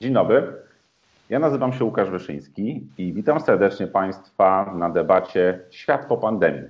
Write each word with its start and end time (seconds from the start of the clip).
Dzień 0.00 0.12
dobry. 0.12 0.52
Ja 1.28 1.38
nazywam 1.38 1.72
się 1.72 1.84
Łukasz 1.84 2.10
Wyszyński 2.10 2.86
i 2.98 3.12
witam 3.12 3.40
serdecznie 3.40 3.86
Państwa 3.86 4.74
na 4.74 4.90
debacie 4.90 5.60
Świat 5.70 6.06
po 6.06 6.16
pandemii. 6.16 6.68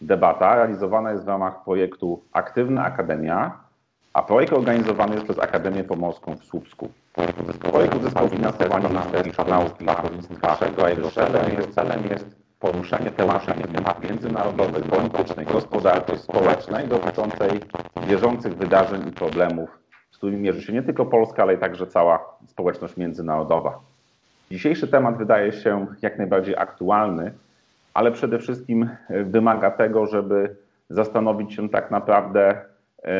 Debata 0.00 0.54
realizowana 0.54 1.12
jest 1.12 1.24
w 1.24 1.28
ramach 1.28 1.64
projektu 1.64 2.22
Aktywna 2.32 2.84
Akademia, 2.84 3.60
a 4.12 4.22
projekt 4.22 4.52
organizowany 4.52 5.14
jest 5.14 5.24
przez 5.24 5.38
Akademię 5.38 5.84
Pomorską 5.84 6.36
w 6.36 6.44
Słupsku. 6.44 6.88
Projekt 7.72 7.96
uzyskał 7.96 8.28
finansowanie 8.28 8.88
Ministerstwa 8.88 9.44
Nauki 9.44 9.84
i 9.84 9.88
Szkolnictwa, 9.88 10.58
a 10.84 10.88
jego 10.90 11.10
celem 11.10 11.52
jest, 11.52 11.74
celem 11.74 12.04
jest 12.10 12.36
poruszenie 12.60 13.10
tematów 13.10 13.72
temat 13.74 14.02
międzynarodowych, 14.02 14.84
politycznej, 14.84 15.46
gospodarczej, 15.46 16.18
społecznej 16.18 16.88
dotyczącej 16.88 17.60
bieżących 18.08 18.56
wydarzeń 18.56 19.08
i 19.08 19.12
problemów, 19.12 19.78
którymi 20.18 20.38
mierzy 20.38 20.62
się 20.62 20.72
nie 20.72 20.82
tylko 20.82 21.06
Polska, 21.06 21.42
ale 21.42 21.54
i 21.54 21.58
także 21.58 21.86
cała 21.86 22.36
społeczność 22.46 22.96
międzynarodowa. 22.96 23.80
Dzisiejszy 24.50 24.88
temat 24.88 25.18
wydaje 25.18 25.52
się 25.52 25.86
jak 26.02 26.18
najbardziej 26.18 26.56
aktualny, 26.56 27.32
ale 27.94 28.12
przede 28.12 28.38
wszystkim 28.38 28.88
wymaga 29.10 29.70
tego, 29.70 30.06
żeby 30.06 30.56
zastanowić 30.90 31.54
się 31.54 31.68
tak 31.68 31.90
naprawdę, 31.90 32.50
e, 32.50 33.12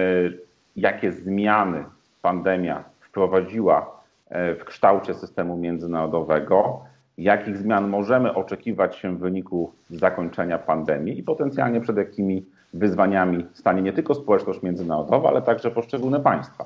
jakie 0.77 1.13
zmiany 1.13 1.85
pandemia 2.23 2.85
wprowadziła 3.01 4.03
e, 4.29 4.55
w 4.55 4.65
kształcie 4.65 5.15
systemu 5.15 5.57
międzynarodowego, 5.57 6.85
jakich 7.19 7.57
zmian 7.57 7.89
możemy 7.89 8.35
oczekiwać 8.35 8.97
się 8.97 9.17
w 9.17 9.19
wyniku 9.19 9.73
zakończenia 9.91 10.59
pandemii 10.59 11.19
i 11.19 11.23
potencjalnie 11.23 11.81
przed 11.81 11.97
jakimi 11.97 12.47
wyzwaniami 12.73 13.47
stanie 13.53 13.83
nie 13.83 13.93
tylko 13.93 14.15
społeczność 14.15 14.63
międzynarodowa, 14.63 15.29
ale 15.29 15.43
także 15.43 15.71
poszczególne 15.71 16.21
państwa. 16.21 16.65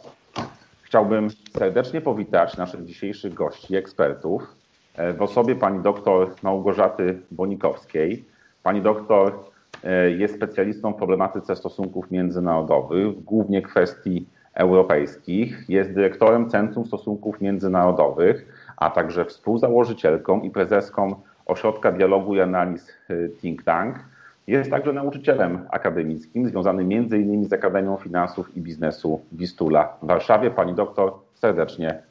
Chciałbym 0.82 1.28
serdecznie 1.58 2.00
powitać 2.00 2.56
naszych 2.56 2.84
dzisiejszych 2.84 3.34
gości, 3.34 3.76
ekspertów, 3.76 4.54
e, 4.94 5.12
w 5.12 5.22
osobie 5.22 5.54
pani 5.54 5.82
doktor 5.82 6.34
Małgorzaty 6.42 7.18
Bonikowskiej. 7.30 8.24
Pani 8.62 8.82
doktor 8.82 9.38
e, 9.84 10.10
jest 10.10 10.34
specjalistą 10.34 10.92
w 10.92 10.96
problematyce 10.96 11.56
stosunków 11.56 12.10
międzynarodowych, 12.10 13.24
głównie 13.24 13.62
kwestii 13.62 14.26
europejskich. 14.54 15.64
Jest 15.68 15.92
dyrektorem 15.92 16.50
Centrum 16.50 16.86
Stosunków 16.86 17.40
Międzynarodowych 17.40 18.62
a 18.82 18.90
także 18.90 19.24
współzałożycielką 19.24 20.40
i 20.40 20.50
prezeską 20.50 21.14
Ośrodka 21.46 21.92
Dialogu 21.92 22.34
i 22.34 22.40
Analiz 22.40 22.88
y, 23.10 23.30
Think 23.40 23.62
Tank. 23.62 23.96
Jest 24.46 24.70
także 24.70 24.92
nauczycielem 24.92 25.66
akademickim, 25.70 26.48
związanym 26.48 26.92
m.in. 26.92 27.48
z 27.48 27.52
Akademią 27.52 27.96
Finansów 27.96 28.56
i 28.56 28.60
Biznesu 28.60 29.20
Wistula 29.32 29.96
w 30.02 30.06
Warszawie. 30.06 30.50
Pani 30.50 30.74
doktor, 30.74 31.12
serdecznie 31.34 32.02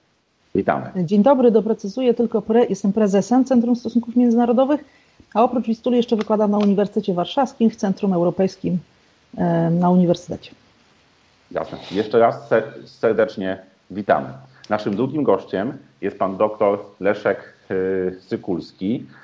witamy. 0.55 0.91
Dzień 0.95 1.23
dobry, 1.23 1.51
doprecyzuję 1.51 2.13
tylko, 2.13 2.41
pre, 2.41 2.65
jestem 2.65 2.93
prezesem 2.93 3.45
Centrum 3.45 3.75
Stosunków 3.75 4.15
Międzynarodowych, 4.15 4.83
a 5.33 5.43
oprócz 5.43 5.65
Wistuli 5.65 5.97
jeszcze 5.97 6.15
wykładam 6.15 6.51
na 6.51 6.57
Uniwersytecie 6.57 7.13
Warszawskim, 7.13 7.69
w 7.69 7.75
Centrum 7.75 8.13
Europejskim 8.13 8.79
na 9.71 9.89
Uniwersytecie. 9.89 10.51
Jasne. 11.51 11.77
Jeszcze 11.91 12.19
raz 12.19 12.49
serdecznie 12.85 13.59
witamy. 13.91 14.27
Naszym 14.69 14.95
drugim 14.95 15.23
gościem 15.23 15.77
jest 16.01 16.19
pan 16.19 16.37
doktor 16.37 16.79
Leszek 16.99 17.53
y, 17.71 18.17
Sykulski, 18.21 19.05
e, 19.09 19.20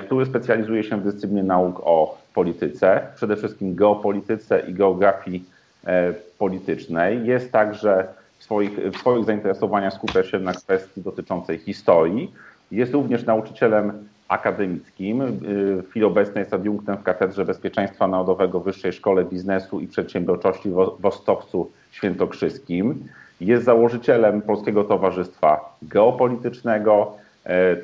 który 0.00 0.26
specjalizuje 0.26 0.84
się 0.84 0.96
w 0.96 1.04
dyscyplinie 1.04 1.42
nauk 1.42 1.80
o 1.84 2.18
polityce, 2.34 3.06
przede 3.14 3.36
wszystkim 3.36 3.74
geopolityce 3.74 4.60
i 4.60 4.74
geografii 4.74 5.44
e, 5.86 6.12
politycznej. 6.38 7.26
Jest 7.26 7.52
także 7.52 8.06
w 8.38 8.44
swoich, 8.44 8.72
w 8.92 8.96
swoich 8.96 9.24
zainteresowaniach 9.24 9.94
skupia 9.94 10.24
się 10.24 10.38
na 10.38 10.52
kwestii 10.52 11.02
dotyczącej 11.02 11.58
historii. 11.58 12.32
Jest 12.70 12.92
również 12.92 13.24
nauczycielem 13.24 13.92
akademickim. 14.28 15.22
Y, 15.22 15.82
w 15.82 15.90
chwili 15.90 16.04
obecnej 16.04 16.42
jest 16.42 16.54
adiunktem 16.54 16.96
w 16.96 17.02
Katedrze 17.02 17.44
Bezpieczeństwa 17.44 18.08
Narodowego 18.08 18.60
Wyższej 18.60 18.92
Szkole 18.92 19.24
Biznesu 19.24 19.80
i 19.80 19.88
Przedsiębiorczości 19.88 20.70
w 21.00 21.06
Ostowcu 21.06 21.70
Świętokrzyskim. 21.90 23.08
Jest 23.40 23.64
założycielem 23.64 24.42
Polskiego 24.42 24.84
Towarzystwa 24.84 25.76
Geopolitycznego, 25.82 27.12
e, 27.18 27.23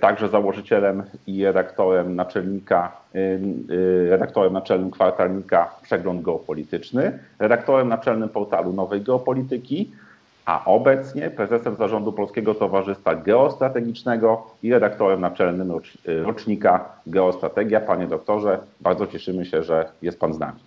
także 0.01 0.29
założycielem 0.29 1.03
i 1.27 1.45
redaktorem 1.45 2.17
naczelnika, 2.17 2.93
e, 3.15 3.19
e, 3.19 4.11
redaktorem 4.11 4.53
naczelnym 4.53 4.91
kwartalnika 4.91 5.75
Przegląd 5.83 6.23
Geopolityczny, 6.23 7.19
redaktorem 7.39 7.89
naczelnym 7.89 8.29
portalu 8.29 8.73
Nowej 8.73 9.01
Geopolityki, 9.01 9.91
a 10.47 10.65
obecnie 10.65 11.31
prezesem 11.31 11.77
zarządu 11.77 12.13
Polskiego 12.13 12.55
Towarzystwa 12.55 13.15
Geostrategicznego 13.15 14.47
i 14.63 14.73
redaktorem 14.73 15.21
naczelnym 15.21 15.73
rocznika 16.05 16.85
Geostrategia. 17.07 17.81
Panie 17.81 18.07
doktorze, 18.07 18.59
bardzo 18.81 19.07
cieszymy 19.07 19.47
się, 19.47 19.63
że 19.63 19.89
jest 20.03 20.21
Pan 20.21 20.35
z 20.35 20.39
nami. 20.39 20.59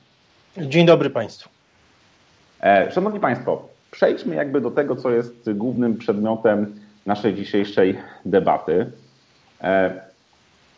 Dzień 0.57 0.85
dobry 0.85 1.09
Państwu. 1.09 1.49
Szanowni 2.91 3.19
Państwo, 3.19 3.67
przejdźmy 3.91 4.35
jakby 4.35 4.61
do 4.61 4.71
tego, 4.71 4.95
co 4.95 5.11
jest 5.11 5.51
głównym 5.53 5.97
przedmiotem 5.97 6.75
naszej 7.06 7.36
dzisiejszej 7.36 7.97
debaty. 8.25 8.91
E, 9.62 10.02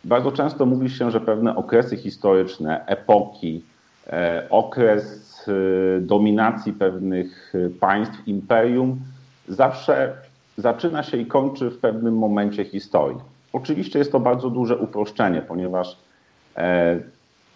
bardzo 0.03 0.31
często 0.31 0.65
mówi 0.65 0.89
się, 0.89 1.11
że 1.11 1.21
pewne 1.21 1.55
okresy 1.55 1.97
historyczne, 1.97 2.85
epoki, 2.85 3.63
e, 4.07 4.47
okres 4.49 5.45
e, 5.47 6.01
dominacji 6.01 6.73
pewnych 6.73 7.53
państw, 7.79 8.27
imperium 8.27 8.99
zawsze 9.47 10.13
zaczyna 10.57 11.03
się 11.03 11.17
i 11.17 11.25
kończy 11.25 11.69
w 11.69 11.77
pewnym 11.77 12.17
momencie 12.17 12.65
historii. 12.65 13.19
Oczywiście 13.53 13.99
jest 13.99 14.11
to 14.11 14.19
bardzo 14.19 14.49
duże 14.49 14.77
uproszczenie, 14.77 15.41
ponieważ 15.41 15.97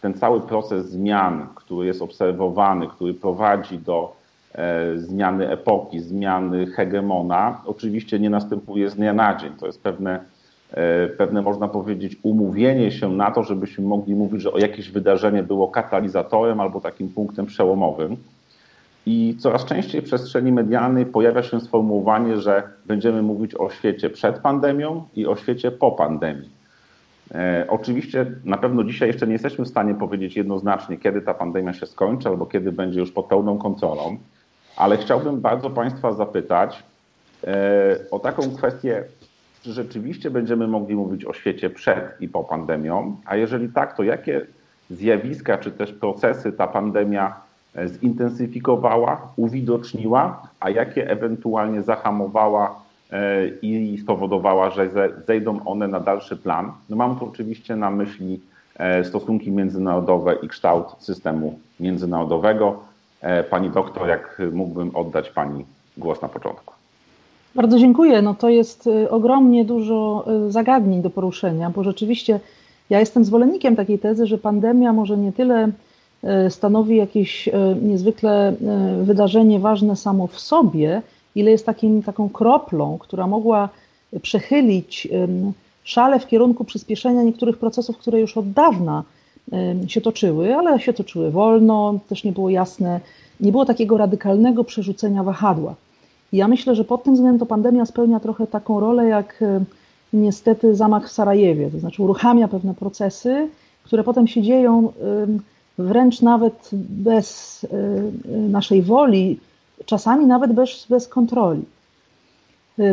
ten 0.01 0.13
cały 0.13 0.41
proces 0.41 0.89
zmian, 0.89 1.47
który 1.55 1.87
jest 1.87 2.01
obserwowany, 2.01 2.87
który 2.87 3.13
prowadzi 3.13 3.77
do 3.77 4.18
zmiany 4.95 5.49
epoki, 5.49 5.99
zmiany 5.99 6.67
hegemona, 6.67 7.61
oczywiście 7.65 8.19
nie 8.19 8.29
następuje 8.29 8.89
z 8.89 8.95
dnia 8.95 9.13
na 9.13 9.35
dzień. 9.35 9.53
To 9.59 9.65
jest 9.65 9.83
pewne, 9.83 10.19
e, 10.71 11.07
pewne 11.07 11.41
można 11.41 11.67
powiedzieć, 11.67 12.17
umówienie 12.23 12.91
się 12.91 13.09
na 13.09 13.31
to, 13.31 13.43
żebyśmy 13.43 13.85
mogli 13.85 14.15
mówić, 14.15 14.41
że 14.41 14.51
o 14.51 14.57
jakieś 14.57 14.91
wydarzenie 14.91 15.43
było 15.43 15.67
katalizatorem 15.67 16.59
albo 16.59 16.81
takim 16.81 17.09
punktem 17.09 17.45
przełomowym. 17.45 18.17
I 19.05 19.35
coraz 19.39 19.65
częściej 19.65 20.01
w 20.01 20.05
przestrzeni 20.05 20.51
medialnej 20.51 21.05
pojawia 21.05 21.43
się 21.43 21.59
sformułowanie, 21.59 22.37
że 22.37 22.63
będziemy 22.85 23.21
mówić 23.21 23.55
o 23.55 23.69
świecie 23.69 24.09
przed 24.09 24.39
pandemią 24.39 25.03
i 25.15 25.27
o 25.27 25.35
świecie 25.35 25.71
po 25.71 25.91
pandemii. 25.91 26.49
E, 27.35 27.65
oczywiście 27.69 28.25
na 28.45 28.57
pewno 28.57 28.83
dzisiaj 28.83 29.07
jeszcze 29.07 29.27
nie 29.27 29.33
jesteśmy 29.33 29.65
w 29.65 29.67
stanie 29.67 29.95
powiedzieć 29.95 30.35
jednoznacznie, 30.35 30.97
kiedy 30.97 31.21
ta 31.21 31.33
pandemia 31.33 31.73
się 31.73 31.85
skończy 31.85 32.29
albo 32.29 32.45
kiedy 32.45 32.71
będzie 32.71 32.99
już 32.99 33.11
pod 33.11 33.25
pełną 33.25 33.57
kontrolą 33.57 34.17
ale 34.79 34.97
chciałbym 34.97 35.41
bardzo 35.41 35.69
Państwa 35.69 36.13
zapytać 36.13 36.83
e, 37.43 37.97
o 38.11 38.19
taką 38.19 38.55
kwestię, 38.55 39.03
czy 39.63 39.73
rzeczywiście 39.73 40.31
będziemy 40.31 40.67
mogli 40.67 40.95
mówić 40.95 41.25
o 41.25 41.33
świecie 41.33 41.69
przed 41.69 42.21
i 42.21 42.27
po 42.27 42.43
pandemią, 42.43 43.15
a 43.25 43.35
jeżeli 43.35 43.69
tak, 43.69 43.97
to 43.97 44.03
jakie 44.03 44.45
zjawiska 44.89 45.57
czy 45.57 45.71
też 45.71 45.93
procesy 45.93 46.51
ta 46.51 46.67
pandemia 46.67 47.41
e, 47.75 47.87
zintensyfikowała, 47.87 49.31
uwidoczniła, 49.35 50.47
a 50.59 50.69
jakie 50.69 51.09
ewentualnie 51.09 51.83
zahamowała 51.83 52.81
e, 53.11 53.47
i 53.47 53.97
spowodowała, 53.97 54.69
że 54.69 54.89
zejdą 55.27 55.65
one 55.65 55.87
na 55.87 55.99
dalszy 55.99 56.37
plan. 56.37 56.71
No 56.89 56.95
mam 56.95 57.19
tu 57.19 57.25
oczywiście 57.25 57.75
na 57.75 57.91
myśli 57.91 58.41
stosunki 59.03 59.51
międzynarodowe 59.51 60.35
i 60.41 60.47
kształt 60.47 60.95
systemu 60.99 61.59
międzynarodowego. 61.79 62.88
E, 63.21 63.43
pani 63.43 63.69
doktor, 63.69 64.07
jak 64.07 64.41
mógłbym 64.51 64.95
oddać 64.95 65.29
Pani 65.29 65.65
głos 65.97 66.21
na 66.21 66.27
początku. 66.27 66.73
Bardzo 67.55 67.79
dziękuję. 67.79 68.21
No 68.21 68.33
to 68.33 68.49
jest 68.49 68.87
y, 68.87 69.09
ogromnie 69.09 69.65
dużo 69.65 70.25
y, 70.47 70.51
zagadnień 70.51 71.01
do 71.01 71.09
poruszenia, 71.09 71.69
bo 71.69 71.83
rzeczywiście 71.83 72.39
ja 72.89 72.99
jestem 72.99 73.25
zwolennikiem 73.25 73.75
takiej 73.75 73.99
tezy, 73.99 74.27
że 74.27 74.37
pandemia 74.37 74.93
może 74.93 75.17
nie 75.17 75.31
tyle 75.31 75.69
y, 76.47 76.51
stanowi 76.51 76.95
jakieś 76.95 77.49
niezwykle 77.81 78.53
wydarzenie 79.03 79.59
ważne 79.59 79.95
samo 79.95 80.27
w 80.27 80.39
sobie, 80.39 81.01
ile 81.35 81.51
jest 81.51 81.65
takim, 81.65 82.03
taką 82.03 82.29
kroplą, 82.29 82.97
która 82.97 83.27
mogła 83.27 83.69
przechylić 84.21 85.07
szale 85.83 86.19
w 86.19 86.27
kierunku 86.27 86.65
przyspieszenia 86.65 87.23
niektórych 87.23 87.57
procesów, 87.57 87.97
które 87.97 88.19
już 88.19 88.37
od 88.37 88.51
dawna 88.51 89.03
się 89.87 90.01
toczyły, 90.01 90.55
ale 90.55 90.79
się 90.79 90.93
toczyły 90.93 91.31
wolno, 91.31 91.99
też 92.09 92.23
nie 92.23 92.31
było 92.31 92.49
jasne, 92.49 92.99
nie 93.39 93.51
było 93.51 93.65
takiego 93.65 93.97
radykalnego 93.97 94.63
przerzucenia 94.63 95.23
wahadła. 95.23 95.75
I 96.33 96.37
ja 96.37 96.47
myślę, 96.47 96.75
że 96.75 96.83
pod 96.83 97.03
tym 97.03 97.13
względem 97.13 97.39
to 97.39 97.45
pandemia 97.45 97.85
spełnia 97.85 98.19
trochę 98.19 98.47
taką 98.47 98.79
rolę 98.79 99.07
jak 99.07 99.43
niestety 100.13 100.75
zamach 100.75 101.07
w 101.07 101.11
Sarajewie, 101.11 101.71
to 101.71 101.79
znaczy 101.79 102.03
uruchamia 102.03 102.47
pewne 102.47 102.73
procesy, 102.73 103.47
które 103.83 104.03
potem 104.03 104.27
się 104.27 104.41
dzieją 104.41 104.93
wręcz 105.77 106.21
nawet 106.21 106.69
bez 106.73 107.65
naszej 108.49 108.81
woli, 108.81 109.39
czasami 109.85 110.25
nawet 110.25 110.53
bez, 110.53 110.85
bez 110.89 111.07
kontroli. 111.07 111.61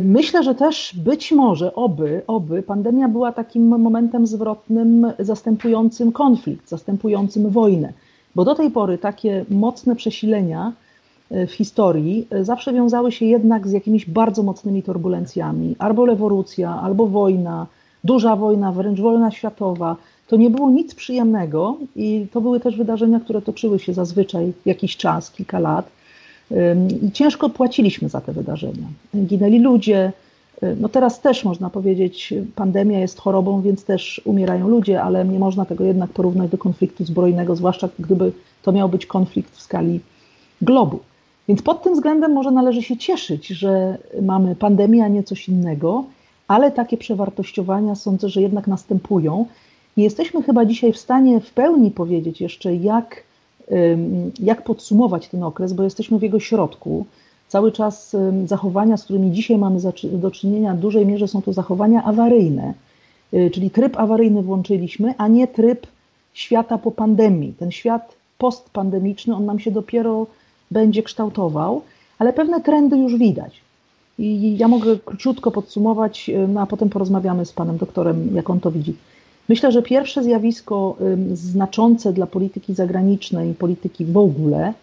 Myślę, 0.02 0.42
że 0.42 0.54
też 0.54 0.94
być 1.04 1.32
może, 1.32 1.74
oby, 1.74 2.22
oby 2.26 2.62
pandemia 2.62 3.08
była 3.08 3.32
takim 3.32 3.68
momentem 3.68 4.26
zwrotnym, 4.26 5.12
zastępującym 5.18 6.12
konflikt, 6.12 6.68
zastępującym 6.68 7.50
wojnę, 7.50 7.92
bo 8.34 8.44
do 8.44 8.54
tej 8.54 8.70
pory 8.70 8.98
takie 8.98 9.44
mocne 9.50 9.96
przesilenia 9.96 10.72
w 11.30 11.50
historii 11.50 12.28
zawsze 12.42 12.72
wiązały 12.72 13.12
się 13.12 13.26
jednak 13.26 13.68
z 13.68 13.72
jakimiś 13.72 14.10
bardzo 14.10 14.42
mocnymi 14.42 14.82
turbulencjami, 14.82 15.76
albo 15.78 16.06
rewolucja, 16.06 16.80
albo 16.82 17.06
wojna, 17.06 17.66
duża 18.04 18.36
wojna, 18.36 18.72
wręcz 18.72 19.00
wojna 19.00 19.30
światowa. 19.30 19.96
To 20.28 20.36
nie 20.36 20.50
było 20.50 20.70
nic 20.70 20.94
przyjemnego 20.94 21.76
i 21.96 22.26
to 22.32 22.40
były 22.40 22.60
też 22.60 22.76
wydarzenia, 22.76 23.20
które 23.20 23.42
toczyły 23.42 23.78
się 23.78 23.94
zazwyczaj 23.94 24.52
jakiś 24.66 24.96
czas, 24.96 25.30
kilka 25.30 25.58
lat. 25.58 25.95
I 27.02 27.12
ciężko 27.12 27.50
płaciliśmy 27.50 28.08
za 28.08 28.20
te 28.20 28.32
wydarzenia. 28.32 28.86
Ginęli 29.14 29.58
ludzie. 29.58 30.12
No 30.80 30.88
teraz 30.88 31.20
też 31.20 31.44
można 31.44 31.70
powiedzieć, 31.70 32.34
pandemia 32.54 32.98
jest 32.98 33.18
chorobą, 33.20 33.62
więc 33.62 33.84
też 33.84 34.20
umierają 34.24 34.68
ludzie, 34.68 35.02
ale 35.02 35.24
nie 35.24 35.38
można 35.38 35.64
tego 35.64 35.84
jednak 35.84 36.10
porównać 36.10 36.50
do 36.50 36.58
konfliktu 36.58 37.04
zbrojnego, 37.04 37.56
zwłaszcza 37.56 37.88
gdyby 37.98 38.32
to 38.62 38.72
miał 38.72 38.88
być 38.88 39.06
konflikt 39.06 39.56
w 39.56 39.62
skali 39.62 40.00
globu. 40.62 40.98
Więc 41.48 41.62
pod 41.62 41.82
tym 41.82 41.94
względem 41.94 42.32
może 42.32 42.50
należy 42.50 42.82
się 42.82 42.96
cieszyć, 42.96 43.46
że 43.46 43.98
mamy 44.22 44.56
pandemię, 44.56 45.04
a 45.04 45.08
nie 45.08 45.22
coś 45.22 45.48
innego, 45.48 46.04
ale 46.48 46.70
takie 46.70 46.96
przewartościowania 46.96 47.94
sądzę, 47.94 48.28
że 48.28 48.42
jednak 48.42 48.66
następują. 48.66 49.46
I 49.96 50.02
jesteśmy 50.02 50.42
chyba 50.42 50.64
dzisiaj 50.64 50.92
w 50.92 50.98
stanie 50.98 51.40
w 51.40 51.50
pełni 51.50 51.90
powiedzieć 51.90 52.40
jeszcze, 52.40 52.74
jak, 52.74 53.22
jak 54.40 54.64
podsumować 54.64 55.28
ten 55.28 55.42
okres, 55.42 55.72
bo 55.72 55.82
jesteśmy 55.82 56.18
w 56.18 56.22
jego 56.22 56.40
środku. 56.40 57.06
Cały 57.48 57.72
czas 57.72 58.16
zachowania, 58.46 58.96
z 58.96 59.04
którymi 59.04 59.32
dzisiaj 59.32 59.58
mamy 59.58 59.80
do 60.12 60.30
czynienia, 60.30 60.74
w 60.74 60.78
dużej 60.78 61.06
mierze 61.06 61.28
są 61.28 61.42
to 61.42 61.52
zachowania 61.52 62.04
awaryjne, 62.04 62.74
y, 63.34 63.50
czyli 63.54 63.70
tryb 63.70 63.96
awaryjny 63.96 64.42
włączyliśmy, 64.42 65.14
a 65.18 65.28
nie 65.28 65.48
tryb 65.48 65.86
świata 66.32 66.78
po 66.78 66.90
pandemii. 66.90 67.52
Ten 67.52 67.70
świat 67.70 68.14
postpandemiczny, 68.38 69.34
on 69.34 69.44
nam 69.44 69.58
się 69.58 69.70
dopiero 69.70 70.26
będzie 70.70 71.02
kształtował, 71.02 71.82
ale 72.18 72.32
pewne 72.32 72.60
trendy 72.60 72.98
już 72.98 73.16
widać. 73.16 73.60
I 74.18 74.58
ja 74.58 74.68
mogę 74.68 74.98
króciutko 74.98 75.50
podsumować, 75.50 76.30
no 76.48 76.60
a 76.60 76.66
potem 76.66 76.88
porozmawiamy 76.88 77.46
z 77.46 77.52
panem 77.52 77.76
doktorem, 77.76 78.34
jak 78.34 78.50
on 78.50 78.60
to 78.60 78.70
widzi. 78.70 78.96
Myślę, 79.48 79.72
że 79.72 79.82
pierwsze 79.82 80.22
zjawisko 80.22 80.96
znaczące 81.32 82.12
dla 82.12 82.26
polityki 82.26 82.74
zagranicznej 82.74 83.54
polityki 83.54 84.04
w 84.04 84.16
ogóle, 84.16 84.74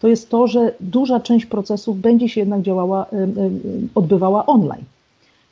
to 0.00 0.08
jest 0.08 0.28
to, 0.30 0.46
że 0.46 0.74
duża 0.80 1.20
część 1.20 1.46
procesów 1.46 2.00
będzie 2.00 2.28
się 2.28 2.40
jednak 2.40 2.62
działała, 2.62 3.06
odbywała 3.94 4.46
online. 4.46 4.84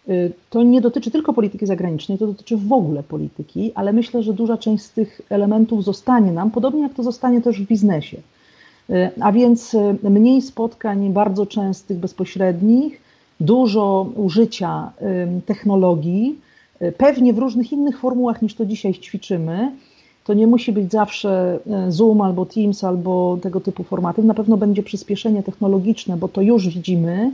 Y, 0.09 0.33
to 0.51 0.63
nie 0.63 0.81
dotyczy 0.81 1.11
tylko 1.11 1.33
polityki 1.33 1.67
zagranicznej, 1.67 2.19
to 2.19 2.27
dotyczy 2.27 2.57
w 2.57 2.73
ogóle 2.73 3.03
polityki, 3.03 3.73
ale 3.75 3.93
myślę, 3.93 4.23
że 4.23 4.33
duża 4.33 4.57
część 4.57 4.85
z 4.85 4.91
tych 4.91 5.21
elementów 5.31 5.85
zostanie 5.85 6.33
nam, 6.33 6.51
podobnie 6.51 6.83
jak 6.83 6.95
to 6.95 7.03
zostanie 7.03 7.43
też 7.43 7.61
w 7.61 7.67
biznesie. 7.67 8.17
Y, 8.91 9.11
a 9.21 9.33
więc 9.33 9.75
y, 9.75 10.11
mniej 10.11 10.43
spotkań 10.43 11.13
bardzo 11.13 11.47
częstych, 11.47 11.99
bezpośrednich, 11.99 13.01
dużo 13.41 14.11
użycia 14.17 14.91
technologii, 15.47 16.39
pewnie 16.99 17.33
w 17.33 17.39
różnych 17.39 17.73
innych 17.73 17.99
formułach 17.99 18.43
niż 18.43 18.55
to 18.55 18.67
dzisiaj 18.67 18.95
ćwiczymy. 18.95 19.73
To 20.25 20.35
nie 20.35 20.47
musi 20.47 20.73
być 20.73 20.93
zawsze 20.93 21.59
Zoom 21.89 22.21
albo 22.21 22.47
Teams 22.47 22.85
albo 22.85 23.39
tego 23.43 23.61
typu 23.61 23.85
formaty. 23.85 24.23
Na 24.23 24.35
pewno 24.35 24.57
będzie 24.57 24.83
przyspieszenie 24.83 25.43
technologiczne, 25.43 26.17
bo 26.17 26.29
to 26.29 26.43
już 26.43 26.69
widzimy, 26.69 27.33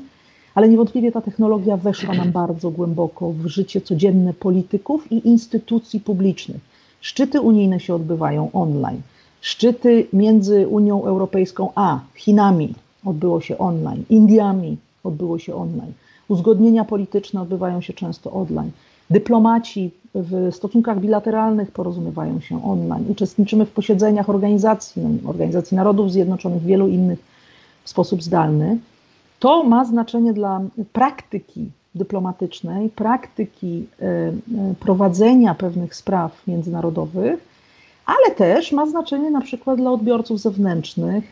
ale 0.55 0.69
niewątpliwie 0.69 1.13
ta 1.13 1.21
technologia 1.21 1.77
weszła 1.77 2.15
nam 2.15 2.33
bardzo 2.33 2.71
głęboko 2.71 3.33
w 3.33 3.47
życie 3.47 3.81
codzienne 3.81 4.35
polityków 4.35 5.13
i 5.13 5.29
instytucji 5.29 6.01
publicznych. 6.01 6.61
Szczyty 7.01 7.41
unijne 7.41 7.81
się 7.81 7.95
odbywają 7.95 8.51
online. 8.53 9.01
Szczyty 9.41 10.07
między 10.13 10.69
Unią 10.69 11.05
Europejską 11.05 11.69
a 11.75 12.01
Chinami 12.15 12.75
odbyło 13.05 13.41
się 13.41 13.59
online, 13.59 14.05
Indiami 14.11 14.77
odbyło 15.05 15.39
się 15.39 15.55
online. 15.55 15.93
Uzgodnienia 16.29 16.85
polityczne 16.85 17.43
odbywają 17.43 17.81
się 17.81 17.93
często 17.93 18.33
online. 18.33 18.71
Dyplomaci 19.13 19.91
w 20.15 20.55
stosunkach 20.55 21.01
bilateralnych 21.01 21.71
porozumiewają 21.71 22.41
się 22.41 22.65
online. 22.65 23.05
Uczestniczymy 23.09 23.67
w 23.67 23.71
posiedzeniach 23.71 24.31
organizacji, 24.31 25.03
no, 25.03 25.31
Organizacji 25.31 25.77
Narodów 25.77 26.13
Zjednoczonych, 26.13 26.63
wielu 26.63 26.89
innych 26.89 27.19
w 27.85 27.89
sposób 27.89 28.23
zdalny. 28.23 28.79
To 29.39 29.65
ma 29.65 29.85
znaczenie 29.85 30.33
dla 30.33 30.61
praktyki 30.93 31.71
dyplomatycznej, 31.95 32.89
praktyki 32.89 33.87
e, 34.01 34.07
e, 34.07 34.33
prowadzenia 34.81 35.55
pewnych 35.55 35.95
spraw 35.95 36.47
międzynarodowych, 36.47 37.41
ale 38.07 38.35
też 38.35 38.73
ma 38.73 38.87
znaczenie 38.87 39.31
na 39.31 39.41
przykład 39.41 39.77
dla 39.77 39.91
odbiorców 39.91 40.41
zewnętrznych. 40.41 41.25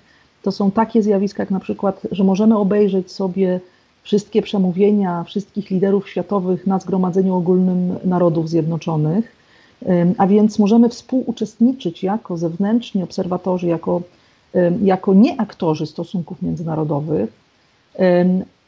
To 0.43 0.53
są 0.53 0.71
takie 0.71 1.03
zjawiska, 1.03 1.43
jak 1.43 1.51
na 1.51 1.61
przykład, 1.61 2.03
że 2.13 2.25
możemy 2.25 2.59
obejrzeć 2.59 3.13
sobie 3.13 3.61
wszystkie 4.03 4.43
przemówienia 4.43 5.25
wszystkich 5.25 5.71
liderów 5.71 6.09
światowych 6.09 6.67
na 6.67 6.79
Zgromadzeniu 6.79 7.35
Ogólnym 7.35 7.97
Narodów 8.05 8.49
Zjednoczonych, 8.49 9.37
a 10.19 10.27
więc 10.27 10.59
możemy 10.59 10.89
współuczestniczyć 10.89 12.03
jako 12.03 12.37
zewnętrzni 12.37 13.03
obserwatorzy, 13.03 13.67
jako, 13.67 14.03
jako 14.83 15.15
nieaktorzy 15.15 15.87
stosunków 15.87 16.43
międzynarodowych, 16.43 17.33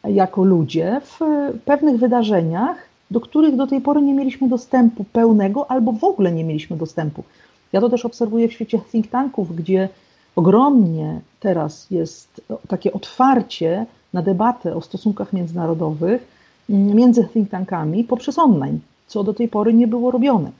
jako 0.05 0.45
ludzie 0.45 1.01
w 1.05 1.21
pewnych 1.65 1.97
wydarzeniach, 1.97 2.77
do 3.11 3.21
których 3.21 3.57
do 3.57 3.67
tej 3.67 3.81
pory 3.81 4.03
nie 4.03 4.15
mieliśmy 4.15 4.49
dostępu 4.49 5.05
pełnego 5.05 5.71
albo 5.71 5.93
w 5.93 6.05
ogóle 6.05 6.33
nie 6.33 6.45
mieliśmy 6.45 6.77
dostępu. 6.77 7.25
Ja 7.73 7.81
to 7.81 7.89
też 7.89 8.05
obserwuję 8.05 8.49
w 8.49 8.53
świecie 8.53 8.79
think 8.93 9.07
tanków, 9.07 9.57
gdzie 9.57 9.89
ogromnie 10.37 11.21
teraz 11.41 11.91
jest 11.91 12.41
takie 12.69 12.93
otwarcie 12.93 13.87
na 14.13 14.23
debatę 14.23 14.77
o 14.77 14.81
stosunkach 14.81 15.33
międzynarodowych 15.33 16.27
mm, 16.71 16.97
między 16.97 17.25
think 17.25 17.51
tankami 17.51 18.05
poprzez 18.05 18.39
online, 18.39 18.79
co 19.07 19.25
do 19.25 19.35
tej 19.35 19.49
pory 19.49 19.75
nie 19.75 19.87
było 19.87 20.11
robione. 20.11 20.51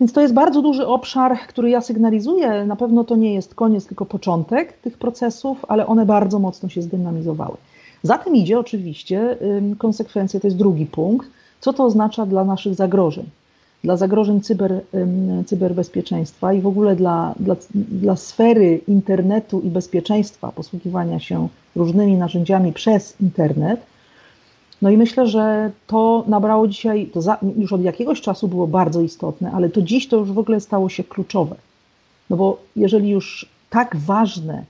Więc 0.00 0.12
to 0.12 0.20
jest 0.20 0.34
bardzo 0.34 0.62
duży 0.62 0.86
obszar, 0.86 1.38
który 1.48 1.70
ja 1.70 1.80
sygnalizuję. 1.80 2.64
Na 2.66 2.76
pewno 2.76 3.04
to 3.04 3.16
nie 3.16 3.34
jest 3.34 3.54
koniec, 3.54 3.86
tylko 3.86 4.06
początek 4.06 4.72
tych 4.72 4.98
procesów, 4.98 5.64
ale 5.68 5.86
one 5.86 6.06
bardzo 6.06 6.38
mocno 6.38 6.68
się 6.68 6.82
zdynamizowały. 6.82 7.56
Za 8.02 8.18
tym 8.18 8.36
idzie 8.36 8.58
oczywiście 8.58 9.38
konsekwencje, 9.78 10.40
to 10.40 10.46
jest 10.46 10.56
drugi 10.56 10.86
punkt, 10.86 11.28
co 11.60 11.72
to 11.72 11.84
oznacza 11.84 12.26
dla 12.26 12.44
naszych 12.44 12.74
zagrożeń 12.74 13.26
dla 13.84 13.96
zagrożeń 13.96 14.40
cyber, 14.40 14.80
cyberbezpieczeństwa 15.46 16.52
i 16.52 16.60
w 16.60 16.66
ogóle 16.66 16.96
dla, 16.96 17.34
dla, 17.40 17.56
dla 17.74 18.16
sfery 18.16 18.80
internetu 18.88 19.60
i 19.60 19.70
bezpieczeństwa, 19.70 20.52
posługiwania 20.52 21.20
się 21.20 21.48
różnymi 21.76 22.16
narzędziami 22.16 22.72
przez 22.72 23.20
internet. 23.20 23.80
No 24.82 24.90
i 24.90 24.96
myślę, 24.96 25.26
że 25.26 25.70
to 25.86 26.24
nabrało 26.26 26.68
dzisiaj, 26.68 27.06
to 27.06 27.22
za, 27.22 27.38
już 27.56 27.72
od 27.72 27.82
jakiegoś 27.82 28.20
czasu 28.20 28.48
było 28.48 28.66
bardzo 28.66 29.00
istotne, 29.00 29.52
ale 29.52 29.68
to 29.68 29.82
dziś 29.82 30.08
to 30.08 30.16
już 30.16 30.32
w 30.32 30.38
ogóle 30.38 30.60
stało 30.60 30.88
się 30.88 31.04
kluczowe. 31.04 31.56
No 32.30 32.36
bo 32.36 32.58
jeżeli 32.76 33.10
już 33.10 33.46
tak 33.70 33.96
ważne 33.96 34.64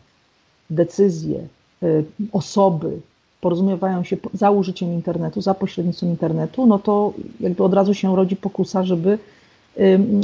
decyzje, 0.71 1.49
y, 1.83 2.05
osoby, 2.33 3.00
porozumiewają 3.40 4.04
się 4.04 4.16
za 4.35 4.50
użyciem 4.50 4.92
internetu, 4.92 5.40
za 5.40 5.54
pośrednictwem 5.54 6.11
internetu, 6.11 6.66
no 6.66 6.78
to 6.78 7.12
jakby 7.40 7.64
od 7.64 7.75
razu 7.75 7.95
się 7.95 8.16
rodzi 8.16 8.37
pokusa, 8.37 8.85
żeby 8.85 9.18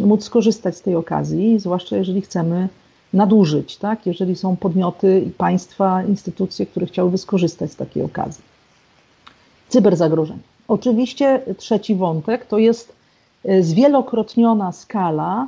móc 0.05 0.25
skorzystać 0.25 0.77
z 0.77 0.83
tej 0.83 0.97
okazji, 0.97 1.59
zwłaszcza 1.59 1.97
jeżeli 1.97 2.21
chcemy 2.21 2.69
nadużyć, 3.13 3.77
tak? 3.77 4.07
jeżeli 4.07 4.37
są 4.37 4.57
podmioty 4.57 5.21
i 5.27 5.31
państwa, 5.31 6.03
instytucje, 6.03 6.67
które 6.67 6.87
chciałyby 6.87 7.19
skorzystać 7.19 7.73
z 7.73 7.77
takiej 7.77 8.03
okazji. 8.03 8.45
Cyberzagrożeń. 9.69 10.39
Oczywiście 10.69 11.41
trzeci 11.57 11.95
wątek 11.95 12.47
to 12.47 12.59
jest 12.59 12.93
e, 13.45 13.63
zwielokrotniona 13.63 14.73
skala, 14.73 15.47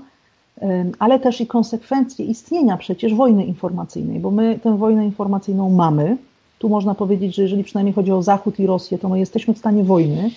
ale 0.99 1.21
też 1.21 1.41
i 1.41 1.47
konsekwencje 1.47 2.25
istnienia 2.25 2.77
przecież 2.77 3.15
wojny 3.15 3.45
informacyjnej, 3.45 4.21
bo 4.21 4.31
my 4.31 4.59
tę 4.63 4.77
wojnę 4.77 5.05
informacyjną 5.05 5.71
mamy, 5.71 6.17
tu 6.59 6.69
można 6.69 6.95
powiedzieć, 6.95 7.35
że 7.35 7.43
jeżeli 7.43 7.65
przynajmniej 7.65 7.95
chodzi 7.95 8.13
o 8.13 8.23
Zachód 8.23 8.61
i 8.61 8.67
Rosję, 8.67 8.99
to 8.99 9.09
my 9.09 9.19
jesteśmy 9.19 9.55
w 9.55 9.59
stanie 9.59 9.85
wojny. 9.85 10.31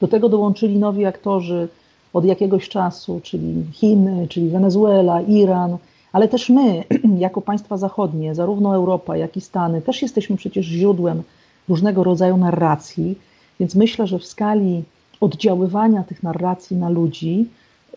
Do 0.00 0.08
tego 0.08 0.28
dołączyli 0.28 0.78
nowi 0.78 1.04
aktorzy 1.04 1.68
od 2.12 2.24
jakiegoś 2.24 2.68
czasu, 2.68 3.20
czyli 3.22 3.64
Chiny, 3.72 4.26
czyli 4.28 4.48
Wenezuela, 4.48 5.20
Iran, 5.20 5.76
ale 6.12 6.28
też 6.28 6.48
my, 6.48 6.84
jako 7.18 7.40
państwa 7.40 7.76
zachodnie, 7.76 8.34
zarówno 8.34 8.74
Europa, 8.74 9.16
jak 9.16 9.36
i 9.36 9.40
Stany, 9.40 9.82
też 9.82 10.02
jesteśmy 10.02 10.36
przecież 10.36 10.66
źródłem 10.66 11.22
różnego 11.68 12.04
rodzaju 12.04 12.36
narracji, 12.36 13.18
więc 13.60 13.74
myślę, 13.74 14.06
że 14.06 14.18
w 14.18 14.26
skali 14.26 14.82
oddziaływania 15.20 16.02
tych 16.02 16.22
narracji 16.22 16.76
na 16.76 16.88
ludzi, 16.88 17.48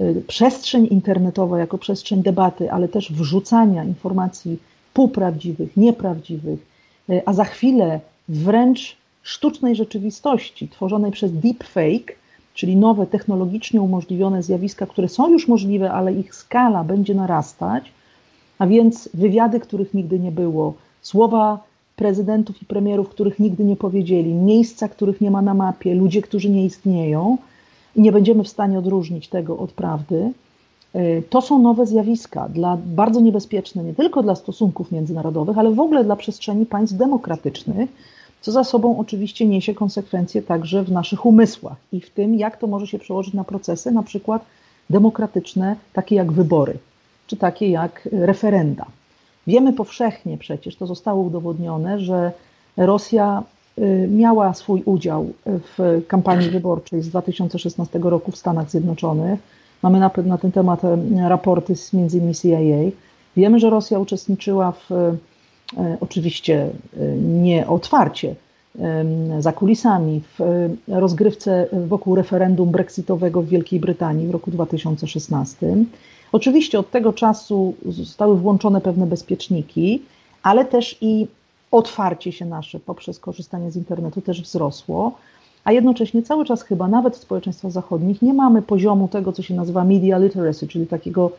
y, 0.01 0.24
przestrzeń 0.28 0.88
internetowa 0.92 1.60
jako 1.60 1.78
przestrzeń 1.78 2.24
debaty, 2.24 2.72
ale 2.72 2.88
też 2.88 3.12
wrzucania 3.12 3.84
informacji 3.84 4.60
półprawdziwych, 4.94 5.78
nieprawdziwych, 5.78 6.60
a 7.25 7.34
za 7.34 7.44
chwilę 7.44 8.00
wręcz 8.30 8.98
sztucznej 9.24 9.75
rzeczywistości 9.75 10.68
tworzonej 10.68 11.12
przez 11.12 11.32
deepfake, 11.32 12.16
czyli 12.54 12.75
nowe 12.75 13.08
technologicznie 13.08 13.82
umożliwione 13.82 14.44
zjawiska, 14.44 14.86
które 14.86 15.10
są 15.10 15.30
już 15.30 15.48
możliwe, 15.48 15.92
ale 15.92 16.13
ich 16.13 16.36
skala 16.36 16.84
będzie 16.84 17.16
narastać, 17.16 17.92
a 18.60 18.68
więc 18.68 19.10
wywiady, 19.13 19.60
których 19.60 19.94
nigdy 19.94 20.20
nie 20.20 20.32
było, 20.32 20.74
słowa 21.01 21.63
prezydentów 21.96 22.62
i 22.62 22.66
premierów, 22.66 23.10
których 23.10 23.39
nigdy 23.39 23.63
nie 23.63 23.75
powiedzieli, 23.75 24.34
miejsca, 24.34 24.88
których 24.88 25.22
nie 25.22 25.32
ma 25.32 25.42
na 25.42 25.54
mapie, 25.54 25.96
ludzie, 25.96 26.22
którzy 26.22 26.50
nie 26.50 26.66
istnieją 26.66 27.38
i 27.96 28.01
nie 28.01 28.12
będziemy 28.12 28.44
w 28.44 28.48
stanie 28.48 28.80
odróżnić 28.80 29.28
tego 29.28 29.58
od 29.58 29.72
prawdy. 29.72 30.32
Y, 30.96 31.24
to 31.29 31.41
są 31.41 31.60
nowe 31.60 31.86
zjawiska, 31.86 32.50
dla, 32.50 32.77
bardzo 32.86 33.22
niebezpieczne 33.22 33.84
nie 33.84 33.93
tylko 33.93 34.24
dla 34.24 34.36
stosunków 34.36 34.91
międzynarodowych, 34.91 35.58
ale 35.58 35.72
w 35.72 35.79
ogóle 35.79 36.03
dla 36.03 36.15
przestrzeni 36.15 36.65
państw 36.65 36.98
demokratycznych, 36.98 37.89
co 38.41 38.51
za 38.51 38.63
sobą 38.63 39.00
oczywiście 39.00 39.48
niesie 39.48 39.74
konsekwencje 39.74 40.41
także 40.41 40.84
w 40.84 40.91
naszych 40.91 41.25
umysłach 41.25 41.77
i 41.91 42.01
w 42.01 42.10
tym, 42.10 42.36
jak 42.36 42.58
to 42.58 42.67
może 42.67 42.88
się 42.88 43.00
przełożyć 43.00 43.34
na 43.34 43.43
procesy, 43.43 43.91
na 43.91 44.03
przykład 44.03 44.46
demokratyczne, 44.89 45.75
takie 45.93 46.15
jak 46.15 46.31
wybory, 46.31 46.77
czy 47.27 47.38
takie 47.38 47.69
jak 47.69 48.10
referenda. 48.12 48.86
Wiemy 49.48 49.74
powszechnie 49.74 50.38
przecież, 50.38 50.75
to 50.75 50.88
zostało 50.88 51.22
udowodnione, 51.22 52.00
że 52.00 52.31
Rosja 52.77 53.43
y, 53.77 54.08
miała 54.12 54.53
swój 54.53 54.84
udział 54.86 55.29
w 55.46 56.01
kampanii 56.08 56.50
wyborczej 56.50 57.01
z 57.01 57.10
2016 57.10 58.00
roku 58.03 58.31
w 58.31 58.38
Stanach 58.38 58.69
Zjednoczonych. 58.69 59.39
Mamy 59.81 60.00
na, 60.00 60.12
na 60.25 60.38
ten 60.38 60.51
temat 60.51 60.83
e, 60.83 60.98
raporty 61.29 61.75
z 61.75 61.93
między 61.93 62.17
innymi 62.17 62.36
CIA. 62.36 62.98
Wiemy, 63.38 63.59
że 63.59 63.69
Rosja 63.69 64.00
uczestniczyła 64.00 64.71
w, 64.71 64.91
e, 64.91 65.17
oczywiście 66.00 66.69
e, 66.98 67.05
nie 67.17 67.67
otwarcie, 67.67 68.36
za 69.39 69.53
kulisami 69.53 70.21
w 70.38 70.69
rozgrywce 70.88 71.67
wokół 71.88 72.15
referendum 72.15 72.71
brexitowego 72.71 73.41
w 73.41 73.48
Wielkiej 73.48 73.79
Brytanii 73.79 74.27
w 74.27 74.31
roku 74.31 74.51
2016. 74.51 75.75
Oczywiście 76.31 76.79
od 76.79 76.91
tego 76.91 77.13
czasu 77.13 77.74
zostały 77.86 78.38
włączone 78.38 78.81
pewne 78.81 79.05
bezpieczniki, 79.05 80.01
ale 80.43 80.65
też 80.65 80.98
i 81.01 81.27
otwarcie 81.71 82.31
się 82.31 82.45
nasze 82.45 82.79
poprzez 82.79 83.19
korzystanie 83.19 83.71
z 83.71 83.75
internetu 83.75 84.21
też 84.21 84.41
wzrosło, 84.41 85.12
a 85.63 85.72
jednocześnie 85.72 86.24
cały 86.24 86.46
czas 86.46 86.62
chyba 86.62 86.88
nawet 86.88 87.16
w 87.16 87.22
społeczeństwach 87.22 87.72
zachodnich 87.72 88.22
nie 88.22 88.34
mamy 88.34 88.62
poziomu 88.62 89.08
tego, 89.08 89.32
co 89.32 89.42
się 89.44 89.54
nazywa 89.54 89.84
media 89.84 90.18
literacy, 90.18 90.68
czyli 90.68 90.88
takiego 90.88 91.32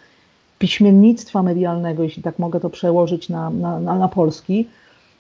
piśmiennictwa 0.59 1.43
medialnego, 1.43 2.03
jeśli 2.03 2.23
tak 2.23 2.39
mogę 2.39 2.61
to 2.61 2.71
przełożyć 2.71 3.29
na, 3.29 3.51
na, 3.51 3.81
na, 3.81 3.99
na 3.99 4.09
polski, 4.09 4.69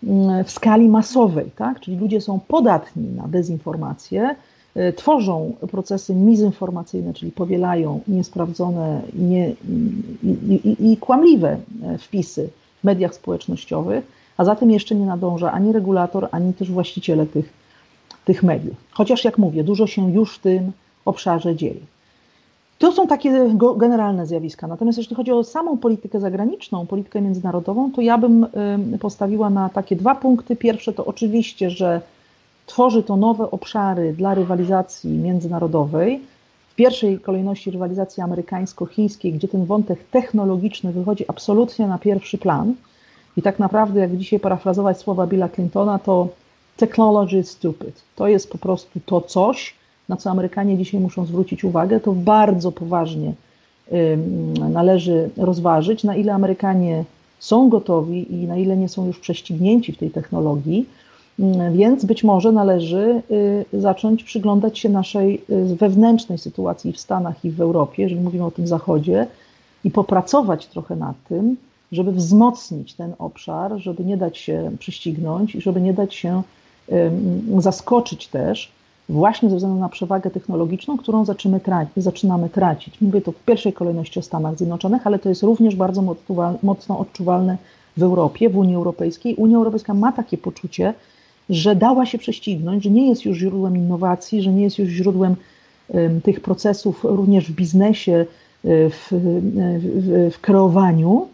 mm, 0.05 0.45
w 0.45 0.51
skali 0.51 0.89
masowej, 0.89 1.51
tak? 1.57 1.81
czyli 1.81 1.97
ludzie 1.97 2.21
są 2.21 2.41
podatni 2.49 3.05
na 3.17 3.29
dezinformację, 3.29 4.35
E, 4.75 4.93
tworzą 4.93 5.55
procesy 5.71 6.15
mizinformacyjne, 6.15 7.15
czyli 7.15 7.33
powielają 7.33 8.01
niesprawdzone 8.09 9.03
nie, 9.19 9.51
i, 10.23 10.77
i, 10.81 10.93
i 10.93 10.97
kłamliwe 10.97 11.57
e, 11.83 11.99
wpisy 11.99 12.49
w 12.81 12.85
mediach 12.85 13.15
społecznościowych, 13.15 14.05
a 14.37 14.45
za 14.45 14.57
tym 14.57 14.71
jeszcze 14.71 14.95
nie 14.95 15.07
nadąża 15.07 15.53
ani 15.53 15.73
regulator, 15.73 16.29
ani 16.31 16.55
też 16.55 16.71
właściciele 16.71 17.27
tych, 17.27 17.53
tych 18.31 18.43
mediów. 18.43 18.77
Chociaż, 18.91 19.25
jak 19.25 19.39
mówię, 19.39 19.65
dużo 19.65 19.87
się 19.87 20.13
już 20.13 20.37
w 20.37 20.39
tym 20.39 20.73
obszarze 21.05 21.57
dzieje. 21.57 21.81
To 22.79 22.93
są 22.93 23.07
takie 23.07 23.55
generalne 23.77 24.27
zjawiska. 24.27 24.67
Natomiast 24.67 24.99
jeśli 24.99 25.17
chodzi 25.17 25.33
o 25.33 25.45
samą 25.45 25.79
politykę 25.79 26.21
zagraniczną, 26.21 26.87
politykę 26.87 27.21
międzynarodową, 27.21 27.93
to 27.93 28.01
ja 28.01 28.19
bym 28.19 28.47
postawiła 29.01 29.51
na 29.51 29.69
takie 29.69 29.97
dwa 29.97 30.15
punkty. 30.15 30.57
Pierwsze 30.57 30.93
to 30.93 31.05
oczywiście, 31.07 31.71
że 31.71 32.01
tworzy 32.67 33.03
to 33.03 33.17
nowe 33.17 33.51
obszary 33.51 34.13
dla 34.13 34.35
rywalizacji 34.35 35.11
międzynarodowej. 35.11 36.21
W 36.69 36.75
pierwszej 36.75 37.19
kolejności 37.19 37.71
rywalizacji 37.71 38.23
amerykańsko-chińskiej, 38.23 39.33
gdzie 39.33 39.49
ten 39.49 39.65
wątek 39.65 39.99
technologiczny 40.11 40.93
wychodzi 40.93 41.25
absolutnie 41.29 41.87
na 41.87 41.99
pierwszy 41.99 42.39
plan. 42.39 42.75
I 43.37 43.43
tak 43.43 43.59
naprawdę, 43.59 44.01
jak 44.01 44.17
dzisiaj 44.17 44.41
parafrazować 44.41 44.99
słowa 44.99 45.27
Billa 45.27 45.49
Clintona, 45.49 45.99
to 45.99 46.29
technology 46.81 47.45
stupid. 47.45 48.03
To 48.17 48.29
jest 48.29 48.53
po 48.53 48.59
prostu 48.59 49.01
to 49.07 49.21
coś, 49.21 49.75
na 50.09 50.17
co 50.17 50.31
Amerykanie 50.31 50.79
dzisiaj 50.79 51.01
muszą 51.01 51.27
zwrócić 51.27 51.65
uwagę. 51.65 52.01
To 52.01 52.13
bardzo 52.13 52.73
poważnie 52.73 53.33
należy 54.71 55.31
rozważyć, 55.37 56.05
na 56.05 56.17
ile 56.17 56.35
Amerykanie 56.35 57.05
są 57.39 57.69
gotowi 57.69 58.35
i 58.35 58.47
na 58.47 58.57
ile 58.57 58.77
nie 58.77 58.89
są 58.89 59.07
już 59.07 59.19
prześcignięci 59.19 59.93
w 59.93 59.99
tej 59.99 60.11
technologii 60.11 60.87
więc 61.73 62.05
być 62.05 62.25
może 62.25 62.53
należy 62.53 63.23
y, 63.73 63.81
zacząć 63.81 64.25
przyglądać 64.25 64.79
się 64.79 64.89
naszej 64.89 65.43
y, 65.51 65.77
wewnętrznej 65.77 66.39
sytuacji 66.39 66.93
w 66.93 67.01
Stanach 67.01 67.45
i 67.45 67.51
w 67.51 67.61
Europie, 67.61 68.03
jeżeli 68.03 68.21
mówimy 68.21 68.45
o 68.45 68.51
tym 68.51 68.67
Zachodzie, 68.67 69.27
i 69.85 69.91
popracować 69.91 70.67
trochę 70.67 70.97
nad 70.97 71.17
tym, 71.29 71.57
żeby 71.93 72.13
wzmocnić 72.13 72.95
ten 72.95 73.13
obszar, 73.19 73.73
żeby 73.77 74.05
nie 74.05 74.17
dać 74.17 74.39
się 74.39 74.71
prześcignąć 74.79 75.55
i 75.55 75.61
żeby 75.61 75.81
nie 75.81 75.95
dać 75.95 76.15
się 76.15 76.43
zaskoczyć 77.59 78.29
też 78.29 78.73
właśnie 79.09 79.51
ze 79.51 79.57
względu 79.57 79.81
na 79.81 79.89
przewagę 79.89 80.31
technologiczną, 80.31 80.97
którą 80.97 81.25
zaczynamy 81.97 82.49
tracić. 82.49 83.01
Mówię 83.01 83.21
to 83.21 83.33
w 83.33 83.45
pierwszej 83.45 83.73
kolejności 83.73 84.19
o 84.19 84.23
Stanach 84.23 84.57
Zjednoczonych, 84.57 85.07
ale 85.07 85.19
to 85.19 85.29
jest 85.29 85.43
również 85.43 85.77
bardzo 85.77 86.17
mocno 86.63 86.99
odczuwalne 86.99 87.59
w 87.97 88.03
Europie, 88.03 88.51
w 88.51 88.57
Unii 88.57 88.75
Europejskiej. 88.75 89.35
Unia 89.35 89.57
Europejska 89.57 89.95
ma 89.95 90.13
takie 90.13 90.39
poczucie, 90.39 90.95
że 91.51 91.77
dała 91.77 92.07
się 92.07 92.19
prześcignąć, 92.19 92.85
że 92.85 92.91
nie 92.91 93.09
jest 93.09 93.25
już 93.25 93.39
źródłem 93.39 93.77
innowacji, 93.77 94.43
że 94.43 94.53
nie 94.53 94.63
jest 94.63 94.79
już 94.79 94.89
źródłem 94.89 95.37
tych 96.23 96.41
procesów 96.41 97.05
również 97.05 97.51
w 97.51 97.55
biznesie, 97.55 98.13
e, 98.13 98.91
w, 98.91 99.09
w, 99.11 100.31
w 100.35 100.41
kreowaniu, 100.41 101.29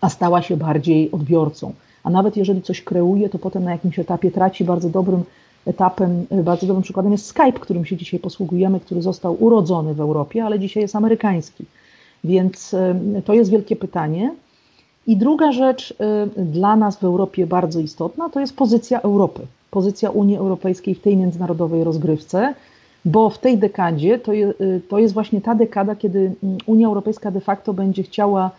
a 0.00 0.08
stała 0.08 0.42
się 0.42 0.56
bardziej 0.56 1.10
odbiorcą. 1.10 1.72
A 2.04 2.10
nawet 2.10 2.36
jeżeli 2.36 2.62
coś 2.62 2.82
kreuje, 2.82 3.28
to 3.28 3.38
potem 3.38 3.64
na 3.64 3.70
jakimś 3.70 3.98
etapie 3.98 4.30
traci 4.30 4.64
bardzo 4.64 4.88
dobrym 4.88 5.22
etapem, 5.66 6.26
e, 6.30 6.42
bardzo 6.42 6.66
dobrym 6.66 6.82
przykładem 6.82 7.12
jest 7.12 7.26
Skype, 7.26 7.52
którym 7.60 7.84
się 7.84 7.96
dzisiaj 7.96 8.20
posługujemy, 8.20 8.80
który 8.80 9.02
został 9.02 9.44
urodzony 9.44 9.94
w 9.94 10.00
Europie, 10.00 10.44
ale 10.44 10.58
dzisiaj 10.58 10.82
jest 10.82 10.96
amerykański. 10.96 11.64
Więc 12.24 12.76
to 13.24 13.34
jest 13.34 13.50
wielkie 13.50 13.76
pytanie. 13.76 14.34
I 15.08 15.16
druga 15.16 15.52
rzecz 15.52 15.90
y, 16.36 16.44
dla 16.44 16.76
nas 16.76 16.96
w 16.96 17.04
Europie 17.04 17.46
bardzo 17.46 17.80
istotna 17.80 18.28
to 18.28 18.40
jest 18.40 18.56
pozycja 18.56 19.00
Europy, 19.00 19.46
pozycja 19.70 20.10
Unii 20.10 20.36
Europejskiej 20.36 20.94
w 20.94 21.00
tej 21.00 21.16
międzynarodowej 21.16 21.84
rozgrywce, 21.84 22.54
bo 23.04 23.30
w 23.30 23.38
tej 23.38 23.58
dekadzie 23.58 24.18
to, 24.18 24.32
y, 24.34 24.82
to 24.88 24.98
jest 24.98 25.14
właśnie 25.14 25.40
ta 25.40 25.54
dekada, 25.54 25.96
kiedy 25.96 26.18
mm, 26.18 26.58
Unia 26.66 26.86
Europejska 26.86 27.30
de 27.30 27.40
facto 27.40 27.74
będzie 27.74 28.02
chciała 28.02 28.50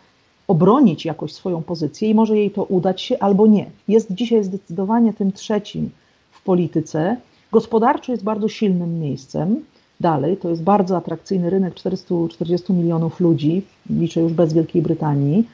obronić 0.50 1.06
jakoś 1.06 1.34
swoją 1.34 1.64
pozycję 1.64 2.10
i 2.10 2.16
może 2.16 2.38
jej 2.38 2.52
to 2.52 2.64
udać 2.64 3.02
się 3.02 3.20
albo 3.20 3.48
nie. 3.48 3.66
Jest 3.88 4.12
dzisiaj 4.12 4.44
zdecydowanie 4.44 5.14
tym 5.14 5.32
trzecim 5.32 5.90
w 6.32 6.44
polityce. 6.44 7.18
Gospodarczo 7.52 8.12
jest 8.12 8.24
bardzo 8.24 8.48
silnym 8.48 9.00
miejscem. 9.00 9.64
Dalej, 10.00 10.38
to 10.38 10.50
jest 10.50 10.64
bardzo 10.64 10.98
atrakcyjny 10.98 11.50
rynek 11.50 11.76
440 11.76 12.74
milionów 12.74 13.20
ludzi, 13.20 13.62
liczę 13.90 14.22
już 14.22 14.34
bez 14.34 14.54
Wielkiej 14.54 14.82
Brytanii 14.82 15.46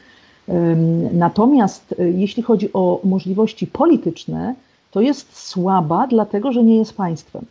Natomiast 1.12 1.96
e, 2.00 2.10
jeśli 2.10 2.44
chodzi 2.44 2.70
o 2.74 3.00
możliwości 3.04 3.68
polityczne, 3.68 4.56
to 4.92 5.02
jest 5.02 5.48
słaba, 5.48 6.08
dlatego 6.08 6.52
że 6.52 6.64
nie 6.64 6.78
jest 6.78 6.94
państwem. 6.94 7.46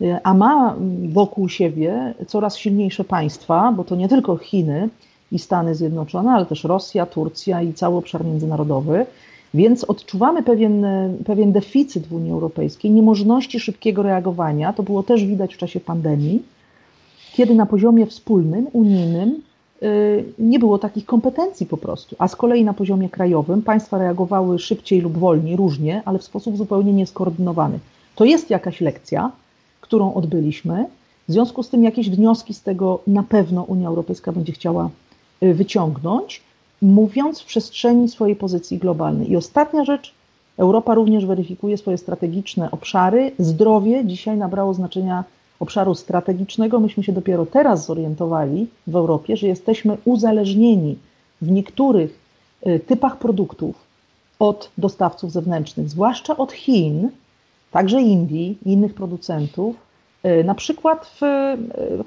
E, 0.00 0.20
a 0.24 0.34
ma 0.34 0.76
wokół 1.08 1.48
siebie 1.48 2.14
coraz 2.26 2.56
silniejsze 2.56 3.04
państwa, 3.04 3.72
bo 3.76 3.84
to 3.84 3.96
nie 3.96 4.08
tylko 4.08 4.36
Chiny 4.36 4.88
i 5.32 5.38
Stany 5.38 5.74
Zjednoczone, 5.74 6.32
ale 6.32 6.46
też 6.46 6.64
Rosja, 6.64 7.06
Turcja 7.06 7.62
i 7.62 7.72
cały 7.72 7.96
obszar 7.96 8.24
międzynarodowy. 8.24 9.06
Więc 9.54 9.84
odczuwamy 9.84 10.42
pewien, 10.42 10.86
pewien 11.26 11.52
deficyt 11.52 12.06
w 12.06 12.12
Unii 12.12 12.32
Europejskiej, 12.32 12.90
niemożności 12.90 13.60
szybkiego 13.60 14.02
reagowania. 14.02 14.72
To 14.72 14.82
było 14.82 15.02
też 15.02 15.24
widać 15.24 15.54
w 15.54 15.58
czasie 15.58 15.80
pandemii, 15.80 16.42
kiedy 17.32 17.54
na 17.54 17.66
poziomie 17.66 18.06
wspólnym, 18.06 18.66
unijnym, 18.72 19.42
Y, 19.82 20.24
nie 20.38 20.58
było 20.58 20.78
takich 20.78 21.06
kompetencji 21.06 21.66
po 21.66 21.76
prostu. 21.76 22.16
A 22.18 22.28
z 22.28 22.36
kolei 22.36 22.64
na 22.64 22.74
poziomie 22.74 23.08
krajowym 23.08 23.62
państwa 23.62 23.98
reagowały 23.98 24.58
szybciej 24.58 25.00
lub 25.00 25.18
wolniej, 25.18 25.56
różnie, 25.56 26.02
ale 26.04 26.18
w 26.18 26.24
sposób 26.24 26.56
zupełnie 26.56 26.92
nieskoordynowany. 26.92 27.78
To 28.14 28.24
jest 28.24 28.50
jakaś 28.50 28.80
lekcja, 28.80 29.30
którą 29.80 30.14
odbyliśmy. 30.14 30.86
W 31.28 31.32
związku 31.32 31.62
z 31.62 31.68
tym 31.68 31.84
jakieś 31.84 32.10
wnioski 32.10 32.54
z 32.54 32.62
tego 32.62 33.00
na 33.06 33.22
pewno 33.22 33.62
Unia 33.62 33.88
Europejska 33.88 34.32
będzie 34.32 34.52
chciała 34.52 34.90
wyciągnąć, 35.40 36.42
mówiąc 36.82 37.40
w 37.40 37.44
przestrzeni 37.44 38.08
swojej 38.08 38.36
pozycji 38.36 38.78
globalnej. 38.78 39.30
I 39.30 39.36
ostatnia 39.36 39.84
rzecz, 39.84 40.14
Europa 40.56 40.94
również 40.94 41.26
weryfikuje 41.26 41.78
swoje 41.78 41.98
strategiczne 41.98 42.70
obszary. 42.70 43.32
Zdrowie 43.38 44.04
dzisiaj 44.04 44.36
nabrało 44.36 44.74
znaczenia 44.74 45.24
obszaru 45.60 45.94
strategicznego, 45.94 46.80
myśmy 46.80 47.02
się 47.02 47.12
dopiero 47.12 47.46
teraz 47.46 47.86
zorientowali 47.86 48.66
w 48.86 48.96
Europie, 48.96 49.36
że 49.36 49.46
jesteśmy 49.46 49.96
uzależnieni 50.04 50.98
w 51.42 51.50
niektórych 51.50 52.18
y, 52.66 52.80
typach 52.80 53.18
produktów 53.18 53.76
od 54.38 54.70
dostawców 54.78 55.32
zewnętrznych, 55.32 55.88
zwłaszcza 55.88 56.36
od 56.36 56.52
Chin, 56.52 57.10
także 57.70 58.02
Indii 58.02 58.58
innych 58.64 58.94
producentów, 58.94 59.76
na 60.44 60.54
przykład 60.54 61.10
w 61.20 61.24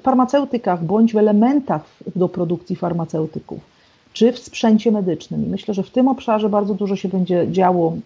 farmaceutykach 0.02 0.84
bądź 0.84 1.12
w 1.12 1.16
elementach 1.16 1.82
do 2.16 2.28
produkcji 2.28 2.76
farmaceutyków, 2.76 3.60
czy 4.12 4.32
w 4.32 4.38
sprzęcie 4.38 4.92
medycznym. 4.92 5.40
Myślę, 5.48 5.74
że 5.74 5.82
w 5.82 5.90
tym 5.90 6.08
obszarze 6.08 6.48
bardzo 6.48 6.74
dużo 6.74 6.96
się 6.96 7.08
będzie 7.08 7.46
działo 7.50 7.96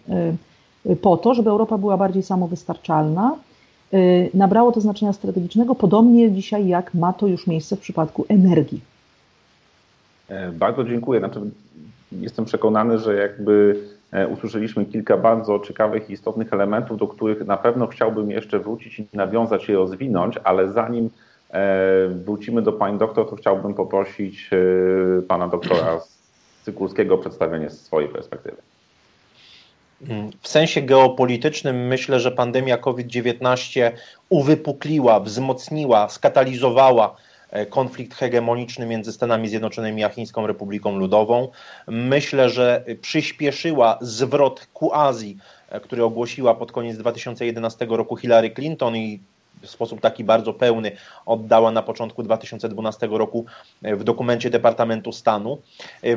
po 1.01 1.17
to, 1.17 1.33
żeby 1.33 1.49
Europa 1.49 1.77
była 1.77 1.97
bardziej 1.97 2.23
samowystarczalna. 2.23 3.35
Nabrało 4.33 4.71
to 4.71 4.81
znaczenia 4.81 5.13
strategicznego, 5.13 5.75
podobnie 5.75 6.31
dzisiaj 6.31 6.67
jak 6.67 6.93
ma 6.93 7.13
to 7.13 7.27
już 7.27 7.47
miejsce 7.47 7.75
w 7.75 7.79
przypadku 7.79 8.25
energii. 8.29 8.81
E, 10.29 10.51
bardzo 10.51 10.83
dziękuję. 10.83 11.19
Znaczy, 11.19 11.39
jestem 12.11 12.45
przekonany, 12.45 12.99
że 12.99 13.15
jakby 13.15 13.79
e, 13.95 13.98
usłyszeliśmy 14.29 14.85
kilka 14.85 15.17
bardzo 15.17 15.59
ciekawych 15.59 16.09
i 16.09 16.13
istotnych 16.13 16.53
elementów, 16.53 16.97
do 16.97 17.07
których 17.07 17.45
na 17.45 17.57
pewno 17.57 17.87
chciałbym 17.87 18.31
jeszcze 18.31 18.59
wrócić 18.59 18.99
i 18.99 19.07
nawiązać 19.13 19.69
i 19.69 19.73
rozwinąć, 19.73 20.35
ale 20.43 20.71
zanim 20.71 21.09
e, 21.49 22.07
wrócimy 22.07 22.61
do 22.61 22.73
pani 22.73 22.97
doktor, 22.97 23.29
to 23.29 23.35
chciałbym 23.35 23.73
poprosić 23.73 24.49
pana 25.27 25.47
doktora 25.47 25.99
Cykulskiego 26.63 27.15
o 27.15 27.17
przedstawienie 27.17 27.69
swojej 27.69 28.09
perspektywy. 28.09 28.57
W 30.41 30.47
sensie 30.47 30.81
geopolitycznym 30.81 31.87
myślę, 31.87 32.19
że 32.19 32.31
pandemia 32.31 32.77
COVID-19 32.77 33.91
uwypukliła, 34.29 35.19
wzmocniła, 35.19 36.09
skatalizowała 36.09 37.15
E, 37.15 37.28
konflikt 37.69 38.15
hegemoniczny 38.15 38.85
między 38.85 39.13
Stanami 39.13 39.49
Zjednoczonymi 39.49 40.03
a 40.03 40.09
Chińską 40.09 40.47
Republiką 40.47 40.97
Ludową. 40.97 41.47
Myślę, 41.87 42.49
że 42.49 42.85
przyspieszyła 43.01 43.97
zwrot 44.01 44.67
ku 44.73 44.93
Azji, 44.93 45.37
e, 45.69 45.79
który 45.79 46.03
ogłosiła 46.03 46.55
pod 46.55 46.71
koniec 46.71 46.97
2011 46.97 47.87
roku 47.89 48.17
Hillary 48.17 48.51
Clinton 48.51 48.95
i 48.95 49.19
w 49.61 49.69
sposób 49.69 50.01
taki 50.01 50.23
bardzo 50.23 50.53
pełny 50.53 50.91
oddała 51.25 51.71
na 51.71 51.83
początku 51.83 52.23
2012 52.23 53.07
roku 53.11 53.45
e, 53.83 53.95
w 53.95 54.03
dokumencie 54.03 54.49
Departamentu 54.49 55.11
Stanu. 55.11 55.57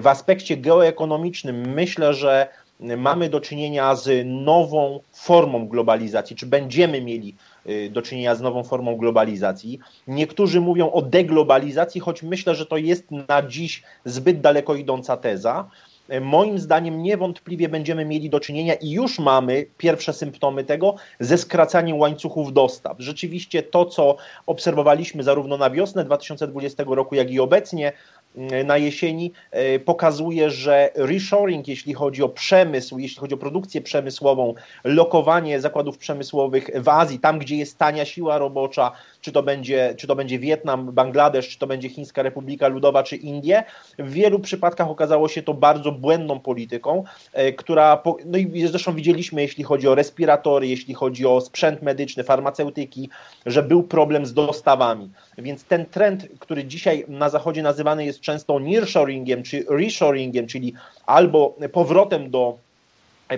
W 0.00 0.06
aspekcie 0.06 0.56
geoekonomicznym 0.56 1.74
myślę, 1.74 2.14
że 2.14 2.48
mamy 2.82 3.28
do 3.28 3.40
czynienia 3.40 3.94
z 3.94 4.26
nową 4.26 5.00
formą 5.12 5.68
globalizacji, 5.68 6.36
czy 6.36 6.46
będziemy 6.46 7.00
mieli 7.00 7.34
y, 7.66 7.90
do 7.90 8.02
czynienia 8.02 8.34
z 8.34 8.40
nową 8.40 8.64
formą 8.64 8.96
globalizacji. 8.96 9.78
Niektórzy 10.06 10.60
mówią 10.60 10.90
o 10.90 11.02
deglobalizacji, 11.02 12.00
choć 12.00 12.22
myślę, 12.22 12.54
że 12.54 12.66
to 12.66 12.76
jest 12.76 13.10
na 13.10 13.42
dziś 13.42 13.82
zbyt 14.04 14.40
daleko 14.40 14.74
idąca 14.74 15.16
teza. 15.16 15.68
Y, 16.12 16.20
moim 16.20 16.58
zdaniem 16.58 17.02
niewątpliwie 17.02 17.68
będziemy 17.68 18.04
mieli 18.04 18.30
do 18.30 18.40
czynienia 18.40 18.74
i 18.74 18.90
już 18.90 19.18
mamy 19.18 19.66
pierwsze 19.78 20.12
symptomy 20.12 20.64
tego 20.64 20.94
ze 21.20 21.38
skracaniem 21.38 21.98
łańcuchów 21.98 22.52
dostaw. 22.52 22.96
Rzeczywiście 22.98 23.62
to, 23.62 23.84
co 23.84 24.16
obserwowaliśmy 24.46 25.22
zarówno 25.22 25.56
na 25.56 25.70
wiosnę 25.70 26.04
2020 26.04 26.84
roku, 26.86 27.14
jak 27.14 27.30
i 27.30 27.40
obecnie, 27.40 27.92
E, 27.92 28.21
na 28.64 28.76
jesieni 28.76 29.32
e, 29.50 29.78
pokazuje, 29.78 30.50
że 30.50 30.90
reshoring, 30.94 31.68
jeśli 31.68 31.94
chodzi 31.94 32.22
o 32.22 32.28
przemysł, 32.28 32.98
jeśli 32.98 33.20
chodzi 33.20 33.34
o 33.34 33.38
produkcję 33.38 33.80
przemysłową, 33.80 34.54
lokowanie 34.84 35.60
zakładów 35.60 35.98
przemysłowych 35.98 36.70
w 36.74 36.88
Azji, 36.88 37.18
tam 37.18 37.38
gdzie 37.38 37.56
jest 37.56 37.78
tania 37.78 38.04
siła 38.04 38.38
robocza, 38.38 38.92
czy 39.20 39.32
to 39.32 39.42
będzie, 39.42 39.94
czy 39.98 40.06
to 40.06 40.16
będzie 40.16 40.38
Wietnam, 40.38 40.92
Bangladesz, 40.92 41.48
czy 41.48 41.58
to 41.58 41.66
będzie 41.66 41.88
Chińska 41.88 42.22
Republika 42.22 42.68
Ludowa, 42.68 43.02
czy 43.02 43.16
Indie, 43.16 43.64
w 43.98 44.12
wielu 44.12 44.38
przypadkach 44.38 44.88
okazało 44.88 45.28
się 45.28 45.42
to 45.42 45.54
bardzo 45.54 45.92
błędną 45.92 46.40
polityką, 46.40 47.04
e, 47.32 47.52
która, 47.52 48.02
no 48.24 48.38
i 48.38 48.66
zresztą 48.66 48.94
widzieliśmy, 48.94 49.42
jeśli 49.42 49.64
chodzi 49.64 49.88
o 49.88 49.94
respiratory, 49.94 50.66
jeśli 50.66 50.94
chodzi 50.94 51.26
o 51.26 51.40
sprzęt 51.40 51.82
medyczny, 51.82 52.24
farmaceutyki, 52.24 53.08
że 53.46 53.62
był 53.62 53.82
problem 53.82 54.26
z 54.26 54.34
dostawami. 54.34 55.10
Więc 55.38 55.64
ten 55.64 55.86
trend, 55.86 56.28
który 56.38 56.64
dzisiaj 56.64 57.04
na 57.08 57.28
Zachodzie 57.28 57.62
nazywany 57.62 58.04
jest 58.04 58.21
często 58.22 58.58
nearshoringiem 58.58 59.42
czy 59.42 59.64
reshoringiem, 59.70 60.46
czyli 60.46 60.74
albo 61.06 61.56
powrotem 61.72 62.30
do 62.30 62.58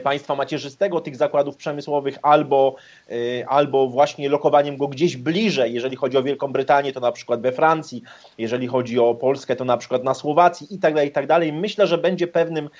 państwa 0.00 0.34
macierzystego 0.34 1.00
tych 1.00 1.16
zakładów 1.16 1.56
przemysłowych, 1.56 2.18
albo, 2.22 2.76
y, 3.10 3.44
albo 3.48 3.88
właśnie 3.88 4.28
lokowaniem 4.28 4.76
go 4.76 4.88
gdzieś 4.88 5.16
bliżej. 5.16 5.74
Jeżeli 5.74 5.96
chodzi 5.96 6.16
o 6.16 6.22
Wielką 6.22 6.52
Brytanię, 6.52 6.92
to 6.92 7.00
na 7.00 7.12
przykład 7.12 7.40
we 7.40 7.52
Francji, 7.52 8.02
jeżeli 8.38 8.66
chodzi 8.66 8.98
o 8.98 9.14
Polskę, 9.14 9.56
to 9.56 9.64
na 9.64 9.76
przykład 9.76 10.04
na 10.04 10.14
Słowacji 10.14 10.74
i 10.74 10.78
tak 10.78 10.94
dalej, 10.94 11.08
i 11.08 11.12
tak 11.12 11.26
dalej. 11.26 11.52
Myślę, 11.52 11.86
że 11.86 11.98
będzie 11.98 12.26
pewnym, 12.26 12.70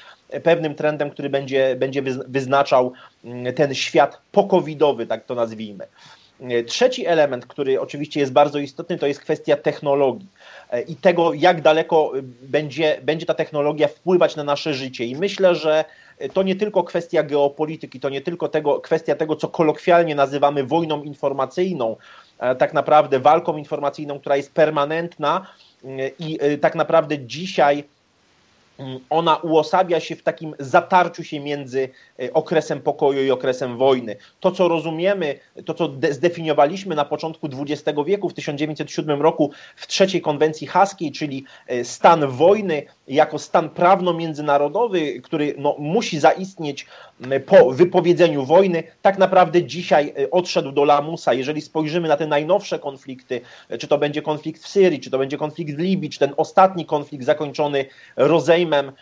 pewnym 0.42 0.74
trendem, 0.74 1.10
który 1.10 1.30
będzie, 1.30 1.76
będzie 1.76 2.02
wyznaczał 2.28 2.92
mm, 3.24 3.54
ten 3.54 3.74
świat 3.74 4.20
pokowidowy, 4.32 5.06
tak 5.06 5.24
to 5.24 5.34
nazwijmy. 5.34 5.86
Trzeci 6.66 7.06
element, 7.06 7.46
który 7.46 7.80
oczywiście 7.80 8.20
jest 8.20 8.32
bardzo 8.32 8.58
istotny, 8.58 8.98
to 8.98 9.06
jest 9.06 9.20
kwestia 9.20 9.56
technologii 9.56 10.28
e, 10.70 10.80
i 10.82 10.96
tego, 10.96 11.32
jak 11.32 11.62
daleko 11.62 12.12
będzie, 12.42 13.00
będzie 13.02 13.26
ta 13.26 13.34
technologia 13.34 13.88
wpływać 13.88 14.36
na 14.36 14.44
nasze 14.44 14.74
życie. 14.74 15.04
I 15.04 15.16
myślę, 15.16 15.54
że 15.54 15.84
to 16.32 16.42
nie 16.42 16.56
tylko 16.56 16.82
kwestia 16.82 17.22
geopolityki, 17.22 18.00
to 18.00 18.08
nie 18.08 18.20
tylko 18.20 18.48
tego, 18.48 18.80
kwestia 18.80 19.14
tego, 19.14 19.36
co 19.36 19.48
kolokwialnie 19.48 20.14
nazywamy 20.14 20.64
wojną 20.64 21.02
informacyjną, 21.02 21.96
e, 22.38 22.54
tak 22.54 22.74
naprawdę 22.74 23.20
walką 23.20 23.56
informacyjną, 23.56 24.20
która 24.20 24.36
jest 24.36 24.52
permanentna 24.52 25.46
e, 25.84 26.08
i 26.18 26.38
tak 26.60 26.74
naprawdę 26.74 27.18
dzisiaj 27.18 27.84
ona 29.10 29.36
uosabia 29.36 30.00
się 30.00 30.16
w 30.16 30.22
takim 30.22 30.54
zatarciu 30.58 31.24
się 31.24 31.40
między 31.40 31.88
e, 32.22 32.32
okresem 32.32 32.80
pokoju 32.80 33.24
i 33.24 33.30
okresem 33.30 33.78
wojny. 33.78 34.16
To, 34.40 34.50
co 34.50 34.68
rozumiemy, 34.68 35.38
to, 35.64 35.74
co 35.74 35.90
zdefiniowaliśmy 36.10 36.94
na 36.94 37.04
początku 37.04 37.48
XX 37.60 37.98
wieku, 38.06 38.28
w 38.28 38.34
1907 38.34 39.22
roku 39.22 39.50
w 39.76 39.86
trzeciej 39.86 40.20
konwencji 40.20 40.66
haskiej, 40.66 41.12
czyli 41.12 41.44
e, 41.66 41.84
stan 41.84 42.26
wojny 42.26 42.82
jako 43.08 43.38
stan 43.38 43.70
prawno-międzynarodowy, 43.70 45.20
który 45.20 45.54
no, 45.58 45.76
musi 45.78 46.18
zaistnieć 46.18 46.86
po 47.46 47.70
wypowiedzeniu 47.70 48.44
wojny, 48.44 48.82
tak 49.02 49.18
naprawdę 49.18 49.64
dzisiaj 49.64 50.14
e, 50.18 50.30
odszedł 50.30 50.72
do 50.72 50.84
lamusa. 50.84 51.34
Jeżeli 51.34 51.60
spojrzymy 51.60 52.08
na 52.08 52.16
te 52.16 52.26
najnowsze 52.26 52.78
konflikty, 52.78 53.40
czy 53.78 53.88
to 53.88 53.98
będzie 53.98 54.22
konflikt 54.22 54.62
w 54.62 54.68
Syrii, 54.68 55.00
czy 55.00 55.10
to 55.10 55.18
będzie 55.18 55.38
konflikt 55.38 55.76
w 55.76 55.78
Libii, 55.78 56.10
czy 56.10 56.18
ten 56.18 56.34
ostatni 56.36 56.86
konflikt 56.86 57.24
zakończony 57.24 57.84
rozejmem, 58.16 58.92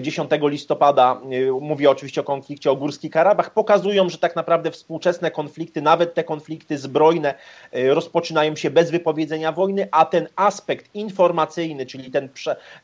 10 0.00 0.30
listopada, 0.48 1.20
y, 1.32 1.52
mówię 1.60 1.90
oczywiście 1.90 2.20
o 2.20 2.24
konflikcie 2.24 2.70
o 2.70 2.76
Górski 2.76 3.10
Karabach, 3.10 3.52
pokazują, 3.52 4.08
że 4.08 4.18
tak 4.18 4.36
naprawdę 4.36 4.70
współczesne 4.70 5.30
konflikty, 5.30 5.82
nawet 5.82 6.14
te 6.14 6.24
konflikty 6.24 6.78
zbrojne, 6.78 7.34
y, 7.76 7.94
rozpoczynają 7.94 8.56
się 8.56 8.70
bez 8.70 8.90
wypowiedzenia 8.90 9.52
wojny, 9.52 9.88
a 9.90 10.04
ten 10.04 10.28
aspekt 10.36 10.94
informacyjny, 10.94 11.86
czyli 11.86 12.10
ten, 12.10 12.28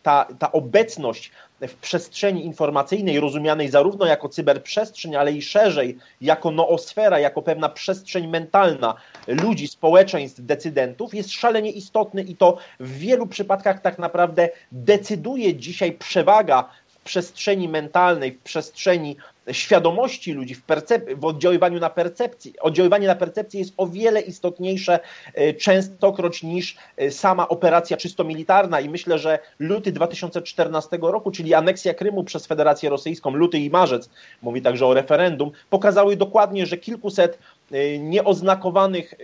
ta, 0.03 0.27
ta 0.39 0.53
obecność 0.53 1.31
w 1.61 1.75
przestrzeni 1.75 2.45
informacyjnej, 2.45 3.21
rozumianej 3.21 3.69
zarówno 3.69 4.07
jako 4.07 4.29
cyberprzestrzeń, 4.29 5.17
ale 5.17 5.33
i 5.33 5.43
szerzej 5.43 5.99
jako 6.21 6.51
noosfera, 6.51 7.19
jako 7.19 7.43
pewna 7.43 7.69
przestrzeń 7.69 8.27
mentalna 8.27 8.95
ludzi, 9.27 9.69
społeczeństw, 9.69 10.41
decydentów, 10.41 11.15
jest 11.15 11.31
szalenie 11.31 11.71
istotny 11.71 12.23
i 12.23 12.37
to 12.37 12.57
w 12.81 12.99
wielu 12.99 13.27
przypadkach 13.27 13.81
tak 13.81 13.99
naprawdę 13.99 14.49
decyduje 14.73 15.57
dzisiaj 15.57 15.93
przewaga 15.93 16.69
przestrzeni 17.05 17.69
mentalnej, 17.69 18.33
w 18.33 18.43
przestrzeni 18.43 19.17
świadomości 19.53 20.33
ludzi, 20.33 20.55
w, 20.55 20.67
percep- 20.67 21.15
w 21.15 21.25
oddziaływaniu 21.25 21.81
na 21.81 21.91
percepcję. 21.91 22.53
Oddziaływanie 22.61 23.07
na 23.07 23.15
percepcję 23.15 23.61
jest 23.61 23.75
o 23.77 23.87
wiele 23.87 24.21
istotniejsze 24.21 25.01
e, 25.35 25.55
częstokroć 25.55 26.43
niż 26.43 26.77
e, 26.97 27.11
sama 27.11 27.49
operacja 27.49 27.97
czysto 27.97 28.25
militarna 28.25 28.81
i 28.81 28.89
myślę, 28.89 29.19
że 29.19 29.39
luty 29.59 29.93
2014 29.93 30.99
roku, 31.03 31.31
czyli 31.31 31.55
aneksja 31.55 31.95
Krymu 31.95 32.25
przez 32.25 32.47
Federację 32.47 32.91
Rosyjską, 32.91 33.31
luty 33.31 33.59
i 33.59 33.71
marzec, 33.71 34.11
mówi 34.43 34.63
także 34.63 34.87
o 34.87 34.95
referendum, 34.95 35.51
pokazały 35.71 36.17
dokładnie, 36.17 36.67
że 36.67 36.77
kilkuset 36.77 37.39
e, 37.73 37.99
nieoznakowanych, 37.99 39.15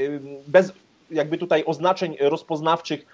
bez 0.46 0.72
jakby 1.10 1.38
tutaj 1.38 1.64
oznaczeń 1.66 2.16
rozpoznawczych 2.20 3.06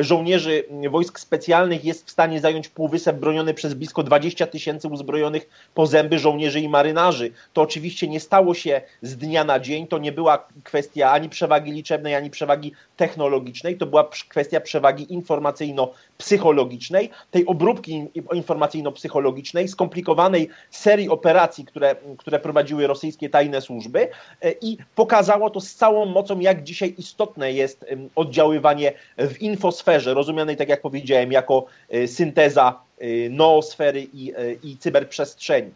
żołnierzy 0.00 0.64
wojsk 0.90 1.20
specjalnych 1.20 1.84
jest 1.84 2.06
w 2.06 2.10
stanie 2.10 2.40
zająć 2.40 2.68
półwysep 2.68 3.16
broniony 3.16 3.54
przez 3.54 3.74
blisko 3.74 4.02
20 4.02 4.46
tysięcy 4.46 4.88
uzbrojonych 4.88 5.48
po 5.74 5.86
zęby 5.86 6.18
żołnierzy 6.18 6.60
i 6.60 6.68
marynarzy. 6.68 7.30
To 7.52 7.62
oczywiście 7.62 8.08
nie 8.08 8.20
stało 8.20 8.54
się 8.54 8.80
z 9.02 9.16
dnia 9.16 9.44
na 9.44 9.60
dzień, 9.60 9.86
to 9.86 9.98
nie 9.98 10.12
była 10.12 10.48
kwestia 10.64 11.10
ani 11.10 11.28
przewagi 11.28 11.72
liczebnej, 11.72 12.14
ani 12.14 12.30
przewagi 12.30 12.72
technologicznej, 12.96 13.76
to 13.76 13.86
była 13.86 14.08
kwestia 14.28 14.60
przewagi 14.60 15.06
informacyjno-psychologicznej, 15.14 17.10
tej 17.30 17.46
obróbki 17.46 18.06
informacyjno-psychologicznej, 18.32 19.68
skomplikowanej 19.68 20.48
serii 20.70 21.08
operacji, 21.08 21.64
które, 21.64 21.96
które 22.18 22.38
prowadziły 22.38 22.86
rosyjskie 22.86 23.28
tajne 23.28 23.60
służby 23.60 24.08
e, 24.40 24.52
i 24.52 24.78
pokazało 24.94 25.50
to 25.50 25.60
z 25.60 25.74
całą 25.74 26.06
mocą, 26.06 26.40
jak 26.40 26.62
dzisiaj 26.62 26.94
istotne 26.98 27.52
jest 27.52 27.84
oddziaływanie 28.14 28.92
w 29.18 29.42
info 29.42 29.73
noosferze, 29.74 30.14
rozumianej, 30.14 30.56
tak 30.56 30.68
jak 30.68 30.80
powiedziałem, 30.80 31.32
jako 31.32 31.66
y, 31.94 32.08
synteza 32.08 32.80
y, 33.02 33.28
noosfery 33.30 34.06
i, 34.12 34.32
y, 34.38 34.58
i 34.62 34.76
cyberprzestrzeni. 34.76 35.70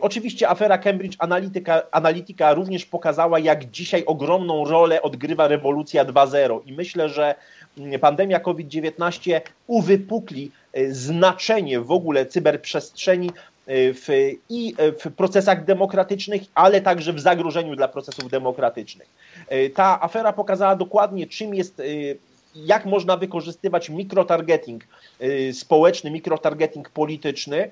Oczywiście 0.00 0.48
afera 0.48 0.78
Cambridge 0.78 1.16
Analytica, 1.18 1.82
Analytica 1.90 2.54
również 2.54 2.86
pokazała, 2.86 3.38
jak 3.38 3.70
dzisiaj 3.70 4.04
ogromną 4.04 4.64
rolę 4.64 5.02
odgrywa 5.02 5.48
rewolucja 5.48 6.04
2.0 6.04 6.60
i 6.66 6.72
myślę, 6.72 7.08
że 7.08 7.34
mm, 7.78 8.00
pandemia 8.00 8.40
COVID-19 8.40 9.40
uwypukli 9.66 10.50
znaczenie 10.90 11.80
w 11.80 11.90
ogóle 11.90 12.26
cyberprzestrzeni 12.26 13.30
w, 13.66 14.32
i 14.48 14.74
w 14.78 15.12
procesach 15.12 15.64
demokratycznych, 15.64 16.42
ale 16.54 16.80
także 16.80 17.12
w 17.12 17.20
zagrożeniu 17.20 17.76
dla 17.76 17.88
procesów 17.88 18.30
demokratycznych. 18.30 19.08
Ta 19.74 20.00
afera 20.00 20.32
pokazała 20.32 20.76
dokładnie, 20.76 21.26
czym 21.26 21.54
jest 21.54 21.82
jak 22.54 22.86
można 22.86 23.16
wykorzystywać 23.16 23.88
mikrotargeting 23.88 24.84
y, 25.22 25.52
społeczny, 25.54 26.10
mikrotargeting 26.10 26.90
polityczny, 26.90 27.70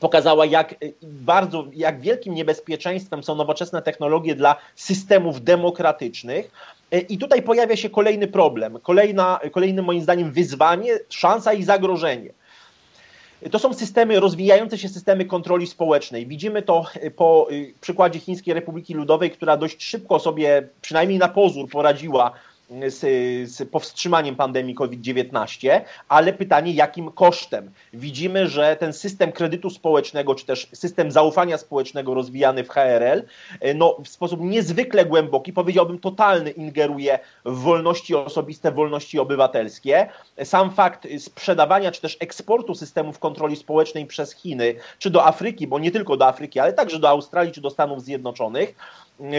pokazała, 0.00 0.46
jak 0.46 0.72
y, 0.72 0.94
bardzo, 1.02 1.66
jak 1.72 2.00
wielkim 2.00 2.34
niebezpieczeństwem 2.34 3.22
są 3.22 3.34
nowoczesne 3.34 3.82
technologie 3.82 4.34
dla 4.34 4.56
systemów 4.76 5.44
demokratycznych. 5.44 6.50
Y, 6.94 6.98
I 6.98 7.18
tutaj 7.18 7.42
pojawia 7.42 7.76
się 7.76 7.90
kolejny 7.90 8.28
problem, 8.28 8.78
kolejna, 8.82 9.40
kolejnym 9.52 9.84
moim 9.84 10.02
zdaniem 10.02 10.32
wyzwanie, 10.32 10.98
szansa 11.08 11.52
i 11.52 11.62
zagrożenie. 11.62 12.30
To 13.50 13.58
są 13.58 13.74
systemy, 13.74 14.20
rozwijające 14.20 14.78
się 14.78 14.88
systemy 14.88 15.24
kontroli 15.24 15.66
społecznej. 15.66 16.26
Widzimy 16.26 16.62
to 16.62 16.84
po 17.16 17.48
przykładzie 17.80 18.20
Chińskiej 18.20 18.54
Republiki 18.54 18.94
Ludowej, 18.94 19.30
która 19.30 19.56
dość 19.56 19.84
szybko 19.84 20.18
sobie, 20.18 20.68
przynajmniej 20.82 21.18
na 21.18 21.28
pozór, 21.28 21.68
poradziła 21.70 22.32
z, 22.86 23.00
z 23.50 23.70
powstrzymaniem 23.70 24.36
pandemii 24.36 24.74
COVID-19, 24.74 25.80
ale 26.08 26.32
pytanie, 26.32 26.72
jakim 26.72 27.10
kosztem? 27.10 27.70
Widzimy, 27.92 28.48
że 28.48 28.76
ten 28.76 28.92
system 28.92 29.32
kredytu 29.32 29.70
społecznego, 29.70 30.34
czy 30.34 30.46
też 30.46 30.68
system 30.72 31.10
zaufania 31.10 31.58
społecznego 31.58 32.14
rozwijany 32.14 32.64
w 32.64 32.68
HRL, 32.68 33.22
no, 33.74 33.96
w 34.04 34.08
sposób 34.08 34.40
niezwykle 34.40 35.04
głęboki, 35.04 35.52
powiedziałbym 35.52 35.98
totalny, 35.98 36.50
ingeruje 36.50 37.18
w 37.44 37.58
wolności 37.58 38.14
osobiste, 38.14 38.72
wolności 38.72 39.18
obywatelskie. 39.18 40.08
Sam 40.44 40.70
fakt 40.70 41.08
sprzedawania, 41.18 41.90
czy 41.90 42.00
też 42.00 42.16
eksportu 42.20 42.74
systemów 42.74 43.18
kontroli 43.18 43.56
społecznej 43.56 44.06
przez 44.06 44.32
Chiny, 44.32 44.74
czy 44.98 45.10
do 45.10 45.26
Afryki, 45.26 45.66
bo 45.66 45.78
nie 45.78 45.90
tylko 45.90 46.16
do 46.16 46.26
Afryki, 46.26 46.60
ale 46.60 46.72
także 46.72 46.98
do 46.98 47.08
Australii, 47.08 47.52
czy 47.52 47.60
do 47.60 47.70
Stanów 47.70 48.02
Zjednoczonych, 48.02 48.74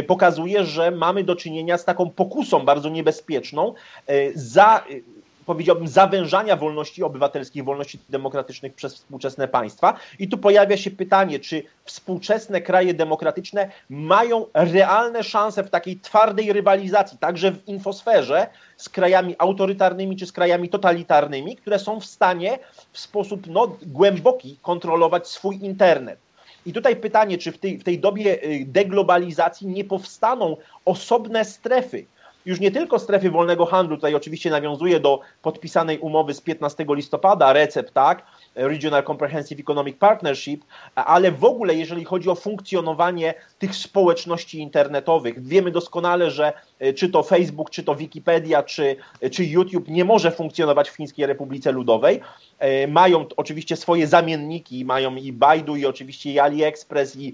pokazuje, 0.07 0.65
że 0.65 0.91
mamy 0.91 1.23
do 1.23 1.35
czynienia 1.35 1.77
z 1.77 1.85
taką 1.85 2.09
pokusą 2.09 2.65
bardzo 2.65 2.89
niebezpieczną 2.89 3.73
y, 4.09 4.31
za 4.35 4.83
y, 4.91 5.03
powiedziałbym, 5.45 5.87
zawężania 5.87 6.55
wolności 6.55 7.03
obywatelskich, 7.03 7.63
wolności 7.63 7.99
demokratycznych 8.09 8.73
przez 8.73 8.95
współczesne 8.95 9.47
państwa. 9.47 9.93
I 10.19 10.27
tu 10.27 10.37
pojawia 10.37 10.77
się 10.77 10.91
pytanie, 10.91 11.39
czy 11.39 11.63
współczesne 11.85 12.61
kraje 12.61 12.93
demokratyczne 12.93 13.69
mają 13.89 14.45
realne 14.53 15.23
szanse 15.23 15.63
w 15.63 15.69
takiej 15.69 15.99
twardej 15.99 16.53
rywalizacji, 16.53 17.17
także 17.17 17.51
w 17.51 17.67
infosferze, 17.67 18.47
z 18.77 18.89
krajami 18.89 19.35
autorytarnymi 19.37 20.15
czy 20.15 20.25
z 20.25 20.31
krajami 20.31 20.69
totalitarnymi, 20.69 21.55
które 21.55 21.79
są 21.79 21.99
w 21.99 22.05
stanie 22.05 22.59
w 22.91 22.99
sposób 22.99 23.47
no, 23.47 23.77
głęboki 23.81 24.57
kontrolować 24.61 25.27
swój 25.27 25.59
internet. 25.63 26.19
I 26.65 26.73
tutaj 26.73 26.95
pytanie, 26.95 27.37
czy 27.37 27.51
w 27.51 27.57
tej, 27.57 27.77
w 27.77 27.83
tej 27.83 27.99
dobie 27.99 28.43
y, 28.43 28.65
deglobalizacji 28.65 29.67
nie 29.67 29.83
powstaną 29.83 30.57
osobne 30.85 31.45
strefy, 31.45 32.05
już 32.45 32.59
nie 32.59 32.71
tylko 32.71 32.99
strefy 32.99 33.31
wolnego 33.31 33.65
handlu, 33.65 33.95
tutaj 33.95 34.15
oczywiście 34.15 34.49
nawiązuje 34.49 34.99
do 34.99 35.19
podpisanej 35.41 35.99
umowy 35.99 36.33
z 36.33 36.41
15 36.41 36.85
listopada, 36.89 37.53
recept, 37.53 37.93
tak, 37.93 38.25
Regional 38.55 39.03
Comprehensive 39.03 39.59
Economic 39.59 39.97
Partnership, 39.97 40.65
ale 40.95 41.31
w 41.31 41.43
ogóle 41.43 41.75
jeżeli 41.75 42.05
chodzi 42.05 42.29
o 42.29 42.35
funkcjonowanie 42.35 43.33
tych 43.59 43.75
społeczności 43.75 44.59
internetowych, 44.59 45.43
wiemy 45.43 45.71
doskonale, 45.71 46.31
że 46.31 46.53
e, 46.79 46.93
czy 46.93 47.09
to 47.09 47.23
Facebook, 47.23 47.69
czy 47.69 47.83
to 47.83 47.95
Wikipedia, 47.95 48.63
czy, 48.63 48.95
e, 49.21 49.29
czy 49.29 49.45
YouTube 49.45 49.87
nie 49.87 50.05
może 50.05 50.31
funkcjonować 50.31 50.89
w 50.89 50.95
Chińskiej 50.95 51.25
Republice 51.25 51.71
Ludowej. 51.71 52.21
E, 52.59 52.87
mają 52.87 53.25
oczywiście 53.37 53.75
swoje 53.75 54.07
zamienniki, 54.07 54.85
mają 54.85 55.15
i 55.15 55.33
Baidu, 55.33 55.75
i 55.75 55.85
oczywiście 55.85 56.31
i 56.31 56.39
AliExpress, 56.39 57.15
i, 57.15 57.33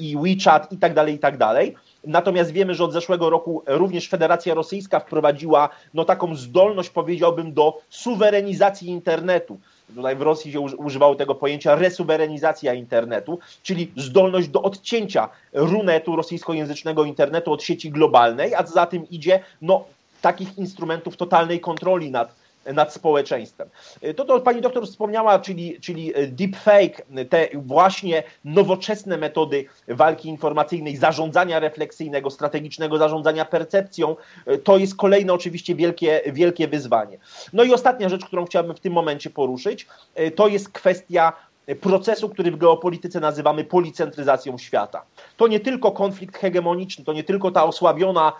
i 0.00 0.16
WeChat, 0.16 0.72
i 0.72 0.76
tak 0.76 0.94
dalej, 0.94 1.14
i 1.14 1.18
tak 1.18 1.38
dalej. 1.38 1.74
Natomiast 2.04 2.50
wiemy, 2.50 2.74
że 2.74 2.84
od 2.84 2.92
zeszłego 2.92 3.30
roku 3.30 3.62
również 3.66 4.08
Federacja 4.08 4.54
Rosyjska 4.54 5.00
wprowadziła 5.00 5.68
no, 5.94 6.04
taką 6.04 6.36
zdolność, 6.36 6.90
powiedziałbym, 6.90 7.52
do 7.52 7.78
suwerenizacji 7.88 8.88
internetu. 8.88 9.58
Tutaj 9.94 10.16
w 10.16 10.22
Rosji 10.22 10.52
się 10.52 10.60
używało 10.60 11.14
tego 11.14 11.34
pojęcia 11.34 11.74
resuwerenizacja 11.74 12.74
internetu, 12.74 13.38
czyli 13.62 13.92
zdolność 13.96 14.48
do 14.48 14.62
odcięcia 14.62 15.28
runetu 15.52 16.16
rosyjskojęzycznego 16.16 17.04
internetu 17.04 17.52
od 17.52 17.62
sieci 17.62 17.90
globalnej, 17.90 18.54
a 18.54 18.66
za 18.66 18.86
tym 18.86 19.08
idzie 19.08 19.40
no, 19.62 19.84
takich 20.22 20.58
instrumentów 20.58 21.16
totalnej 21.16 21.60
kontroli 21.60 22.10
nad 22.10 22.45
nad 22.74 22.92
społeczeństwem. 22.92 23.68
To, 24.16 24.24
to 24.24 24.40
pani 24.40 24.60
doktor 24.60 24.86
wspomniała, 24.86 25.38
czyli, 25.38 25.80
czyli 25.80 26.12
deepfake, 26.28 27.02
te 27.30 27.48
właśnie 27.54 28.22
nowoczesne 28.44 29.16
metody 29.16 29.64
walki 29.88 30.28
informacyjnej, 30.28 30.96
zarządzania 30.96 31.60
refleksyjnego, 31.60 32.30
strategicznego 32.30 32.98
zarządzania 32.98 33.44
percepcją, 33.44 34.16
to 34.64 34.78
jest 34.78 34.96
kolejne 34.96 35.32
oczywiście 35.32 35.74
wielkie, 35.74 36.20
wielkie 36.26 36.68
wyzwanie. 36.68 37.18
No 37.52 37.64
i 37.64 37.72
ostatnia 37.72 38.08
rzecz, 38.08 38.24
którą 38.24 38.44
chciałbym 38.44 38.76
w 38.76 38.80
tym 38.80 38.92
momencie 38.92 39.30
poruszyć, 39.30 39.86
to 40.34 40.48
jest 40.48 40.68
kwestia 40.68 41.32
procesu, 41.80 42.28
który 42.28 42.50
w 42.50 42.56
geopolityce 42.56 43.20
nazywamy 43.20 43.64
policentryzacją 43.64 44.58
świata. 44.58 45.02
To 45.36 45.46
nie 45.46 45.60
tylko 45.60 45.92
konflikt 45.92 46.38
hegemoniczny, 46.38 47.04
to 47.04 47.12
nie 47.12 47.24
tylko 47.24 47.50
ta 47.50 47.64
osłabiona 47.64 48.32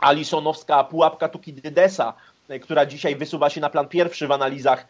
alisonowska 0.00 0.84
pułapka 0.84 1.28
Tukidydesa, 1.28 2.14
która 2.62 2.86
dzisiaj 2.86 3.16
wysuwa 3.16 3.50
się 3.50 3.60
na 3.60 3.70
plan 3.70 3.88
pierwszy 3.88 4.26
w 4.26 4.32
analizach 4.32 4.86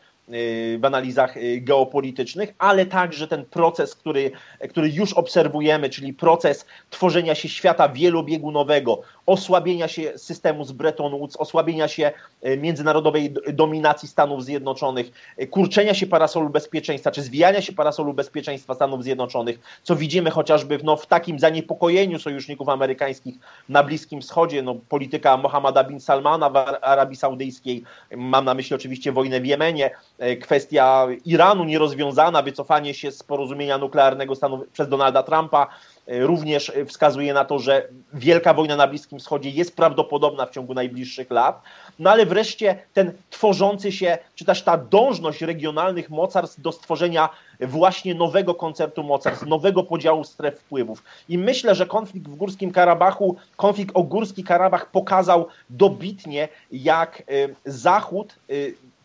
w 0.78 0.84
analizach 0.84 1.36
y, 1.36 1.60
geopolitycznych, 1.60 2.54
ale 2.58 2.86
także 2.86 3.28
ten 3.28 3.44
proces, 3.44 3.94
który, 3.94 4.30
który 4.70 4.88
już 4.88 5.12
obserwujemy, 5.12 5.90
czyli 5.90 6.14
proces 6.14 6.66
tworzenia 6.90 7.34
się 7.34 7.48
świata 7.48 7.88
wielobiegunowego, 7.88 9.00
osłabienia 9.26 9.88
się 9.88 10.12
systemu 10.18 10.64
z 10.64 10.72
Bretton 10.72 11.12
Woods, 11.12 11.36
osłabienia 11.36 11.88
się 11.88 12.12
y, 12.46 12.56
międzynarodowej 12.56 13.34
dominacji 13.52 14.08
Stanów 14.08 14.44
Zjednoczonych, 14.44 15.10
y, 15.42 15.46
kurczenia 15.46 15.94
się 15.94 16.06
parasolu 16.06 16.50
bezpieczeństwa, 16.50 17.10
czy 17.10 17.22
zwijania 17.22 17.60
się 17.60 17.72
parasolu 17.72 18.14
bezpieczeństwa 18.14 18.74
Stanów 18.74 19.02
Zjednoczonych, 19.04 19.58
co 19.82 19.96
widzimy 19.96 20.30
chociażby 20.30 20.78
no, 20.82 20.96
w 20.96 21.06
takim 21.06 21.38
zaniepokojeniu 21.38 22.18
sojuszników 22.18 22.68
amerykańskich 22.68 23.34
na 23.68 23.82
Bliskim 23.82 24.20
Wschodzie, 24.20 24.62
no, 24.62 24.74
polityka 24.88 25.36
Mohammada 25.36 25.84
bin 25.84 26.00
Salmana 26.00 26.50
w 26.50 26.56
Arabii 26.82 27.16
Saudyjskiej, 27.16 27.82
mam 28.16 28.44
na 28.44 28.54
myśli 28.54 28.76
oczywiście 28.76 29.12
wojnę 29.12 29.40
w 29.40 29.46
Jemenie, 29.46 29.90
kwestia 30.40 31.06
Iranu 31.24 31.64
nierozwiązana, 31.64 32.42
wycofanie 32.42 32.94
się 32.94 33.12
z 33.12 33.22
porozumienia 33.22 33.78
nuklearnego 33.78 34.34
Stanów, 34.34 34.68
przez 34.72 34.88
Donalda 34.88 35.22
Trumpa 35.22 35.66
e, 36.06 36.26
również 36.26 36.72
wskazuje 36.86 37.34
na 37.34 37.44
to, 37.44 37.58
że 37.58 37.88
wielka 38.14 38.54
wojna 38.54 38.76
na 38.76 38.86
Bliskim 38.86 39.18
Wschodzie 39.18 39.50
jest 39.50 39.76
prawdopodobna 39.76 40.46
w 40.46 40.50
ciągu 40.50 40.74
najbliższych 40.74 41.30
lat. 41.30 41.62
No 41.98 42.10
ale 42.10 42.26
wreszcie 42.26 42.78
ten 42.94 43.12
tworzący 43.30 43.92
się, 43.92 44.18
czy 44.34 44.44
też 44.44 44.62
ta 44.62 44.78
dążność 44.78 45.42
regionalnych 45.42 46.10
mocarstw 46.10 46.60
do 46.60 46.72
stworzenia 46.72 47.28
właśnie 47.60 48.14
nowego 48.14 48.54
koncertu 48.54 49.02
mocarstw, 49.02 49.46
nowego 49.46 49.82
podziału 49.82 50.24
stref 50.24 50.60
wpływów. 50.60 51.02
I 51.28 51.38
myślę, 51.38 51.74
że 51.74 51.86
konflikt 51.86 52.28
w 52.28 52.34
Górskim 52.34 52.72
Karabachu, 52.72 53.36
konflikt 53.56 53.96
o 53.96 54.02
Górski 54.02 54.44
Karabach 54.44 54.90
pokazał 54.90 55.46
dobitnie, 55.70 56.48
jak 56.72 57.20
e, 57.20 57.24
Zachód 57.64 58.34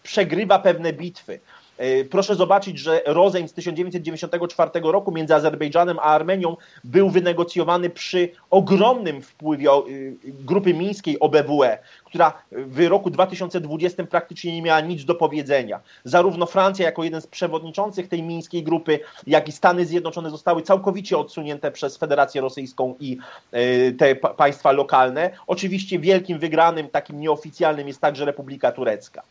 przegrywa 0.03 0.59
pewne 0.59 0.93
bitwy. 0.93 1.39
E, 1.77 2.05
proszę 2.05 2.35
zobaczyć, 2.35 2.79
że 2.79 3.01
rozejm 3.05 3.47
z 3.47 3.53
1994 3.53 4.69
roku 4.83 5.11
między 5.11 5.35
Azerbejdżanem 5.35 5.99
a 5.99 6.01
Armenią 6.01 6.57
był 6.83 7.09
wynegocjowany 7.09 7.89
przy 7.89 8.29
ogromnym 8.49 9.21
wpływie 9.21 9.69
y, 9.87 10.15
grupy 10.23 10.73
mińskiej 10.73 11.19
OBWE, 11.19 11.77
która 12.05 12.33
w 12.51 12.87
roku 12.87 13.09
2020 13.09 14.03
praktycznie 14.03 14.55
nie 14.55 14.61
miała 14.61 14.81
nic 14.81 15.05
do 15.05 15.15
powiedzenia. 15.15 15.79
Zarówno 16.03 16.45
Francja 16.45 16.85
jako 16.85 17.03
jeden 17.03 17.21
z 17.21 17.27
przewodniczących 17.27 18.07
tej 18.07 18.23
mińskiej 18.23 18.63
grupy, 18.63 18.99
jak 19.27 19.47
i 19.47 19.51
Stany 19.51 19.85
Zjednoczone 19.85 20.29
zostały 20.29 20.61
całkowicie 20.61 21.17
odsunięte 21.17 21.71
przez 21.71 21.97
Federację 21.97 22.41
Rosyjską 22.41 22.95
i 22.99 23.17
e, 23.51 23.91
te 23.91 24.15
państwa 24.15 24.71
lokalne. 24.71 25.29
Oczywiście 25.47 25.99
wielkim 25.99 26.39
wygranym, 26.39 26.89
takim 26.89 27.19
nieoficjalnym 27.19 27.87
jest 27.87 28.01
także 28.01 28.25
Republika 28.25 28.71
Turecka. 28.71 29.23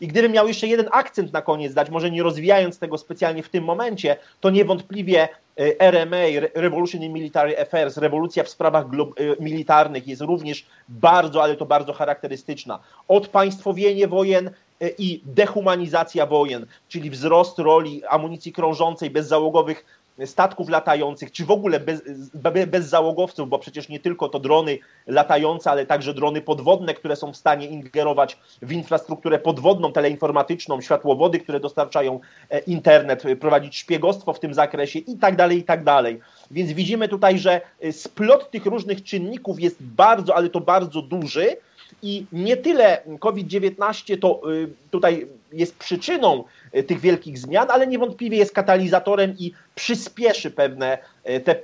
I 0.00 0.08
gdybym 0.08 0.32
miał 0.32 0.48
jeszcze 0.48 0.66
jeden 0.66 0.88
akcent 0.92 1.32
na 1.32 1.42
koniec 1.42 1.74
dać, 1.74 1.90
może 1.90 2.10
nie 2.10 2.22
rozwijając 2.22 2.78
tego 2.78 2.98
specjalnie 2.98 3.42
w 3.42 3.48
tym 3.48 3.64
momencie, 3.64 4.16
to 4.40 4.50
niewątpliwie 4.50 5.28
e, 5.60 5.80
RMA, 5.80 6.16
Revolution 6.54 7.02
in 7.02 7.12
Military 7.12 7.60
Affairs, 7.60 7.96
rewolucja 7.96 8.44
w 8.44 8.48
sprawach 8.48 8.84
e, 8.84 9.42
militarnych 9.42 10.08
jest 10.08 10.22
również 10.22 10.66
bardzo, 10.88 11.42
ale 11.42 11.56
to 11.56 11.66
bardzo 11.66 11.92
charakterystyczna. 11.92 12.78
Odpaństwowienie 13.08 14.08
wojen 14.08 14.50
e, 14.80 14.88
i 14.98 15.22
dehumanizacja 15.24 16.26
wojen, 16.26 16.66
czyli 16.88 17.10
wzrost 17.10 17.58
roli 17.58 18.02
amunicji 18.04 18.52
krążącej, 18.52 19.10
bezzałogowych 19.10 19.84
statków 20.26 20.68
latających, 20.68 21.32
czy 21.32 21.44
w 21.44 21.50
ogóle 21.50 21.80
bez, 21.80 22.02
bez 22.66 22.86
załogowców, 22.86 23.48
bo 23.48 23.58
przecież 23.58 23.88
nie 23.88 24.00
tylko 24.00 24.28
to 24.28 24.38
drony 24.38 24.78
latające, 25.06 25.70
ale 25.70 25.86
także 25.86 26.14
drony 26.14 26.40
podwodne, 26.40 26.94
które 26.94 27.16
są 27.16 27.32
w 27.32 27.36
stanie 27.36 27.66
ingerować 27.66 28.38
w 28.62 28.72
infrastrukturę 28.72 29.38
podwodną, 29.38 29.92
teleinformatyczną, 29.92 30.80
światłowody, 30.80 31.38
które 31.38 31.60
dostarczają 31.60 32.20
e, 32.50 32.58
internet, 32.58 33.22
prowadzić 33.40 33.76
szpiegostwo 33.76 34.32
w 34.32 34.40
tym 34.40 34.54
zakresie 34.54 34.98
i 34.98 35.16
tak 35.16 35.36
dalej, 35.36 35.58
i 35.58 35.64
tak 35.64 35.84
dalej. 35.84 36.20
Więc 36.50 36.72
widzimy 36.72 37.08
tutaj, 37.08 37.38
że 37.38 37.60
splot 37.92 38.50
tych 38.50 38.66
różnych 38.66 39.02
czynników 39.02 39.60
jest 39.60 39.82
bardzo, 39.82 40.36
ale 40.36 40.50
to 40.50 40.60
bardzo 40.60 41.02
duży 41.02 41.56
i 42.02 42.26
nie 42.32 42.56
tyle 42.56 43.02
COVID-19 43.20 44.18
to 44.18 44.52
y, 44.52 44.68
tutaj 44.90 45.26
jest 45.52 45.76
przyczyną 45.76 46.44
tych 46.86 47.00
wielkich 47.00 47.38
zmian, 47.38 47.70
ale 47.70 47.86
niewątpliwie 47.86 48.36
jest 48.36 48.54
katalizatorem 48.54 49.34
i 49.38 49.52
przyspieszy 49.74 50.50
pewne, 50.50 50.98
y, 51.30 51.40
te, 51.40 51.56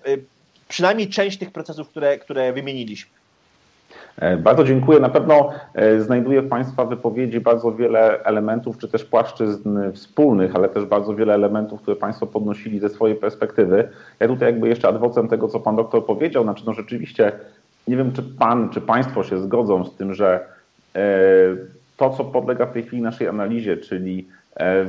przynajmniej 0.69 1.09
część 1.09 1.39
tych 1.39 1.51
procesów, 1.51 1.89
które, 1.89 2.19
które 2.19 2.53
wymieniliśmy. 2.53 3.11
E, 4.17 4.37
bardzo 4.37 4.65
dziękuję. 4.65 5.01
Na 5.01 5.09
pewno 5.09 5.51
e, 5.75 6.01
znajduję 6.01 6.43
w 6.43 6.49
Państwa 6.49 6.85
wypowiedzi 6.85 7.41
bardzo 7.41 7.73
wiele 7.73 8.25
elementów, 8.25 8.79
czy 8.79 8.89
też 8.89 9.05
płaszczyzn 9.05 9.79
wspólnych, 9.93 10.57
ale 10.57 10.69
też 10.69 10.85
bardzo 10.85 11.15
wiele 11.15 11.35
elementów, 11.35 11.83
które 11.83 11.97
Państwo 11.97 12.27
podnosili 12.27 12.81
ze 12.81 12.89
swojej 12.89 13.17
perspektywy. 13.17 13.89
Ja 14.21 14.29
tutaj 14.29 14.53
jakby 14.53 14.69
jeszcze 14.69 14.89
adwocem 14.89 15.29
tego, 15.29 15.49
co 15.49 15.61
Pan 15.61 15.77
doktor 15.77 16.07
powiedział, 16.07 16.43
znaczy 16.43 16.63
no 16.67 16.75
rzeczywiście 16.75 17.33
nie 17.89 17.97
wiem, 17.97 18.13
czy 18.13 18.23
Pan, 18.23 18.71
czy 18.71 18.81
Państwo 18.81 19.25
się 19.25 19.39
zgodzą 19.39 19.85
z 19.85 19.97
tym, 19.97 20.15
że 20.15 20.47
e, 20.95 21.01
to, 21.97 22.11
co 22.11 22.25
podlega 22.25 22.67
w 22.67 22.73
tej 22.73 22.83
chwili 22.83 23.03
naszej 23.03 23.29
analizie, 23.29 23.77
czyli 23.77 24.29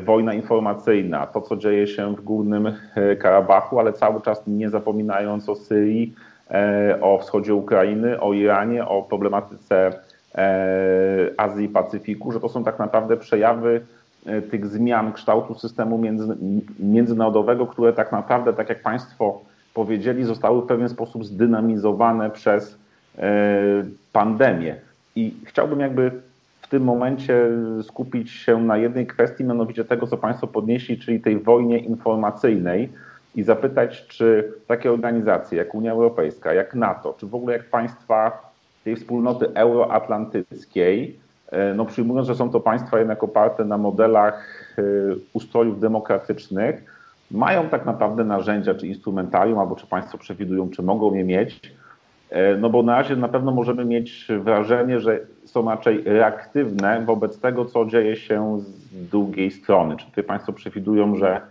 wojna 0.05 0.33
informacyjna, 0.33 1.27
to, 1.27 1.41
co 1.41 1.55
dzieje 1.55 1.87
się 1.87 2.15
w 2.15 2.21
Górnym 2.21 2.73
Karabachu, 3.19 3.79
ale 3.79 3.93
cały 3.93 4.21
czas 4.21 4.43
nie 4.47 4.69
zapominając 4.69 5.49
o 5.49 5.55
Syrii, 5.55 6.13
E, 6.51 6.97
o 7.01 7.17
wschodzie 7.17 7.55
Ukrainy, 7.55 8.19
o 8.19 8.33
Iranie, 8.33 8.87
o 8.87 9.01
problematyce 9.01 9.99
e, 10.35 11.29
Azji 11.37 11.65
i 11.65 11.69
Pacyfiku, 11.69 12.31
że 12.31 12.39
to 12.39 12.49
są 12.49 12.63
tak 12.63 12.79
naprawdę 12.79 13.17
przejawy 13.17 13.81
e, 14.25 14.41
tych 14.41 14.65
zmian 14.65 15.13
kształtu 15.13 15.55
systemu 15.55 15.97
między, 15.97 16.37
międzynarodowego, 16.79 17.67
które 17.67 17.93
tak 17.93 18.11
naprawdę, 18.11 18.53
tak 18.53 18.69
jak 18.69 18.81
Państwo 18.81 19.41
powiedzieli, 19.73 20.23
zostały 20.23 20.61
w 20.61 20.65
pewien 20.65 20.89
sposób 20.89 21.25
zdynamizowane 21.25 22.29
przez 22.29 22.77
pandemię. 24.13 24.75
I 25.15 25.33
chciałbym 25.45 25.79
jakby 25.79 26.11
w 26.65 26.67
tym 26.67 26.83
momencie 26.83 27.49
skupić 27.83 28.31
się 28.31 28.63
na 28.63 28.77
jednej 28.77 29.07
kwestii, 29.07 29.43
mianowicie 29.43 29.85
tego, 29.85 30.07
co 30.07 30.17
Państwo 30.17 30.47
podnieśli, 30.47 30.99
czyli 30.99 31.21
tej 31.21 31.39
wojnie 31.39 31.77
informacyjnej, 31.79 32.89
i 33.35 33.43
zapytać, 33.43 34.07
czy 34.07 34.53
takie 34.67 34.91
organizacje 34.91 35.57
jak 35.57 35.75
Unia 35.75 35.91
Europejska, 35.91 36.53
jak 36.53 36.75
NATO, 36.75 37.15
czy 37.17 37.27
w 37.27 37.35
ogóle 37.35 37.53
jak 37.53 37.69
państwa 37.69 38.51
tej 38.83 38.95
wspólnoty 38.95 39.53
euroatlantyckiej, 39.53 41.19
e, 41.51 41.73
no 41.73 41.85
przyjmując, 41.85 42.27
że 42.27 42.35
są 42.35 42.49
to 42.49 42.59
państwa 42.59 42.99
jednak 42.99 43.23
oparte 43.23 43.65
na 43.65 43.77
modelach 43.77 44.75
e, 44.77 44.81
ustrojów 45.33 45.79
demokratycznych, 45.79 46.83
mają 47.31 47.69
tak 47.69 47.85
naprawdę 47.85 48.23
narzędzia 48.23 48.75
czy 48.75 48.87
instrumentarium, 48.87 49.59
albo 49.59 49.75
czy 49.75 49.87
państwo 49.87 50.17
przewidują, 50.17 50.69
czy 50.69 50.83
mogą 50.83 51.13
je 51.13 51.23
mieć, 51.23 51.74
no 52.59 52.69
bo 52.69 52.83
na 52.83 52.95
razie 52.95 53.15
na 53.15 53.27
pewno 53.27 53.51
możemy 53.51 53.85
mieć 53.85 54.27
wrażenie, 54.39 54.99
że 54.99 55.19
są 55.45 55.69
raczej 55.69 56.03
reaktywne 56.05 57.05
wobec 57.05 57.39
tego, 57.39 57.65
co 57.65 57.85
dzieje 57.85 58.15
się 58.15 58.59
z 58.59 59.09
drugiej 59.09 59.51
strony. 59.51 59.97
Czy 59.97 60.05
tutaj 60.05 60.23
państwo 60.23 60.53
przewidują, 60.53 61.15
że 61.15 61.41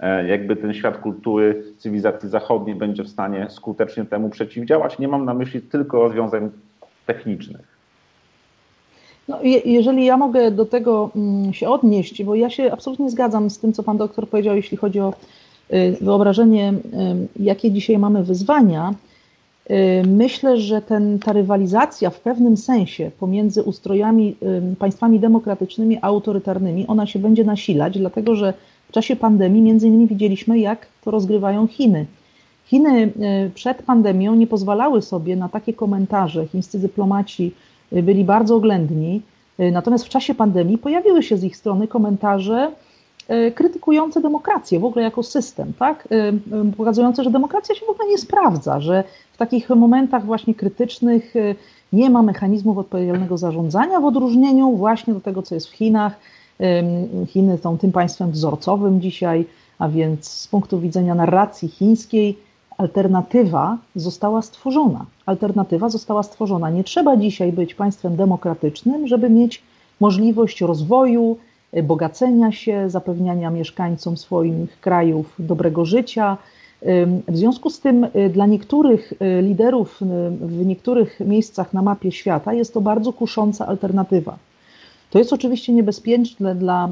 E, 0.00 0.28
jakby 0.28 0.56
ten 0.56 0.74
świat 0.74 0.98
kultury 0.98 1.62
cywilizacji 1.78 2.28
zachodniej 2.28 2.76
będzie 2.76 3.04
w 3.04 3.08
stanie 3.08 3.46
skutecznie 3.50 4.04
temu 4.04 4.30
przeciwdziałać. 4.30 4.98
Nie 4.98 5.08
mam 5.08 5.24
na 5.24 5.34
myśli 5.34 5.60
tylko 5.60 6.02
rozwiązań 6.02 6.50
technicznych. 7.06 7.80
No, 9.28 9.38
jeżeli 9.64 10.04
ja 10.04 10.16
mogę 10.16 10.50
do 10.50 10.66
tego 10.66 11.10
mm, 11.16 11.52
się 11.52 11.68
odnieść, 11.68 12.24
bo 12.24 12.34
ja 12.34 12.50
się 12.50 12.72
absolutnie 12.72 13.10
zgadzam 13.10 13.50
z 13.50 13.58
tym, 13.58 13.72
co 13.72 13.82
pan 13.82 13.96
doktor 13.96 14.28
powiedział, 14.28 14.56
jeśli 14.56 14.76
chodzi 14.76 15.00
o 15.00 15.14
y, 15.72 15.96
wyobrażenie, 16.00 16.72
y, 16.72 17.42
jakie 17.42 17.70
dzisiaj 17.70 17.98
mamy 17.98 18.24
wyzwania. 18.24 18.94
Y, 19.70 20.02
myślę, 20.06 20.60
że 20.60 20.82
ten, 20.82 21.18
ta 21.18 21.32
rywalizacja 21.32 22.10
w 22.10 22.20
pewnym 22.20 22.56
sensie 22.56 23.10
pomiędzy 23.20 23.62
ustrojami, 23.62 24.36
państwami 24.78 25.20
demokratycznymi 25.20 25.98
a 26.02 26.02
autorytarnymi, 26.02 26.86
ona 26.86 27.06
się 27.06 27.18
będzie 27.18 27.44
nasilać, 27.44 27.98
dlatego 27.98 28.34
że 28.34 28.54
w 28.88 28.92
czasie 28.92 29.16
pandemii 29.16 29.62
między 29.62 29.86
innymi 29.86 30.06
widzieliśmy, 30.06 30.58
jak 30.58 30.86
to 31.04 31.10
rozgrywają 31.10 31.66
Chiny. 31.66 32.06
Chiny 32.64 33.12
e, 33.20 33.50
przed 33.50 33.82
pandemią 33.82 34.34
nie 34.34 34.46
pozwalały 34.46 35.02
sobie 35.02 35.36
na 35.36 35.48
takie 35.48 35.72
komentarze. 35.72 36.46
Chińscy 36.46 36.78
dyplomaci 36.78 37.52
e, 37.92 38.02
byli 38.02 38.24
bardzo 38.24 38.56
oględni, 38.56 39.22
natomiast 39.72 40.04
w 40.04 40.08
czasie 40.08 40.34
pandemii 40.34 40.78
pojawiły 40.78 41.22
się 41.22 41.36
z 41.36 41.44
ich 41.44 41.56
strony 41.56 41.88
komentarze 41.88 42.72
krytykujące 43.54 44.20
demokrację 44.20 44.80
w 44.80 44.84
ogóle 44.84 45.04
jako 45.04 45.22
system, 45.22 45.72
tak? 45.78 46.08
pokazujące, 46.76 47.24
że 47.24 47.30
demokracja 47.30 47.74
się 47.74 47.86
w 47.86 47.90
ogóle 47.90 48.08
nie 48.08 48.18
sprawdza, 48.18 48.80
że 48.80 49.04
w 49.32 49.36
takich 49.36 49.70
momentach 49.70 50.24
właśnie 50.24 50.54
krytycznych 50.54 51.34
nie 51.92 52.10
ma 52.10 52.22
mechanizmów 52.22 52.78
odpowiedzialnego 52.78 53.38
zarządzania 53.38 54.00
w 54.00 54.04
odróżnieniu 54.04 54.70
właśnie 54.70 55.14
do 55.14 55.20
tego, 55.20 55.42
co 55.42 55.54
jest 55.54 55.66
w 55.66 55.72
Chinach, 55.72 56.12
Chiny 57.26 57.58
są 57.58 57.78
tym 57.78 57.92
państwem 57.92 58.30
wzorcowym 58.30 59.00
dzisiaj, 59.00 59.46
a 59.78 59.88
więc 59.88 60.28
z 60.28 60.48
punktu 60.48 60.80
widzenia 60.80 61.14
narracji 61.14 61.68
chińskiej 61.68 62.38
alternatywa 62.78 63.78
została 63.96 64.42
stworzona. 64.42 65.06
Alternatywa 65.26 65.88
została 65.88 66.22
stworzona. 66.22 66.70
Nie 66.70 66.84
trzeba 66.84 67.16
dzisiaj 67.16 67.52
być 67.52 67.74
państwem 67.74 68.16
demokratycznym, 68.16 69.06
żeby 69.06 69.30
mieć 69.30 69.62
możliwość 70.00 70.60
rozwoju, 70.60 71.36
bogacenia 71.82 72.52
się, 72.52 72.90
zapewniania 72.90 73.50
mieszkańcom 73.50 74.16
swoich 74.16 74.80
krajów 74.80 75.34
dobrego 75.38 75.84
życia. 75.84 76.36
W 77.28 77.36
związku 77.36 77.70
z 77.70 77.80
tym 77.80 78.04
y, 78.04 78.30
dla 78.30 78.46
niektórych 78.46 79.12
y, 79.12 79.42
liderów 79.42 80.02
y, 80.02 80.06
w 80.46 80.66
niektórych 80.66 81.20
miejscach 81.20 81.72
na 81.72 81.82
mapie 81.82 82.12
świata 82.12 82.52
jest 82.52 82.74
to 82.74 82.80
bardzo 82.80 83.12
kusząca 83.12 83.66
alternatywa. 83.66 84.38
To 85.10 85.18
jest 85.18 85.32
oczywiście 85.32 85.72
niebezpieczne 85.72 86.54
dla 86.54 86.88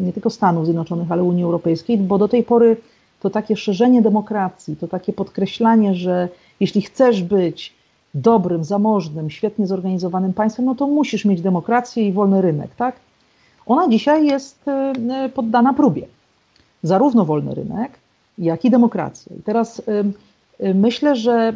nie 0.00 0.12
tylko 0.12 0.30
Stanów 0.30 0.64
Zjednoczonych, 0.64 1.12
ale 1.12 1.22
Unii 1.22 1.44
Europejskiej, 1.44 1.98
bo 1.98 2.18
do 2.18 2.28
tej 2.28 2.42
pory 2.42 2.76
to 3.20 3.30
takie 3.30 3.56
szerzenie 3.56 4.02
demokracji, 4.02 4.76
to 4.76 4.88
takie 4.88 5.12
podkreślanie, 5.12 5.94
że 5.94 6.28
jeśli 6.60 6.82
chcesz 6.82 7.22
być 7.22 7.74
dobrym, 8.14 8.64
zamożnym, 8.64 9.30
świetnie 9.30 9.66
zorganizowanym 9.66 10.32
państwem, 10.32 10.66
no 10.66 10.74
to 10.74 10.86
musisz 10.86 11.24
mieć 11.24 11.40
demokrację 11.40 12.08
i 12.08 12.12
wolny 12.12 12.42
rynek, 12.42 12.70
tak? 12.76 12.96
Ona 13.66 13.88
dzisiaj 13.88 14.26
jest 14.26 14.64
poddana 15.34 15.72
próbie. 15.74 16.06
Zarówno 16.82 17.24
wolny 17.24 17.54
rynek, 17.54 17.92
jak 18.38 18.64
i 18.64 18.70
demokracja. 18.70 19.36
I 19.36 19.42
teraz 19.42 19.82
myślę, 20.74 21.16
że 21.16 21.54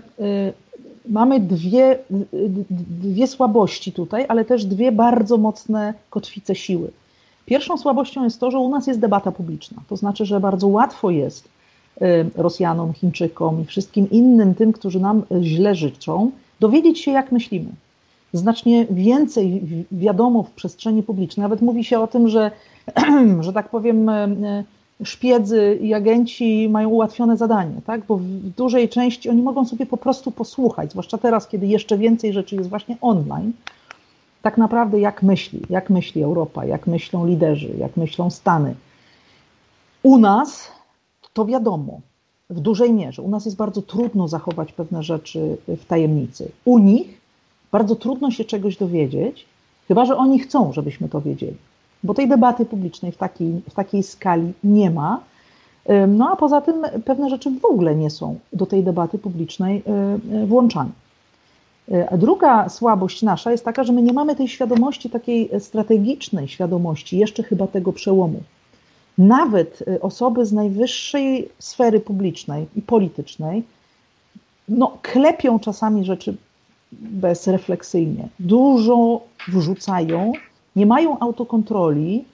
mamy 1.09 1.41
dwie, 1.41 1.99
dwie 2.91 3.27
słabości 3.27 3.93
tutaj, 3.93 4.25
ale 4.29 4.45
też 4.45 4.65
dwie 4.65 4.93
bardzo 4.93 5.37
mocne 5.37 5.95
kotwice 6.11 6.55
siły. 6.55 6.91
Pierwszą 7.47 7.79
słabością 7.79 8.25
jest 8.25 8.41
to, 8.41 8.51
że 8.51 8.59
u 8.59 8.69
nas 8.69 8.87
jest 8.87 9.01
debata 9.01 9.33
publiczna. 9.33 9.83
To 9.89 9.97
znaczy, 9.97 10.27
że 10.27 10.41
bardzo 10.41 10.69
łatwo 10.69 11.11
jest 11.11 11.49
y, 12.03 12.31
Rosjanom, 12.37 12.93
Chińczykom 12.93 13.63
i 13.63 13.65
wszystkim 13.65 14.11
innym 14.11 14.55
tym, 14.55 14.73
którzy 14.73 15.01
nam 15.01 15.23
źle 15.43 15.75
życzą, 15.75 16.31
dowiedzieć 16.61 17.01
się, 17.01 17.11
jak 17.11 17.33
myślimy. 17.33 17.69
Znacznie 18.33 18.87
więcej 18.91 19.63
wiadomo 19.93 20.43
w 20.43 20.51
przestrzeni 20.51 21.03
publicznej. 21.03 21.43
Nawet 21.43 21.63
mówi 21.63 21.85
się 21.85 22.01
o 22.01 22.07
tym, 22.07 22.29
że, 22.29 22.51
że 23.41 23.53
tak 23.53 23.69
powiem, 23.69 24.09
y, 24.09 24.65
szpiedzy 25.05 25.79
i 25.81 25.95
agenci 25.95 26.69
mają 26.69 26.89
ułatwione 26.89 27.37
zadanie, 27.37 27.81
tak? 27.87 28.07
bo 28.07 28.17
w 28.17 28.49
dużej 28.57 28.89
części 28.89 29.31
oni 29.31 29.43
mogą 29.43 29.65
sobie 29.65 29.87
po 29.87 29.97
prostu 29.97 30.31
posłuchać, 30.31 30.91
zwłaszcza 30.91 31.19
teraz, 31.19 31.49
kiedy 31.49 31.67
jeszcze 31.67 31.99
więcej 31.99 32.33
rzeczy 32.33 32.57
jest 32.57 32.69
właśnie 32.69 32.97
online, 33.01 33.53
tak 34.43 34.59
naprawdę 34.59 35.01
jak 35.01 35.23
myśli, 35.23 35.61
jak 35.71 35.91
myśli 35.91 36.23
Europa, 36.23 36.65
jak 36.65 36.87
myślą 36.87 37.27
liderzy, 37.27 37.75
jak 37.79 37.97
myślą 37.97 38.31
Stany. 38.31 38.75
U 40.03 40.19
nas 40.19 40.69
to 41.33 41.47
wiadomo, 41.47 42.01
w 42.51 42.61
dużej 42.61 42.93
mierze. 42.93 43.23
U 43.23 43.29
nas 43.29 43.45
jest 43.45 43.57
bardzo 43.57 43.83
trudno 43.83 44.29
zachować 44.29 44.73
pewne 44.73 45.03
rzeczy 45.03 45.57
w 45.69 45.85
tajemnicy. 45.85 46.51
U 46.65 46.79
nich 46.79 47.20
bardzo 47.73 47.97
trudno 47.97 48.31
się 48.31 48.45
czegoś 48.45 48.77
dowiedzieć, 48.77 49.47
chyba 49.89 50.05
że 50.05 50.17
oni 50.17 50.39
chcą, 50.39 50.73
żebyśmy 50.73 51.09
to 51.09 51.21
wiedzieli 51.21 51.57
bo 52.05 52.15
tej 52.15 52.29
debaty 52.29 52.65
publicznej 52.65 53.13
w 53.13 53.17
takiej, 53.17 53.61
w 53.71 53.75
takiej 53.75 54.03
skali 54.03 54.53
nie 54.65 54.91
ma. 54.91 55.21
No 56.09 56.31
a 56.33 56.37
poza 56.37 56.61
tym 56.61 56.83
pewne 57.05 57.31
rzeczy 57.31 57.51
w 57.51 57.65
ogóle 57.65 57.97
nie 57.97 58.11
są 58.11 58.39
do 58.53 58.67
tej 58.67 58.85
debaty 58.85 59.19
publicznej 59.19 59.83
e, 59.87 60.43
e, 60.43 60.47
włączane. 60.47 60.91
A 62.11 62.17
druga 62.17 62.69
słabość 62.69 63.23
nasza 63.23 63.53
jest 63.53 63.65
taka, 63.65 63.85
że 63.85 63.93
my 63.93 64.03
nie 64.03 64.13
mamy 64.13 64.37
tej 64.37 64.49
świadomości, 64.49 65.11
takiej 65.11 65.51
strategicznej 65.59 66.49
świadomości, 66.49 67.19
jeszcze 67.19 67.43
chyba 67.43 67.67
tego 67.67 67.93
przełomu. 67.93 68.43
nawet 69.19 69.85
osoby 70.01 70.47
z 70.47 70.53
najwyższej 70.53 71.49
sfery 71.59 72.01
publicznej 72.01 72.67
i 72.77 72.83
politycznej, 72.83 73.63
no, 74.69 74.99
klepią 75.03 75.59
czasami 75.59 76.05
rzeczy 76.05 76.37
bezrefleksyjnie. 76.93 78.29
Dużo 78.41 79.21
wrzucają, 79.49 80.33
nie 80.77 80.87
mają 80.87 81.19
autokontroli, 81.19 82.25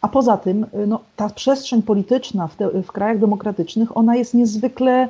a 0.00 0.08
poza 0.08 0.36
tym 0.36 0.66
no, 0.86 1.00
ta 1.16 1.28
przestrzeń 1.30 1.82
polityczna 1.82 2.46
w, 2.46 2.56
te, 2.56 2.82
w 2.82 2.92
krajach 2.92 3.18
demokratycznych, 3.18 3.96
ona 3.96 4.16
jest 4.16 4.34
niezwykle 4.34 5.08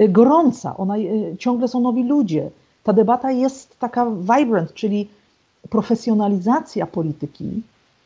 y, 0.00 0.08
gorąca, 0.08 0.76
ona, 0.76 0.98
y, 0.98 1.36
ciągle 1.38 1.68
są 1.68 1.80
nowi 1.80 2.04
ludzie. 2.04 2.50
Ta 2.84 2.92
debata 2.92 3.30
jest 3.30 3.78
taka 3.78 4.06
vibrant, 4.10 4.74
czyli 4.74 5.08
profesjonalizacja 5.70 6.86
polityki, 6.86 7.62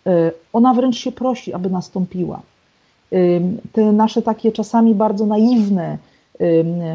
y, 0.06 0.32
ona 0.52 0.74
wręcz 0.74 0.96
się 0.96 1.12
prosi, 1.12 1.54
aby 1.54 1.70
nastąpiła. 1.70 2.40
Te 3.72 3.92
nasze 3.92 4.22
takie 4.22 4.52
czasami 4.52 4.94
bardzo 4.94 5.26
naiwne 5.26 5.98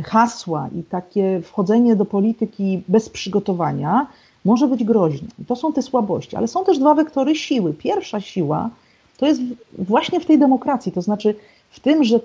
hasła 0.05 0.69
i 0.79 0.83
takie 0.83 1.41
wchodzenie 1.41 1.95
do 1.95 2.05
polityki 2.05 2.81
bez 2.87 3.09
przygotowania 3.09 4.07
może 4.45 4.67
być 4.67 4.83
groźne. 4.83 5.27
To 5.47 5.55
są 5.55 5.73
te 5.73 5.81
słabości, 5.81 6.35
ale 6.35 6.47
są 6.47 6.63
też 6.63 6.79
dwa 6.79 6.93
wektory 6.93 7.35
siły. 7.35 7.73
Pierwsza 7.73 8.21
siła 8.21 8.69
to 9.17 9.27
jest 9.27 9.41
właśnie 9.77 10.19
w 10.19 10.25
tej 10.25 10.39
demokracji, 10.39 10.91
to 10.91 11.01
znaczy 11.01 11.35
w 11.69 11.79
tym, 11.79 12.03
że 12.03 12.19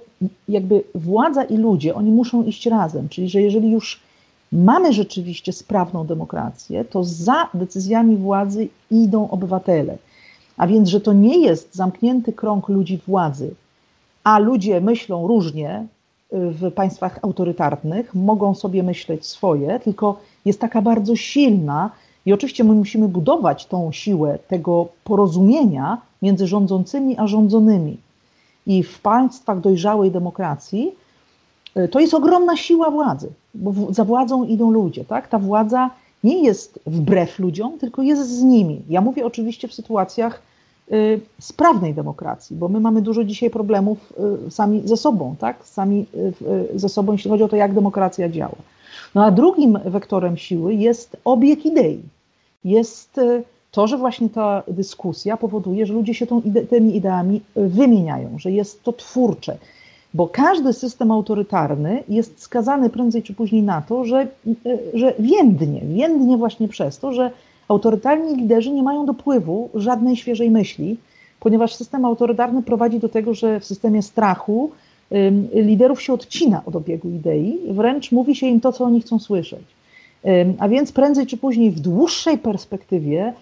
jakby 0.48 0.84
władza 0.94 1.44
i 1.44 1.56
ludzie, 1.56 1.94
oni 1.94 2.10
muszą 2.10 2.44
iść 2.44 2.66
razem, 2.66 3.08
czyli 3.08 3.28
że 3.28 3.42
jeżeli 3.42 3.70
już 3.70 4.00
mamy 4.52 4.92
rzeczywiście 4.92 5.52
sprawną 5.52 6.06
demokrację, 6.06 6.84
to 6.84 7.04
za 7.04 7.48
decyzjami 7.54 8.16
władzy 8.16 8.68
idą 8.90 9.30
obywatele. 9.30 9.98
A 10.56 10.66
więc, 10.66 10.88
że 10.88 11.00
to 11.00 11.12
nie 11.12 11.38
jest 11.38 11.74
zamknięty 11.74 12.32
krąg 12.32 12.68
ludzi 12.68 13.00
władzy, 13.06 13.54
a 14.24 14.38
ludzie 14.38 14.80
myślą 14.80 15.26
różnie 15.26 15.86
w 16.32 16.72
państwach 16.72 17.18
autorytarnych, 17.22 18.14
mogą 18.14 18.54
sobie 18.54 18.82
myśleć 18.82 19.26
swoje, 19.26 19.80
tylko 19.80 20.20
jest 20.44 20.60
taka 20.60 20.82
bardzo 20.82 21.16
silna 21.16 21.90
i 22.26 22.32
oczywiście 22.32 22.64
my 22.64 22.74
musimy 22.74 23.08
budować 23.08 23.66
tą 23.66 23.92
siłę 23.92 24.38
tego 24.48 24.88
porozumienia 25.04 25.98
między 26.22 26.46
rządzącymi 26.46 27.18
a 27.18 27.26
rządzonymi. 27.26 27.96
I 28.66 28.82
w 28.82 29.00
państwach 29.00 29.60
dojrzałej 29.60 30.10
demokracji 30.10 30.92
y, 31.76 31.88
to 31.88 32.00
jest 32.00 32.14
ogromna 32.14 32.56
siła 32.56 32.90
władzy, 32.90 33.28
bo 33.54 33.72
za 33.92 34.04
władzą 34.04 34.44
idą 34.44 34.70
ludzie. 34.70 35.04
Tak? 35.04 35.28
Ta 35.28 35.38
władza 35.38 35.90
nie 36.24 36.42
jest 36.42 36.80
wbrew 36.86 37.38
ludziom, 37.38 37.78
tylko 37.78 38.02
jest 38.02 38.30
z 38.30 38.42
nimi. 38.42 38.82
Ja 38.88 39.00
mówię 39.00 39.26
oczywiście 39.26 39.68
w 39.68 39.74
sytuacjach 39.74 40.42
sprawnej 41.38 41.94
demokracji, 41.94 42.56
bo 42.56 42.68
my 42.68 42.80
mamy 42.80 43.02
dużo 43.02 43.24
dzisiaj 43.24 43.50
problemów 43.50 44.12
y, 44.46 44.50
sami 44.50 44.82
ze 44.84 44.96
sobą, 44.96 45.34
tak? 45.38 45.56
sami 45.64 46.06
ze 46.74 46.88
sobą, 46.88 47.12
jeśli 47.12 47.30
chodzi 47.30 47.42
o 47.42 47.48
to, 47.48 47.56
jak 47.56 47.74
demokracja 47.74 48.28
działa. 48.28 48.56
No 49.14 49.24
a 49.24 49.30
drugim 49.30 49.78
wektorem 49.84 50.36
siły 50.36 50.74
jest 50.74 51.16
obieg 51.24 51.66
idei. 51.66 52.02
Jest 52.64 53.20
to, 53.70 53.86
że 53.86 53.98
właśnie 53.98 54.28
ta 54.28 54.62
dyskusja 54.68 55.36
powoduje, 55.36 55.86
że 55.86 55.94
ludzie 55.94 56.14
się 56.14 56.26
tą 56.26 56.40
ide 56.40 56.62
tymi 56.62 56.96
ideami 56.96 57.40
wymieniają, 57.56 58.38
że 58.38 58.50
jest 58.50 58.82
to 58.82 58.92
twórcze. 58.92 59.58
Bo 60.14 60.28
każdy 60.28 60.72
system 60.72 61.10
autorytarny 61.10 62.02
jest 62.08 62.40
skazany 62.42 62.90
prędzej 62.90 63.22
czy 63.22 63.34
później 63.34 63.62
na 63.62 63.82
to, 63.82 64.04
że, 64.04 64.26
że 64.94 65.14
więdnie, 65.18 65.80
więdnie 65.80 66.36
właśnie 66.36 66.68
przez 66.68 66.98
to, 66.98 67.12
że 67.12 67.30
autorytarni 67.68 68.36
liderzy 68.36 68.70
nie 68.70 68.82
mają 68.82 69.06
dopływu 69.06 69.70
żadnej 69.74 70.16
świeżej 70.16 70.50
myśli, 70.50 70.96
ponieważ 71.40 71.74
system 71.74 72.04
autorytarny 72.04 72.62
prowadzi 72.62 72.98
do 72.98 73.08
tego, 73.08 73.34
że 73.34 73.60
w 73.60 73.64
systemie 73.64 74.02
strachu 74.02 74.70
liderów 75.52 76.02
się 76.02 76.12
odcina 76.12 76.62
od 76.66 76.76
obiegu 76.76 77.08
idei, 77.08 77.58
wręcz 77.70 78.12
mówi 78.12 78.34
się 78.34 78.46
im 78.46 78.60
to, 78.60 78.72
co 78.72 78.84
oni 78.84 79.00
chcą 79.00 79.18
słyszeć. 79.18 79.64
A 80.58 80.68
więc 80.68 80.92
prędzej 80.92 81.26
czy 81.26 81.36
później 81.36 81.70
w 81.70 81.80
dłuższej 81.80 82.38
perspektywie 82.38 83.32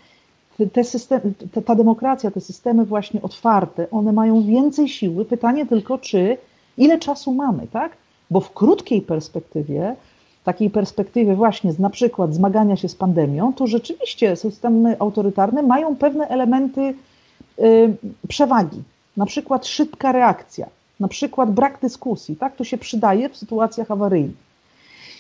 te 0.73 0.85
systemy, 0.85 1.33
ta 1.65 1.75
demokracja, 1.75 2.31
te 2.31 2.41
systemy 2.41 2.85
właśnie 2.85 3.23
otwarte, 3.23 3.91
one 3.91 4.13
mają 4.13 4.43
więcej 4.43 4.89
siły. 4.89 5.25
Pytanie 5.25 5.67
tylko, 5.67 5.99
czy 5.99 6.37
ile 6.79 6.99
czasu 6.99 7.33
mamy, 7.33 7.67
tak? 7.73 7.97
Bo 8.31 8.41
w 8.41 8.53
krótkiej 8.53 9.03
perspektywie, 9.03 9.97
takiej 10.45 10.71
perspektywie 10.71 11.35
właśnie 11.35 11.73
z 11.73 11.79
na 11.79 11.91
przykład 11.91 12.35
zmagania 12.35 12.77
się 12.77 12.89
z 12.89 12.95
pandemią, 12.95 13.53
to 13.53 13.67
rzeczywiście 13.67 14.37
systemy 14.37 14.97
autorytarne 14.99 15.63
mają 15.63 15.97
pewne 15.97 16.29
elementy 16.29 16.95
y, 17.59 17.97
przewagi. 18.29 18.83
Na 19.17 19.27
przykład 19.27 19.67
szybka 19.67 20.13
reakcja, 20.13 20.67
na 21.01 21.09
przykład 21.09 21.53
brak 21.53 21.79
dyskusji, 21.83 22.37
tak? 22.37 22.57
To 22.57 22.65
się 22.65 22.79
przydaje 22.79 23.29
w 23.29 23.37
sytuacjach 23.37 23.91
awaryjnych. 23.91 24.45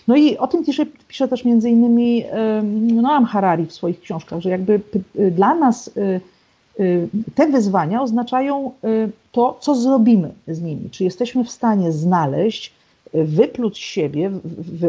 No 0.08 0.16
i 0.16 0.36
o 0.36 0.46
tym 0.46 0.64
pisze, 0.64 0.86
pisze 1.08 1.28
też 1.28 1.44
między 1.44 1.70
innymi 1.70 2.24
Noam 3.02 3.24
Harari 3.24 3.66
w 3.66 3.72
swoich 3.72 4.00
książkach, 4.00 4.40
że 4.40 4.50
jakby 4.50 4.80
y, 5.18 5.30
dla 5.30 5.54
nas 5.54 5.88
y, 5.88 6.20
y, 6.80 7.08
te 7.34 7.46
wyzwania 7.46 8.02
oznaczają 8.02 8.72
to, 9.32 9.58
co 9.60 9.74
zrobimy 9.74 10.32
z 10.48 10.62
nimi. 10.62 10.90
Czy 10.90 11.04
jesteśmy 11.04 11.44
w 11.44 11.50
stanie 11.50 11.92
znaleźć, 11.92 12.72
wypluć 13.14 13.78
siebie, 13.78 14.30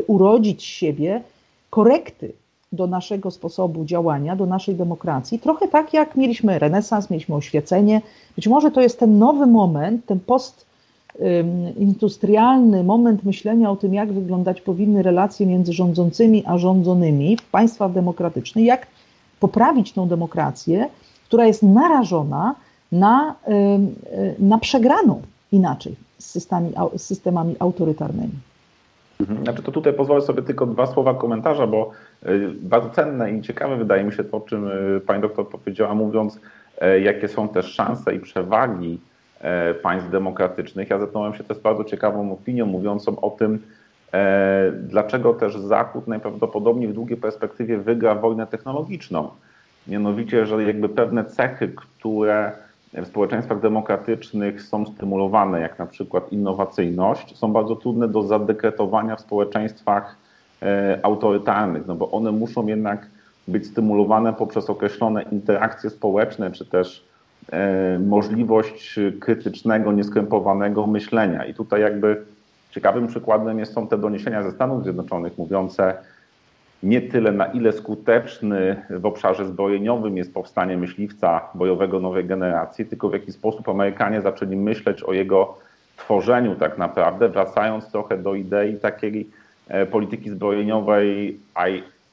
urodzić 0.08 0.64
siebie 0.64 1.22
korekty 1.70 2.34
do 2.72 2.88
naszego 2.88 3.32
sposobu 3.32 3.86
działania, 3.86 4.36
do 4.36 4.46
naszej 4.46 4.76
demokracji. 4.76 5.40
Trochę 5.40 5.68
tak 5.68 5.94
jak 5.94 6.16
mieliśmy 6.16 6.60
renesans, 6.60 7.10
mieliśmy 7.10 7.36
oświecenie. 7.36 8.02
Być 8.36 8.48
może 8.48 8.72
to 8.72 8.82
jest 8.82 9.00
ten 9.00 9.20
nowy 9.20 9.48
moment, 9.48 10.06
ten 10.06 10.20
post 10.20 10.66
industrialny 11.78 12.84
moment 12.84 13.24
myślenia 13.24 13.72
o 13.72 13.76
tym, 13.76 13.94
jak 13.94 14.14
wyglądać 14.14 14.62
powinny 14.62 15.04
relacje 15.04 15.48
między 15.48 15.74
rządzącymi 15.74 16.44
a 16.46 16.58
rządzonymi 16.58 17.38
w 17.38 17.50
państwach 17.50 17.92
demokratycznych, 17.92 18.66
jak 18.66 18.88
poprawić 19.40 19.92
tą 19.92 20.08
demokrację, 20.08 20.90
która 21.26 21.46
jest 21.46 21.64
narażona 21.64 22.56
na, 22.92 23.36
na 24.40 24.58
przegraną 24.58 25.22
inaczej 25.52 25.96
z 26.18 26.26
systemami, 26.26 26.74
systemami 26.98 27.56
autorytarnymi. 27.60 28.34
Mhm. 29.20 29.44
Znaczy 29.44 29.64
to 29.64 29.72
tutaj 29.72 29.94
pozwolę 29.94 30.22
sobie 30.22 30.42
tylko 30.42 30.66
dwa 30.66 30.86
słowa 30.86 31.14
komentarza, 31.14 31.68
bo 31.68 31.92
y, 32.26 32.50
bardzo 32.62 32.90
cenne 32.90 33.32
i 33.32 33.42
ciekawe 33.42 33.78
wydaje 33.78 34.04
mi 34.04 34.14
się 34.14 34.24
to, 34.24 34.38
o 34.38 34.42
czym 34.42 34.68
y, 34.68 35.02
pani 35.08 35.22
doktor 35.22 35.50
powiedziała, 35.50 35.96
mówiąc, 35.96 36.40
y, 36.96 37.02
jakie 37.02 37.28
są 37.28 37.50
też 37.50 37.66
szanse 37.66 38.16
i 38.16 38.20
przewagi 38.20 39.00
E, 39.46 39.74
państw 39.74 40.10
demokratycznych. 40.10 40.90
Ja 40.90 41.00
zetknąłem 41.00 41.34
się 41.34 41.44
też 41.44 41.58
z 41.58 41.60
bardzo 41.60 41.84
ciekawą 41.84 42.32
opinią 42.32 42.66
mówiącą 42.66 43.20
o 43.20 43.30
tym, 43.30 43.60
e, 44.14 44.72
dlaczego 44.72 45.34
też 45.34 45.58
Zachód 45.58 46.08
najprawdopodobniej 46.08 46.90
w 46.90 46.94
długiej 46.94 47.18
perspektywie 47.18 47.78
wygra 47.78 48.16
wojnę 48.16 48.48
technologiczną. 48.48 49.30
Mianowicie, 49.88 50.46
że 50.46 50.64
jakby 50.64 50.90
pewne 50.90 51.26
cechy, 51.26 51.74
które 51.76 52.52
w 52.96 53.08
społeczeństwach 53.08 53.62
demokratycznych 53.62 54.62
są 54.62 54.86
stymulowane, 54.86 55.62
jak 55.62 55.80
na 55.80 55.86
przykład 55.86 56.32
innowacyjność, 56.32 57.38
są 57.38 57.54
bardzo 57.54 57.76
trudne 57.76 58.08
do 58.08 58.24
zadekretowania 58.24 59.16
w 59.16 59.22
społeczeństwach 59.22 60.18
e, 60.62 61.00
autorytarnych, 61.04 61.88
no 61.88 61.96
bo 61.96 62.12
one 62.12 62.32
muszą 62.32 62.68
jednak 62.68 63.08
być 63.48 63.68
stymulowane 63.68 64.34
poprzez 64.34 64.70
określone 64.70 65.24
interakcje 65.24 65.90
społeczne, 65.90 66.52
czy 66.52 66.66
też 66.66 67.06
E, 67.52 68.00
możliwość 68.00 69.00
krytycznego, 69.20 69.92
nieskrępowanego 69.92 70.88
myślenia. 70.88 71.46
I 71.46 71.54
tutaj 71.54 71.82
jakby 71.82 72.22
ciekawym 72.72 73.08
przykładem 73.08 73.60
jest, 73.60 73.74
są 73.74 73.88
te 73.88 73.98
doniesienia 73.98 74.44
ze 74.44 74.52
Stanów 74.52 74.84
Zjednoczonych 74.84 75.38
mówiące 75.38 75.94
nie 76.86 77.02
tyle 77.02 77.32
na 77.32 77.46
ile 77.46 77.72
skuteczny 77.72 78.86
w 78.90 79.06
obszarze 79.06 79.46
zbrojeniowym 79.46 80.18
jest 80.18 80.34
powstanie 80.34 80.78
myśliwca 80.78 81.42
bojowego 81.54 82.00
nowej 82.00 82.26
generacji, 82.26 82.86
tylko 82.86 83.10
w 83.10 83.14
jaki 83.14 83.32
sposób 83.32 83.70
Amerykanie 83.70 84.22
zaczęli 84.22 84.56
myśleć 84.56 85.04
o 85.04 85.14
jego 85.14 85.58
tworzeniu 85.98 86.56
tak 86.56 86.78
naprawdę, 86.78 87.30
wracając 87.30 87.92
trochę 87.92 88.18
do 88.18 88.36
idei 88.36 88.78
takiej 88.78 89.30
e, 89.68 89.86
polityki 89.86 90.30
zbrojeniowej 90.30 91.40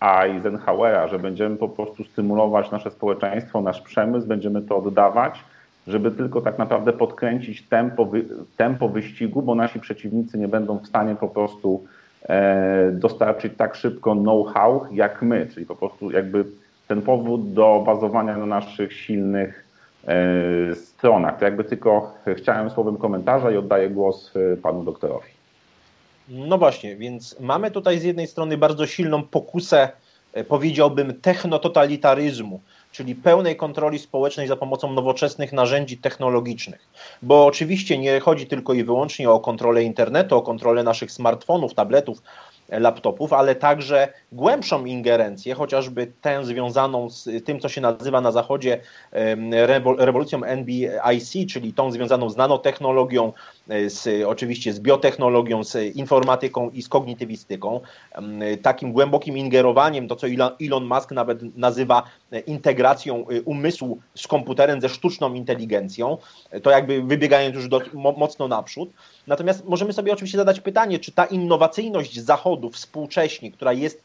Eisenhowera, 0.00 1.08
że 1.08 1.18
będziemy 1.18 1.56
po 1.56 1.68
prostu 1.68 2.04
stymulować 2.04 2.70
nasze 2.70 2.90
społeczeństwo, 2.90 3.62
nasz 3.62 3.80
przemysł, 3.80 4.26
będziemy 4.26 4.62
to 4.62 4.76
oddawać, 4.76 5.44
żeby 5.86 6.10
tylko 6.10 6.40
tak 6.40 6.58
naprawdę 6.58 6.92
podkręcić 6.92 7.62
tempo, 7.68 8.10
tempo 8.56 8.88
wyścigu, 8.88 9.42
bo 9.42 9.54
nasi 9.54 9.80
przeciwnicy 9.80 10.38
nie 10.38 10.48
będą 10.48 10.78
w 10.78 10.86
stanie 10.86 11.16
po 11.16 11.28
prostu 11.28 11.84
dostarczyć 12.92 13.52
tak 13.56 13.74
szybko 13.74 14.14
know-how 14.14 14.86
jak 14.92 15.22
my, 15.22 15.48
czyli 15.54 15.66
po 15.66 15.76
prostu 15.76 16.10
jakby 16.10 16.44
ten 16.88 17.02
powód 17.02 17.52
do 17.52 17.82
bazowania 17.86 18.38
na 18.38 18.46
naszych 18.46 18.92
silnych 18.92 19.64
e, 20.06 20.74
stronach. 20.74 21.38
To 21.38 21.44
jakby 21.44 21.64
tylko 21.64 22.14
chciałem 22.36 22.70
słowem 22.70 22.96
komentarza 22.96 23.50
i 23.50 23.56
oddaję 23.56 23.90
głos 23.90 24.32
e, 24.36 24.56
panu 24.56 24.84
doktorowi. 24.84 25.28
No 26.28 26.58
właśnie, 26.58 26.96
więc 26.96 27.40
mamy 27.40 27.70
tutaj 27.70 27.98
z 27.98 28.02
jednej 28.02 28.26
strony 28.26 28.58
bardzo 28.58 28.86
silną 28.86 29.22
pokusę 29.22 29.88
powiedziałbym, 30.48 31.20
technototalitaryzmu, 31.20 32.60
czyli 32.92 33.14
pełnej 33.14 33.56
kontroli 33.56 33.98
społecznej 33.98 34.48
za 34.48 34.56
pomocą 34.56 34.92
nowoczesnych 34.92 35.52
narzędzi 35.52 35.98
technologicznych. 35.98 36.88
Bo 37.22 37.46
oczywiście 37.46 37.98
nie 37.98 38.20
chodzi 38.20 38.46
tylko 38.46 38.74
i 38.74 38.84
wyłącznie 38.84 39.30
o 39.30 39.40
kontrolę 39.40 39.82
internetu, 39.82 40.36
o 40.36 40.42
kontrolę 40.42 40.82
naszych 40.82 41.12
smartfonów, 41.12 41.74
tabletów, 41.74 42.22
laptopów, 42.68 43.32
ale 43.32 43.54
także 43.54 44.08
głębszą 44.32 44.84
ingerencję, 44.84 45.54
chociażby 45.54 46.12
tę 46.20 46.44
związaną 46.44 47.10
z 47.10 47.44
tym, 47.44 47.60
co 47.60 47.68
się 47.68 47.80
nazywa 47.80 48.20
na 48.20 48.32
Zachodzie 48.32 48.80
rewolucją 49.98 50.44
NBIC, 50.44 51.52
czyli 51.52 51.72
tą 51.72 51.90
związaną 51.90 52.30
z 52.30 52.36
nanotechnologią, 52.36 53.32
e, 53.68 53.90
z, 53.90 54.24
oczywiście 54.26 54.72
z 54.72 54.80
biotechnologią, 54.80 55.64
z 55.64 55.96
informatyką 55.96 56.70
i 56.70 56.82
z 56.82 56.88
kognitywistyką, 56.88 57.80
takim 58.62 58.92
głębokim 58.92 59.38
ingerowaniem, 59.38 60.08
to 60.08 60.16
co 60.16 60.26
Elon 60.62 60.84
Musk 60.84 61.12
nawet 61.12 61.56
nazywa 61.56 62.02
e, 62.32 62.40
integracją 62.40 63.28
e, 63.28 63.42
umysłu 63.42 63.98
z 64.14 64.26
komputerem, 64.26 64.80
ze 64.80 64.88
sztuczną 64.88 65.34
inteligencją, 65.34 66.18
to 66.62 66.70
jakby 66.70 67.02
wybiegając 67.02 67.54
już 67.56 67.68
do, 67.68 67.80
mocno 67.94 68.48
naprzód. 68.48 68.90
Natomiast 69.26 69.64
możemy 69.64 69.92
sobie 69.92 70.12
oczywiście 70.12 70.38
zadać 70.38 70.60
pytanie, 70.60 70.98
czy 70.98 71.12
ta 71.12 71.24
innowacyjność 71.24 72.20
Zachodu 72.20 72.70
współcześnie, 72.70 73.52
która 73.52 73.72
jest, 73.72 74.04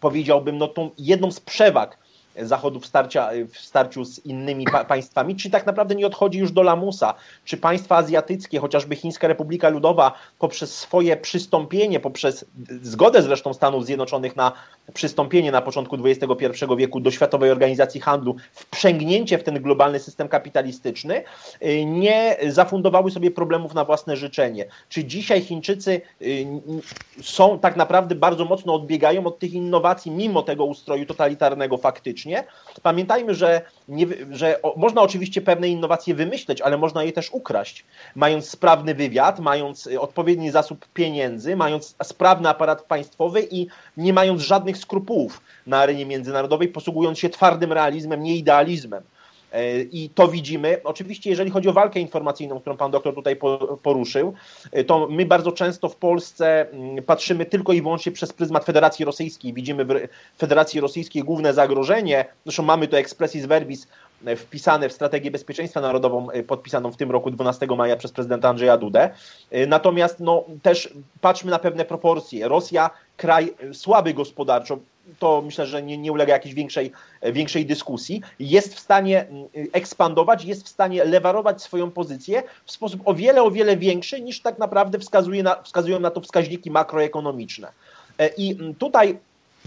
powiedziałbym, 0.00 0.58
no 0.58 0.68
tą 0.68 0.90
jedną 0.98 1.30
z 1.30 1.40
przewag 1.40 1.98
Zachodu 2.42 2.80
w, 2.80 2.86
starcia, 2.86 3.30
w 3.52 3.58
starciu 3.58 4.04
z 4.04 4.26
innymi 4.26 4.64
pa 4.64 4.84
państwami, 4.84 5.36
czy 5.36 5.50
tak 5.50 5.66
naprawdę 5.66 5.94
nie 5.94 6.06
odchodzi 6.06 6.38
już 6.38 6.52
do 6.52 6.62
lamusa, 6.62 7.14
czy 7.44 7.56
państwa 7.56 7.96
azjatyckie, 7.96 8.58
chociażby 8.58 8.96
Chińska 8.96 9.28
Republika 9.28 9.68
Ludowa, 9.68 10.12
poprzez 10.38 10.78
swoje 10.78 11.16
przystąpienie, 11.16 12.00
poprzez 12.00 12.44
zgodę 12.82 13.22
zresztą 13.22 13.54
Stanów 13.54 13.86
Zjednoczonych 13.86 14.36
na 14.36 14.52
przystąpienie 14.94 15.52
na 15.52 15.62
początku 15.62 15.96
XXI 16.04 16.64
wieku 16.76 17.00
do 17.00 17.10
Światowej 17.10 17.50
Organizacji 17.50 18.00
Handlu, 18.00 18.36
wprzęgnięcie 18.52 19.38
w 19.38 19.42
ten 19.42 19.62
globalny 19.62 20.00
system 20.00 20.28
kapitalistyczny, 20.28 21.22
y, 21.62 21.84
nie 21.84 22.36
zafundowały 22.48 23.10
sobie 23.10 23.30
problemów 23.30 23.74
na 23.74 23.84
własne 23.84 24.16
życzenie. 24.16 24.66
Czy 24.88 25.04
dzisiaj 25.04 25.40
Chińczycy 25.40 26.00
y, 26.22 26.46
są 27.22 27.58
tak 27.58 27.76
naprawdę 27.76 28.14
bardzo 28.14 28.44
mocno 28.44 28.74
odbiegają 28.74 29.26
od 29.26 29.38
tych 29.38 29.52
innowacji, 29.52 30.10
mimo 30.10 30.42
tego 30.42 30.64
ustroju 30.64 31.06
totalitarnego 31.06 31.76
faktycznie? 31.76 32.25
Pamiętajmy, 32.82 33.34
że, 33.34 33.62
nie, 33.88 34.06
że 34.30 34.60
można 34.76 35.02
oczywiście 35.02 35.40
pewne 35.40 35.68
innowacje 35.68 36.14
wymyśleć, 36.14 36.60
ale 36.60 36.78
można 36.78 37.04
je 37.04 37.12
też 37.12 37.30
ukraść. 37.30 37.84
Mając 38.14 38.48
sprawny 38.48 38.94
wywiad, 38.94 39.40
mając 39.40 39.86
y, 39.86 40.00
odpowiedni 40.00 40.50
zasób 40.50 40.86
pieniędzy, 40.94 41.56
mając 41.56 41.96
sprawny 42.02 42.48
aparat 42.48 42.82
państwowy 42.82 43.46
i 43.50 43.66
nie 43.96 44.12
mając 44.12 44.42
żadnych 44.42 44.76
skrupułów 44.76 45.40
na 45.66 45.78
arenie 45.78 46.06
międzynarodowej, 46.06 46.68
posługując 46.68 47.18
się 47.18 47.28
twardym 47.28 47.72
realizmem, 47.72 48.22
nie 48.22 48.36
idealizmem. 48.36 49.02
E, 49.52 49.80
I 49.80 50.10
to 50.10 50.28
widzimy. 50.28 50.80
Oczywiście, 50.84 51.30
jeżeli 51.30 51.50
chodzi 51.50 51.68
o 51.68 51.72
walkę 51.72 52.00
informacyjną, 52.00 52.60
którą 52.60 52.76
pan 52.76 52.90
doktor 52.90 53.14
tutaj 53.14 53.36
poruszył, 53.82 54.34
e, 54.72 54.84
to 54.84 55.06
my 55.10 55.26
bardzo 55.26 55.52
często 55.52 55.88
w 55.88 55.96
Polsce 55.96 56.70
mm, 56.70 57.04
patrzymy 57.04 57.46
tylko 57.46 57.72
i 57.72 57.82
wyłącznie 57.82 58.12
przez 58.12 58.32
pryzmat 58.32 58.64
Federacji 58.64 59.04
Rosyjskiej. 59.04 59.52
Widzimy 59.52 59.84
w 59.84 60.08
Federacji 60.38 60.80
Rosyjskiej 60.80 61.22
główne 61.22 61.54
zagrożenie. 61.54 62.24
Zresztą 62.44 62.62
mamy 62.62 62.88
to 62.88 62.98
expressis 62.98 63.46
verbis 63.46 63.86
e, 64.26 64.36
wpisane 64.36 64.88
w 64.88 64.92
strategię 64.92 65.30
bezpieczeństwa 65.30 65.80
narodową 65.80 66.28
podpisaną 66.46 66.92
w 66.92 66.96
tym 66.96 67.10
roku 67.10 67.30
12 67.30 67.66
maja 67.66 67.96
przez 67.96 68.12
prezydenta 68.12 68.48
Andrzeja 68.48 68.76
Dudę. 68.76 69.10
Natomiast 69.66 70.20
no, 70.20 70.44
też 70.62 70.94
patrzmy 71.20 71.50
na 71.50 71.58
pewne 71.58 71.84
proporcje. 71.84 72.48
Rosja, 72.48 72.90
kraj 73.16 73.54
słaby 73.72 74.14
gospodarczo, 74.14 74.78
to 75.18 75.42
myślę, 75.42 75.66
że 75.66 75.82
nie, 75.82 75.98
nie 75.98 76.12
ulega 76.12 76.32
jakiejś 76.32 76.54
większej, 76.54 76.92
większej 77.22 77.66
dyskusji, 77.66 78.22
jest 78.38 78.74
w 78.74 78.80
stanie 78.80 79.28
mm, 79.28 79.48
ekspandować, 79.72 80.44
jest 80.44 80.64
w 80.64 80.68
stanie 80.68 81.04
lewarować 81.04 81.62
swoją 81.62 81.90
pozycję 81.90 82.42
w 82.64 82.72
sposób 82.72 83.00
o 83.04 83.14
wiele, 83.14 83.42
o 83.42 83.50
wiele 83.50 83.76
większy 83.76 84.20
niż 84.20 84.40
tak 84.40 84.58
naprawdę 84.58 84.98
wskazuje 84.98 85.42
na, 85.42 85.62
wskazują 85.62 86.00
na 86.00 86.10
to 86.10 86.20
wskaźniki 86.20 86.70
makroekonomiczne. 86.70 87.68
E, 88.18 88.28
I 88.28 88.52
mm, 88.52 88.74
tutaj 88.74 89.18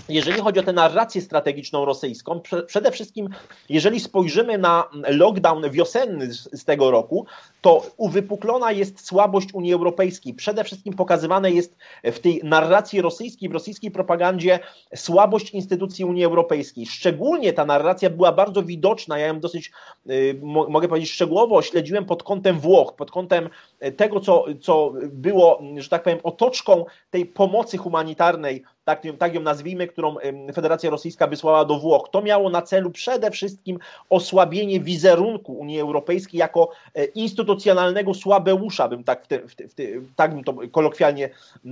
jeżeli 0.09 0.41
chodzi 0.41 0.59
o 0.59 0.63
tę 0.63 0.73
narrację 0.73 1.21
strategiczną 1.21 1.85
rosyjską, 1.85 2.41
przede 2.67 2.91
wszystkim, 2.91 3.29
jeżeli 3.69 3.99
spojrzymy 3.99 4.57
na 4.57 4.89
lockdown 5.07 5.69
wiosenny 5.71 6.33
z, 6.33 6.65
tego 6.65 6.91
roku, 6.91 7.25
to 7.61 7.85
uwypuklona 7.97 8.71
jest 8.71 9.05
słabość 9.05 9.53
Unii 9.53 9.73
Europejskiej. 9.73 10.33
Przede 10.33 10.63
wszystkim 10.63 10.93
pokazywane 10.93 11.51
jest 11.51 11.75
w 12.03 12.19
tej 12.19 12.41
narracji 12.43 13.01
rosyjskiej, 13.01 13.49
w 13.49 13.53
rosyjskiej 13.53 13.91
propagandzie 13.91 14.59
słabość 14.95 15.51
instytucji 15.51 16.05
Unii 16.05 16.25
Europejskiej. 16.25 16.85
Szczególnie 16.85 17.53
ta 17.53 17.65
narracja 17.65 18.09
była 18.09 18.31
bardzo 18.31 18.63
widoczna, 18.63 19.19
ja 19.19 19.27
ją 19.27 19.39
dosyć, 19.39 19.71
y, 20.09 20.39
mogę 20.69 20.87
powiedzieć, 20.87 21.11
szczegółowo 21.11 21.61
śledziłem 21.61 22.05
pod 22.05 22.23
kątem 22.23 22.59
Włoch, 22.59 22.95
pod 22.95 23.11
kątem 23.11 23.49
tego, 23.97 24.19
co, 24.19 24.45
co 24.61 24.93
było, 25.11 25.61
że 25.77 25.89
tak 25.89 26.03
powiem, 26.03 26.19
otoczką 26.23 26.85
tej 27.11 27.25
pomocy 27.25 27.77
humanitarnej 27.77 28.63
tak, 28.89 29.03
tak 29.19 29.33
ją 29.33 29.41
nazwijmy, 29.41 29.87
którą 29.87 30.15
Federacja 30.53 30.89
Rosyjska 30.89 31.27
wysłała 31.27 31.65
do 31.65 31.79
Włoch. 31.79 32.09
To 32.11 32.21
miało 32.21 32.49
na 32.49 32.61
celu 32.61 32.91
przede 32.91 33.31
wszystkim 33.31 33.79
osłabienie 34.09 34.79
wizerunku 34.79 35.53
Unii 35.53 35.79
Europejskiej 35.79 36.39
jako 36.39 36.69
e, 36.95 37.05
instytucjonalnego 37.05 38.13
słabeusza, 38.13 38.87
bym 38.87 39.03
tak, 39.03 39.23
w 39.23 39.27
te, 39.27 39.47
w 39.47 39.55
te, 39.55 39.67
w 39.67 39.73
te, 39.73 39.83
tak 40.15 40.33
bym 40.33 40.43
to 40.43 40.53
kolokwialnie 40.71 41.29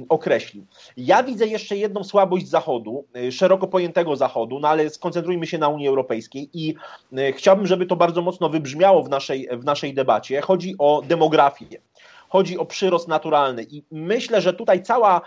określił. 0.10 0.66
Ja 0.98 1.24
widzę 1.24 1.48
jeszcze 1.48 1.78
jedną 1.78 2.04
słabość 2.04 2.48
Zachodu, 2.48 3.06
e, 3.16 3.32
szeroko 3.32 3.68
pojętego 3.68 4.16
Zachodu, 4.16 4.60
no 4.60 4.68
ale 4.68 4.90
skoncentrujmy 4.90 5.48
się 5.48 5.58
na 5.58 5.68
Unii 5.68 5.88
Europejskiej 5.88 6.50
i 6.54 6.76
e, 7.18 7.32
chciałbym, 7.32 7.68
żeby 7.68 7.86
to 7.86 7.96
bardzo 7.96 8.22
mocno 8.22 8.50
wybrzmiało 8.50 9.04
w 9.04 9.10
naszej, 9.10 9.50
w 9.52 9.66
naszej 9.66 9.94
debacie. 9.94 10.42
Chodzi 10.42 10.76
o 10.80 11.02
demografię 11.08 11.66
chodzi 12.30 12.58
o 12.58 12.66
przyrost 12.66 13.08
naturalny. 13.08 13.64
I 13.64 13.84
myślę, 13.92 14.42
że 14.42 14.54
tutaj 14.54 14.84
cała 14.84 15.22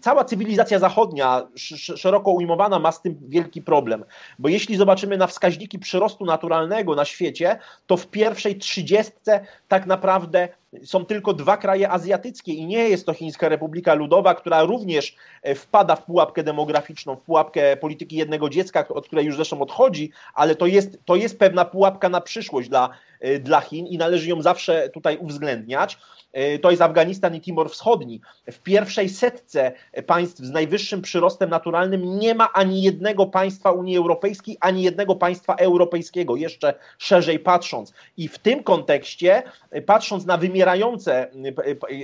cała 0.00 0.24
cywilizacja 0.24 0.78
zachodnia, 0.78 1.48
szeroko 1.96 2.30
ujmowana, 2.30 2.78
ma 2.78 2.92
z 2.92 3.02
tym 3.02 3.18
wielki 3.28 3.62
problem. 3.62 4.04
Bo 4.38 4.48
jeśli 4.48 4.76
zobaczymy 4.76 5.16
na 5.16 5.26
wskaźniki 5.26 5.78
przyrostu 5.78 6.24
naturalnego 6.24 6.94
na 6.94 7.04
świecie, 7.04 7.58
to 7.86 7.96
w 7.96 8.06
pierwszej 8.06 8.58
trzydziestce 8.58 9.46
tak 9.68 9.86
naprawdę 9.86 10.48
są 10.84 11.04
tylko 11.04 11.34
dwa 11.34 11.56
kraje 11.56 11.90
azjatyckie 11.90 12.52
i 12.52 12.66
nie 12.66 12.88
jest 12.88 13.06
to 13.06 13.14
Chińska 13.14 13.48
Republika 13.48 13.94
Ludowa, 13.94 14.34
która 14.34 14.62
również 14.62 15.16
e, 15.42 15.54
wpada 15.54 15.96
w 15.96 16.04
pułapkę 16.04 16.42
demograficzną, 16.42 17.16
w 17.16 17.20
pułapkę 17.20 17.76
polityki 17.76 18.16
jednego 18.16 18.48
dziecka, 18.48 18.88
od 18.88 19.06
której 19.06 19.26
już 19.26 19.36
zresztą 19.36 19.60
odchodzi, 19.60 20.10
ale 20.34 20.56
to 20.56 20.66
jest, 20.66 20.98
to 21.04 21.16
jest 21.16 21.38
pewna 21.38 21.64
pułapka 21.64 22.08
na 22.08 22.20
przyszłość 22.20 22.68
dla, 22.68 22.90
dla 23.40 23.60
Chin 23.60 23.86
i 23.86 23.98
należy 23.98 24.28
ją 24.28 24.42
zawsze 24.42 24.88
tutaj 24.88 25.16
uwzględniać. 25.16 25.98
E, 26.32 26.58
to 26.58 26.70
jest 26.70 26.82
Afganistan 26.82 27.34
i 27.34 27.40
Timor 27.40 27.70
Wschodni. 27.70 28.20
W 28.52 28.58
pierwszej 28.58 29.08
setce 29.08 29.72
państw 30.06 30.38
z 30.38 30.50
najwyższym 30.50 31.02
przyrostem 31.02 31.50
naturalnym 31.50 32.18
nie 32.18 32.34
ma 32.34 32.52
ani 32.52 32.82
jednego 32.82 33.26
państwa 33.26 33.70
Unii 33.70 33.96
Europejskiej, 33.96 34.56
ani 34.60 34.82
jednego 34.82 35.16
państwa 35.16 35.54
europejskiego, 35.54 36.36
jeszcze 36.36 36.74
szerzej 36.98 37.38
patrząc. 37.38 37.92
I 38.16 38.28
w 38.28 38.38
tym 38.38 38.62
kontekście, 38.62 39.42
patrząc 39.86 40.26
na 40.26 40.36
wymierające 40.36 41.30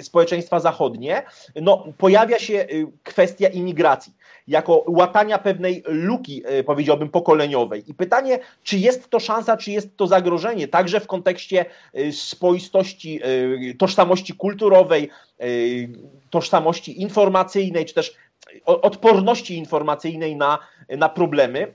społeczeństwa 0.02 0.60
zachodnie, 0.60 1.22
no, 1.56 1.84
pojawia 1.98 2.38
się 2.38 2.66
kwestia 3.02 3.48
imigracji, 3.48 4.12
jako 4.48 4.84
łatania 4.86 5.38
pewnej 5.38 5.82
luki, 5.86 6.42
powiedziałbym, 6.66 7.08
pokoleniowej. 7.08 7.84
I 7.90 7.94
pytanie, 7.94 8.38
czy 8.62 8.78
jest 8.78 9.08
to 9.08 9.20
szansa, 9.20 9.56
czy 9.56 9.70
jest 9.70 9.96
to 9.96 10.06
zagrożenie, 10.06 10.68
także 10.68 11.00
w 11.00 11.05
kontekście 11.06 11.64
spoistości, 12.12 13.20
tożsamości 13.78 14.34
kulturowej, 14.34 15.10
tożsamości 16.30 17.02
informacyjnej, 17.02 17.84
czy 17.84 17.94
też 17.94 18.14
odporności 18.64 19.56
informacyjnej 19.56 20.36
na, 20.36 20.58
na 20.88 21.08
problemy 21.08 21.74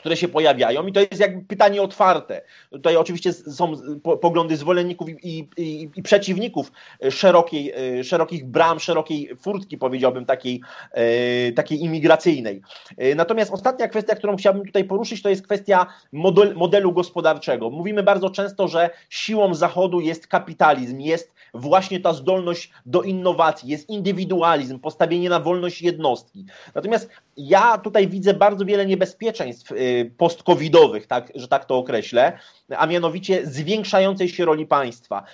które 0.00 0.16
się 0.16 0.28
pojawiają 0.28 0.86
i 0.86 0.92
to 0.92 1.00
jest 1.00 1.20
jakby 1.20 1.44
pytanie 1.44 1.82
otwarte. 1.82 2.42
Tutaj 2.70 2.96
oczywiście 2.96 3.32
są 3.32 3.72
poglądy 4.20 4.56
zwolenników 4.56 5.08
i, 5.08 5.48
i, 5.56 5.90
i 5.96 6.02
przeciwników 6.02 6.72
szerokiej, 7.10 7.72
e, 7.98 8.04
szerokich 8.04 8.46
bram, 8.46 8.80
szerokiej 8.80 9.30
furtki, 9.40 9.78
powiedziałbym, 9.78 10.26
takiej, 10.26 10.60
e, 10.92 11.52
takiej 11.52 11.80
imigracyjnej. 11.84 12.62
E, 12.96 13.14
natomiast 13.14 13.52
ostatnia 13.52 13.88
kwestia, 13.88 14.14
którą 14.16 14.36
chciałbym 14.36 14.66
tutaj 14.66 14.84
poruszyć, 14.84 15.22
to 15.22 15.28
jest 15.28 15.42
kwestia 15.42 15.86
model, 16.12 16.54
modelu 16.54 16.92
gospodarczego. 16.92 17.70
Mówimy 17.70 18.02
bardzo 18.02 18.30
często, 18.30 18.68
że 18.68 18.90
siłą 19.10 19.54
Zachodu 19.54 20.00
jest 20.00 20.26
kapitalizm, 20.26 21.00
jest 21.00 21.34
właśnie 21.54 22.00
ta 22.00 22.12
zdolność 22.12 22.72
do 22.86 23.02
innowacji, 23.02 23.70
jest 23.70 23.88
indywidualizm, 23.90 24.78
postawienie 24.78 25.28
na 25.30 25.40
wolność 25.40 25.82
jednostki. 25.82 26.44
Natomiast 26.74 27.10
ja 27.36 27.78
tutaj 27.78 28.08
widzę 28.08 28.34
bardzo 28.34 28.64
wiele 28.64 28.86
niebezpieczeństw 28.86 29.72
post-covidowych, 30.16 31.06
tak, 31.06 31.32
że 31.34 31.48
tak 31.48 31.64
to 31.64 31.78
określę, 31.78 32.38
a 32.76 32.86
mianowicie 32.86 33.46
zwiększającej 33.46 34.28
się 34.28 34.44
roli 34.44 34.66
państwa, 34.66 35.24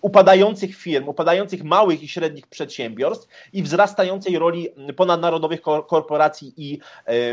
upadających 0.00 0.76
firm, 0.76 1.08
upadających 1.08 1.64
małych 1.64 2.02
i 2.02 2.08
średnich 2.08 2.46
przedsiębiorstw 2.46 3.28
i 3.52 3.62
wzrastającej 3.62 4.38
roli 4.38 4.68
ponadnarodowych 4.96 5.60
korporacji 5.88 6.52
i 6.56 6.78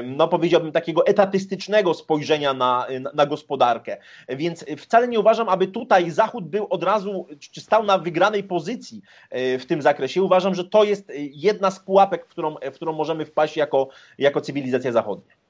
no 0.03 0.27
powiedziałbym 0.27 0.71
takiego 0.71 1.05
etatystycznego 1.05 1.93
spojrzenia 1.93 2.53
na, 2.53 2.87
na 3.13 3.25
gospodarkę. 3.25 3.97
Więc 4.29 4.65
wcale 4.77 5.07
nie 5.07 5.19
uważam, 5.19 5.49
aby 5.49 5.67
tutaj 5.67 6.11
Zachód 6.11 6.47
był 6.47 6.67
od 6.69 6.83
razu, 6.83 7.27
czy 7.51 7.61
stał 7.61 7.83
na 7.83 7.97
wygranej 7.97 8.43
pozycji 8.43 9.01
e, 9.29 9.59
w 9.59 9.65
tym 9.65 9.81
zakresie. 9.81 10.23
Uważam, 10.23 10.55
że 10.55 10.63
to 10.63 10.83
jest 10.83 11.11
jedna 11.15 11.71
z 11.71 11.79
pułapek, 11.79 12.25
w 12.25 12.29
którą, 12.29 12.55
w 12.71 12.75
którą 12.75 12.93
możemy 12.93 13.25
wpaść 13.25 13.57
jako, 13.57 13.89
jako 14.17 14.41
cywilizacja 14.41 14.91
zachodnia. 14.91 15.40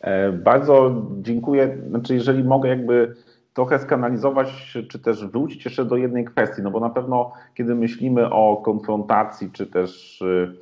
E, 0.00 0.32
bardzo 0.32 1.02
dziękuję. 1.22 1.78
Znaczy, 1.88 2.14
jeżeli 2.14 2.44
mogę 2.44 2.68
jakby 2.68 3.14
trochę 3.54 3.78
skanalizować, 3.78 4.78
czy 4.88 4.98
też 4.98 5.26
wrócić 5.26 5.64
jeszcze 5.64 5.84
do 5.84 5.96
jednej 5.96 6.24
kwestii, 6.24 6.62
no 6.62 6.70
bo 6.70 6.80
na 6.80 6.90
pewno 6.90 7.32
kiedy 7.54 7.74
myślimy 7.74 8.30
o 8.30 8.56
konfrontacji, 8.56 9.50
czy 9.52 9.66
też 9.66 10.22
y, 10.22 10.52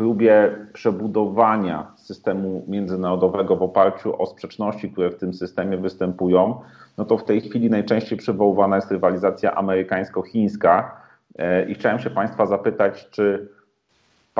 próbie 0.00 0.56
przebudowania 0.72 1.92
systemu 1.96 2.64
międzynarodowego 2.68 3.56
w 3.56 3.62
oparciu 3.62 4.22
o 4.22 4.26
sprzeczności, 4.26 4.90
które 4.90 5.10
w 5.10 5.16
tym 5.16 5.34
systemie 5.34 5.76
występują, 5.76 6.60
no 6.98 7.04
to 7.04 7.18
w 7.18 7.24
tej 7.24 7.40
chwili 7.40 7.70
najczęściej 7.70 8.18
przywoływana 8.18 8.76
jest 8.76 8.90
rywalizacja 8.90 9.54
amerykańsko-chińska. 9.54 10.96
E, 11.38 11.64
I 11.64 11.74
chciałem 11.74 11.98
się 11.98 12.10
Państwa 12.10 12.46
zapytać, 12.46 13.08
czy 13.10 13.48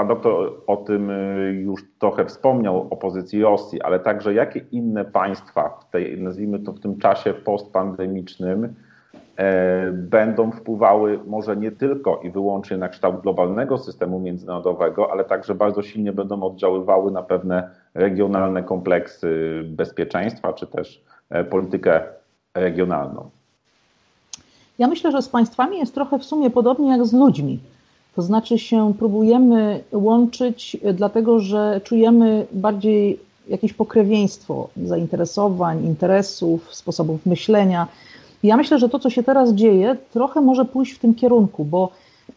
Pan 0.01 0.09
doktor 0.09 0.53
o 0.67 0.77
tym 0.77 1.11
y, 1.11 1.53
już 1.53 1.85
trochę 1.99 2.25
wspomniał, 2.25 2.89
o 2.91 2.97
pozycji 2.97 3.43
Rosji, 3.43 3.83
ale 3.83 4.01
także 4.01 4.35
jakie 4.35 4.61
inne 4.73 5.05
państwa 5.05 5.69
w 5.69 5.91
tej, 5.91 6.21
nazwijmy 6.21 6.59
to 6.59 6.73
w 6.73 6.81
tym 6.81 6.99
czasie 6.99 7.35
postpandemicznym, 7.35 8.75
e, 9.37 9.93
będą 9.93 10.51
wpływały 10.51 11.21
może 11.27 11.57
nie 11.57 11.73
tylko 11.73 12.21
i 12.25 12.31
wyłącznie 12.31 12.77
na 12.77 12.89
kształt 12.89 13.23
globalnego 13.23 13.79
systemu 13.79 14.21
międzynarodowego, 14.21 15.13
ale 15.13 15.25
także 15.25 15.55
bardzo 15.55 15.83
silnie 15.83 16.13
będą 16.13 16.43
oddziaływały 16.43 17.11
na 17.11 17.23
pewne 17.23 17.71
regionalne 17.95 18.63
kompleksy 18.63 19.63
bezpieczeństwa 19.65 20.53
czy 20.53 20.67
też 20.67 21.05
e, 21.31 21.45
politykę 21.45 22.01
regionalną. 22.55 23.31
Ja 24.79 24.89
myślę, 24.89 25.13
że 25.13 25.23
z 25.23 25.29
państwami 25.29 25.79
jest 25.79 25.95
trochę 25.95 26.19
w 26.19 26.25
sumie 26.25 26.51
podobnie 26.51 26.91
jak 26.91 27.05
z 27.05 27.13
ludźmi. 27.13 27.59
To 28.21 28.25
znaczy 28.25 28.59
się 28.59 28.95
próbujemy 28.99 29.81
łączyć, 29.93 30.77
dlatego 30.95 31.41
że 31.41 31.81
czujemy 31.85 32.47
bardziej 32.53 33.19
jakieś 33.49 33.73
pokrewieństwo 33.73 34.69
zainteresowań, 34.85 35.85
interesów, 35.87 36.75
sposobów 36.75 37.27
myślenia. 37.27 37.87
ja 38.43 38.57
myślę, 38.57 38.79
że 38.79 38.89
to, 38.89 38.99
co 38.99 39.11
się 39.11 39.23
teraz 39.23 39.53
dzieje, 39.53 39.97
trochę 40.13 40.41
może 40.41 40.65
pójść 40.65 40.93
w 40.93 40.99
tym 40.99 41.15
kierunku, 41.15 41.65
bo 41.65 41.91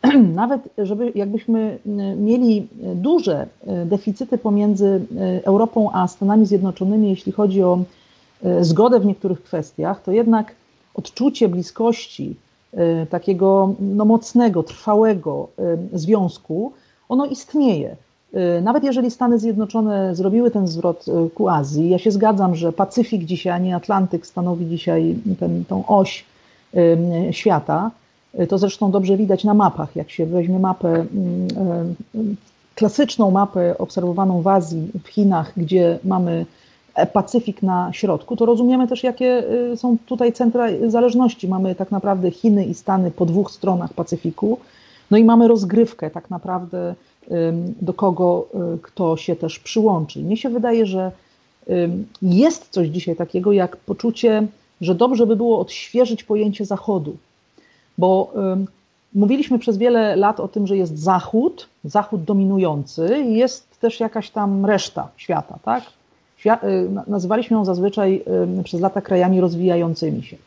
nawet 0.42 0.62
żeby 0.78 1.12
jakbyśmy 1.16 1.78
mieli 2.18 2.68
duże 2.96 3.48
deficyty 3.86 4.38
pomiędzy 4.38 5.02
Europą 5.44 5.90
a 5.94 6.08
Stanami 6.08 6.46
Zjednoczonymi, 6.46 7.10
jeśli 7.10 7.32
chodzi 7.32 7.64
o 7.64 7.84
zgodę 8.62 9.00
w 9.00 9.06
niektórych 9.06 9.44
kwestiach, 9.44 10.04
to 10.04 10.12
jednak 10.12 10.56
odczucie 10.96 11.48
bliskości, 11.48 12.36
takiego 13.10 13.74
no, 13.80 14.06
mocnego, 14.06 14.64
trwałego 14.64 15.48
y, 15.94 16.00
związku, 16.00 16.74
ono 17.10 17.26
istnieje. 17.26 17.96
Y, 18.34 18.62
nawet 18.62 18.84
jeżeli 18.84 19.12
Stany 19.12 19.40
Zjednoczone 19.40 20.16
zrobiły 20.16 20.52
ten 20.52 20.68
zwrot 20.68 21.06
ku 21.36 21.50
Azji, 21.50 21.90
ja 21.90 22.00
się 22.00 22.12
zgadzam, 22.12 22.56
że 22.56 22.74
Pacyfik 22.74 23.24
dzisiaj, 23.24 23.54
a 23.54 23.58
nie 23.58 23.76
Atlantyk 23.76 24.28
stanowi 24.28 24.68
dzisiaj 24.68 25.16
ten, 25.40 25.66
tą 25.66 25.86
oś 25.88 26.26
świata. 27.32 27.92
To 28.50 28.58
zresztą 28.58 28.92
dobrze 28.92 29.18
widać 29.18 29.44
na 29.44 29.54
mapach. 29.54 29.96
Jak 29.96 30.12
się 30.12 30.26
weźmie 30.26 30.60
mapę, 30.60 31.06
klasyczną 32.76 33.32
mapę 33.32 33.78
obserwowaną 33.78 34.42
w 34.42 34.48
Azji, 34.48 34.88
w 35.04 35.08
Chinach, 35.08 35.52
gdzie 35.58 36.00
mamy 36.04 36.46
Pacyfik 37.14 37.64
na 37.64 37.94
środku, 37.94 38.36
to 38.36 38.46
rozumiemy 38.46 38.88
też, 38.88 39.04
jakie 39.04 39.44
y, 39.74 39.78
są 39.78 39.98
tutaj 40.06 40.34
centra 40.34 40.68
zależności. 40.88 41.48
Mamy 41.48 41.76
tak 41.76 41.92
naprawdę 41.92 42.32
Chiny 42.32 42.66
i 42.66 42.74
Stany 42.74 43.12
po 43.12 43.26
dwóch 43.26 43.52
stronach 43.52 43.94
Pacyfiku, 43.94 44.60
no 45.12 45.18
i 45.18 45.24
mamy 45.24 45.48
rozgrywkę 45.48 46.10
tak 46.10 46.30
naprawdę, 46.30 46.96
do 47.82 47.94
kogo 47.94 48.46
y, 48.76 48.80
kto 48.82 49.18
się 49.18 49.36
też 49.36 49.60
przyłączy. 49.60 50.20
Mnie 50.20 50.38
się 50.38 50.50
wydaje, 50.50 50.86
że 50.86 51.12
jest 52.22 52.70
coś 52.70 52.88
dzisiaj 52.88 53.16
takiego 53.16 53.52
jak 53.52 53.78
poczucie, 53.78 54.48
że 54.82 54.96
dobrze 54.96 55.28
by 55.28 55.36
było 55.36 55.60
odświeżyć 55.60 56.24
pojęcie 56.24 56.66
Zachodu, 56.66 57.16
bo 57.98 58.34
mówiliśmy 59.16 59.60
przez 59.60 59.78
wiele 59.78 60.16
lat 60.16 60.40
o 60.40 60.48
tym, 60.48 60.68
że 60.68 60.78
jest 60.78 61.00
Zachód, 61.00 61.68
Zachód 61.84 62.24
dominujący 62.24 63.24
i 63.28 63.34
jest 63.34 63.80
też 63.80 64.00
jakaś 64.00 64.30
tam 64.30 64.66
reszta 64.66 65.08
świata, 65.18 65.60
tak? 65.64 65.84
Y, 66.46 66.90
nazywaliśmy 67.08 67.58
ją 67.58 67.66
zazwyczaj 67.66 68.24
y, 68.60 68.64
przez 68.64 68.82
lata 68.82 69.02
krajami 69.02 69.42
rozwijającymi 69.42 70.24
się. 70.24 70.38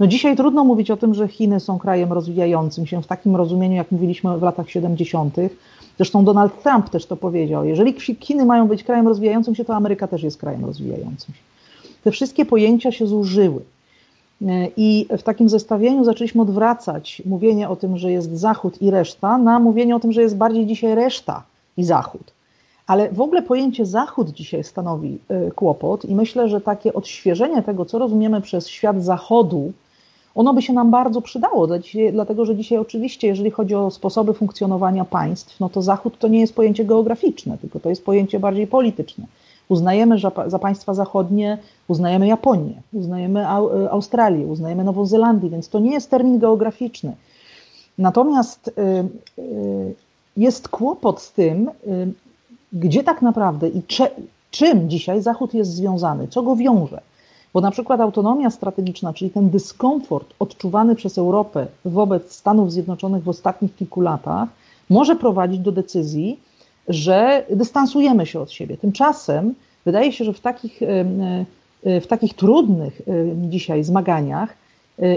No 0.00 0.06
dzisiaj 0.06 0.36
trudno 0.36 0.64
mówić 0.64 0.90
o 0.90 0.96
tym, 0.96 1.14
że 1.14 1.28
Chiny 1.28 1.60
są 1.60 1.78
krajem 1.78 2.12
rozwijającym 2.12 2.86
się 2.86 3.02
w 3.02 3.06
takim 3.06 3.36
rozumieniu, 3.36 3.76
jak 3.76 3.92
mówiliśmy 3.92 4.38
w 4.38 4.42
latach 4.42 4.70
70. 4.70 5.36
Zresztą 5.96 6.24
Donald 6.24 6.62
Trump 6.62 6.90
też 6.90 7.06
to 7.06 7.16
powiedział. 7.16 7.64
Jeżeli 7.64 7.94
Chiny 8.20 8.44
mają 8.44 8.68
być 8.68 8.84
krajem 8.84 9.08
rozwijającym 9.08 9.54
się, 9.54 9.64
to 9.64 9.74
Ameryka 9.74 10.06
też 10.06 10.22
jest 10.22 10.38
krajem 10.38 10.64
rozwijającym 10.64 11.34
się. 11.34 11.40
Te 12.04 12.10
wszystkie 12.10 12.44
pojęcia 12.44 12.92
się 12.92 13.06
zużyły. 13.06 13.60
Y, 14.42 14.46
I 14.76 15.06
w 15.18 15.22
takim 15.22 15.48
zestawieniu 15.48 16.04
zaczęliśmy 16.04 16.42
odwracać 16.42 17.22
mówienie 17.26 17.68
o 17.68 17.76
tym, 17.76 17.96
że 17.96 18.12
jest 18.12 18.36
Zachód 18.36 18.82
i 18.82 18.90
reszta, 18.90 19.38
na 19.38 19.58
mówienie 19.58 19.96
o 19.96 20.00
tym, 20.00 20.12
że 20.12 20.22
jest 20.22 20.36
bardziej 20.36 20.66
dzisiaj 20.66 20.94
reszta 20.94 21.42
i 21.76 21.84
Zachód. 21.84 22.37
Ale 22.88 23.08
w 23.12 23.20
ogóle 23.20 23.42
pojęcie 23.42 23.86
Zachód 23.86 24.30
dzisiaj 24.30 24.64
stanowi 24.64 25.18
y, 25.48 25.50
kłopot 25.50 26.04
i 26.04 26.14
myślę, 26.14 26.48
że 26.48 26.60
takie 26.60 26.94
odświeżenie 26.94 27.62
tego, 27.62 27.84
co 27.84 27.98
rozumiemy 27.98 28.40
przez 28.40 28.68
świat 28.68 29.04
Zachodu, 29.04 29.72
ono 30.34 30.54
by 30.54 30.62
się 30.62 30.72
nam 30.72 30.90
bardzo 30.90 31.22
przydało, 31.22 31.68
dlatego 32.12 32.44
że 32.44 32.56
dzisiaj 32.56 32.78
oczywiście, 32.78 33.28
jeżeli 33.28 33.50
chodzi 33.50 33.74
o 33.74 33.90
sposoby 33.90 34.34
funkcjonowania 34.34 35.04
państw, 35.04 35.60
no 35.60 35.68
to 35.68 35.82
Zachód 35.82 36.18
to 36.18 36.28
nie 36.28 36.40
jest 36.40 36.54
pojęcie 36.54 36.84
geograficzne, 36.84 37.58
tylko 37.58 37.80
to 37.80 37.88
jest 37.88 38.04
pojęcie 38.04 38.40
bardziej 38.40 38.66
polityczne. 38.66 39.24
Uznajemy 39.68 40.16
za 40.46 40.58
państwa 40.58 40.94
zachodnie, 40.94 41.58
uznajemy 41.88 42.26
Japonię, 42.26 42.82
uznajemy 42.92 43.40
y, 43.40 43.90
Australię, 43.90 44.46
uznajemy 44.46 44.84
Nową 44.84 45.06
Zelandię, 45.06 45.50
więc 45.50 45.68
to 45.68 45.78
nie 45.78 45.92
jest 45.92 46.10
termin 46.10 46.38
geograficzny. 46.38 47.16
Natomiast 47.98 48.68
y, 48.68 48.72
jest 50.36 50.68
kłopot 50.68 51.20
z 51.20 51.32
tym, 51.32 51.70
gdzie 52.72 53.04
tak 53.04 53.22
naprawdę 53.22 53.68
i 53.68 53.82
cze, 53.82 54.10
czym 54.50 54.90
dzisiaj 54.90 55.22
Zachód 55.22 55.54
jest 55.54 55.70
związany, 55.70 56.28
co 56.28 56.42
go 56.42 56.56
wiąże. 56.56 57.00
Bo 57.54 57.60
na 57.60 57.70
przykład 57.70 58.00
autonomia 58.00 58.50
strategiczna, 58.50 59.12
czyli 59.12 59.30
ten 59.30 59.50
dyskomfort 59.50 60.34
odczuwany 60.38 60.94
przez 60.94 61.18
Europę 61.18 61.66
wobec 61.84 62.32
Stanów 62.32 62.72
Zjednoczonych 62.72 63.22
w 63.22 63.28
ostatnich 63.28 63.76
kilku 63.76 64.00
latach, 64.00 64.48
może 64.90 65.16
prowadzić 65.16 65.60
do 65.60 65.72
decyzji, 65.72 66.40
że 66.88 67.44
dystansujemy 67.50 68.26
się 68.26 68.40
od 68.40 68.52
siebie. 68.52 68.76
Tymczasem 68.76 69.54
wydaje 69.84 70.12
się, 70.12 70.24
że 70.24 70.32
w 70.32 70.40
takich, 70.40 70.80
w 71.84 72.06
takich 72.08 72.34
trudnych 72.34 73.02
dzisiaj 73.50 73.84
zmaganiach 73.84 74.54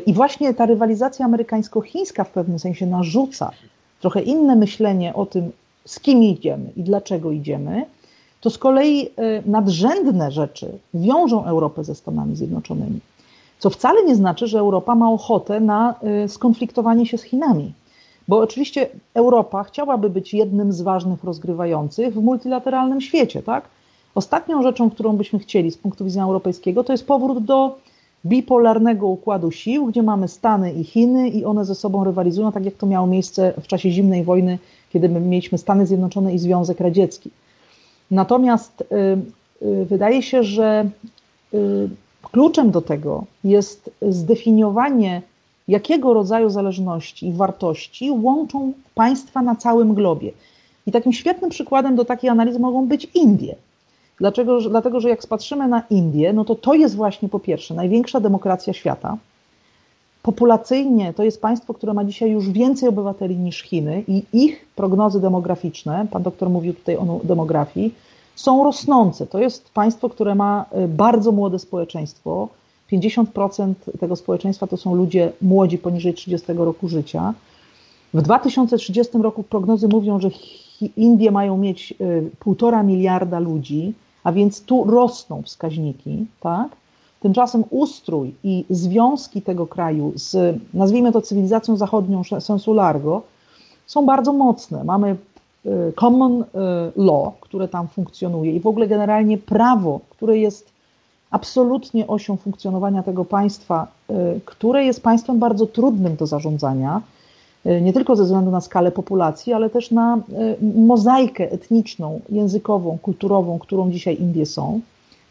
i 0.05 0.13
właśnie 0.13 0.53
ta 0.53 0.65
rywalizacja 0.65 1.25
amerykańsko-chińska 1.25 2.23
w 2.23 2.29
pewnym 2.29 2.59
sensie 2.59 2.85
narzuca 2.85 3.51
trochę 4.01 4.21
inne 4.21 4.55
myślenie 4.55 5.13
o 5.13 5.25
tym, 5.25 5.51
z 5.85 5.99
kim 5.99 6.23
idziemy 6.23 6.71
i 6.75 6.83
dlaczego 6.83 7.31
idziemy, 7.31 7.85
to 8.41 8.49
z 8.49 8.57
kolei 8.57 9.07
e, 9.07 9.09
nadrzędne 9.45 10.31
rzeczy 10.31 10.77
wiążą 10.93 11.45
Europę 11.45 11.83
ze 11.83 11.95
Stanami 11.95 12.35
Zjednoczonymi. 12.35 12.99
Co 13.59 13.69
wcale 13.69 14.03
nie 14.05 14.15
znaczy, 14.15 14.47
że 14.47 14.59
Europa 14.59 14.95
ma 14.95 15.11
ochotę 15.11 15.59
na 15.59 15.95
e, 16.01 16.29
skonfliktowanie 16.29 17.05
się 17.05 17.17
z 17.17 17.23
Chinami. 17.23 17.73
Bo 18.27 18.39
oczywiście 18.39 18.89
Europa 19.13 19.63
chciałaby 19.63 20.09
być 20.09 20.33
jednym 20.33 20.73
z 20.73 20.81
ważnych 20.81 21.23
rozgrywających 21.23 22.13
w 22.13 22.23
multilateralnym 22.23 23.01
świecie, 23.01 23.43
tak? 23.43 23.65
Ostatnią 24.15 24.63
rzeczą, 24.63 24.89
którą 24.89 25.17
byśmy 25.17 25.39
chcieli 25.39 25.71
z 25.71 25.77
punktu 25.77 26.05
widzenia 26.05 26.25
europejskiego, 26.25 26.83
to 26.83 26.93
jest 26.93 27.07
powrót 27.07 27.45
do 27.45 27.77
bipolarnego 28.25 29.07
układu 29.07 29.51
sił, 29.51 29.85
gdzie 29.85 30.03
mamy 30.03 30.27
Stany 30.27 30.73
i 30.73 30.83
Chiny 30.83 31.29
i 31.29 31.45
one 31.45 31.65
ze 31.65 31.75
sobą 31.75 32.03
rywalizują, 32.03 32.51
tak 32.51 32.65
jak 32.65 32.73
to 32.73 32.85
miało 32.85 33.07
miejsce 33.07 33.53
w 33.61 33.67
czasie 33.67 33.91
zimnej 33.91 34.23
wojny 34.23 34.59
kiedy 34.93 35.09
my 35.09 35.19
mieliśmy 35.19 35.57
Stany 35.57 35.85
Zjednoczone 35.85 36.33
i 36.33 36.39
Związek 36.39 36.79
Radziecki. 36.79 37.31
Natomiast 38.11 38.81
y, 38.81 39.65
y, 39.65 39.85
wydaje 39.85 40.21
się, 40.21 40.43
że 40.43 40.89
y, 41.53 41.89
kluczem 42.31 42.71
do 42.71 42.81
tego 42.81 43.23
jest 43.43 43.91
zdefiniowanie, 44.01 45.21
jakiego 45.67 46.13
rodzaju 46.13 46.49
zależności 46.49 47.27
i 47.27 47.33
wartości 47.33 48.11
łączą 48.11 48.73
państwa 48.95 49.41
na 49.41 49.55
całym 49.55 49.93
globie. 49.93 50.31
I 50.87 50.91
takim 50.91 51.13
świetnym 51.13 51.49
przykładem 51.49 51.95
do 51.95 52.05
takiej 52.05 52.29
analizy 52.29 52.59
mogą 52.59 52.87
być 52.87 53.05
Indie. 53.13 53.55
Dlaczego? 54.19 54.61
Dlatego, 54.61 54.99
że 54.99 55.09
jak 55.09 55.23
spatrzymy 55.23 55.67
na 55.67 55.83
Indię, 55.89 56.33
no 56.33 56.45
to 56.45 56.55
to 56.55 56.73
jest 56.73 56.95
właśnie 56.95 57.29
po 57.29 57.39
pierwsze 57.39 57.73
największa 57.73 58.19
demokracja 58.19 58.73
świata. 58.73 59.17
Populacyjnie 60.23 61.13
to 61.13 61.23
jest 61.23 61.41
państwo, 61.41 61.73
które 61.73 61.93
ma 61.93 62.03
dzisiaj 62.03 62.31
już 62.31 62.49
więcej 62.49 62.89
obywateli 62.89 63.37
niż 63.37 63.61
Chiny 63.61 64.03
i 64.07 64.23
ich 64.33 64.65
prognozy 64.75 65.21
demograficzne, 65.21 66.07
pan 66.11 66.23
doktor 66.23 66.49
mówił 66.49 66.73
tutaj 66.73 66.97
o 66.97 67.19
demografii, 67.23 67.93
są 68.35 68.63
rosnące. 68.63 69.27
To 69.27 69.39
jest 69.39 69.69
państwo, 69.69 70.09
które 70.09 70.35
ma 70.35 70.65
y, 70.83 70.87
bardzo 70.87 71.31
młode 71.31 71.59
społeczeństwo. 71.59 72.47
50% 72.91 73.73
tego 73.99 74.15
społeczeństwa 74.15 74.67
to 74.67 74.77
są 74.77 74.95
ludzie 74.95 75.31
młodzi 75.41 75.77
poniżej 75.77 76.13
30 76.13 76.53
roku 76.53 76.87
życia. 76.87 77.33
W 78.13 78.21
2030 78.21 79.17
roku 79.17 79.43
prognozy 79.43 79.87
mówią, 79.87 80.19
że 80.19 80.29
Indie 80.97 81.31
mają 81.31 81.57
mieć 81.57 81.93
y, 82.01 82.29
półtora 82.39 82.83
miliarda 82.83 83.39
ludzi, 83.39 83.93
a 84.23 84.31
więc 84.31 84.61
tu 84.61 84.83
rosną 84.83 85.41
wskaźniki, 85.41 86.25
tak? 86.39 86.67
Tymczasem 87.21 87.63
ustrój 87.69 88.33
i 88.43 88.65
związki 88.69 89.41
tego 89.41 89.67
kraju 89.67 90.11
z, 90.15 90.57
nazwijmy 90.73 91.11
to 91.11 91.21
cywilizacją 91.21 91.77
zachodnią 91.77 92.21
sensu 92.39 92.73
largo, 92.73 93.21
są 93.87 94.05
bardzo 94.05 94.33
mocne. 94.33 94.83
Mamy 94.83 95.15
y, 95.65 95.93
common 95.95 96.41
y, 96.41 96.45
law, 96.95 97.33
które 97.41 97.67
tam 97.67 97.87
funkcjonuje 97.87 98.55
i 98.55 98.59
w 98.59 98.67
ogóle 98.67 98.87
generalnie 98.87 99.37
prawo, 99.37 99.99
które 100.09 100.37
jest 100.37 100.71
absolutnie 101.31 102.07
osią 102.07 102.37
funkcjonowania 102.37 103.03
tego 103.03 103.25
państwa, 103.25 103.87
które 104.45 104.85
jest 104.85 105.03
państwem 105.03 105.39
bardzo 105.39 105.65
trudnym 105.65 106.15
do 106.15 106.27
zarządzania, 106.27 107.01
nie 107.81 107.93
tylko 107.93 108.15
ze 108.15 108.23
względu 108.23 108.51
na 108.51 108.61
skalę 108.61 108.91
populacji, 108.91 109.53
ale 109.53 109.69
też 109.69 109.91
na 109.91 110.19
mozaikę 110.75 111.51
etniczną, 111.51 112.19
językową, 112.29 112.97
kulturową, 113.01 113.59
którą 113.59 113.91
dzisiaj 113.91 114.17
Indie 114.21 114.45
są. 114.45 114.79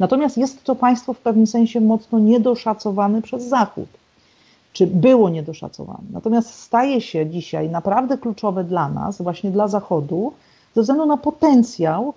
Natomiast 0.01 0.38
jest 0.38 0.64
to 0.64 0.74
państwo 0.74 1.12
w 1.14 1.18
pewnym 1.18 1.46
sensie 1.46 1.80
mocno 1.80 2.18
niedoszacowane 2.18 3.22
przez 3.22 3.44
Zachód, 3.44 3.88
czy 4.72 4.86
było 4.86 5.28
niedoszacowane. 5.28 6.05
Natomiast 6.12 6.55
staje 6.55 7.01
się 7.01 7.26
dzisiaj 7.26 7.70
naprawdę 7.70 8.18
kluczowe 8.18 8.64
dla 8.64 8.88
nas, 8.88 9.22
właśnie 9.22 9.51
dla 9.51 9.68
Zachodu, 9.68 10.32
ze 10.74 10.80
względu 10.80 11.07
na 11.07 11.16
potencjał 11.16 12.14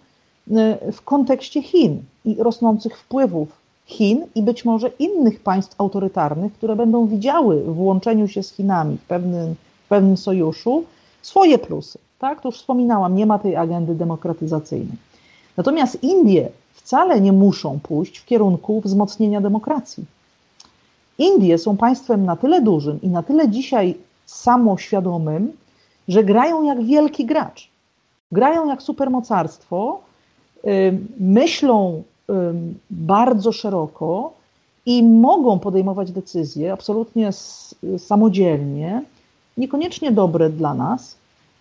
e, 0.51 0.91
w 0.91 1.01
kontekście 1.01 1.61
Chin 1.61 2.03
i 2.25 2.36
rosnących 2.39 2.97
wpływów 2.97 3.47
Chin 3.86 4.25
i 4.36 4.41
być 4.41 4.65
może 4.65 4.88
innych 4.88 5.39
państw 5.39 5.81
autorytarnych, 5.81 6.53
które 6.53 6.75
będą 6.75 7.07
widziały 7.07 7.63
w 7.63 7.79
łączeniu 7.79 8.27
się 8.27 8.43
z 8.43 8.51
Chinami 8.51 8.97
w 8.97 9.05
pewnym 9.05 9.55
pewnym 9.93 10.17
sojuszu 10.17 10.84
swoje 11.21 11.57
plusy. 11.57 11.99
Tak? 12.19 12.41
To 12.41 12.47
już 12.47 12.57
wspominałam, 12.57 13.15
nie 13.15 13.25
ma 13.25 13.39
tej 13.39 13.55
agendy 13.55 13.95
demokratyzacyjnej. 13.95 14.97
Natomiast 15.57 16.03
Indie 16.03 16.49
wcale 16.73 17.21
nie 17.21 17.31
muszą 17.31 17.79
pójść 17.79 18.17
w 18.17 18.25
kierunku 18.25 18.81
wzmocnienia 18.81 19.41
demokracji. 19.41 20.05
Indie 21.17 21.57
są 21.57 21.77
państwem 21.77 22.25
na 22.25 22.35
tyle 22.35 22.61
dużym 22.61 23.01
i 23.01 23.07
na 23.07 23.23
tyle 23.23 23.49
dzisiaj 23.49 23.95
samoświadomym, 24.25 25.51
że 26.07 26.23
grają 26.23 26.63
jak 26.63 26.83
wielki 26.83 27.25
gracz. 27.25 27.69
Grają 28.31 28.67
jak 28.67 28.81
supermocarstwo, 28.81 30.01
myślą 31.19 32.03
bardzo 32.89 33.51
szeroko 33.51 34.33
i 34.85 35.03
mogą 35.03 35.59
podejmować 35.59 36.11
decyzje 36.11 36.73
absolutnie 36.73 37.29
samodzielnie, 37.97 39.01
niekoniecznie 39.57 40.11
dobre 40.11 40.49
dla 40.49 40.73
nas. 40.73 41.17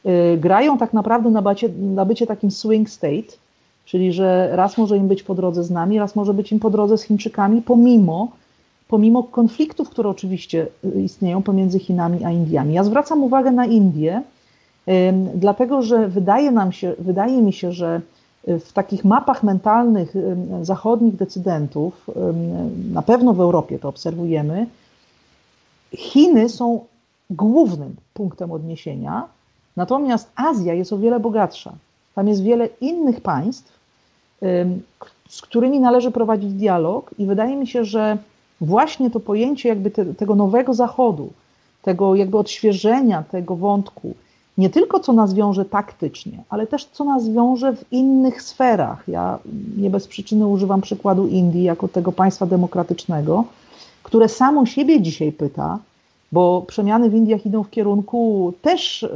Y, 0.07 0.39
grają 0.39 0.79
tak 0.79 0.93
naprawdę 0.93 1.31
na, 1.31 1.43
bacie, 1.43 1.69
na 1.69 2.05
bycie 2.05 2.27
takim 2.27 2.51
swing 2.51 2.91
state, 2.91 3.37
czyli 3.85 4.13
że 4.13 4.49
raz 4.53 4.79
może 4.79 4.97
im 4.97 5.09
być 5.09 5.23
po 5.23 5.35
drodze 5.35 5.65
z 5.65 5.71
nami, 5.71 5.99
raz 5.99 6.17
może 6.17 6.35
być 6.35 6.53
im 6.53 6.61
po 6.61 6.71
drodze 6.71 6.99
z 6.99 7.03
Chińczykami, 7.03 7.63
pomimo, 7.63 8.29
pomimo 8.89 9.23
konfliktów, 9.23 9.91
które 9.91 10.09
oczywiście 10.09 10.67
y, 10.85 11.03
istnieją 11.03 11.43
pomiędzy 11.43 11.79
Chinami 11.79 12.25
a 12.25 12.31
Indiami. 12.31 12.75
Ja 12.75 12.85
zwracam 12.85 13.23
uwagę 13.23 13.53
na 13.53 13.67
Indię, 13.67 14.23
dlatego 15.35 15.83
że 15.83 16.09
wydaje 16.09 16.51
nam 16.51 16.73
się, 16.73 16.95
wydaje 16.99 17.43
mi 17.43 17.53
się, 17.53 17.73
że 17.73 18.01
y, 18.49 18.59
w 18.59 18.73
takich 18.73 19.05
mapach 19.05 19.43
mentalnych 19.43 20.15
zachodnich 20.63 21.17
decydentów, 21.17 22.11
na 22.93 23.03
pewno 23.03 23.33
w 23.33 23.41
Europie 23.41 23.79
to 23.79 23.89
obserwujemy, 23.89 24.67
Chiny 25.97 26.49
są 26.49 26.85
głównym 27.31 27.97
punktem 28.15 28.53
odniesienia, 28.53 29.27
natomiast 29.77 30.31
Azja 30.37 30.75
jest 30.75 30.93
o 30.93 30.99
wiele 30.99 31.21
bogatsza. 31.21 31.73
Tam 32.15 32.29
jest 32.29 32.43
wiele 32.43 32.69
innych 32.81 33.21
państw, 33.21 33.73
z 35.29 35.43
którymi 35.43 35.81
należy 35.81 36.11
prowadzić 36.11 36.53
dialog, 36.53 37.11
i 37.19 37.27
wydaje 37.27 37.57
mi 37.57 37.67
się, 37.67 37.85
że 37.85 38.19
właśnie 38.61 39.11
to 39.11 39.21
pojęcie 39.21 39.69
jakby 39.69 39.91
te, 39.91 40.05
tego 40.05 40.35
nowego 40.35 40.75
zachodu, 40.75 41.31
tego 41.83 42.15
jakby 42.15 42.39
odświeżenia 42.39 43.23
tego 43.23 43.57
wątku, 43.57 44.15
nie 44.59 44.71
tylko 44.71 45.01
co 45.01 45.13
nas 45.13 45.35
wiąże 45.35 45.65
taktycznie, 45.65 46.43
ale 46.49 46.67
też 46.67 46.85
co 46.85 47.05
nas 47.05 47.29
wiąże 47.29 47.77
w 47.77 47.93
innych 47.93 48.43
sferach. 48.43 49.05
Ja 49.09 49.39
nie 49.77 49.91
bez 49.91 50.09
przyczyny 50.09 50.47
używam 50.47 50.81
przykładu 50.81 51.27
Indii 51.27 51.63
jako 51.63 51.89
tego 51.89 52.13
państwa 52.13 52.47
demokratycznego, 52.47 53.45
które 54.03 54.29
samo 54.29 54.67
siebie 54.67 55.01
dzisiaj 55.01 55.33
pyta, 55.33 55.79
bo 56.33 56.63
przemiany 56.67 57.11
w 57.11 57.15
Indiach 57.15 57.47
idą 57.47 57.63
w 57.63 57.71
kierunku 57.71 58.53
też, 58.63 59.03
y, 59.03 59.11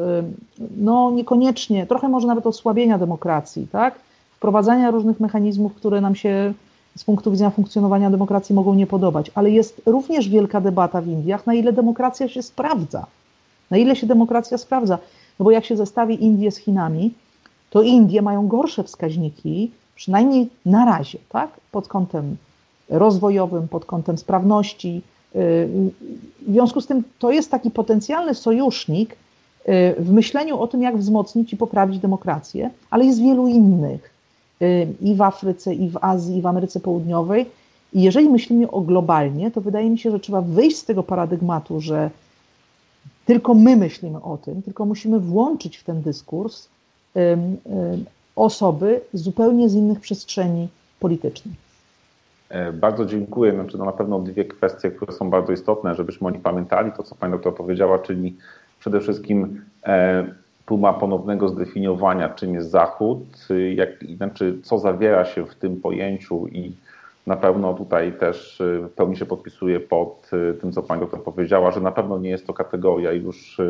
no 0.76 1.10
niekoniecznie, 1.10 1.86
trochę 1.86 2.08
może 2.08 2.26
nawet 2.26 2.46
osłabienia 2.46 2.98
demokracji, 2.98 3.66
tak? 3.72 3.94
Wprowadzania 4.36 4.90
różnych 4.90 5.20
mechanizmów, 5.20 5.74
które 5.74 6.00
nam 6.00 6.14
się 6.14 6.52
z 6.96 7.04
punktu 7.04 7.30
widzenia 7.30 7.50
funkcjonowania 7.50 8.10
demokracji 8.10 8.54
mogą 8.54 8.74
nie 8.74 8.86
podobać, 8.86 9.30
ale 9.34 9.50
jest 9.50 9.82
również 9.86 10.28
wielka 10.28 10.60
debata 10.60 11.00
w 11.00 11.06
Indiach, 11.06 11.46
na 11.46 11.54
ile 11.54 11.72
demokracja 11.72 12.28
się 12.28 12.42
sprawdza. 12.42 13.06
Na 13.70 13.76
ile 13.76 13.96
się 13.96 14.06
demokracja 14.06 14.58
sprawdza. 14.58 14.98
No 15.38 15.44
bo 15.44 15.50
jak 15.50 15.64
się 15.64 15.76
zestawi 15.76 16.24
Indie 16.24 16.50
z 16.50 16.56
Chinami, 16.56 17.14
to 17.70 17.82
Indie 17.82 18.22
mają 18.22 18.48
gorsze 18.48 18.84
wskaźniki, 18.84 19.70
przynajmniej 19.94 20.48
na 20.66 20.84
razie, 20.84 21.18
tak? 21.28 21.50
Pod 21.72 21.88
kątem 21.88 22.36
rozwojowym, 22.88 23.68
pod 23.68 23.84
kątem 23.84 24.18
sprawności, 24.18 25.02
w 25.34 26.52
związku 26.52 26.80
z 26.80 26.86
tym 26.86 27.02
to 27.18 27.30
jest 27.30 27.50
taki 27.50 27.70
potencjalny 27.70 28.34
sojusznik 28.34 29.12
y, 29.12 29.16
w 29.98 30.12
myśleniu 30.12 30.58
o 30.58 30.66
tym, 30.66 30.82
jak 30.82 30.96
wzmocnić 30.96 31.52
i 31.52 31.56
poprawić 31.56 31.98
demokrację, 31.98 32.70
ale 32.90 33.04
jest 33.04 33.22
wielu 33.22 33.48
innych 33.48 34.10
y, 34.62 34.86
i 35.02 35.14
w 35.14 35.22
Afryce, 35.22 35.74
i 35.74 35.88
w 35.88 35.98
Azji, 36.00 36.38
i 36.38 36.42
w 36.42 36.46
Ameryce 36.46 36.80
Południowej. 36.80 37.46
I 37.92 38.02
jeżeli 38.02 38.28
myślimy 38.28 38.70
o 38.70 38.80
globalnie, 38.80 39.50
to 39.50 39.60
wydaje 39.60 39.90
mi 39.90 39.98
się, 39.98 40.10
że 40.10 40.20
trzeba 40.20 40.40
wyjść 40.40 40.76
z 40.76 40.84
tego 40.84 41.02
paradygmatu, 41.02 41.80
że 41.80 42.10
tylko 43.26 43.54
my 43.54 43.76
myślimy 43.76 44.22
o 44.22 44.36
tym, 44.36 44.62
tylko 44.62 44.84
musimy 44.84 45.20
włączyć 45.20 45.76
w 45.76 45.84
ten 45.84 46.02
dyskurs 46.02 46.68
osoby 48.36 49.00
zupełnie 49.12 49.68
z 49.68 49.74
innych 49.74 50.00
przestrzeni 50.00 50.68
politycznych. 51.00 51.65
E, 52.48 52.72
bardzo 52.72 53.04
dziękuję. 53.04 53.52
Znaczy, 53.52 53.78
no 53.78 53.84
na 53.84 53.92
pewno 53.92 54.18
dwie 54.18 54.44
kwestie, 54.44 54.90
które 54.90 55.12
są 55.12 55.30
bardzo 55.30 55.52
istotne, 55.52 55.94
żebyśmy 55.94 56.26
oni 56.26 56.38
pamiętali 56.38 56.92
to, 56.96 57.02
co 57.02 57.14
Pani 57.14 57.32
doktor 57.32 57.54
powiedziała, 57.54 57.98
czyli 57.98 58.36
przede 58.80 59.00
wszystkim 59.00 59.64
e, 59.86 60.26
próba 60.66 60.92
ponownego 60.92 61.48
zdefiniowania, 61.48 62.28
czym 62.28 62.54
jest 62.54 62.70
Zachód, 62.70 63.18
jak, 63.74 63.88
znaczy, 64.16 64.58
co 64.62 64.78
zawiera 64.78 65.24
się 65.24 65.46
w 65.46 65.54
tym 65.54 65.80
pojęciu 65.80 66.48
i 66.48 66.72
na 67.26 67.36
pewno 67.36 67.74
tutaj 67.74 68.12
też 68.12 68.60
e, 68.60 68.88
w 68.88 68.92
pełni 68.92 69.16
się 69.16 69.26
podpisuję 69.26 69.80
pod 69.80 70.30
tym, 70.60 70.72
co 70.72 70.82
Pani 70.82 71.00
doktor 71.00 71.22
powiedziała, 71.22 71.70
że 71.70 71.80
na 71.80 71.92
pewno 71.92 72.18
nie 72.18 72.30
jest 72.30 72.46
to 72.46 72.54
kategoria 72.54 73.12
już 73.12 73.60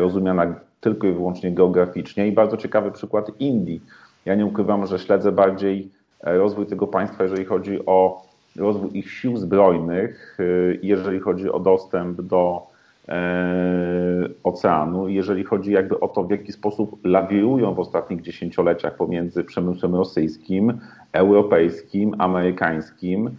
rozumiana 0.00 0.54
tylko 0.80 1.06
i 1.06 1.12
wyłącznie 1.12 1.52
geograficznie 1.52 2.28
i 2.28 2.32
bardzo 2.32 2.56
ciekawy 2.56 2.90
przykład 2.90 3.40
Indii. 3.40 3.80
Ja 4.24 4.34
nie 4.34 4.46
ukrywam, 4.46 4.86
że 4.86 4.98
śledzę 4.98 5.32
bardziej 5.32 5.90
rozwój 6.22 6.66
tego 6.66 6.86
państwa, 6.86 7.22
jeżeli 7.22 7.44
chodzi 7.44 7.86
o 7.86 8.22
rozwój 8.56 8.98
ich 8.98 9.10
sił 9.10 9.36
zbrojnych, 9.36 10.38
e, 10.40 10.44
jeżeli 10.82 11.20
chodzi 11.20 11.50
o 11.50 11.60
dostęp 11.60 12.20
do 12.20 12.66
e, 13.08 14.28
oceanu, 14.44 15.08
jeżeli 15.08 15.44
chodzi 15.44 15.72
jakby 15.72 16.00
o 16.00 16.08
to, 16.08 16.24
w 16.24 16.30
jaki 16.30 16.52
sposób 16.52 17.00
lawirują 17.04 17.74
w 17.74 17.80
ostatnich 17.80 18.22
dziesięcioleciach 18.22 18.96
pomiędzy 18.96 19.44
przemysłem 19.44 19.94
rosyjskim, 19.94 20.80
europejskim, 21.12 22.14
amerykańskim, 22.18 23.30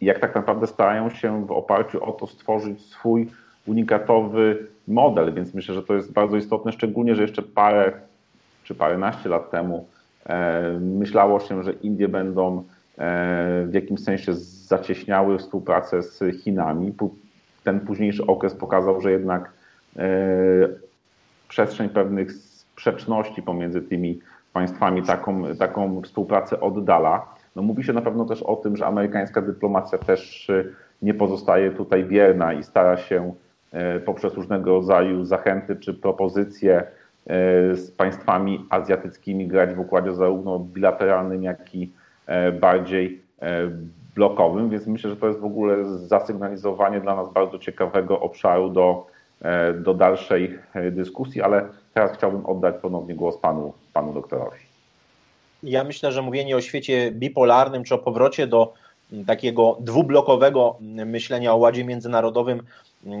jak 0.00 0.18
tak 0.18 0.34
naprawdę 0.34 0.66
starają 0.66 1.10
się 1.10 1.46
w 1.46 1.50
oparciu 1.50 2.04
o 2.04 2.12
to 2.12 2.26
stworzyć 2.26 2.80
swój 2.80 3.28
unikatowy 3.66 4.66
model, 4.88 5.34
więc 5.34 5.54
myślę, 5.54 5.74
że 5.74 5.82
to 5.82 5.94
jest 5.94 6.12
bardzo 6.12 6.36
istotne, 6.36 6.72
szczególnie, 6.72 7.14
że 7.14 7.22
jeszcze 7.22 7.42
parę 7.42 7.92
czy 8.64 8.74
paręnaście 8.74 9.28
lat 9.28 9.50
temu 9.50 9.86
E, 9.95 9.95
myślało 10.80 11.40
się, 11.40 11.62
że 11.62 11.72
Indie 11.72 12.08
będą 12.08 12.58
e, 12.98 13.64
w 13.66 13.74
jakimś 13.74 14.00
sensie 14.00 14.34
zacieśniały 14.34 15.38
współpracę 15.38 16.02
z 16.02 16.24
Chinami. 16.42 16.94
Ten 17.64 17.80
późniejszy 17.80 18.26
okres 18.26 18.54
pokazał, 18.54 19.00
że 19.00 19.12
jednak 19.12 19.52
e, 19.96 20.08
przestrzeń 21.48 21.88
pewnych 21.88 22.32
sprzeczności 22.32 23.42
pomiędzy 23.42 23.82
tymi 23.82 24.20
państwami 24.52 25.02
taką, 25.02 25.56
taką 25.58 26.02
współpracę 26.02 26.60
oddala. 26.60 27.34
No 27.56 27.62
mówi 27.62 27.84
się 27.84 27.92
na 27.92 28.02
pewno 28.02 28.24
też 28.24 28.42
o 28.42 28.56
tym, 28.56 28.76
że 28.76 28.86
amerykańska 28.86 29.42
dyplomacja 29.42 29.98
też 29.98 30.50
nie 31.02 31.14
pozostaje 31.14 31.70
tutaj 31.70 32.04
bierna 32.04 32.52
i 32.52 32.62
stara 32.62 32.96
się 32.96 33.34
poprzez 34.04 34.34
różnego 34.34 34.70
rodzaju 34.70 35.24
zachęty 35.24 35.76
czy 35.76 35.94
propozycje 35.94 36.84
z 37.72 37.90
państwami 37.90 38.66
azjatyckimi 38.70 39.46
grać 39.46 39.74
w 39.74 39.80
układzie 39.80 40.14
zarówno 40.14 40.58
bilateralnym, 40.58 41.42
jak 41.42 41.74
i 41.74 41.92
bardziej 42.60 43.22
blokowym, 44.16 44.70
więc 44.70 44.86
myślę, 44.86 45.10
że 45.10 45.16
to 45.16 45.28
jest 45.28 45.40
w 45.40 45.44
ogóle 45.44 45.84
zasygnalizowanie 45.84 47.00
dla 47.00 47.16
nas 47.16 47.32
bardzo 47.32 47.58
ciekawego 47.58 48.20
obszaru 48.20 48.70
do, 48.70 49.06
e, 49.42 49.72
do 49.72 49.94
dalszej 49.94 50.58
e, 50.74 50.90
dyskusji, 50.90 51.42
ale 51.42 51.68
teraz 51.94 52.12
chciałbym 52.12 52.46
oddać 52.46 52.74
ponownie 52.82 53.14
głos 53.14 53.38
panu, 53.38 53.72
panu 53.92 54.12
doktorowi. 54.12 54.58
Ja 55.62 55.84
myślę, 55.84 56.12
że 56.12 56.22
mówienie 56.22 56.56
o 56.56 56.60
świecie 56.60 57.10
bipolarnym 57.12 57.84
czy 57.84 57.94
o 57.94 57.98
powrocie 57.98 58.46
do 58.46 58.72
takiego 59.26 59.76
dwublokowego 59.80 60.76
myślenia 61.06 61.52
o 61.52 61.56
ładzie 61.56 61.84
międzynarodowym 61.84 62.62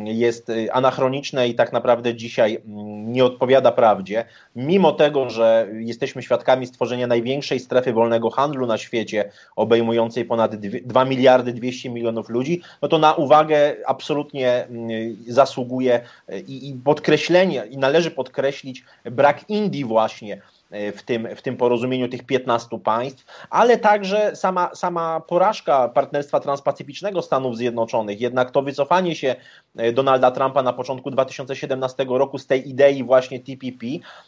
jest 0.04 0.50
y, 0.50 0.72
anachroniczne 0.72 1.48
i 1.48 1.54
tak 1.54 1.72
naprawdę 1.72 2.14
dzisiaj 2.14 2.58
mm, 2.66 3.12
nie 3.12 3.24
odpowiada 3.24 3.72
prawdzie. 3.72 4.24
Mimo 4.56 4.92
tego, 4.92 5.30
że 5.30 5.68
jesteśmy 5.72 6.22
świadkami 6.22 6.66
stworzenia 6.66 7.06
największej 7.06 7.60
strefy 7.60 7.92
wolnego 7.92 8.30
handlu 8.30 8.66
na 8.66 8.78
świecie, 8.78 9.30
obejmującej 9.56 10.24
ponad 10.24 10.56
2 10.56 11.04
miliardy 11.04 11.52
200 11.52 11.90
milionów 11.90 12.28
ludzi, 12.28 12.62
no 12.82 12.88
to 12.88 12.98
na 12.98 13.14
uwagę 13.14 13.76
absolutnie 13.86 14.64
mm, 14.64 15.16
zasługuje 15.28 16.00
y, 16.30 16.44
i 16.48 16.76
podkreślenie, 16.84 17.64
i 17.70 17.78
należy 17.78 18.10
podkreślić 18.10 18.84
brak 19.04 19.50
Indii 19.50 19.84
właśnie 19.84 20.40
w 20.70 21.02
tym, 21.02 21.28
w 21.36 21.42
tym 21.42 21.56
porozumieniu 21.56 22.08
tych 22.08 22.26
15 22.26 22.78
państw, 22.78 23.24
ale 23.50 23.78
także 23.78 24.36
sama, 24.36 24.70
sama 24.74 25.20
porażka 25.20 25.88
partnerstwa 25.88 26.40
transpacyficznego 26.40 27.22
Stanów 27.22 27.56
Zjednoczonych. 27.56 28.20
Jednak 28.20 28.50
to 28.50 28.62
wycofanie 28.62 29.16
się 29.16 29.36
e, 29.76 29.92
Donalda 29.92 30.30
Trumpa 30.30 30.62
na 30.62 30.72
początku 30.72 31.10
2017 31.10 32.06
roku 32.08 32.38
z 32.38 32.46
tej 32.46 32.68
idei 32.68 33.04
właśnie 33.04 33.40
TPP 33.40 33.86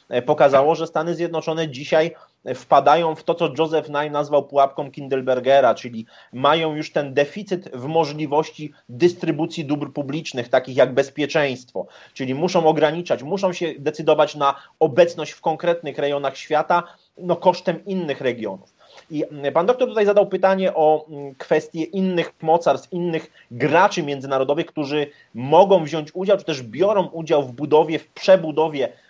e, 0.08 0.22
pokazało, 0.22 0.74
że 0.74 0.86
Stany 0.86 1.14
Zjednoczone 1.14 1.68
dzisiaj 1.68 2.14
wpadają 2.54 3.14
w 3.14 3.24
to, 3.24 3.34
co 3.34 3.50
Joseph 3.58 3.88
Nye 3.88 4.10
nazwał 4.10 4.46
pułapką 4.46 4.90
Kindlebergera, 4.90 5.74
czyli 5.74 6.06
mają 6.32 6.74
już 6.74 6.92
ten 6.92 7.14
deficyt 7.14 7.70
w 7.74 7.86
możliwości 7.86 8.72
dystrybucji 8.88 9.64
dóbr 9.64 9.92
publicznych, 9.92 10.48
takich 10.48 10.76
jak 10.76 10.94
bezpieczeństwo, 10.94 11.86
czyli 12.14 12.34
muszą 12.34 12.66
ograniczać, 12.66 13.22
muszą 13.22 13.52
się 13.52 13.74
decydować 13.78 14.34
na 14.34 14.54
obecność 14.80 15.32
w 15.32 15.40
konkretnych 15.40 15.98
rejonach 15.98 16.36
świata 16.36 16.82
no, 17.18 17.36
kosztem 17.36 17.84
innych 17.84 18.20
regionów. 18.20 18.78
I 19.10 19.24
pan 19.54 19.66
doktor 19.66 19.88
tutaj 19.88 20.06
zadał 20.06 20.26
pytanie 20.26 20.74
o 20.74 21.06
mm, 21.08 21.34
kwestie 21.34 21.84
innych 21.84 22.32
mocarstw, 22.42 22.92
innych 22.92 23.30
graczy 23.50 24.02
międzynarodowych, 24.02 24.66
którzy 24.66 25.06
mogą 25.34 25.84
wziąć 25.84 26.14
udział, 26.14 26.38
czy 26.38 26.44
też 26.44 26.62
biorą 26.62 27.06
udział 27.06 27.42
w 27.42 27.52
budowie, 27.52 27.98
w 27.98 28.08
przebudowie 28.08 28.88
Mm, 28.88 29.07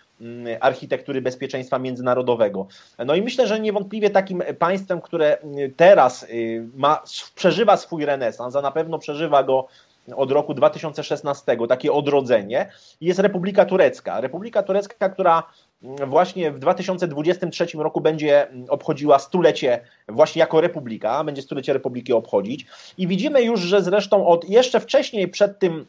architektury 0.59 1.21
bezpieczeństwa 1.21 1.79
międzynarodowego. 1.79 2.67
No 3.05 3.15
i 3.15 3.21
myślę, 3.21 3.47
że 3.47 3.59
niewątpliwie 3.59 4.09
takim 4.09 4.43
państwem, 4.59 5.01
które 5.01 5.37
mm, 5.37 5.73
teraz 5.75 6.23
y, 6.23 6.67
ma, 6.75 7.03
przeżywa 7.35 7.77
swój 7.77 8.05
renesans, 8.05 8.55
a 8.55 8.61
na 8.61 8.71
pewno 8.71 8.99
przeżywa 8.99 9.43
go 9.43 9.67
od 10.15 10.31
roku 10.31 10.53
2016, 10.53 11.57
takie 11.67 11.93
odrodzenie, 11.93 12.71
jest 13.01 13.19
Republika 13.19 13.65
Turecka. 13.65 14.21
Republika 14.21 14.63
Turecka, 14.63 15.09
która 15.09 15.43
mm, 15.83 16.09
właśnie 16.09 16.51
w 16.51 16.59
2023 16.59 17.67
roku 17.77 18.01
będzie 18.01 18.47
obchodziła 18.69 19.19
stulecie 19.19 19.79
właśnie 20.07 20.39
jako 20.39 20.61
republika, 20.61 21.23
będzie 21.23 21.41
stulecie 21.41 21.73
republiki 21.73 22.13
obchodzić 22.13 22.65
i 22.97 23.07
widzimy 23.07 23.41
już, 23.41 23.59
że 23.59 23.81
zresztą 23.81 24.27
od 24.27 24.49
jeszcze 24.49 24.79
wcześniej 24.79 25.27
przed 25.27 25.59
tym 25.59 25.85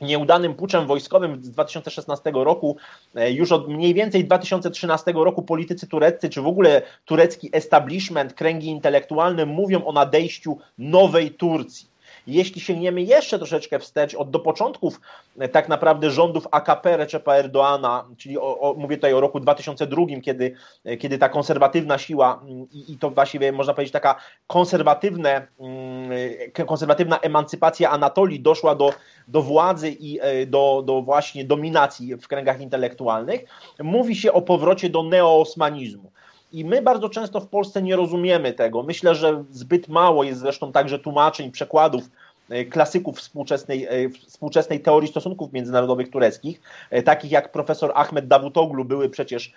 nieudanym 0.00 0.54
puczem 0.54 0.86
wojskowym 0.86 1.42
z 1.42 1.50
2016 1.50 2.44
roku, 2.44 2.76
e, 3.14 3.32
już 3.32 3.52
od 3.52 3.68
mniej 3.68 3.94
więcej 3.94 4.24
2013 4.24 5.12
roku 5.24 5.42
politycy 5.42 5.86
tureccy, 5.86 6.28
czy 6.28 6.42
w 6.42 6.46
ogóle 6.46 6.82
turecki 7.04 7.50
establishment, 7.52 8.34
kręgi 8.34 8.68
intelektualne 8.68 9.46
mówią 9.46 9.84
o 9.84 9.92
nadejściu 9.92 10.58
nowej 10.78 11.30
Turcji. 11.30 11.87
Jeśli 12.28 12.60
sięgniemy 12.60 13.02
jeszcze 13.02 13.38
troszeczkę 13.38 13.78
wstecz 13.78 14.14
od 14.14 14.30
do 14.30 14.38
początków 14.38 15.00
e, 15.38 15.48
tak 15.48 15.68
naprawdę 15.68 16.10
rządów 16.10 16.46
AKP 16.50 16.96
Recepa 16.96 17.34
Erdoana, 17.34 18.04
czyli 18.16 18.38
o, 18.38 18.60
o, 18.60 18.74
mówię 18.74 18.96
tutaj 18.96 19.14
o 19.14 19.20
roku 19.20 19.40
2002, 19.40 20.02
kiedy, 20.22 20.54
e, 20.84 20.96
kiedy 20.96 21.18
ta 21.18 21.28
konserwatywna 21.28 21.98
siła 21.98 22.40
mm, 22.42 22.66
i, 22.72 22.92
i 22.92 22.98
to 22.98 23.10
właściwie 23.10 23.52
można 23.52 23.74
powiedzieć 23.74 23.92
taka 23.92 24.14
konserwatywne, 24.46 25.46
mm, 25.60 26.10
e, 26.54 26.64
konserwatywna 26.64 27.18
emancypacja 27.18 27.90
Anatolii 27.90 28.40
doszła 28.40 28.74
do, 28.74 28.92
do 29.28 29.42
władzy 29.42 29.96
i 30.00 30.20
do, 30.46 30.82
do 30.86 31.02
właśnie 31.02 31.44
dominacji 31.44 32.16
w 32.16 32.28
kręgach 32.28 32.60
intelektualnych, 32.60 33.44
mówi 33.82 34.16
się 34.16 34.32
o 34.32 34.42
powrocie 34.42 34.88
do 34.88 35.02
neoosmanizmu. 35.02 36.12
I 36.52 36.64
my 36.64 36.82
bardzo 36.82 37.08
często 37.08 37.40
w 37.40 37.48
Polsce 37.48 37.82
nie 37.82 37.96
rozumiemy 37.96 38.52
tego. 38.52 38.82
Myślę, 38.82 39.14
że 39.14 39.44
zbyt 39.50 39.88
mało 39.88 40.24
jest 40.24 40.40
zresztą 40.40 40.72
także 40.72 40.98
tłumaczeń, 40.98 41.50
przekładów 41.50 42.02
e, 42.50 42.64
klasyków 42.64 43.18
współczesnej, 43.18 43.84
e, 43.84 44.10
współczesnej 44.26 44.80
teorii 44.80 45.08
stosunków 45.08 45.52
międzynarodowych 45.52 46.10
tureckich, 46.10 46.60
e, 46.90 47.02
takich 47.02 47.30
jak 47.30 47.52
profesor 47.52 47.92
Ahmed 47.94 48.28
Davutoglu, 48.28 48.84
były 48.84 49.08
przecież 49.08 49.52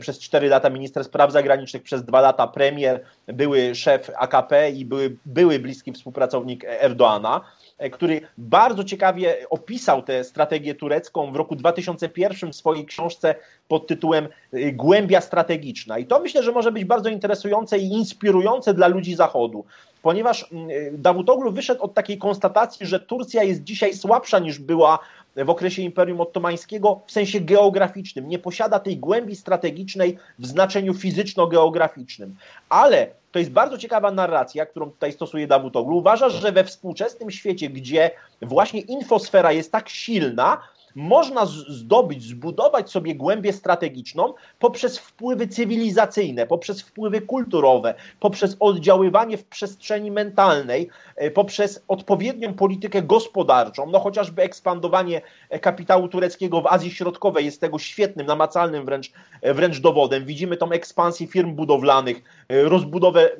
przez 0.00 0.18
4 0.18 0.48
lata 0.48 0.70
minister 0.70 1.04
spraw 1.04 1.32
zagranicznych, 1.32 1.82
przez 1.82 2.04
2 2.04 2.20
lata 2.20 2.46
premier, 2.46 3.04
były 3.26 3.74
szef 3.74 4.10
AKP 4.16 4.70
i 4.70 4.84
były, 4.84 5.16
były 5.26 5.58
bliski 5.58 5.92
współpracownik 5.92 6.64
Erdoana. 6.64 7.40
E, 7.78 7.90
który 7.90 8.20
bardzo 8.38 8.84
ciekawie 8.84 9.46
opisał 9.50 10.02
tę 10.02 10.24
strategię 10.24 10.74
turecką 10.74 11.32
w 11.32 11.36
roku 11.36 11.56
2001 11.56 12.52
w 12.52 12.56
swojej 12.56 12.86
książce 12.86 13.34
pod 13.68 13.86
tytułem 13.86 14.28
e, 14.52 14.72
Głębia 14.72 15.20
strategiczna. 15.20 15.98
I 15.98 16.06
to 16.06 16.20
myślę, 16.20 16.42
że 16.42 16.52
może 16.52 16.72
być 16.72 16.84
bardzo 16.84 17.08
interesujące 17.08 17.78
i 17.78 17.92
inspirujące 17.92 18.74
dla 18.74 18.88
ludzi 18.88 19.14
Zachodu, 19.14 19.64
ponieważ 20.02 20.42
e, 20.42 20.46
Dawutoglu 20.92 21.52
wyszedł 21.52 21.82
od 21.82 21.94
takiej 21.94 22.18
konstatacji, 22.18 22.86
że 22.86 23.00
Turcja 23.00 23.42
jest 23.42 23.64
dzisiaj 23.64 23.94
słabsza 23.94 24.38
niż 24.38 24.58
była 24.58 24.98
w 25.36 25.50
okresie 25.50 25.82
Imperium 25.82 26.20
Ottomańskiego 26.20 27.00
w 27.06 27.12
sensie 27.12 27.40
geograficznym. 27.40 28.28
Nie 28.28 28.38
posiada 28.38 28.78
tej 28.78 28.96
głębi 28.96 29.36
strategicznej 29.36 30.18
w 30.38 30.46
znaczeniu 30.46 30.94
fizyczno-geograficznym. 30.94 32.34
Ale 32.68 33.08
to 33.34 33.38
jest 33.38 33.50
bardzo 33.50 33.78
ciekawa 33.78 34.10
narracja, 34.10 34.66
którą 34.66 34.90
tutaj 34.90 35.12
stosuje 35.12 35.46
Davutoglu. 35.46 35.96
Uważa, 35.96 36.28
że 36.28 36.52
we 36.52 36.64
współczesnym 36.64 37.30
świecie, 37.30 37.68
gdzie 37.68 38.10
właśnie 38.42 38.80
infosfera 38.80 39.52
jest 39.52 39.72
tak 39.72 39.88
silna, 39.88 40.62
można 40.94 41.46
zdobyć, 41.46 42.22
zbudować 42.22 42.90
sobie 42.90 43.14
głębię 43.14 43.52
strategiczną 43.52 44.34
poprzez 44.58 44.98
wpływy 44.98 45.48
cywilizacyjne, 45.48 46.46
poprzez 46.46 46.82
wpływy 46.82 47.20
kulturowe, 47.20 47.94
poprzez 48.20 48.56
oddziaływanie 48.60 49.36
w 49.36 49.44
przestrzeni 49.44 50.10
mentalnej, 50.10 50.88
e, 51.16 51.30
poprzez 51.30 51.84
odpowiednią 51.88 52.54
politykę 52.54 53.02
gospodarczą, 53.02 53.86
no 53.90 54.00
chociażby 54.00 54.42
ekspandowanie 54.42 55.20
e, 55.50 55.58
kapitału 55.58 56.08
tureckiego 56.08 56.62
w 56.62 56.66
Azji 56.66 56.90
Środkowej 56.90 57.44
jest 57.44 57.60
tego 57.60 57.78
świetnym, 57.78 58.26
namacalnym 58.26 58.84
wręcz, 58.84 59.12
e, 59.42 59.54
wręcz 59.54 59.80
dowodem. 59.80 60.24
Widzimy 60.24 60.56
tą 60.56 60.70
ekspansję 60.70 61.26
firm 61.26 61.54
budowlanych, 61.54 62.22
rozbudowę 62.48 63.30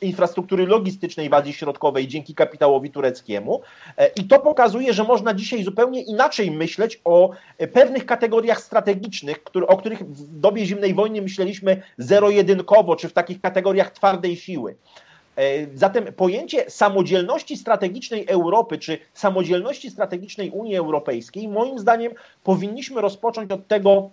infrastruktury 0.00 0.66
logistycznej 0.66 1.28
w 1.28 1.34
Azji 1.34 1.52
Środkowej 1.52 2.08
dzięki 2.08 2.34
kapitałowi 2.34 2.90
tureckiemu 2.90 3.60
i 4.16 4.24
to 4.24 4.40
pokazuje, 4.40 4.92
że 4.92 5.04
można 5.04 5.34
dzisiaj 5.34 5.64
zupełnie 5.64 6.02
inaczej 6.02 6.50
myśleć 6.50 6.93
o 7.04 7.30
pewnych 7.72 8.06
kategoriach 8.06 8.60
strategicznych, 8.60 9.42
o 9.66 9.76
których 9.76 9.98
w 9.98 10.40
dobie 10.40 10.66
zimnej 10.66 10.94
wojny 10.94 11.22
myśleliśmy 11.22 11.82
zero-jedynkowo, 11.98 12.96
czy 12.96 13.08
w 13.08 13.12
takich 13.12 13.40
kategoriach 13.40 13.90
twardej 13.90 14.36
siły. 14.36 14.76
E, 15.36 15.76
zatem 15.76 16.12
pojęcie 16.12 16.70
samodzielności 16.70 17.56
strategicznej 17.56 18.26
Europy, 18.28 18.78
czy 18.78 18.98
samodzielności 19.14 19.90
strategicznej 19.90 20.50
Unii 20.50 20.76
Europejskiej, 20.76 21.48
moim 21.48 21.78
zdaniem 21.78 22.12
powinniśmy 22.44 23.00
rozpocząć 23.00 23.52
od 23.52 23.68
tego, 23.68 24.10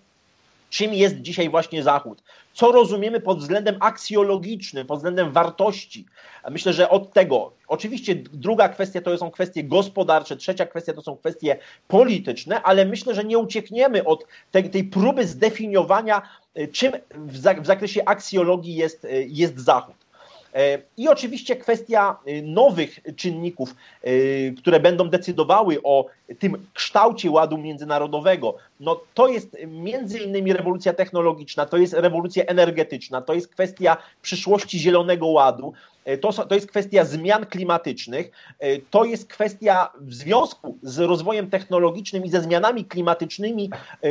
czym 0.72 0.94
jest 0.94 1.22
dzisiaj 1.22 1.50
właśnie 1.50 1.84
Zachód. 1.84 2.24
Co 2.54 2.72
rozumiemy 2.72 3.20
pod 3.20 3.40
względem 3.40 3.78
aksjologicznym, 3.80 4.88
pod 4.88 4.98
względem 4.98 5.32
wartości. 5.32 6.06
Myślę, 6.50 6.74
że 6.74 6.90
od 6.90 7.14
tego, 7.14 7.52
oczywiście 7.68 8.16
druga 8.16 8.70
kwestia 8.70 9.02
to 9.02 9.18
są 9.18 9.32
kwestie 9.32 9.64
gospodarcze, 9.64 10.36
trzecia 10.36 10.66
kwestia 10.66 10.94
to 10.94 11.02
są 11.02 11.18
kwestie 11.18 11.58
polityczne, 11.88 12.62
ale 12.62 12.86
myślę, 12.86 13.16
że 13.16 13.24
nie 13.24 13.38
uciekniemy 13.38 14.04
od 14.04 14.26
tej, 14.52 14.70
tej 14.70 14.84
próby 14.84 15.28
zdefiniowania, 15.28 16.22
y, 16.58 16.68
czym 16.68 16.92
w, 17.16 17.66
zakresie 17.66 18.06
aksjologii 18.06 18.76
jest, 18.76 19.06
y, 19.06 19.26
jest 19.30 19.60
Zachód. 19.60 20.01
I 20.98 21.08
oczywiście 21.08 21.56
kwestia 21.56 22.18
nowych 22.44 23.00
czynników, 23.16 23.76
które 24.58 24.80
będą 24.80 25.10
decydowały 25.10 25.84
o 25.84 26.06
tym 26.40 26.66
kształcie 26.74 27.32
ładu 27.32 27.58
międzynarodowego. 27.58 28.56
No 28.80 29.00
to 29.14 29.28
jest 29.28 29.58
między 29.68 30.20
innymi 30.20 30.54
rewolucja 30.54 30.94
technologiczna, 30.94 31.66
to 31.66 31.78
jest 31.78 31.94
rewolucja 31.94 32.44
energetyczna, 32.46 33.22
to 33.22 33.34
jest 33.34 33.48
kwestia 33.48 33.98
przyszłości 34.22 34.80
zielonego 34.80 35.28
ładu, 35.28 35.74
to, 36.22 36.32
to 36.32 36.56
jest 36.56 36.68
kwestia 36.68 37.06
zmian 37.06 37.46
klimatycznych, 37.46 38.32
to 38.90 39.04
jest 39.04 39.28
kwestia 39.28 39.92
w 40.00 40.14
związku 40.14 40.78
z 40.84 41.00
rozwojem 41.00 41.50
technologicznym 41.50 42.26
i 42.26 42.30
ze 42.30 42.42
zmianami 42.42 42.86
klimatycznymi 42.86 43.70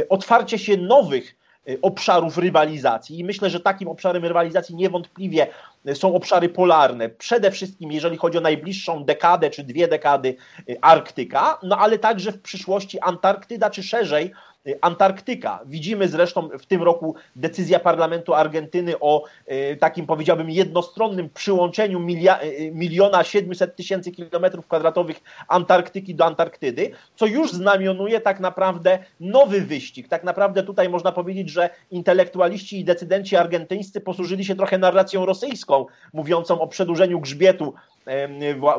otwarcia 0.08 0.58
się 0.58 0.76
nowych 0.76 1.39
Y, 1.39 1.39
obszarów 1.82 2.38
rywalizacji. 2.38 3.18
I 3.18 3.24
myślę, 3.24 3.50
że 3.50 3.60
takim 3.60 3.88
obszarem 3.88 4.24
rywalizacji 4.24 4.74
niewątpliwie 4.74 5.46
są 5.94 6.14
obszary 6.14 6.48
polarne. 6.48 7.08
Przede 7.08 7.50
wszystkim, 7.50 7.92
jeżeli 7.92 8.16
chodzi 8.16 8.38
o 8.38 8.40
najbliższą 8.40 9.04
dekadę 9.04 9.50
czy 9.50 9.64
dwie 9.64 9.88
dekady, 9.88 10.36
y, 10.68 10.80
Arktyka, 10.80 11.58
no 11.62 11.78
ale 11.78 11.98
także 11.98 12.32
w 12.32 12.42
przyszłości 12.42 13.00
Antarktyda, 13.00 13.70
czy 13.70 13.82
szerzej 13.82 14.26
Y, 14.26 14.49
Antarktyka. 14.80 15.60
Widzimy 15.66 16.08
zresztą 16.08 16.48
w 16.48 16.66
tym 16.66 16.82
roku 16.82 17.14
decyzja 17.36 17.78
parlamentu 17.78 18.34
Argentyny 18.34 19.00
o 19.00 19.24
y, 19.72 19.76
takim 19.76 20.06
powiedziałbym 20.06 20.50
jednostronnym 20.50 21.30
przyłączeniu 21.30 21.98
y, 21.98 22.70
miliona 22.72 23.24
siedmiuset 23.24 23.76
tysięcy 23.76 24.10
kilometrów 24.12 24.66
kwadratowych 24.66 25.20
Antarktyki 25.48 26.14
do 26.14 26.24
Antarktydy, 26.24 26.90
co 27.16 27.26
już 27.26 27.52
znamionuje 27.52 28.20
tak 28.20 28.40
naprawdę 28.40 28.98
nowy 29.20 29.60
wyścig. 29.60 30.08
Tak 30.08 30.24
naprawdę 30.24 30.62
tutaj 30.62 30.88
można 30.88 31.12
powiedzieć, 31.12 31.50
że 31.50 31.70
intelektualiści 31.90 32.80
i 32.80 32.84
decydenci 32.84 33.36
argentyńscy 33.36 34.00
posłużyli 34.00 34.44
się 34.44 34.54
trochę 34.54 34.78
narracją 34.78 35.26
rosyjską, 35.26 35.86
mówiącą 36.12 36.60
o 36.60 36.66
przedłużeniu 36.66 37.20
grzbietu 37.20 37.74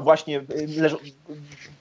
właśnie 0.01 0.41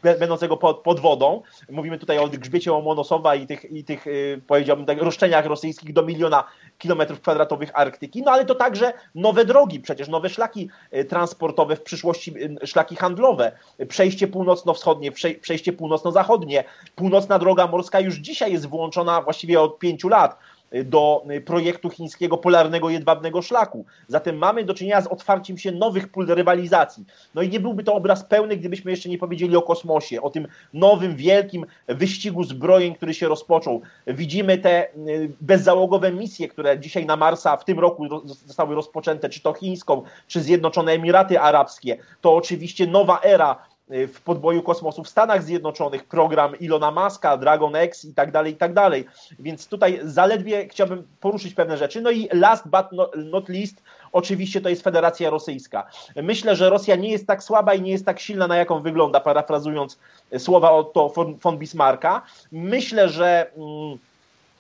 będącego 0.03 0.57
pod, 0.57 0.79
pod, 0.79 1.01
wodą. 1.01 1.43
Mówimy 1.71 1.99
tutaj 1.99 2.19
o 2.19 2.29
grzbiecie 2.29 2.73
Łomonosowa 2.73 3.35
i 3.35 3.47
tych, 3.47 3.65
i 3.65 3.85
tych 3.85 4.07
y, 4.07 4.41
powiedziałbym 4.47 4.87
tak, 4.87 5.03
roszczeniach 5.03 5.47
rosyjskich 5.47 5.93
do 5.93 6.03
miliona 6.03 6.45
kilometrów 6.79 7.21
kwadratowych 7.21 7.71
Arktyki, 7.75 8.23
no 8.23 8.31
ale 8.31 8.45
to 8.45 8.55
także 8.55 8.93
nowe 9.15 9.45
drogi, 9.45 9.81
przecież 9.81 10.09
nowe 10.09 10.29
szlaki 10.29 10.69
y, 10.95 11.05
transportowe, 11.05 11.77
w 11.77 11.83
przyszłości 11.83 12.35
y, 12.63 12.67
szlaki 12.67 12.97
handlowe, 12.97 13.53
przejście 13.89 14.29
północno-wschodnie, 14.29 15.13
przejście 15.41 15.73
północno-zachodnie, 15.73 16.65
północna 16.97 17.39
droga 17.39 17.67
morska 17.67 18.01
już 18.01 18.17
dzisiaj 18.17 18.53
jest 18.53 18.67
włączona 18.67 19.23
właściwie 19.23 19.61
od 19.61 19.79
pięciu 19.79 20.09
lat 20.09 20.39
do 20.85 21.25
projektu 21.45 21.91
chińskiego 21.91 22.39
polarnego 22.39 22.91
jedwabnego 22.91 23.43
szlaku. 23.43 23.85
Zatem 24.09 24.37
mamy 24.39 24.65
do 24.65 24.75
czynienia 24.75 25.01
z 25.01 25.07
otwarciem 25.07 25.59
się 25.59 25.73
nowych 25.73 26.09
pól 26.09 26.27
rywalizacji. 26.27 27.05
No 27.35 27.43
i 27.43 27.49
nie 27.49 27.61
byłby 27.61 27.85
to 27.85 27.95
obraz 27.95 28.25
pełny, 28.25 28.57
gdybyśmy 28.57 28.91
jeszcze 28.91 29.09
nie 29.09 29.19
powiedzieli 29.19 29.57
o 29.57 29.63
kosmosie, 29.63 30.23
o 30.23 30.31
tym 30.31 30.49
nowym, 30.75 31.17
wielkim 31.17 31.67
wyścigu 31.89 32.45
zbrojeń, 32.45 32.95
który 32.95 33.15
się 33.15 33.29
rozpoczął. 33.29 33.81
Widzimy 34.07 34.59
te 34.59 34.95
y, 34.95 35.33
bezzałogowe 35.41 36.13
misje, 36.13 36.49
które 36.49 36.79
dzisiaj 36.79 37.07
na 37.07 37.17
Marsa 37.17 37.57
w 37.57 37.65
tym 37.65 37.79
roku 37.79 38.21
zostały 38.25 38.75
rozpoczęte, 38.75 39.29
czy 39.29 39.43
to 39.43 39.53
chińską, 39.53 40.03
czy 40.27 40.41
Zjednoczone 40.41 40.93
Emiraty 40.93 41.41
Arabskie. 41.41 41.97
To 42.21 42.35
oczywiście 42.35 42.87
nowa 42.87 43.21
era 43.21 43.70
w 43.91 44.21
podboju 44.21 44.63
kosmosu 44.63 45.05
w 45.05 45.09
Stanach 45.09 45.43
Zjednoczonych, 45.43 46.05
program 46.05 46.59
Ilona 46.59 46.91
Muska, 46.91 47.37
Dragon 47.37 47.77
X 47.77 48.05
i 48.05 48.15
tak 48.15 48.31
dalej, 48.31 48.53
i 48.53 48.57
tak 48.57 48.75
dalej. 48.75 49.05
Więc 49.39 49.67
tutaj 49.67 50.01
zaledwie 50.03 50.69
chciałbym 50.69 51.07
poruszyć 51.21 51.55
pewne 51.55 51.77
rzeczy. 51.77 52.01
No 52.01 52.11
i 52.11 52.29
last 52.33 52.69
but 52.69 52.87
not 53.17 53.49
least, 53.49 53.83
oczywiście 54.13 54.61
to 54.61 54.69
jest 54.69 54.83
Federacja 54.83 55.31
Rosyjska. 55.31 55.87
Myślę, 56.17 56.57
że 56.57 56.71
Rosja 56.71 56.97
nie 56.97 57.11
jest 57.11 57.27
tak 57.27 57.43
słaba 57.43 57.75
i 57.75 57.83
nie 57.83 57.91
jest 57.91 58.07
tak 58.07 58.21
silna, 58.21 58.47
na 58.47 58.57
jaką 58.57 58.81
wygląda, 58.81 59.21
parafrazując 59.21 59.99
słowa 60.39 60.71
Otto 60.71 61.13
von 61.43 61.59
Bismarcka. 61.59 62.23
Myślę, 62.53 63.09
że 63.09 63.51
mm, 63.57 63.99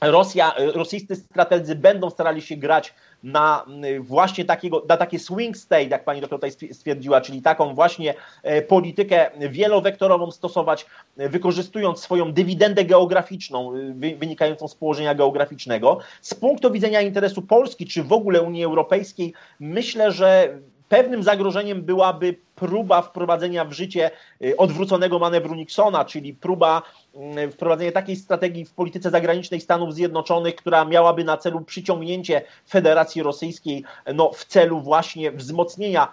Rosja, 0.01 0.55
rosyjscy 0.74 1.16
strategzy 1.16 1.74
będą 1.74 2.11
starali 2.11 2.43
się 2.43 2.57
grać 2.57 2.95
na 3.22 3.66
właśnie 4.00 4.44
takiego, 4.44 4.84
na 4.88 4.96
takie 4.96 5.18
swing 5.18 5.56
state, 5.56 5.84
jak 5.84 6.04
pani 6.04 6.20
doktor 6.20 6.40
tutaj 6.40 6.72
stwierdziła, 6.72 7.20
czyli 7.20 7.42
taką 7.42 7.74
właśnie 7.74 8.14
e, 8.42 8.62
politykę 8.62 9.30
wielowektorową 9.50 10.30
stosować, 10.30 10.86
e, 11.16 11.28
wykorzystując 11.28 12.00
swoją 12.00 12.32
dywidendę 12.32 12.84
geograficzną 12.84 13.74
y, 13.76 14.16
wynikającą 14.16 14.68
z 14.68 14.74
położenia 14.74 15.14
geograficznego. 15.14 15.98
Z 16.22 16.34
punktu 16.34 16.70
widzenia 16.70 17.00
interesu 17.00 17.42
Polski, 17.42 17.86
czy 17.86 18.02
w 18.02 18.12
ogóle 18.12 18.42
Unii 18.42 18.64
Europejskiej, 18.64 19.32
myślę, 19.60 20.12
że 20.12 20.58
Pewnym 20.91 21.22
zagrożeniem 21.22 21.82
byłaby 21.82 22.36
próba 22.55 23.03
wprowadzenia 23.03 23.64
w 23.64 23.72
życie 23.72 24.11
y, 24.45 24.57
odwróconego 24.57 25.18
manewru 25.18 25.55
Nixona, 25.55 26.05
czyli 26.05 26.34
próba 26.34 26.82
mm, 27.14 27.53
wprowadzenia 27.53 27.93
takiej 27.93 28.16
strategii 28.16 28.64
w 28.64 28.72
polityce 28.72 29.11
zagranicznej 29.11 29.61
Stanów 29.61 29.95
Zjednoczonych, 29.95 30.55
która 30.55 30.84
miałaby 30.84 31.24
na 31.24 31.36
celu 31.36 31.61
przyciągnięcie 31.61 32.43
Federacji 32.68 33.22
Rosyjskiej 33.22 33.84
no, 34.14 34.30
w 34.32 34.45
celu 34.45 34.80
właśnie 34.80 35.32
wzmocnienia 35.32 36.09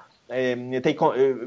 tej 0.84 0.97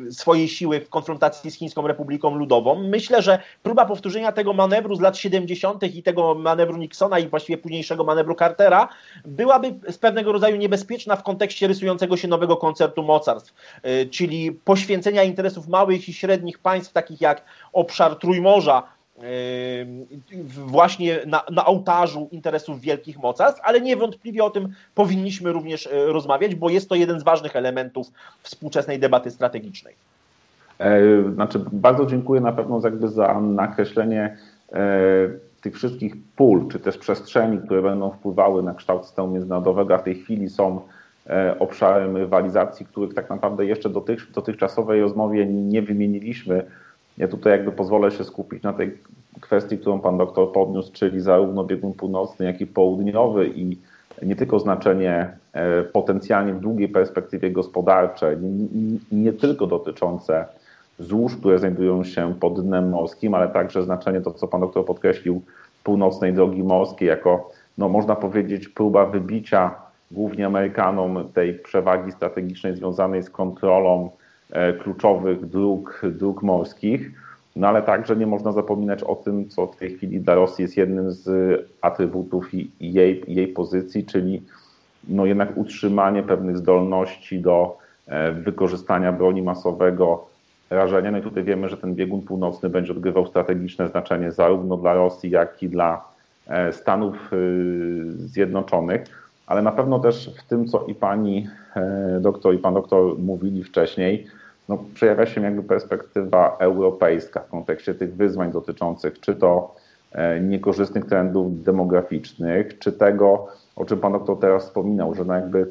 y, 0.09 0.13
swojej 0.13 0.49
siły 0.49 0.81
w 0.81 0.89
konfrontacji 0.89 1.51
z 1.51 1.55
Chińską 1.55 1.87
Republiką 1.87 2.35
Ludową. 2.35 2.75
Myślę, 2.75 3.23
że 3.23 3.39
próba 3.63 3.87
powtórzenia 3.87 4.33
tego 4.33 4.53
manewru 4.53 4.95
z 4.95 5.01
lat 5.01 5.17
70. 5.17 5.83
i 5.83 6.03
tego 6.03 6.35
manewru 6.35 6.77
Nixona 6.77 7.19
i 7.19 7.29
właściwie 7.29 7.59
późniejszego 7.59 8.05
manewru 8.05 8.35
Cartera 8.35 8.89
byłaby 9.25 9.75
z 9.93 9.99
pewnego 9.99 10.33
rodzaju 10.33 10.57
niebezpieczna 10.57 11.17
w 11.17 11.23
kontekście 11.23 11.67
rysującego 11.67 12.17
się 12.17 12.29
nowego 12.29 12.57
koncertu 12.57 13.03
mocarstw, 13.03 13.55
y, 13.87 14.07
czyli 14.07 14.53
poświęcenia 14.53 15.23
interesów 15.23 15.69
małych 15.69 16.09
i 16.09 16.13
średnich 16.13 16.59
państw, 16.59 16.93
takich 16.93 17.21
jak 17.21 17.45
obszar 17.73 18.17
Trójmorza, 18.17 18.83
właśnie 20.67 21.21
na, 21.27 21.43
na 21.53 21.67
ołtarzu 21.67 22.29
interesów 22.31 22.81
wielkich 22.81 23.19
mocarstw, 23.19 23.61
ale 23.65 23.81
niewątpliwie 23.81 24.45
o 24.45 24.51
tym 24.51 24.69
powinniśmy 24.95 25.53
również 25.53 25.87
e, 25.87 26.07
rozmawiać, 26.07 26.55
bo 26.55 26.71
jest 26.71 26.89
to 26.89 26.95
jeden 26.95 27.21
z 27.21 27.23
ważnych 27.23 27.57
elementów 27.57 28.07
współczesnej 28.43 28.99
debaty 28.99 29.31
strategicznej. 29.31 29.95
E, 30.79 31.01
znaczy, 31.35 31.61
bardzo 31.73 32.07
dziękuję 32.07 32.41
na 32.41 32.53
pewno 32.53 32.81
jakby 32.85 33.09
za 33.09 33.41
nakreślenie 33.41 34.37
e, 34.73 34.79
tych 35.61 35.75
wszystkich 35.75 36.15
pól, 36.37 36.69
czy 36.69 36.79
też 36.79 36.99
przestrzeni, 36.99 37.59
które 37.59 37.83
będą 37.83 38.11
wpływały 38.11 38.63
na 38.63 38.75
kształt 38.75 39.07
systemu 39.07 39.29
międzynarodowego, 39.29 39.95
a 39.95 39.99
w 39.99 40.05
tej 40.05 40.15
chwili 40.15 40.51
są 40.51 40.81
obszarem 41.59 42.17
rywalizacji, 42.17 42.87
których 42.87 43.15
tak 43.15 43.31
naprawdę 43.31 43.67
jeszcze 43.67 43.91
dotychczasowej 44.35 45.01
rozmowie 45.01 45.47
nie 45.47 45.83
wymieniliśmy 45.83 46.65
ja 47.21 47.29
tutaj 47.29 47.53
jakby 47.53 47.73
pozwolę 47.73 48.11
się 48.11 48.25
skupić 48.25 48.63
na 48.63 48.73
tej 48.73 48.99
kwestii, 49.41 49.79
którą 49.79 50.01
pan 50.01 50.19
doktor 50.19 50.53
podniósł, 50.53 50.93
czyli 50.93 51.21
zarówno 51.21 51.65
biegun 51.65 51.93
północny, 51.93 52.47
jak 52.47 52.61
i 52.61 52.67
południowy 52.67 53.49
i 53.49 53.79
nie 54.23 54.37
tylko 54.37 54.59
znaczenie 54.59 55.37
e, 55.53 55.83
potencjalnie 55.83 56.55
w 56.55 56.61
długiej 56.61 56.89
perspektywie 56.89 57.51
gospodarczej, 57.51 58.37
nie, 59.13 59.33
tylko 59.33 59.67
dotyczące 59.67 60.45
złóż, 60.99 61.37
które 61.37 61.59
znajdują 61.59 62.05
się 62.05 62.35
pod 62.41 62.65
dnem 62.67 62.89
morskim, 62.89 63.35
ale 63.35 63.49
także 63.49 63.83
znaczenie, 63.83 64.21
to 64.21 64.31
co 64.31 64.49
pan 64.49 64.61
doktor 64.61 64.85
podkreślił, 64.85 65.43
północnej 65.85 66.33
drogi 66.33 66.63
morskiej, 66.63 67.09
jako, 67.09 67.51
no 67.79 67.89
można 67.89 68.17
powiedzieć, 68.17 68.69
próba 68.69 69.07
wybicia 69.07 69.75
głównie 70.11 70.47
Amerykanom 70.47 71.29
tej 71.35 71.55
przewagi 71.55 72.13
strategicznej 72.13 72.77
związanej 72.77 73.23
z 73.23 73.31
kontrolą 73.31 74.11
kluczowych 74.83 75.47
dróg, 75.47 76.03
dróg 76.13 76.43
morskich. 76.43 77.11
No 77.57 77.69
ale 77.69 77.83
także 77.83 78.17
nie 78.17 78.27
można 78.27 78.53
zapominać 78.53 79.03
o 79.03 79.15
tym, 79.17 79.49
co 79.49 79.67
w 79.67 79.77
tej 79.77 79.97
chwili 79.97 80.21
dla 80.21 80.35
Rosji 80.35 80.63
jest 80.63 80.77
jednym 80.77 81.13
z 81.13 81.29
atrybutów 81.81 82.49
jej, 82.81 83.25
jej 83.29 83.49
pozycji, 83.49 84.07
czyli 84.07 84.43
no 85.09 85.27
jednak 85.27 85.57
utrzymanie 85.57 86.23
pewnych 86.23 86.59
zdolności 86.59 87.41
do 87.41 87.79
e, 88.07 88.33
wykorzystania 88.33 89.13
broni 89.13 89.43
masowego, 89.43 90.27
rażenia. 90.71 91.11
No 91.11 91.19
i 91.19 91.23
tutaj 91.23 91.45
wiemy, 91.45 91.69
że 91.69 91.77
ten 91.77 91.95
biegun 91.95 92.23
północny 92.23 92.69
będzie 92.69 92.93
odgrywał 92.93 93.27
strategiczne 93.27 93.89
znaczenie 93.89 94.33
zarówno 94.33 94.77
dla 94.77 94.95
Rosji, 94.95 95.31
jak 95.31 95.63
i 95.63 95.69
dla 95.69 96.05
e, 96.47 96.73
Stanów 96.73 97.31
Zjednoczonych, 98.09 99.05
ale 99.47 99.63
na 99.63 99.73
pewno 99.73 99.99
też 99.99 100.31
w 100.39 100.49
tym, 100.49 100.67
co 100.67 100.85
i 100.85 100.95
pani 100.95 101.49
doktor, 102.21 102.55
i 102.55 102.59
pan 102.59 102.75
doktor 102.75 103.19
mówili 103.19 103.65
wcześniej, 103.65 104.27
no, 104.71 104.79
przejawia 104.95 105.27
się 105.27 105.41
jakby 105.41 105.63
perspektywa 105.63 106.57
europejska 106.61 107.41
w 107.41 107.49
kontekście 107.49 107.95
tych 107.95 108.15
wyzwań 108.15 108.53
dotyczących 108.53 109.21
czy 109.21 109.35
to 109.35 109.75
e, 110.13 110.41
niekorzystnych 110.41 111.05
trendów 111.05 111.63
demograficznych, 111.63 112.79
czy 112.79 112.93
tego, 112.93 113.49
o 113.77 113.85
czym 113.85 113.99
Pan 113.99 114.13
doktor 114.13 114.39
teraz 114.41 114.65
wspominał, 114.65 115.15
że 115.15 115.25
no 115.25 115.35
jakby, 115.35 115.67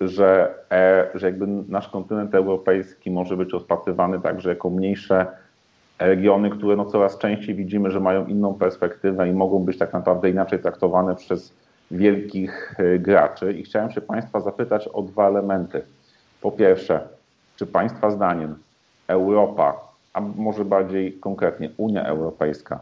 że, 0.00 0.54
e, 0.70 1.06
że 1.14 1.26
jakby 1.26 1.46
nasz 1.46 1.88
kontynent 1.88 2.34
europejski 2.34 3.10
może 3.10 3.36
być 3.36 3.52
rozpatrywany 3.52 4.20
także 4.20 4.48
jako 4.48 4.70
mniejsze 4.70 5.26
regiony, 5.98 6.50
które 6.50 6.76
no 6.76 6.84
coraz 6.84 7.18
częściej 7.18 7.54
widzimy, 7.54 7.90
że 7.90 8.00
mają 8.00 8.26
inną 8.26 8.54
perspektywę 8.54 9.28
i 9.28 9.32
mogą 9.32 9.58
być 9.58 9.78
tak 9.78 9.92
naprawdę 9.92 10.30
inaczej 10.30 10.58
traktowane 10.58 11.16
przez 11.16 11.54
wielkich 11.90 12.74
e, 12.78 12.98
graczy. 12.98 13.52
I 13.52 13.62
chciałem 13.62 13.90
się 13.90 14.00
Państwa 14.00 14.40
zapytać 14.40 14.88
o 14.88 15.02
dwa 15.02 15.28
elementy. 15.28 15.82
Po 16.40 16.52
pierwsze, 16.52 17.00
czy 17.62 17.66
Państwa 17.66 18.10
zdaniem 18.10 18.54
Europa, 19.06 19.80
a 20.12 20.20
może 20.20 20.64
bardziej 20.64 21.12
konkretnie 21.12 21.70
Unia 21.76 22.04
Europejska, 22.04 22.80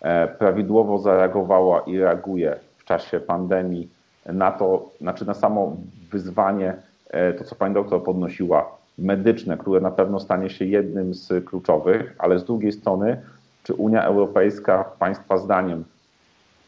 e, 0.00 0.28
prawidłowo 0.28 0.98
zareagowała 0.98 1.80
i 1.80 1.98
reaguje 1.98 2.56
w 2.78 2.84
czasie 2.84 3.20
pandemii 3.20 3.88
na 4.26 4.52
to, 4.52 4.90
znaczy 5.00 5.26
na 5.26 5.34
samo 5.34 5.76
wyzwanie, 6.10 6.74
e, 7.08 7.32
to 7.32 7.44
co 7.44 7.54
Pani 7.54 7.74
doktor 7.74 8.04
podnosiła, 8.04 8.76
medyczne, 8.98 9.58
które 9.58 9.80
na 9.80 9.90
pewno 9.90 10.20
stanie 10.20 10.50
się 10.50 10.64
jednym 10.64 11.14
z 11.14 11.44
kluczowych, 11.44 12.14
ale 12.18 12.38
z 12.38 12.44
drugiej 12.44 12.72
strony, 12.72 13.22
czy 13.64 13.74
Unia 13.74 14.04
Europejska 14.04 14.84
Państwa 14.98 15.36
zdaniem 15.36 15.84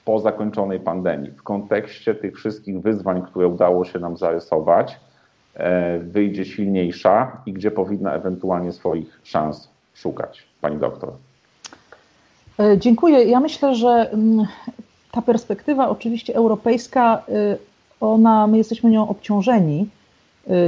po 0.04 0.18
zakończonej 0.18 0.80
pandemii, 0.80 1.30
w 1.30 1.42
kontekście 1.42 2.14
tych 2.14 2.36
wszystkich 2.36 2.80
wyzwań, 2.80 3.22
które 3.22 3.48
udało 3.48 3.84
się 3.84 3.98
nam 3.98 4.16
zarysować, 4.16 5.00
wyjdzie 6.00 6.44
silniejsza 6.44 7.42
i 7.46 7.53
gdzie 7.53 7.70
powinna 7.70 8.14
ewentualnie 8.14 8.72
swoich 8.72 9.20
szans 9.22 9.68
szukać, 9.94 10.46
pani 10.61 10.76
doktor? 10.76 11.12
E, 12.59 12.78
dziękuję. 12.78 13.24
Ja 13.24 13.40
myślę, 13.40 13.74
że 13.74 14.11
mm, 14.12 14.46
ta 15.11 15.22
perspektywa 15.22 15.88
oczywiście 15.88 16.34
europejska, 16.34 17.22
e, 17.28 17.57
ona, 18.00 18.46
my 18.46 18.59
jesteśmy 18.59 18.90
nią 18.90 19.09
obciążeni. 19.09 19.88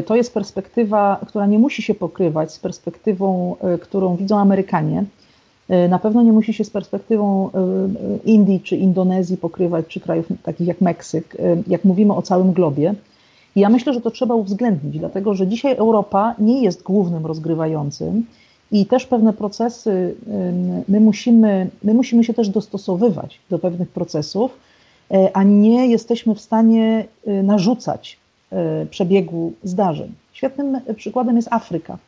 To 0.06 0.16
jest 0.16 0.34
perspektywa, 0.34 1.20
która 1.26 1.46
nie 1.46 1.58
musi 1.58 1.82
się 1.82 1.94
pokrywać 1.94 2.52
z 2.52 2.58
perspektywą, 2.58 3.56
którą 3.80 4.16
widzą 4.16 4.38
Amerykanie. 4.38 5.04
E, 5.68 5.88
na 5.88 5.98
pewno 5.98 6.22
nie 6.22 6.32
musi 6.32 6.52
się 6.54 6.64
z 6.64 6.70
perspektywą 6.70 7.50
e, 7.54 7.58
e, 7.58 8.18
Indii 8.24 8.60
czy 8.60 8.76
Indonezji 8.76 9.36
pokrywać, 9.36 9.86
czy 9.88 10.00
krajów 10.00 10.26
takich 10.42 10.66
jak 10.66 10.80
Meksyk, 10.80 11.36
jak 11.66 11.84
mówimy 11.84 12.14
o 12.14 12.22
całym 12.22 12.52
globie. 12.52 12.94
I 13.56 13.60
ja 13.60 13.68
myślę, 13.68 13.94
że 13.94 14.00
to 14.00 14.10
trzeba 14.10 14.34
uwzględnić, 14.34 14.98
dlatego 14.98 15.34
że 15.34 15.46
dzisiaj 15.46 15.76
Europa 15.76 16.34
nie 16.38 16.62
jest 16.62 16.82
głównym 16.82 17.26
rozgrywającym 17.26 18.26
i 18.72 18.86
też 18.86 19.06
pewne 19.06 19.32
procesy, 19.32 20.14
my 20.88 21.00
musimy, 21.00 21.70
my 21.84 21.94
musimy 21.94 22.24
się 22.24 22.34
też 22.34 22.48
dostosowywać 22.48 23.40
do 23.50 23.58
pewnych 23.58 23.88
procesów, 23.88 24.58
a 25.32 25.42
nie 25.42 25.86
jesteśmy 25.86 26.34
w 26.34 26.40
stanie 26.40 27.04
narzucać 27.26 28.16
przebiegu 28.90 29.52
zdarzeń. 29.62 30.12
Świetnym 30.32 30.80
przykładem 30.96 31.36
jest 31.36 31.52
Afryka. 31.52 31.98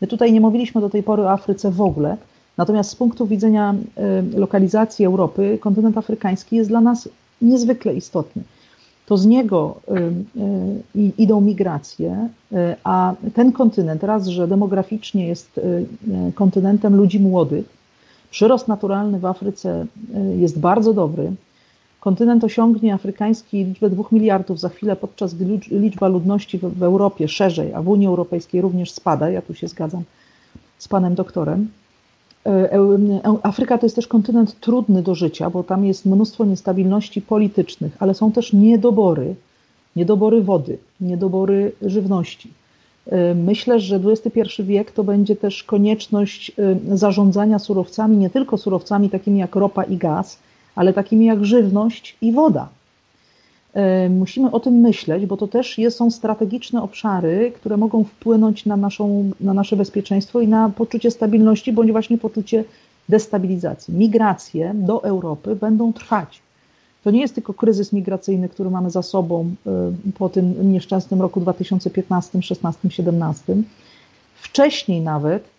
My 0.00 0.06
tutaj 0.06 0.32
nie 0.32 0.40
mówiliśmy 0.40 0.80
do 0.80 0.90
tej 0.90 1.02
pory 1.02 1.22
o 1.22 1.32
Afryce 1.32 1.70
w 1.70 1.80
ogóle, 1.80 2.16
Natomiast 2.58 2.90
z 2.90 2.96
punktu 2.96 3.26
widzenia 3.26 3.74
y, 4.34 4.38
lokalizacji 4.38 5.04
Europy, 5.04 5.58
kontynent 5.60 5.98
afrykański 5.98 6.56
jest 6.56 6.70
dla 6.70 6.80
nas 6.80 7.08
niezwykle 7.42 7.94
istotny. 7.94 8.42
To 9.08 9.16
z 9.16 9.26
niego 9.26 9.80
y, 10.96 11.00
y, 11.00 11.12
idą 11.18 11.40
migracje, 11.40 12.28
a 12.84 13.14
ten 13.34 13.52
kontynent, 13.52 14.02
raz, 14.02 14.26
że 14.26 14.48
demograficznie 14.48 15.26
jest 15.26 15.60
kontynentem 16.34 16.96
ludzi 16.96 17.20
młodych, 17.20 17.66
przyrost 18.30 18.68
naturalny 18.68 19.18
w 19.18 19.24
Afryce 19.26 19.86
jest 20.38 20.60
bardzo 20.60 20.92
dobry. 20.92 21.32
Kontynent 22.00 22.44
osiągnie 22.44 22.94
afrykański 22.94 23.64
liczbę 23.64 23.90
2 23.90 24.04
miliardów 24.12 24.60
za 24.60 24.68
chwilę, 24.68 24.96
podczas 24.96 25.34
gdy 25.34 25.60
liczba 25.70 26.08
ludności 26.08 26.58
w 26.58 26.82
Europie 26.82 27.28
szerzej, 27.28 27.74
a 27.74 27.82
w 27.82 27.88
Unii 27.88 28.06
Europejskiej 28.06 28.60
również 28.60 28.90
spada. 28.90 29.30
Ja 29.30 29.42
tu 29.42 29.54
się 29.54 29.68
zgadzam 29.68 30.02
z 30.78 30.88
panem 30.88 31.14
doktorem. 31.14 31.68
E, 32.48 32.72
e, 32.72 32.78
Afryka 33.42 33.78
to 33.78 33.86
jest 33.86 33.96
też 33.96 34.06
kontynent 34.06 34.60
trudny 34.60 35.02
do 35.02 35.14
życia, 35.14 35.50
bo 35.50 35.62
tam 35.62 35.84
jest 35.84 36.06
mnóstwo 36.06 36.44
niestabilności 36.44 37.22
politycznych, 37.22 37.96
ale 37.98 38.14
są 38.14 38.32
też 38.32 38.52
niedobory, 38.52 39.34
niedobory 39.96 40.42
wody, 40.42 40.78
niedobory 41.00 41.72
żywności. 41.82 42.50
E, 43.06 43.34
myślę, 43.34 43.80
że 43.80 44.00
XXI 44.04 44.62
wiek 44.62 44.92
to 44.92 45.04
będzie 45.04 45.36
też 45.36 45.64
konieczność 45.64 46.52
zarządzania 46.92 47.58
surowcami, 47.58 48.16
nie 48.16 48.30
tylko 48.30 48.56
surowcami 48.58 49.10
takimi 49.10 49.38
jak 49.38 49.56
ropa 49.56 49.84
i 49.84 49.96
gaz, 49.96 50.38
ale 50.74 50.92
takimi 50.92 51.26
jak 51.26 51.44
żywność 51.44 52.16
i 52.20 52.32
woda. 52.32 52.68
E, 53.74 54.08
musimy 54.08 54.50
o 54.50 54.60
tym 54.60 54.74
myśleć, 54.74 55.26
bo 55.26 55.36
to 55.36 55.48
też 55.48 55.80
są 55.90 56.10
strategiczne 56.10 56.82
obszary, 56.82 57.52
które 57.54 57.76
mogą 57.76 58.04
wpłynąć 58.04 58.66
na, 58.66 58.76
naszą, 58.76 59.30
na 59.40 59.54
nasze 59.54 59.76
bezpieczeństwo 59.76 60.40
i 60.40 60.48
na 60.48 60.70
poczucie 60.70 61.10
stabilności, 61.10 61.72
bądź 61.72 61.92
właśnie 61.92 62.18
poczucie 62.18 62.64
destabilizacji. 63.08 63.94
Migracje 63.94 64.72
do 64.74 65.04
Europy 65.04 65.56
będą 65.56 65.92
trwać. 65.92 66.40
To 67.04 67.10
nie 67.10 67.20
jest 67.20 67.34
tylko 67.34 67.54
kryzys 67.54 67.92
migracyjny, 67.92 68.48
który 68.48 68.70
mamy 68.70 68.90
za 68.90 69.02
sobą 69.02 69.54
e, 69.66 69.92
po 70.18 70.28
tym 70.28 70.72
nieszczęsnym 70.72 71.22
roku 71.22 71.40
2015, 71.40 72.42
16, 72.42 72.90
17. 72.90 73.56
Wcześniej 74.34 75.00
nawet 75.00 75.57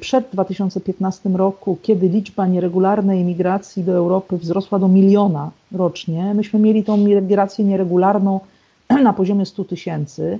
przed 0.00 0.28
2015 0.32 1.28
roku, 1.28 1.78
kiedy 1.82 2.08
liczba 2.08 2.46
nieregularnej 2.46 3.24
migracji 3.24 3.84
do 3.84 3.92
Europy 3.92 4.38
wzrosła 4.38 4.78
do 4.78 4.88
miliona 4.88 5.50
rocznie, 5.72 6.34
myśmy 6.34 6.60
mieli 6.60 6.84
tą 6.84 6.96
migrację 6.96 7.64
nieregularną 7.64 8.40
na 9.02 9.12
poziomie 9.12 9.46
100 9.46 9.64
tysięcy. 9.64 10.38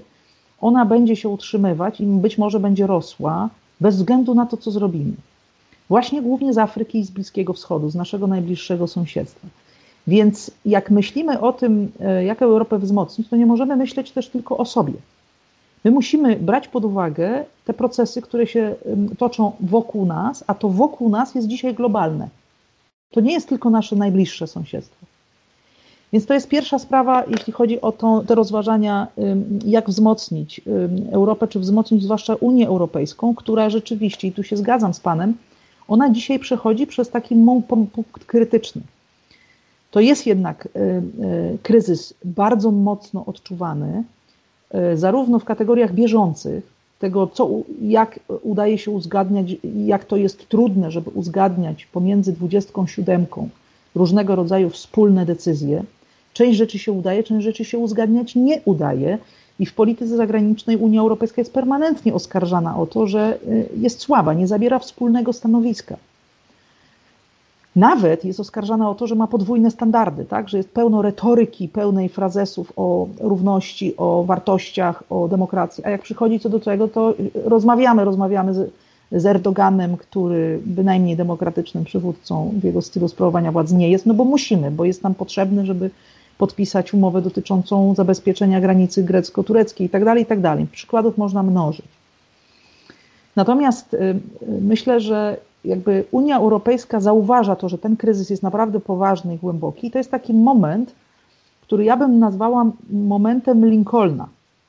Ona 0.61 0.87
będzie 0.87 1.17
się 1.17 1.29
utrzymywać 1.29 2.01
i 2.01 2.07
być 2.07 2.39
może 2.39 2.61
będzie 2.61 2.87
rosła 2.87 3.49
bez 3.81 3.97
względu 3.97 4.35
na 4.35 4.47
to, 4.47 4.57
co 4.57 4.71
zrobimy. 4.71 5.13
Właśnie 5.89 6.23
głównie 6.23 6.53
z 6.53 6.59
Afryki 6.59 6.99
i 6.99 7.05
z 7.05 7.11
Bliskiego 7.11 7.53
Wschodu, 7.53 7.91
z 7.91 7.95
naszego 7.95 8.27
najbliższego 8.27 8.87
sąsiedztwa. 8.87 9.49
Więc 10.07 10.51
jak 10.65 10.91
myślimy 10.91 11.41
o 11.41 11.53
tym, 11.53 11.93
e, 12.01 12.25
jak 12.25 12.43
Europę 12.43 12.79
wzmocnić, 12.79 13.29
to 13.29 13.37
nie 13.37 13.47
możemy 13.47 13.77
myśleć 13.77 14.11
też 14.11 14.29
tylko 14.29 14.57
o 14.57 14.65
sobie. 14.65 14.93
My 15.85 15.91
musimy 15.91 16.37
brać 16.37 16.69
pod 16.69 16.85
uwagę 16.85 17.45
te 17.65 17.75
procesy, 17.75 18.23
które 18.23 18.47
się 18.47 18.75
toczą 19.19 19.53
wokół 19.61 20.07
nas, 20.07 20.45
a 20.47 20.55
to 20.55 20.69
wokół 20.69 21.09
nas 21.09 21.35
jest 21.35 21.49
dzisiaj 21.49 21.75
globalne. 21.75 22.29
To 23.11 23.21
nie 23.21 23.33
jest 23.33 23.49
tylko 23.49 23.71
nasze 23.71 23.97
najbliższe 23.97 24.47
sąsiedztwo. 24.47 25.07
Więc 26.13 26.27
to 26.27 26.35
jest 26.35 26.49
pierwsza 26.49 26.79
sprawa, 26.79 27.25
jeśli 27.31 27.53
chodzi 27.53 27.81
o 27.81 27.93
to, 27.93 28.25
te 28.27 28.35
rozważania, 28.35 29.07
jak 29.65 29.89
wzmocnić 29.91 30.61
Europę, 31.13 31.49
czy 31.49 31.61
wzmocnić 31.61 32.03
zwłaszcza 32.03 32.35
Unię 32.35 32.69
Europejską, 32.69 33.35
która 33.35 33.71
rzeczywiście, 33.71 34.29
i 34.29 34.33
tu 34.33 34.43
się 34.43 34.57
zgadzam 34.57 34.95
z 34.95 35.01
Panem, 35.01 35.35
ona 35.89 36.11
dzisiaj 36.11 36.39
przechodzi 36.39 36.87
przez 36.87 37.11
taki 37.11 37.35
punkt 37.93 38.25
krytyczny. 38.27 38.83
To 39.91 40.01
jest 40.01 40.27
jednak 40.27 40.69
kryzys 41.63 42.15
bardzo 42.25 42.71
mocno 42.71 43.25
odczuwany, 43.27 44.05
E, 44.18 44.18
zarówno 44.95 45.39
w 45.39 45.45
kategoriach 45.45 45.95
bieżących, 45.95 46.79
tego, 46.99 47.27
co, 47.27 47.51
jak 47.83 48.21
udaje 48.43 48.79
się 48.79 48.91
uzgadniać, 48.91 49.57
jak 49.87 50.05
to 50.05 50.17
jest 50.17 50.49
trudne, 50.49 50.91
żeby 50.91 51.11
uzgadniać 51.11 51.87
pomiędzy 51.87 52.33
27 52.33 53.27
różnego 53.95 54.37
rodzaju 54.37 54.71
wspólne 54.71 55.27
decyzje. 55.27 55.85
Część 56.33 56.59
rzeczy 56.59 56.79
się 56.79 56.93
udaje, 56.93 57.23
część 57.23 57.45
rzeczy 57.45 57.65
się 57.65 57.79
uzgadniać 57.79 58.35
nie 58.35 58.61
udaje. 58.65 59.19
I 59.59 59.67
w 59.67 59.75
polityce 59.75 60.17
zagranicznej 60.17 60.77
Unia 60.77 61.01
Europejska 61.01 61.41
jest 61.41 61.53
permanentnie 61.53 62.15
oskarżana 62.15 62.77
o 62.77 62.87
to, 62.87 63.07
że 63.07 63.21
e, 63.21 63.65
jest 63.77 64.01
słaba, 64.01 64.35
nie 64.35 64.47
zabiera 64.47 64.79
wspólnego 64.79 65.33
stanowiska. 65.33 65.97
Nawet 67.79 68.25
jest 68.25 68.41
oskarżana 68.41 68.91
o 68.91 68.95
to, 68.95 69.07
że 69.07 69.15
ma 69.15 69.27
podwójne 69.27 69.71
standardy, 69.71 70.25
tak? 70.25 70.49
że 70.49 70.57
jest 70.57 70.71
pełno 70.71 71.03
retoryki, 71.03 71.69
pełnej 71.69 72.09
frazesów 72.09 72.73
o 72.77 73.09
równości, 73.21 73.97
o 73.97 74.25
wartościach, 74.25 75.03
o 75.11 75.29
demokracji. 75.29 75.85
A 75.85 75.91
jak 75.91 76.03
przychodzi 76.03 76.41
co 76.41 76.49
do 76.49 76.61
tego, 76.61 76.89
to 76.89 77.15
rozmawiamy, 77.45 78.05
rozmawiamy 78.05 78.55
z, 78.55 78.73
z 79.13 79.27
Erdoganem, 79.27 79.97
który 79.97 80.61
bynajmniej 80.67 81.17
demokratycznym 81.17 81.85
przywódcą 81.85 82.53
w 82.61 82.65
jego 82.65 82.83
stylu 82.83 83.09
sprawowania 83.09 83.53
władzy 83.53 83.77
nie 83.77 83.91
jest, 83.91 84.07
no 84.07 84.15
bo 84.15 84.25
musimy, 84.25 84.71
bo 84.71 84.85
jest 84.85 85.03
nam 85.03 85.15
potrzebny, 85.15 85.67
żeby 85.67 85.91
podpisać 86.39 86.95
umowę 86.95 87.23
dotyczącą 87.23 87.95
zabezpieczenia 87.95 88.61
granicy 88.61 89.05
grecko-tureckiej 89.05 89.85
itd., 89.85 90.05
tak 90.05 90.19
itd. 90.19 90.43
Tak 90.43 90.71
Przykładów 90.71 91.19
można 91.19 91.43
mnożyć. 91.43 91.87
Natomiast 93.37 93.95
y, 93.95 93.99
y, 93.99 94.17
myślę, 94.61 95.01
że 95.01 95.48
jakby 95.65 96.05
Unia 96.11 96.37
Europejska 96.37 97.01
zauważa 97.01 97.57
to, 97.57 97.69
że 97.69 97.79
ten 97.79 97.97
kryzys 97.97 98.31
jest 98.31 98.43
naprawdę 98.43 98.81
poważny 98.81 99.35
i 99.35 99.39
głęboki. 99.39 99.87
I 99.87 99.91
to 99.91 99.99
jest 99.99 100.11
taki 100.11 100.35
moment, 100.35 100.95
który 101.63 101.85
ja 101.85 101.97
bym 101.97 102.19
nazwała 102.19 102.67
momentem 102.91 103.67
Lincolna 103.71 104.29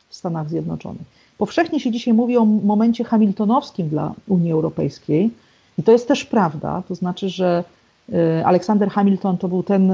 w 0.10 0.16
Stanach 0.16 0.50
Zjednoczonych. 0.50 1.20
Powszechnie 1.38 1.80
się 1.80 1.92
dzisiaj 1.92 2.14
mówi 2.14 2.38
o 2.38 2.46
momencie 2.46 3.04
hamiltonowskim 3.04 3.90
dla 3.90 4.14
Unii 4.28 4.52
Europejskiej 4.52 5.32
i 5.78 5.84
to 5.84 5.92
jest 5.92 6.08
też 6.08 6.26
prawda, 6.26 6.84
to 6.88 6.96
znaczy, 6.96 7.30
że 7.30 7.64
e, 8.14 8.46
Aleksander 8.46 8.90
Hamilton 8.90 9.38
to 9.38 9.48
był 9.48 9.64
ten 9.64 9.92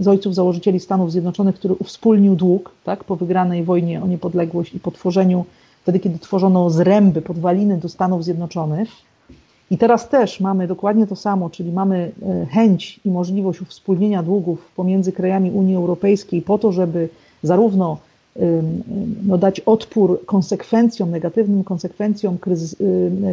z 0.00 0.08
ojców 0.08 0.34
założycieli 0.34 0.80
Stanów 0.80 1.12
Zjednoczonych, 1.12 1.54
który 1.54 1.74
uwspólnił 1.74 2.36
dług 2.36 2.72
tak, 2.84 3.04
po 3.04 3.16
wygranej 3.16 3.64
wojnie 3.64 4.02
o 4.02 4.06
niepodległość 4.06 4.74
i 4.74 4.80
po 4.80 4.90
tworzeniu, 4.90 5.44
wtedy 5.82 6.00
kiedy 6.00 6.18
tworzono 6.18 6.70
zręby, 6.70 7.22
podwaliny 7.22 7.78
do 7.78 7.88
Stanów 7.88 8.24
Zjednoczonych, 8.24 8.88
i 9.70 9.78
teraz 9.78 10.08
też 10.08 10.40
mamy 10.40 10.66
dokładnie 10.66 11.06
to 11.06 11.16
samo, 11.16 11.50
czyli 11.50 11.72
mamy 11.72 12.12
e, 12.22 12.46
chęć 12.46 13.00
i 13.04 13.10
możliwość 13.10 13.62
uwspólnienia 13.62 14.22
długów 14.22 14.70
pomiędzy 14.76 15.12
krajami 15.12 15.50
Unii 15.50 15.76
Europejskiej 15.76 16.42
po 16.42 16.58
to, 16.58 16.72
żeby 16.72 17.08
zarówno 17.42 17.98
no, 19.26 19.38
dać 19.38 19.60
odpór 19.60 20.24
konsekwencjom, 20.26 21.10
negatywnym 21.10 21.64
konsekwencjom 21.64 22.38
kryzys, 22.38 22.76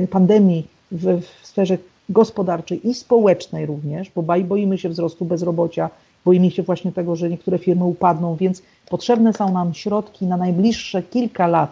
pandemii 0.10 0.68
w, 0.92 1.22
w 1.22 1.48
sferze 1.48 1.78
gospodarczej 2.10 2.90
i 2.90 2.94
społecznej 2.94 3.66
również, 3.66 4.12
bo 4.16 4.22
boimy 4.22 4.78
się 4.78 4.90
wzrostu 4.90 5.26
bezrobocia, 5.26 5.90
boimy 6.26 6.52
się 6.52 6.64
właśnie 6.64 6.92
tego, 6.92 7.16
że 7.16 7.30
niektóre 7.30 7.60
firmy 7.60 7.84
upadną, 7.84 8.36
więc 8.36 8.62
potrzebne 8.90 9.34
są 9.34 9.54
nam 9.54 9.74
środki 9.74 10.26
na 10.26 10.38
najbliższe 10.38 11.04
kilka 11.04 11.48
lat, 11.48 11.72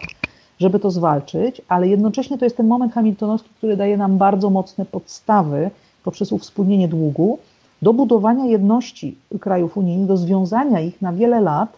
żeby 0.60 0.78
to 0.78 0.90
zwalczyć, 0.90 1.62
ale 1.68 1.88
jednocześnie 1.88 2.38
to 2.38 2.44
jest 2.44 2.56
ten 2.56 2.66
moment 2.66 2.92
hamiltonowski, 2.92 3.48
który 3.56 3.76
daje 3.76 3.96
nam 3.96 4.18
bardzo 4.18 4.50
mocne 4.50 4.86
podstawy 4.86 5.70
poprzez 6.04 6.32
uwspólnienie 6.32 6.88
długu 6.88 7.38
do 7.82 7.92
budowania 7.92 8.44
jedności 8.44 9.16
krajów 9.40 9.76
unijnych, 9.76 10.08
do 10.08 10.16
związania 10.16 10.80
ich 10.80 11.02
na 11.02 11.12
wiele 11.12 11.40
lat. 11.40 11.76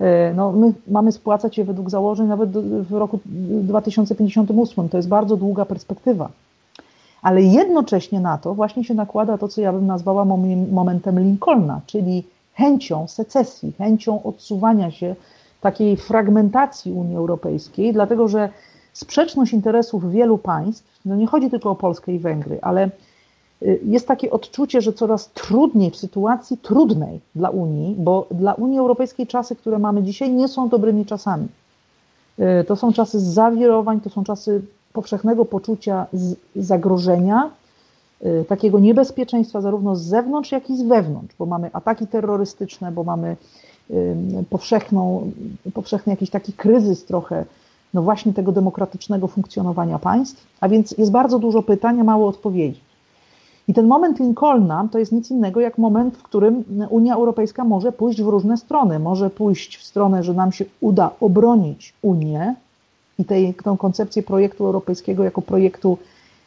E, 0.00 0.34
no, 0.34 0.52
my 0.52 0.72
mamy 0.88 1.12
spłacać 1.12 1.58
je 1.58 1.64
według 1.64 1.90
założeń 1.90 2.26
nawet 2.26 2.50
w 2.82 2.92
roku 2.92 3.20
2058. 3.26 4.88
To 4.88 4.96
jest 4.96 5.08
bardzo 5.08 5.36
długa 5.36 5.64
perspektywa. 5.64 6.28
Ale 7.22 7.42
jednocześnie 7.42 8.20
na 8.20 8.38
to 8.38 8.54
właśnie 8.54 8.84
się 8.84 8.94
nakłada 8.94 9.38
to, 9.38 9.48
co 9.48 9.60
ja 9.60 9.72
bym 9.72 9.86
nazwała 9.86 10.24
momentem 10.72 11.20
Lincolna, 11.20 11.80
czyli 11.86 12.24
chęcią 12.54 13.08
secesji, 13.08 13.72
chęcią 13.78 14.22
odsuwania 14.22 14.90
się 14.90 15.14
takiej 15.60 15.96
fragmentacji 15.96 16.92
Unii 16.92 17.16
Europejskiej, 17.16 17.92
dlatego 17.92 18.28
że 18.28 18.48
sprzeczność 18.92 19.52
interesów 19.52 20.12
wielu 20.12 20.38
państw, 20.38 21.00
no 21.04 21.16
nie 21.16 21.26
chodzi 21.26 21.50
tylko 21.50 21.70
o 21.70 21.74
Polskę 21.74 22.12
i 22.12 22.18
Węgry, 22.18 22.58
ale 22.62 22.90
y, 23.62 23.80
jest 23.84 24.08
takie 24.08 24.30
odczucie, 24.30 24.80
że 24.80 24.92
coraz 24.92 25.30
trudniej 25.30 25.90
w 25.90 25.96
sytuacji 25.96 26.58
trudnej 26.58 27.20
dla 27.34 27.50
Unii, 27.50 27.94
bo 27.98 28.26
dla 28.30 28.54
Unii 28.54 28.78
Europejskiej 28.78 29.26
czasy, 29.26 29.56
które 29.56 29.78
mamy 29.78 30.02
dzisiaj, 30.02 30.32
nie 30.32 30.48
są 30.48 30.68
dobrymi 30.68 31.06
czasami. 31.06 31.48
Y, 32.38 32.64
to 32.64 32.76
są 32.76 32.92
czasy 32.92 33.20
zawirowań, 33.20 34.00
to 34.00 34.10
są 34.10 34.24
czasy 34.24 34.62
powszechnego 34.92 35.44
poczucia 35.44 36.06
zagrożenia, 36.56 37.50
y, 38.24 38.44
takiego 38.48 38.78
niebezpieczeństwa 38.78 39.60
zarówno 39.60 39.96
z 39.96 40.02
zewnątrz, 40.02 40.52
jak 40.52 40.70
i 40.70 40.76
z 40.76 40.82
wewnątrz, 40.82 41.34
bo 41.38 41.46
mamy 41.46 41.70
ataki 41.72 42.06
terrorystyczne, 42.06 42.92
bo 42.92 43.04
mamy 43.04 43.36
powszechną, 44.50 45.30
powszechny 45.74 46.10
jakiś 46.10 46.30
taki 46.30 46.52
kryzys 46.52 47.04
trochę, 47.04 47.44
no 47.94 48.02
właśnie 48.02 48.32
tego 48.32 48.52
demokratycznego 48.52 49.28
funkcjonowania 49.28 49.98
państw, 49.98 50.46
a 50.60 50.68
więc 50.68 50.94
jest 50.98 51.10
bardzo 51.10 51.38
dużo 51.38 51.62
pytań, 51.62 52.00
a 52.00 52.04
mało 52.04 52.28
odpowiedzi. 52.28 52.80
I 53.68 53.74
ten 53.74 53.86
moment 53.86 54.20
Lincolna 54.20 54.88
to 54.92 54.98
jest 54.98 55.12
nic 55.12 55.30
innego 55.30 55.60
jak 55.60 55.78
moment, 55.78 56.16
w 56.16 56.22
którym 56.22 56.64
Unia 56.88 57.14
Europejska 57.14 57.64
może 57.64 57.92
pójść 57.92 58.22
w 58.22 58.28
różne 58.28 58.56
strony. 58.56 58.98
Może 58.98 59.30
pójść 59.30 59.76
w 59.76 59.82
stronę, 59.82 60.22
że 60.22 60.34
nam 60.34 60.52
się 60.52 60.64
uda 60.80 61.10
obronić 61.20 61.94
Unię 62.02 62.54
i 63.18 63.24
tej, 63.24 63.54
tę 63.54 63.76
koncepcję 63.78 64.22
projektu 64.22 64.64
europejskiego 64.66 65.24
jako 65.24 65.42
projektu 65.42 65.98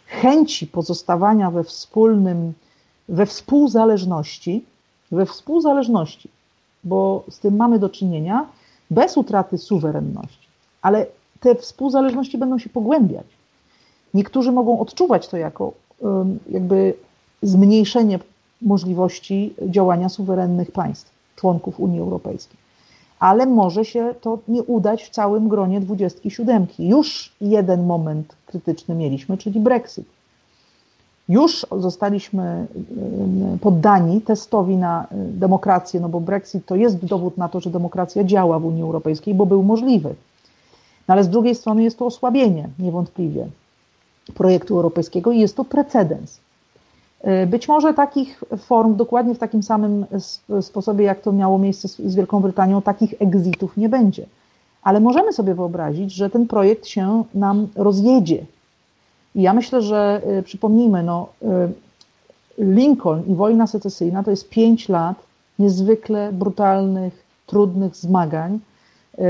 chęci 0.08 0.68
pozostawania 0.68 1.52
we 1.52 1.64
wspólnym, 1.64 2.54
we 3.10 3.26
współzależności, 3.26 4.66
we 5.12 5.26
współzależności 5.26 6.30
bo 6.84 7.24
z 7.30 7.40
tym 7.40 7.56
mamy 7.56 7.80
do 7.80 7.90
czynienia 7.90 8.46
bez 8.92 9.18
utraty 9.18 9.58
suwerenności, 9.58 10.48
ale 10.82 11.06
te 11.40 11.56
współzależności 11.56 12.38
będą 12.38 12.60
się 12.60 12.70
pogłębiać. 12.70 13.26
Niektórzy 14.14 14.52
mogą 14.52 14.80
odczuwać 14.80 15.28
to 15.28 15.38
jako 15.38 15.74
jakby 16.50 16.94
zmniejszenie 17.42 18.20
możliwości 18.62 19.54
działania 19.62 20.10
suwerennych 20.10 20.72
państw, 20.72 21.12
członków 21.36 21.80
Unii 21.80 22.00
Europejskiej. 22.00 22.58
Ale 23.20 23.46
może 23.46 23.86
się 23.86 24.16
to 24.22 24.40
nie 24.48 24.64
udać 24.64 25.04
w 25.04 25.10
całym 25.10 25.50
gronie 25.50 25.82
27. 25.82 26.68
Już 26.80 27.36
jeden 27.42 27.86
moment 27.86 28.36
krytyczny 28.46 28.96
mieliśmy, 28.96 29.38
czyli 29.38 29.60
Brexit 29.60 30.08
już 31.30 31.66
zostaliśmy 31.80 32.68
poddani 33.62 34.22
testowi 34.22 34.78
na 34.78 35.08
demokrację, 35.12 36.00
no 36.00 36.10
bo 36.10 36.20
Brexit 36.20 36.66
to 36.66 36.76
jest 36.76 37.06
dowód 37.06 37.38
na 37.38 37.50
to, 37.50 37.60
że 37.60 37.70
demokracja 37.70 38.24
działa 38.24 38.60
w 38.60 38.66
Unii 38.66 38.84
Europejskiej, 38.84 39.34
bo 39.34 39.46
był 39.46 39.64
możliwy. 39.64 40.16
No 41.08 41.14
ale 41.14 41.24
z 41.24 41.30
drugiej 41.30 41.56
strony 41.56 41.84
jest 41.84 41.98
to 41.98 42.06
osłabienie, 42.06 42.70
niewątpliwie, 42.80 43.48
projektu 44.34 44.76
europejskiego 44.76 45.32
i 45.32 45.40
jest 45.40 45.56
to 45.56 45.66
precedens. 45.66 46.40
Y, 47.44 47.48
być 47.48 47.68
może 47.68 47.94
takich 47.94 48.44
form, 48.58 48.96
dokładnie 48.96 49.36
w 49.36 49.40
takim 49.40 49.64
samym 49.64 50.06
sposobie, 50.62 51.06
jak 51.06 51.22
to 51.22 51.32
miało 51.32 51.60
miejsce 51.60 51.88
z 51.88 52.16
Wielką 52.16 52.40
Brytanią, 52.40 52.82
takich 52.82 53.14
exitów 53.20 53.78
nie 53.78 53.90
będzie. 53.90 54.26
Ale 54.84 55.00
możemy 55.00 55.34
sobie 55.34 55.56
wyobrazić, 55.56 56.14
że 56.14 56.30
ten 56.30 56.48
projekt 56.48 56.88
się 56.88 57.24
nam 57.34 57.68
rozjedzie 57.76 58.46
i 59.36 59.42
ja 59.42 59.54
myślę, 59.54 59.82
że 59.82 60.22
y, 60.40 60.44
przypomnijmy, 60.44 61.04
no, 61.04 61.28
y, 61.42 61.46
Lincoln 62.58 63.24
i 63.28 63.36
wojna 63.36 63.68
secesyjna 63.68 64.24
to 64.24 64.32
jest 64.32 64.50
pięć 64.50 64.90
lat 64.90 65.18
niezwykle 65.60 66.32
brutalnych, 66.34 67.24
trudnych 67.48 67.96
zmagań. 67.96 68.60
Y, 69.20 69.22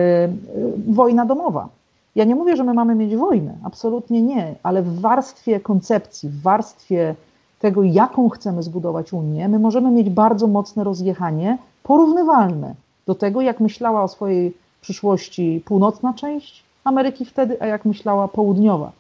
wojna 0.88 1.26
domowa. 1.26 1.70
Ja 2.16 2.24
nie 2.24 2.36
mówię, 2.36 2.56
że 2.56 2.64
my 2.64 2.74
mamy 2.74 2.95
mieć 2.95 3.16
wojnę, 3.16 3.54
absolutnie 3.64 4.22
nie, 4.22 4.56
ale 4.64 4.82
w 4.82 4.99
warstwie 4.99 5.60
koncepcji, 5.60 6.30
w 6.30 6.41
warstwie 6.41 7.16
tego, 7.60 7.84
jaką 7.84 8.30
chcemy 8.30 8.64
zbudować 8.64 9.14
Unię, 9.14 9.49
my 9.49 9.60
możemy 9.60 9.91
mieć 9.91 10.10
bardzo 10.10 10.47
mocne 10.47 10.84
rozjechanie, 10.84 11.58
porównywalne 11.84 12.76
do 13.06 13.16
tego, 13.16 13.41
jak 13.41 13.60
myślała 13.60 14.04
o 14.04 14.08
swojej 14.08 14.54
przyszłości 14.82 15.62
północna 15.66 16.14
część 16.14 16.64
Ameryki 16.84 17.26
wtedy, 17.26 17.62
a 17.62 17.66
jak 17.66 17.86
myślała 17.86 18.28
południowa. 18.28 18.91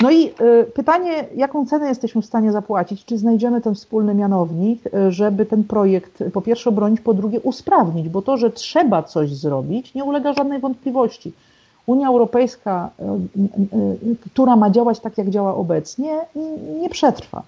No 0.00 0.10
i 0.10 0.26
y, 0.26 0.64
pytanie, 0.74 1.24
jaką 1.36 1.66
cenę 1.66 1.88
jesteśmy 1.88 2.22
w 2.22 2.26
stanie 2.26 2.52
zapłacić? 2.52 3.04
Czy 3.04 3.18
znajdziemy 3.18 3.60
ten 3.60 3.74
wspólny 3.74 4.14
mianownik, 4.14 4.86
y, 4.86 5.12
żeby 5.12 5.46
ten 5.46 5.64
projekt 5.64 6.24
po 6.32 6.42
pierwsze 6.42 6.70
obronić, 6.70 7.00
po 7.00 7.14
drugie 7.14 7.40
usprawnić, 7.40 8.08
bo 8.08 8.22
to, 8.22 8.36
że 8.36 8.50
trzeba 8.50 9.02
coś 9.02 9.34
zrobić, 9.34 9.94
nie 9.94 10.04
ulega 10.04 10.32
żadnej 10.32 10.60
wątpliwości. 10.60 11.32
Unia 11.86 12.08
Europejska, 12.08 12.90
y, 13.00 14.16
która 14.32 14.56
ma 14.56 14.70
działać 14.70 15.00
tak, 15.00 15.18
jak 15.18 15.30
działa 15.30 15.54
obecnie, 15.54 16.18
nie 16.80 16.90
przetrwa. 16.90 17.42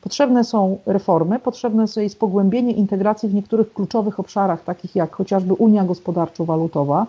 Potrzebne 0.00 0.44
są 0.44 0.78
reformy, 0.86 1.38
potrzebne 1.38 1.84
jest 1.96 2.18
pogłębienie 2.18 2.72
integracji 2.72 3.28
w 3.28 3.34
niektórych 3.34 3.72
kluczowych 3.72 4.20
obszarach, 4.20 4.64
takich 4.64 4.96
jak 4.96 5.16
chociażby 5.16 5.54
Unia 5.54 5.84
Gospodarczo-Walutowa, 5.84 7.06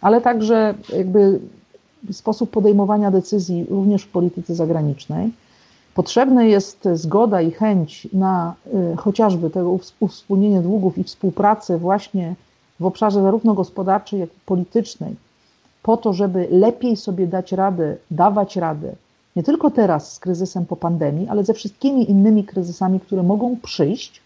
ale 0.00 0.20
także 0.20 0.74
jakby 0.96 1.40
sposób 2.12 2.50
podejmowania 2.50 3.10
decyzji 3.10 3.66
również 3.70 4.02
w 4.02 4.08
polityce 4.08 4.54
zagranicznej. 4.54 5.30
Potrzebna 5.94 6.44
jest 6.44 6.88
zgoda 6.94 7.42
i 7.42 7.50
chęć 7.50 8.08
na 8.12 8.54
y, 8.92 8.96
chociażby 8.96 9.50
tego 9.50 9.78
uwspólnienie 10.00 10.60
długów 10.60 10.98
i 10.98 11.04
współpracę 11.04 11.78
właśnie 11.78 12.34
w 12.80 12.86
obszarze 12.86 13.22
zarówno 13.22 13.54
gospodarczej, 13.54 14.20
jak 14.20 14.28
i 14.28 14.40
politycznej, 14.46 15.16
po 15.82 15.96
to, 15.96 16.12
żeby 16.12 16.48
lepiej 16.50 16.96
sobie 16.96 17.26
dać 17.26 17.52
radę, 17.52 17.96
dawać 18.10 18.56
radę, 18.56 18.92
nie 19.36 19.42
tylko 19.42 19.70
teraz 19.70 20.12
z 20.12 20.18
kryzysem 20.18 20.66
po 20.66 20.76
pandemii, 20.76 21.28
ale 21.28 21.44
ze 21.44 21.54
wszystkimi 21.54 22.10
innymi 22.10 22.44
kryzysami, 22.44 23.00
które 23.00 23.22
mogą 23.22 23.56
przyjść, 23.62 24.20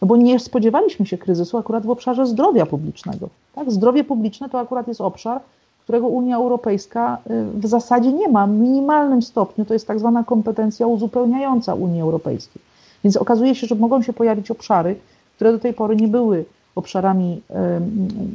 no 0.00 0.06
bo 0.06 0.16
nie 0.16 0.40
spodziewaliśmy 0.40 1.06
się 1.06 1.18
kryzysu 1.18 1.58
akurat 1.58 1.86
w 1.86 1.90
obszarze 1.90 2.26
zdrowia 2.26 2.66
publicznego. 2.66 3.28
Tak? 3.54 3.72
Zdrowie 3.72 4.04
publiczne 4.04 4.48
to 4.48 4.60
akurat 4.60 4.88
jest 4.88 5.00
obszar, 5.00 5.40
którego 5.86 6.08
Unia 6.08 6.36
Europejska 6.36 7.18
y, 7.30 7.60
w 7.60 7.66
zasadzie 7.66 8.12
nie 8.12 8.28
ma. 8.28 8.46
W 8.46 8.50
minimalnym 8.50 9.22
stopniu 9.22 9.64
to 9.64 9.74
jest 9.74 9.86
tak 9.86 9.98
zwana 9.98 10.24
kompetencja 10.24 10.86
uzupełniająca 10.86 11.74
Unii 11.74 12.00
Europejskiej. 12.00 12.62
Więc 13.04 13.16
okazuje 13.16 13.54
się, 13.54 13.66
że 13.66 13.74
mogą 13.74 14.02
się 14.02 14.12
pojawić 14.12 14.50
obszary, 14.50 14.96
które 15.36 15.52
do 15.52 15.58
tej 15.58 15.74
pory 15.74 15.96
nie 15.96 16.08
były 16.08 16.44
obszarami 16.74 17.42
y, 17.50 17.54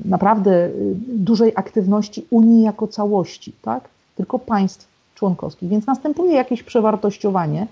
naprawdę 0.09 0.65
y, 0.65 0.71
dużej 1.07 1.51
aktywności 1.55 2.25
Unii 2.29 2.63
jako 2.63 2.87
całości, 2.87 3.53
tak? 3.61 3.89
tylko 4.17 4.39
państw 4.39 4.87
członkowskich. 5.15 5.69
Więc 5.69 5.87
następuje 5.87 6.33
jakieś 6.33 6.63
przewartościowanie, 6.63 7.67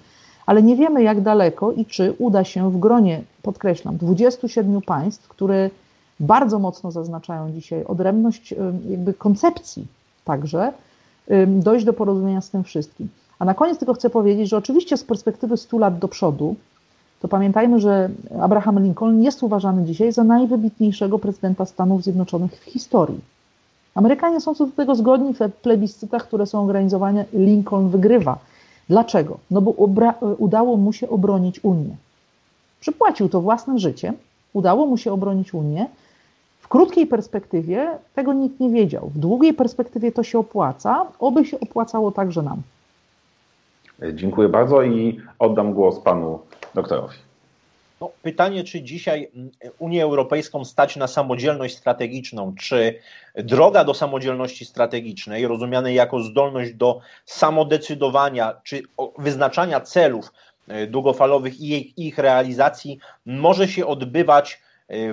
ale 0.45 0.64
nie 0.64 0.76
wiemy 0.76 1.03
jak 1.03 1.22
daleko 1.22 1.72
i 1.72 1.85
czy 1.85 2.14
uda 2.18 2.43
się 2.43 2.72
w 2.72 2.80
gronie, 2.80 3.22
podkreślam, 3.41 3.97
27 3.97 4.81
państw, 4.81 5.27
które 5.27 5.69
bardzo 6.20 6.60
mocno 6.60 6.91
zaznaczają 6.91 7.52
dzisiaj 7.52 7.84
odrębność 7.84 8.54
jakby 8.90 9.14
koncepcji 9.14 9.88
także, 10.26 10.74
dojść 11.48 11.86
do 11.86 11.94
porozumienia 11.94 12.41
z 12.41 12.50
tym 12.50 12.64
wszystkim. 12.64 13.10
A 13.40 13.46
na 13.46 13.54
koniec 13.54 13.80
tylko 13.80 13.94
chcę 13.94 14.10
powiedzieć, 14.10 14.50
że 14.50 14.58
oczywiście 14.58 14.98
z 14.98 15.04
perspektywy 15.04 15.58
100 15.58 15.78
lat 15.78 16.00
do 16.00 16.08
przodu, 16.08 16.56
to 17.22 17.28
pamiętajmy, 17.28 17.80
że 17.80 18.10
Abraham 18.41 18.84
Lincoln 18.84 19.24
jest 19.24 19.44
uważany 19.44 19.84
dzisiaj 19.84 20.12
za 20.12 20.24
najwybitniejszego 20.24 21.20
prezydenta 21.20 21.66
Stanów 21.66 22.04
Zjednoczonych 22.04 22.52
w 22.52 22.64
historii. 22.64 23.20
Amerykanie 23.96 24.41
są 24.41 24.56
co 24.56 24.66
do 24.66 24.72
tego 24.72 24.96
zgodni 24.96 25.34
w 25.34 25.40
plebiscytach, 25.62 26.28
które 26.28 26.46
są 26.46 26.64
organizowane. 26.64 27.26
Lincoln 27.34 27.90
wygrywa. 27.90 28.38
Dlaczego? 28.90 29.38
No 29.52 29.62
bo 29.62 29.72
udało 30.38 30.78
mu 30.78 30.94
się 30.94 31.10
obronić 31.10 31.64
Unię. 31.64 31.96
Przypłacił 32.80 33.30
to 33.30 33.41
własnym 33.41 33.80
życiem, 33.80 34.16
udało 34.54 34.86
mu 34.86 34.98
się 34.98 35.14
obronić 35.14 35.54
Unię, 35.54 35.88
krótkiej 36.70 37.08
perspektywie 37.08 37.98
tego 38.16 38.34
nikt 38.34 38.60
nie 38.60 38.70
wiedział. 38.70 39.12
W 39.16 39.20
długiej 39.20 39.54
perspektywie 39.54 40.12
to 40.12 40.24
się 40.24 40.40
opłaca, 40.40 41.06
oby 41.20 41.46
się 41.46 41.60
opłacało 41.60 42.12
także 42.12 42.41
nam. 42.41 42.62
Dziękuję 44.14 44.50
bardzo 44.50 44.84
i 44.84 45.22
oddam 45.40 45.74
głos 45.74 46.00
panu 46.00 46.40
doktorowi. 46.76 47.16
No, 48.02 48.12
pytanie, 48.22 48.64
czy 48.64 48.82
dzisiaj 48.82 49.30
mm, 49.36 49.50
Unię 49.80 50.04
Europejską 50.04 50.66
stać 50.66 50.96
na 50.96 51.08
samodzielność 51.08 51.78
strategiczną, 51.78 52.56
czy 52.60 53.00
droga 53.36 53.84
do 53.84 53.94
samodzielności 53.94 54.66
strategicznej, 54.66 55.48
rozumianej 55.48 55.96
jako 55.96 56.24
zdolność 56.24 56.74
do 56.74 57.00
samodecydowania, 57.26 58.54
czy 58.64 58.82
wyznaczania 59.18 59.82
celów 59.82 60.32
e, 60.68 60.88
długofalowych 60.88 61.62
i 61.62 61.94
ich, 62.08 62.18
realizacji, 62.18 63.00
może 63.26 63.68
się 63.68 63.88
odbywać 63.88 64.62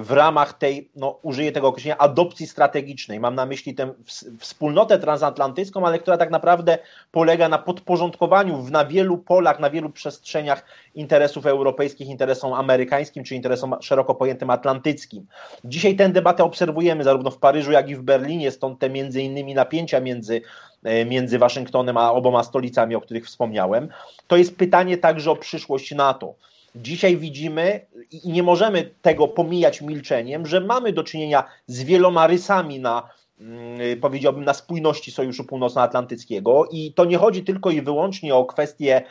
w 0.01 0.11
ramach 0.11 0.53
tej, 0.53 0.91
no, 0.97 1.19
użyję 1.23 1.53
tego 1.53 1.69
określenia, 1.69 1.99
adopcji 1.99 2.47
strategicznej. 2.47 3.21
Mam 3.21 3.35
na 3.35 3.47
myśli 3.47 3.75
tę 3.75 3.93
wspólnotę 4.39 4.99
transatlantycką, 4.99 5.87
ale 5.87 5.99
która 5.99 6.17
tak 6.17 6.31
naprawdę 6.31 6.79
polega 7.13 7.49
na 7.49 7.59
podporządkowaniu 7.59 8.63
na 8.71 8.85
wielu 8.85 9.19
polach, 9.19 9.61
na 9.61 9.71
wielu 9.71 9.91
przestrzeniach 9.91 10.65
interesów 10.95 11.47
europejskich, 11.47 12.09
interesom 12.09 12.53
amerykańskim 12.53 13.25
czy 13.25 13.35
interesom 13.35 13.75
szeroko 13.81 14.15
pojętym 14.15 14.51
atlantyckim. 14.51 15.27
Dzisiaj 15.65 15.97
tę 15.97 16.09
debatę 16.09 16.45
obserwujemy 16.45 17.05
zarówno 17.05 17.31
w 17.31 17.39
Paryżu, 17.39 17.73
jak 17.73 17.89
i 17.89 17.97
w 17.97 18.03
Berlinie, 18.03 18.51
stąd 18.51 18.79
te 18.79 18.91
między 18.91 19.23
innymi 19.23 19.55
napięcia 19.55 20.01
między 20.01 20.43
e, 20.85 21.05
między 21.05 21.39
Waszyngtonem 21.39 21.97
a 21.97 22.13
oboma 22.13 22.45
stolicami, 22.45 22.95
o 22.95 23.01
których 23.01 23.27
wspomniałem. 23.27 23.89
To 24.27 24.37
jest 24.37 24.57
pytanie 24.57 24.99
także 24.99 25.31
o 25.31 25.37
przyszłość 25.37 25.95
NATO. 25.95 26.35
Dzisiaj 26.77 27.17
widzimy 27.17 27.87
i 28.11 28.33
nie 28.33 28.43
możemy 28.43 28.91
tego 29.03 29.29
pomijać 29.29 29.83
milczeniem, 29.83 30.47
że 30.47 30.61
mamy 30.61 30.93
do 30.93 31.05
czynienia 31.05 31.45
z 31.67 31.83
wieloma 31.83 32.27
rysami 32.27 32.81
na 32.81 33.11
mm, 33.41 34.01
powiedziałbym, 34.01 34.45
na 34.45 34.55
spójności 34.55 35.11
Sojuszu 35.11 35.45
Północnoatlantyckiego. 35.45 36.65
I 36.71 36.93
to 36.93 37.05
nie 37.05 37.19
chodzi 37.19 37.45
tylko 37.45 37.71
i 37.71 37.83
wyłącznie 37.83 38.35
o 38.35 38.45
kwestię 38.45 39.03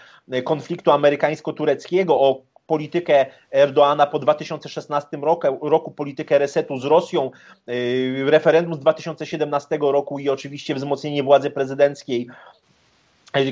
konfliktu 0.43 0.91
amerykańsko-tureckiego, 0.91 2.19
o 2.19 2.41
politykę 2.67 3.25
Erdoana 3.51 4.07
po 4.07 4.19
2016 4.19 5.17
roku, 5.17 5.69
roku 5.69 5.91
politykę 5.91 6.37
resetu 6.37 6.77
z 6.77 6.85
Rosją, 6.85 7.31
y, 7.69 8.25
referendum 8.27 8.73
z 8.73 8.79
2017 8.79 9.77
roku 9.81 10.19
i 10.19 10.29
oczywiście 10.29 10.75
wzmocnienie 10.75 11.23
władzy 11.23 11.51
prezydenckiej 11.51 12.27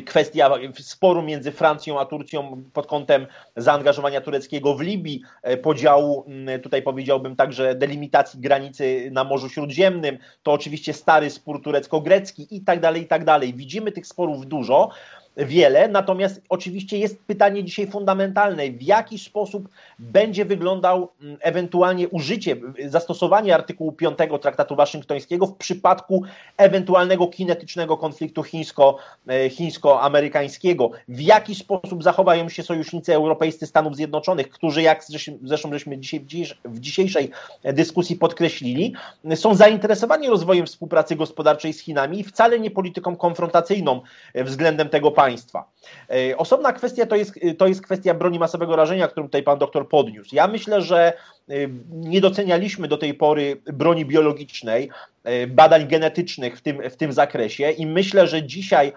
kwestia 0.05 0.49
sporu 0.79 1.21
między 1.21 1.51
Francją 1.51 1.99
a 1.99 2.05
Turcją 2.05 2.63
pod 2.73 2.87
kątem 2.87 3.27
zaangażowania 3.55 4.21
tureckiego 4.21 4.75
w 4.75 4.81
Libii, 4.81 5.21
e, 5.41 5.57
podziału, 5.57 6.25
tutaj 6.63 6.81
powiedziałbym 6.81 7.35
także 7.35 7.75
delimitacji 7.75 8.39
granicy 8.39 9.09
na 9.11 9.23
Morzu 9.23 9.49
Śródziemnym, 9.49 10.17
to 10.43 10.51
oczywiście 10.51 10.93
stary 10.93 11.29
spór 11.29 11.61
turecko-grecki 11.61 12.47
i 12.55 12.61
tak 12.61 12.79
dalej, 12.79 13.01
i 13.01 13.07
tak 13.07 13.25
dalej. 13.25 13.53
Widzimy 13.53 13.91
tych 13.91 14.07
sporów 14.07 14.47
dużo 14.47 14.89
wiele, 15.37 15.87
natomiast 15.87 16.41
oczywiście 16.49 16.97
jest 16.97 17.23
pytanie 17.27 17.63
dzisiaj 17.63 17.87
fundamentalne, 17.87 18.71
w 18.71 18.81
jaki 18.81 19.19
sposób 19.19 19.69
będzie 19.99 20.45
wyglądał 20.45 21.09
mm, 21.21 21.37
ewentualnie 21.41 22.09
użycie, 22.09 22.55
zastosowanie 22.85 23.55
artykułu 23.55 23.91
5 23.91 24.17
Traktatu 24.41 24.75
Waszyngtońskiego 24.75 25.47
w 25.47 25.55
przypadku 25.55 26.23
ewentualnego 26.57 27.27
kinetycznego 27.27 27.97
konfliktu 27.97 28.43
chińsko, 28.43 28.97
e, 29.27 29.49
chińsko-amerykańskiego, 29.49 30.89
w 31.07 31.19
jaki 31.21 31.55
sposób 31.55 32.03
zachowają 32.03 32.49
się 32.49 32.63
sojusznicy 32.63 33.15
europejscy 33.15 33.67
Stanów 33.67 33.95
Zjednoczonych, 33.95 34.49
którzy 34.49 34.81
jak 34.81 35.05
zresztą 35.43 35.73
żeśmy 35.73 35.97
dzisiaj 35.97 36.25
w 36.65 36.79
dzisiejszej 36.79 37.29
dyskusji 37.63 38.15
podkreślili, 38.15 38.93
są 39.35 39.55
zainteresowani 39.55 40.29
rozwojem 40.29 40.65
współpracy 40.65 41.15
gospodarczej 41.15 41.73
z 41.73 41.79
Chinami 41.79 42.19
i 42.19 42.23
wcale 42.23 42.59
nie 42.59 42.71
polityką 42.71 43.15
konfrontacyjną 43.15 44.01
względem 44.35 44.89
tego 44.89 45.11
państwa 45.11 45.22
państwa. 45.23 45.71
E, 46.09 46.37
osobna 46.37 46.73
kwestia 46.73 47.05
to 47.05 47.15
jest, 47.15 47.39
to 47.57 47.67
jest 47.67 47.81
kwestia 47.81 48.13
broni 48.13 48.39
masowego 48.39 48.75
rażenia, 48.75 49.07
którą 49.07 49.25
tutaj 49.25 49.43
pan 49.43 49.59
doktor 49.59 49.89
podniósł. 49.89 50.35
Ja 50.35 50.47
myślę, 50.47 50.81
że 50.81 51.13
e, 51.49 51.53
nie 51.89 52.21
docenialiśmy 52.21 52.87
do 52.87 52.97
tej 52.97 53.13
pory 53.13 53.61
broni 53.73 54.05
biologicznej, 54.05 54.89
e, 55.23 55.47
badań 55.47 55.87
genetycznych 55.87 56.57
w 56.57 56.61
tym, 56.61 56.89
w 56.89 56.95
tym 56.95 57.13
zakresie 57.13 57.71
i 57.71 57.85
myślę, 57.85 58.27
że 58.27 58.43
dzisiaj 58.43 58.93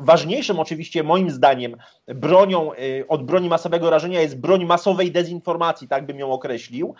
Ważniejszym 0.00 0.60
oczywiście 0.60 1.02
moim 1.02 1.30
zdaniem 1.30 1.76
bronią 2.14 2.70
od 3.08 3.24
broni 3.24 3.48
masowego 3.48 3.90
rażenia 3.90 4.20
jest 4.20 4.38
broń 4.38 4.64
masowej 4.64 5.12
dezinformacji, 5.12 5.88
tak 5.88 6.06
bym 6.06 6.18
ją 6.18 6.32
określił. 6.32 6.94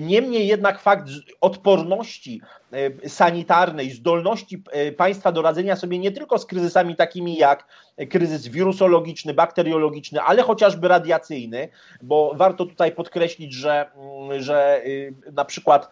Niemniej 0.00 0.46
jednak 0.46 0.80
fakt 0.80 1.08
odporności 1.40 2.40
E, 2.72 3.08
sanitarnej, 3.08 3.90
zdolności 3.90 4.62
państwa 4.96 5.32
do 5.32 5.42
radzenia 5.42 5.76
sobie 5.76 5.98
nie 5.98 6.12
tylko 6.12 6.38
z 6.38 6.46
kryzysami 6.46 6.96
takimi 6.96 7.36
jak 7.36 7.66
kryzys 8.10 8.48
wirusologiczny, 8.48 9.34
bakteriologiczny, 9.34 10.20
ale 10.20 10.42
chociażby 10.42 10.88
radiacyjny, 10.88 11.68
bo 12.02 12.32
warto 12.34 12.66
tutaj 12.66 12.92
podkreślić, 12.92 13.52
że, 13.52 13.86
mm, 13.96 14.42
że 14.42 14.82
y, 14.86 15.14
na 15.32 15.44
przykład 15.44 15.90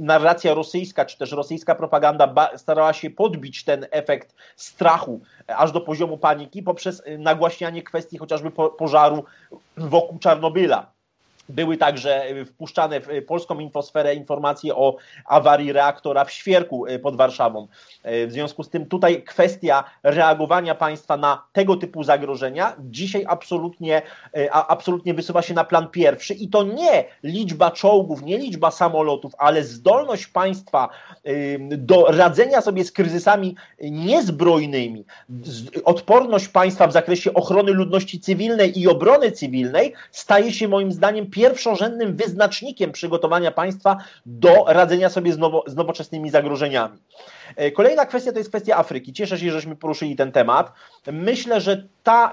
narracja 0.00 0.54
rosyjska, 0.54 1.04
czy 1.04 1.18
też 1.18 1.32
rosyjska 1.32 1.74
propaganda 1.74 2.50
starała 2.56 2.92
się 2.92 3.10
podbić 3.10 3.64
ten 3.64 3.86
efekt 3.90 4.34
strachu 4.56 5.20
aż 5.46 5.72
do 5.72 5.80
poziomu 5.80 6.18
paniki 6.18 6.62
poprzez 6.62 7.02
nagłaśnianie 7.18 7.75
kwestii 7.82 8.18
chociażby 8.18 8.50
pożaru 8.78 9.24
wokół 9.76 10.18
Czarnobyla. 10.18 10.95
Były 11.48 11.76
także 11.76 12.24
e, 12.24 12.44
wpuszczane 12.44 13.00
w 13.00 13.08
e, 13.08 13.22
polską 13.22 13.58
infosferę 13.58 14.14
informacje 14.14 14.76
o 14.76 14.96
awarii 15.24 15.72
reaktora 15.72 16.24
w 16.24 16.32
Świerku 16.32 16.86
e, 16.86 16.98
pod 16.98 17.16
Warszawą. 17.16 17.68
W 18.04 18.28
związku 18.30 18.62
z 18.62 18.70
tym 18.70 18.86
tutaj 18.86 19.22
kwestia 19.22 19.84
reagowania 20.02 20.74
państwa 20.74 21.16
na 21.16 21.42
tego 21.52 21.76
typu 21.76 22.04
zagrożenia 22.04 22.76
dzisiaj 22.78 23.24
absolutnie, 23.28 24.02
absolutnie 24.52 25.14
wysuwa 25.14 25.42
się 25.42 25.54
na 25.54 25.64
plan 25.64 25.88
pierwszy 25.88 26.34
i 26.34 26.48
to 26.48 26.62
nie 26.62 27.04
liczba 27.22 27.70
czołgów, 27.70 28.22
nie 28.22 28.38
liczba 28.38 28.70
samolotów, 28.70 29.32
ale 29.38 29.64
zdolność 29.64 30.26
państwa 30.26 30.88
do 31.70 32.06
radzenia 32.08 32.60
sobie 32.60 32.84
z 32.84 32.92
kryzysami 32.92 33.56
niezbrojnymi, 33.80 35.04
odporność 35.84 36.48
państwa 36.48 36.86
w 36.86 36.92
zakresie 36.92 37.34
ochrony 37.34 37.72
ludności 37.72 38.20
cywilnej 38.20 38.80
i 38.80 38.88
obrony 38.88 39.32
cywilnej 39.32 39.92
staje 40.10 40.52
się 40.52 40.68
moim 40.68 40.92
zdaniem 40.92 41.30
pierwszorzędnym 41.36 42.16
wyznacznikiem 42.16 42.92
przygotowania 42.92 43.50
państwa 43.50 43.96
do 44.26 44.64
radzenia 44.66 45.10
sobie 45.10 45.32
z, 45.32 45.38
nowo, 45.38 45.64
z 45.66 45.74
nowoczesnymi 45.74 46.30
zagrożeniami. 46.30 46.98
E, 47.56 47.70
kolejna 47.70 48.06
kwestia 48.06 48.32
to 48.32 48.38
jest 48.38 48.50
kwestia 48.50 48.76
Afryki. 48.76 49.12
Cieszę 49.12 49.38
się, 49.38 49.50
żeśmy 49.50 49.76
poruszyli 49.76 50.16
ten 50.16 50.32
temat. 50.32 50.72
Myślę, 51.12 51.60
że 51.60 51.88
ta, 52.02 52.32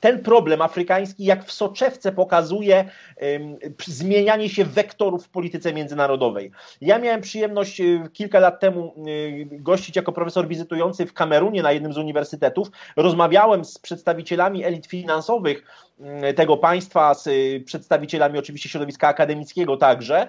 ten 0.00 0.22
problem 0.22 0.62
afrykański, 0.62 1.24
jak 1.24 1.44
w 1.44 1.52
soczewce, 1.52 2.12
pokazuje 2.12 2.84
um, 3.20 3.56
zmienianie 3.86 4.48
się 4.48 4.64
wektorów 4.64 5.24
w 5.24 5.28
polityce 5.28 5.72
międzynarodowej. 5.72 6.50
Ja 6.80 6.98
miałem 6.98 7.20
przyjemność 7.20 7.80
e, 7.80 8.08
kilka 8.12 8.40
lat 8.40 8.60
temu 8.60 8.94
um, 8.96 9.06
gościć 9.50 9.96
jako 9.96 10.12
profesor 10.12 10.48
wizytujący 10.48 11.06
w 11.06 11.12
Kamerunie 11.12 11.62
na 11.62 11.72
jednym 11.72 11.92
z 11.92 11.98
uniwersytetów. 11.98 12.68
Rozmawiałem 12.96 13.64
z 13.64 13.78
przedstawicielami 13.78 14.64
elit 14.64 14.86
finansowych 14.86 15.64
um, 15.98 16.34
tego 16.36 16.56
państwa, 16.56 17.14
z 17.14 17.28
przedstawicielami 17.64 18.38
oczywiście 18.38 18.68
środowiska 18.68 19.08
akademickiego 19.08 19.76
także 19.76 20.28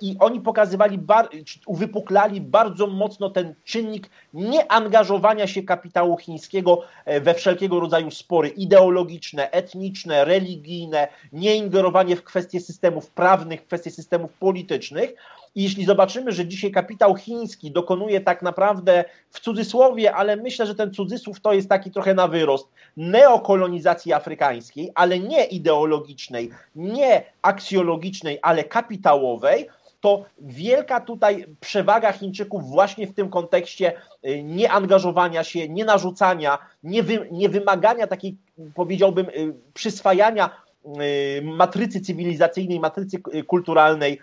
i 0.00 0.16
oni 0.20 0.40
pokazywali, 0.40 0.98
bar, 0.98 1.28
uwypuklali 1.66 2.40
bardzo 2.40 2.86
mocno 2.86 3.30
ten 3.30 3.54
czynnik 3.72 4.10
nieangażowania 4.34 5.46
się 5.46 5.62
kapitału 5.62 6.16
chińskiego 6.16 6.82
e, 7.04 7.20
we 7.20 7.34
wszelkiego 7.34 7.80
rodzaju 7.80 8.10
spory 8.10 8.48
ideologiczne, 8.48 9.50
etniczne, 9.50 10.24
religijne, 10.24 11.08
nieingerowanie 11.32 12.16
w 12.16 12.24
kwestie 12.24 12.60
systemów 12.60 13.10
prawnych, 13.10 13.66
kwestie 13.66 13.90
systemów 13.90 14.32
politycznych. 14.32 15.14
I 15.54 15.62
jeśli 15.62 15.84
zobaczymy, 15.84 16.32
że 16.32 16.46
dzisiaj 16.46 16.70
kapitał 16.70 17.14
chiński 17.14 17.70
dokonuje 17.70 18.20
tak 18.20 18.42
naprawdę 18.42 19.04
w 19.30 19.40
cudzysłowie, 19.40 20.14
ale 20.14 20.36
myślę, 20.36 20.66
że 20.66 20.74
ten 20.74 20.94
cudzysłów 20.94 21.40
to 21.40 21.52
jest 21.52 21.68
taki 21.68 21.90
trochę 21.90 22.14
na 22.14 22.28
wyrost, 22.28 22.68
neokolonizacji 22.96 24.12
afrykańskiej, 24.12 24.90
ale 24.94 25.18
nie 25.18 25.44
ideologicznej, 25.44 26.50
nie 26.76 27.24
aksjologicznej, 27.42 28.38
ale 28.42 28.64
kapitałowej, 28.64 29.68
to 30.02 30.24
wielka 30.38 31.00
tutaj 31.00 31.46
przewaga 31.60 32.12
Chińczyków 32.12 32.70
właśnie 32.70 33.06
w 33.06 33.14
tym 33.14 33.28
kontekście 33.28 33.92
y, 34.26 34.42
nieangażowania 34.42 35.44
się, 35.44 35.68
nie 35.68 35.84
narzucania, 35.84 36.58
nie, 36.82 37.02
wy, 37.02 37.28
nie 37.30 37.48
wymagania 37.48 38.06
takiej, 38.06 38.36
powiedziałbym, 38.74 39.28
y, 39.28 39.54
przyswajania 39.74 40.50
y, 40.86 41.42
matrycy 41.42 42.00
cywilizacyjnej, 42.00 42.80
matrycy 42.80 43.22
kulturalnej, 43.46 44.20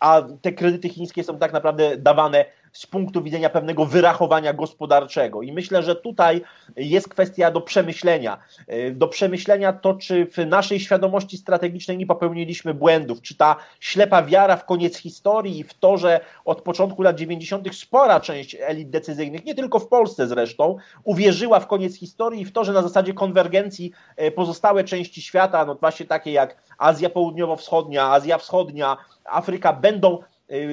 a 0.00 0.22
te 0.42 0.52
kredyty 0.52 0.88
chińskie 0.88 1.24
są 1.24 1.38
tak 1.38 1.52
naprawdę 1.52 1.96
dawane 1.96 2.44
z 2.72 2.86
punktu 2.86 3.22
widzenia 3.22 3.50
pewnego 3.50 3.86
wyrachowania 3.86 4.52
gospodarczego. 4.52 5.42
I 5.42 5.52
myślę, 5.52 5.82
że 5.82 5.96
tutaj 5.96 6.42
jest 6.76 7.08
kwestia 7.08 7.50
do 7.50 7.60
przemyślenia. 7.60 8.38
E, 8.66 8.90
do 8.90 9.08
przemyślenia 9.08 9.72
to, 9.72 9.94
czy 9.94 10.26
w 10.26 10.46
naszej 10.46 10.80
świadomości 10.80 11.36
strategicznej 11.36 11.98
nie 11.98 12.06
popełniliśmy 12.06 12.74
błędów, 12.74 13.22
czy 13.22 13.36
ta 13.36 13.56
ślepa 13.80 14.22
wiara 14.22 14.56
w 14.56 14.66
koniec 14.66 14.96
historii 14.96 15.58
i 15.58 15.64
w 15.64 15.74
to, 15.74 15.98
że 15.98 16.20
od 16.44 16.62
początku 16.62 17.02
lat 17.02 17.16
90. 17.16 17.76
spora 17.76 18.20
część 18.20 18.56
elit 18.60 18.90
decyzyjnych, 18.90 19.44
nie 19.44 19.54
tylko 19.54 19.78
w 19.78 19.88
Polsce 19.88 20.26
zresztą, 20.28 20.76
uwierzyła 21.04 21.60
w 21.60 21.66
koniec 21.66 21.96
historii 21.96 22.42
i 22.42 22.44
w 22.44 22.52
to, 22.52 22.64
że 22.64 22.72
na 22.72 22.82
zasadzie 22.82 23.14
konwergencji 23.14 23.92
e, 24.16 24.30
pozostałe 24.30 24.84
części 24.84 25.22
świata, 25.22 25.64
no 25.64 25.74
właśnie 25.74 26.06
takie 26.06 26.32
jak 26.32 26.56
Azja 26.78 27.10
Południowo-Wschodnia, 27.10 28.12
Azja 28.12 28.38
Wschodnia, 28.38 28.96
Afryka 29.24 29.72
będą 29.72 30.18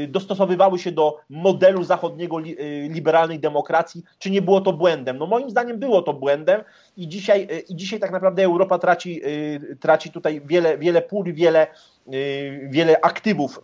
dostosowywały 0.08 0.80
się 0.80 0.92
do 0.92 1.20
modelu 1.30 1.84
zachodniego 1.84 2.40
y, 2.40 2.90
liberalnej 2.92 3.40
demokracji, 3.40 4.04
czy 4.20 4.30
nie 4.32 4.42
było 4.42 4.62
to 4.62 4.74
błędem? 4.74 5.18
No 5.18 5.26
moim 5.26 5.50
zdaniem 5.50 5.80
było 5.80 6.02
to 6.02 6.14
błędem 6.14 6.64
i 6.98 7.08
dzisiaj, 7.08 7.48
y, 7.52 7.60
i 7.60 7.76
dzisiaj 7.76 8.00
tak 8.00 8.12
naprawdę 8.12 8.44
Europa 8.44 8.80
traci, 8.80 9.22
traci 9.80 10.12
tutaj 10.12 10.42
wiele, 10.46 10.78
wiele 10.78 11.02
pól, 11.02 11.34
wiele, 11.34 11.68
wiele 12.70 13.02
aktywów 13.02 13.64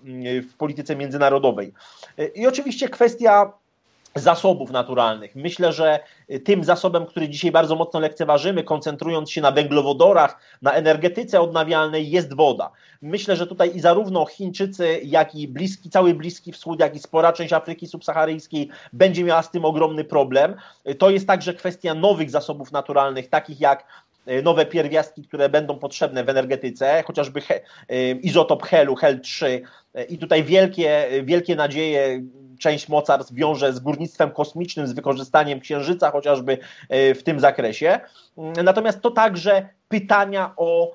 w 0.52 0.58
polityce 0.58 0.96
międzynarodowej. 0.96 1.74
I 2.36 2.48
oczywiście 2.48 2.90
kwestia 2.90 3.54
zasobów 4.16 4.72
naturalnych. 4.72 5.36
Myślę, 5.36 5.74
że 5.74 6.00
tym 6.46 6.64
zasobem, 6.64 7.06
który 7.06 7.30
dzisiaj 7.30 7.52
bardzo 7.52 7.76
mocno 7.76 8.00
lekceważymy, 8.00 8.64
koncentrując 8.64 9.32
się 9.32 9.42
na 9.42 9.52
węglowodorach, 9.52 10.40
na 10.62 10.72
energetyce 10.72 11.42
odnawialnej, 11.42 12.10
jest 12.10 12.36
woda. 12.36 12.72
Myślę, 13.02 13.36
że 13.36 13.48
tutaj 13.48 13.76
i 13.76 13.80
zarówno 13.80 14.26
Chińczycy, 14.26 15.02
jak 15.04 15.36
i 15.36 15.48
bliski, 15.48 15.90
cały 15.90 16.14
Bliski 16.14 16.52
Wschód, 16.52 16.80
jak 16.80 16.96
i 16.96 17.00
spora 17.00 17.34
część 17.34 17.54
Afryki 17.54 17.88
subsaharyjskiej 17.88 18.70
będzie 18.94 19.24
miała 19.24 19.42
z 19.42 19.52
tym 19.52 19.66
ogromny 19.66 20.04
problem. 20.04 20.56
To 20.98 21.10
jest 21.10 21.28
także 21.28 21.54
kwestia 21.54 21.94
nowych 21.94 22.30
zasobów 22.30 22.72
naturalnych, 22.72 23.30
takich 23.30 23.60
jak 23.62 24.03
nowe 24.44 24.66
pierwiastki, 24.66 25.24
które 25.24 25.50
będą 25.50 25.80
potrzebne 25.80 26.24
w 26.24 26.30
energetyce, 26.30 27.04
chociażby 27.08 27.42
he, 27.42 27.56
e, 27.90 28.12
izotop 28.12 28.64
helu, 28.64 28.96
HEL3 28.96 29.60
e, 29.94 30.04
i 30.04 30.18
tutaj 30.18 30.44
wielkie, 30.44 31.08
wielkie 31.24 31.56
nadzieje 31.56 32.22
część 32.60 32.90
mocarstw 32.90 33.34
wiąże 33.34 33.74
z 33.74 33.80
górnictwem 33.80 34.32
kosmicznym, 34.32 34.88
z 34.88 34.94
wykorzystaniem 34.94 35.60
księżyca 35.60 36.12
chociażby 36.12 36.58
w 36.90 37.20
tym 37.24 37.40
zakresie. 37.40 38.00
Natomiast 38.64 39.02
to 39.02 39.12
także 39.12 39.70
pytania 39.90 40.54
o 40.58 40.92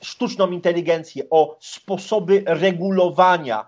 sztuczną 0.00 0.50
inteligencję, 0.50 1.22
o 1.30 1.56
sposoby 1.60 2.42
regulowania 2.46 3.66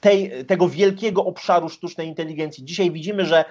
tej, 0.00 0.44
tego 0.46 0.68
wielkiego 0.68 1.24
obszaru 1.24 1.68
sztucznej 1.68 2.08
inteligencji. 2.08 2.64
Dzisiaj 2.64 2.90
widzimy, 2.90 3.26
że 3.26 3.44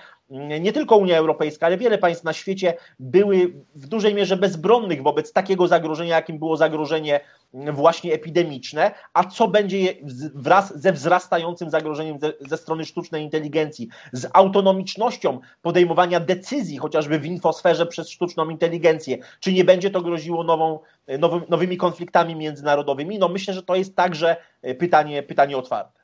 nie 0.60 0.74
tylko 0.74 0.98
Unia 0.98 1.18
Europejska, 1.18 1.66
ale 1.66 1.78
wiele 1.78 1.98
państw 1.98 2.24
na 2.24 2.34
świecie 2.34 2.74
były 3.00 3.54
w 3.76 3.88
dużej 3.88 4.14
mierze 4.14 4.38
bezbronnych 4.38 5.04
wobec 5.04 5.34
takiego 5.34 5.68
zagrożenia, 5.68 6.16
jakim 6.16 6.40
było 6.40 6.58
zagrożenie 6.58 7.20
właśnie 7.54 8.14
epidemiczne, 8.14 8.92
a 9.14 9.24
co 9.24 9.48
będzie 9.48 9.94
wraz 10.36 10.82
ze 10.82 10.94
wzrastającym 10.94 11.70
zagrożeniem 11.70 12.20
ze, 12.20 12.34
ze 12.40 12.58
strony 12.58 12.86
sztucznej 12.86 13.24
inteligencji, 13.24 13.90
z 14.14 14.28
autonomicznością 14.34 15.40
podejmowania 15.62 16.20
decyzji, 16.20 16.78
chociażby 16.78 17.20
w 17.20 17.26
infosferze 17.26 17.86
przez 17.86 18.10
sztuczną 18.10 18.50
inteligencję, 18.50 19.18
czy 19.40 19.54
nie 19.54 19.64
będzie 19.64 19.90
to 19.90 20.02
groziło 20.02 20.44
nową, 20.44 20.80
nowy, 21.20 21.42
nowymi 21.50 21.78
konfliktami 21.78 22.36
międzynarodowymi? 22.36 23.20
No 23.20 23.28
myślę, 23.28 23.54
że 23.54 23.64
to 23.64 23.76
jest 23.76 23.96
także 23.96 24.36
pytanie, 24.80 25.24
pytanie 25.24 25.58
otwarte. 25.58 26.00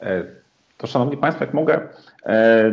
E, 0.00 0.24
to 0.78 0.86
szanowni 0.86 1.16
Państwo, 1.16 1.44
jak 1.44 1.54
mogę, 1.54 1.88
e, 2.26 2.72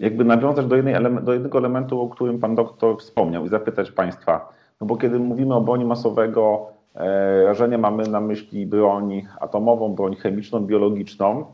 jakby 0.00 0.24
nawiązać 0.24 0.66
do, 0.66 0.76
do 1.20 1.32
jednego 1.32 1.58
elementu, 1.58 2.00
o 2.00 2.08
którym 2.08 2.38
Pan 2.38 2.54
doktor 2.54 2.98
wspomniał 2.98 3.46
i 3.46 3.48
zapytać 3.48 3.90
Państwa, 3.90 4.52
no 4.80 4.86
bo 4.86 4.96
kiedy 4.96 5.18
mówimy 5.18 5.54
o 5.54 5.60
broni 5.60 5.84
masowego 5.84 6.66
e, 6.94 7.44
rażenia, 7.44 7.78
mamy 7.78 8.08
na 8.08 8.20
myśli 8.20 8.66
broń 8.66 9.26
atomową, 9.40 9.94
broń 9.94 10.16
chemiczną, 10.16 10.60
biologiczną 10.60 11.46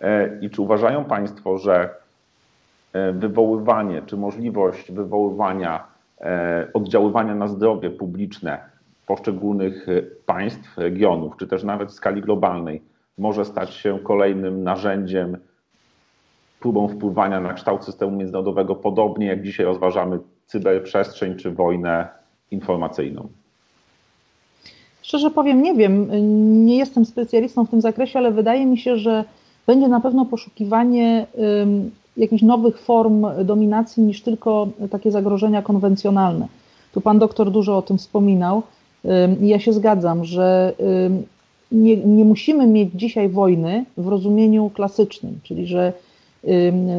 e, 0.00 0.38
i 0.40 0.50
czy 0.50 0.62
uważają 0.62 1.04
Państwo, 1.04 1.58
że 1.58 1.90
e, 2.92 3.12
wywoływanie, 3.12 4.02
czy 4.06 4.16
możliwość 4.16 4.92
wywoływania 4.92 5.98
oddziaływania 6.74 7.34
na 7.34 7.48
zdrowie 7.48 7.90
publiczne 7.90 8.58
poszczególnych 9.08 9.86
państw, 10.26 10.78
regionów, 10.78 11.36
czy 11.38 11.46
też 11.46 11.64
nawet 11.64 11.88
w 11.88 11.94
skali 11.94 12.22
globalnej 12.22 12.82
może 13.18 13.44
stać 13.44 13.74
się 13.74 13.98
kolejnym 13.98 14.62
narzędziem 14.62 15.36
próbą 16.60 16.88
wpływania 16.88 17.40
na 17.40 17.54
kształt 17.54 17.84
systemu 17.84 18.16
międzynarodowego, 18.16 18.74
podobnie 18.74 19.26
jak 19.26 19.42
dzisiaj 19.42 19.66
rozważamy 19.66 20.18
cyberprzestrzeń 20.46 21.36
czy 21.36 21.50
wojnę 21.50 22.08
informacyjną? 22.50 23.28
Szczerze 25.02 25.30
powiem, 25.30 25.62
nie 25.62 25.74
wiem. 25.74 26.08
Nie 26.66 26.76
jestem 26.76 27.04
specjalistą 27.04 27.66
w 27.66 27.70
tym 27.70 27.80
zakresie, 27.80 28.18
ale 28.18 28.32
wydaje 28.32 28.66
mi 28.66 28.78
się, 28.78 28.96
że 28.96 29.24
będzie 29.66 29.88
na 29.88 30.00
pewno 30.00 30.24
poszukiwanie 30.24 31.26
jakichś 32.16 32.42
nowych 32.42 32.80
form 32.80 33.26
dominacji 33.44 34.02
niż 34.02 34.22
tylko 34.22 34.68
takie 34.90 35.10
zagrożenia 35.10 35.62
konwencjonalne. 35.62 36.48
Tu 36.92 37.00
pan 37.00 37.18
doktor 37.18 37.50
dużo 37.50 37.76
o 37.76 37.82
tym 37.82 37.98
wspominał. 37.98 38.62
Ja 39.40 39.58
się 39.58 39.72
zgadzam, 39.72 40.24
że 40.24 40.72
nie, 41.72 41.96
nie 41.96 42.24
musimy 42.24 42.66
mieć 42.66 42.90
dzisiaj 42.94 43.28
wojny 43.28 43.84
w 43.96 44.08
rozumieniu 44.08 44.70
klasycznym, 44.74 45.38
czyli 45.42 45.66
że 45.66 45.92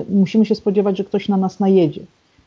musimy 0.10 0.46
się 0.46 0.56
spodziewać, 0.56 0.98
że 0.98 1.04
ktoś 1.04 1.30
na 1.30 1.38
nas 1.38 1.60
najedzie. 1.60 2.02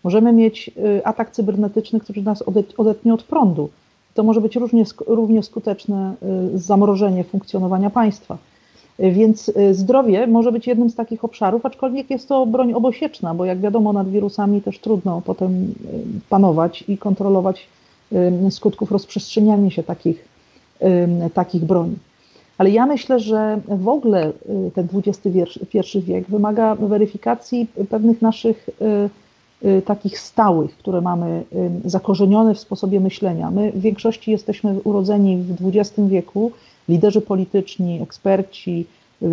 Możemy 0.05 0.32
mieć 0.32 0.70
y, 0.98 1.05
atak 1.05 1.30
cybernetyczny, 1.30 2.01
który 2.01 2.22
nas 2.22 2.43
odetnie 2.76 3.14
od 3.14 3.22
prądu. 3.22 3.68
To 4.14 4.22
może 4.22 4.40
być 4.40 4.56
równie, 4.56 4.84
równie 5.06 5.43
skuteczne 5.43 6.14
y, 6.55 6.59
zamorzenie 6.59 7.24
funkcjonowania 7.24 7.90
państwa. 7.90 8.39
Y, 9.01 9.10
więc 9.10 9.52
zdrowie 9.72 10.26
może 10.26 10.52
być 10.52 10.66
jednym 10.66 10.90
z 10.90 10.94
takich 10.94 11.24
obszarów, 11.24 11.66
aczkolwiek 11.66 12.10
jest 12.10 12.28
to 12.28 12.47
broń 12.47 12.72
obosieczna, 12.72 13.34
bo 13.34 13.44
jak 13.44 13.60
wiadomo, 13.60 13.93
nad 13.93 14.10
wirusami 14.10 14.62
też 14.62 14.78
trudno 14.78 15.22
potem 15.24 15.74
panować 16.28 16.84
i 16.89 16.98
kontrolować 16.98 17.66
skutków 18.51 18.93
rozprzestrzeniania 18.93 19.70
się 19.70 19.82
takich, 19.82 20.28
takich 21.34 21.64
broni. 21.64 21.97
Ale 22.59 22.70
ja 22.70 22.86
myślę, 22.86 23.20
że 23.20 23.60
w 23.68 23.89
ogóle 23.89 24.28
y, 24.28 24.70
ten 24.74 24.89
XXI 25.06 25.98
wiek 26.01 26.28
wymaga 26.28 26.74
weryfikacji 26.74 27.66
pewnych 27.90 28.22
naszych 28.22 28.68
y, 29.62 29.68
y, 29.68 29.82
takich 29.82 30.18
stałych, 30.18 30.76
które 30.76 31.01
mamy 31.01 31.44
zakorzenione 31.84 32.55
w 32.55 32.59
sposobie 32.59 33.01
myślenia. 33.01 33.51
My 33.51 33.72
w 33.72 33.80
większości 33.80 34.30
jesteśmy 34.30 34.80
urodzeni 34.84 35.36
w 35.36 35.76
XX 35.76 36.09
wieku, 36.09 36.52
liderzy 36.89 37.20
polityczni, 37.20 38.02
eksperci 38.02 38.86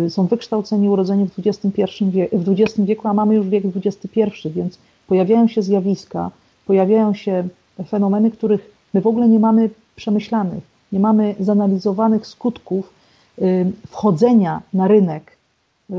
są 0.08 0.26
wykształceni, 0.26 0.88
urodzeni 0.88 1.26
w 1.26 1.38
XXI 1.46 2.04
wieku, 2.04 2.38
w 2.38 2.48
XX 2.48 2.80
wieku, 2.80 3.08
a 3.08 3.14
mamy 3.14 3.34
już 3.34 3.48
wiek 3.48 3.64
XXI, 3.76 4.20
więc 4.44 4.78
pojawiają 5.06 5.48
się 5.48 5.62
zjawiska, 5.62 6.30
pojawiają 6.66 7.14
się 7.14 7.48
fenomeny, 7.88 8.30
których 8.30 8.70
my 8.94 9.00
w 9.00 9.06
ogóle 9.06 9.28
nie 9.28 9.38
mamy 9.38 9.70
przemyślanych, 9.96 10.64
nie 10.92 11.00
mamy 11.00 11.34
zanalizowanych 11.38 12.26
skutków 12.26 13.00
Y, 13.42 13.72
wchodzenia 13.88 14.62
na 14.74 14.88
rynek, 14.88 15.36
y, 15.90 15.94
y, 15.94 15.96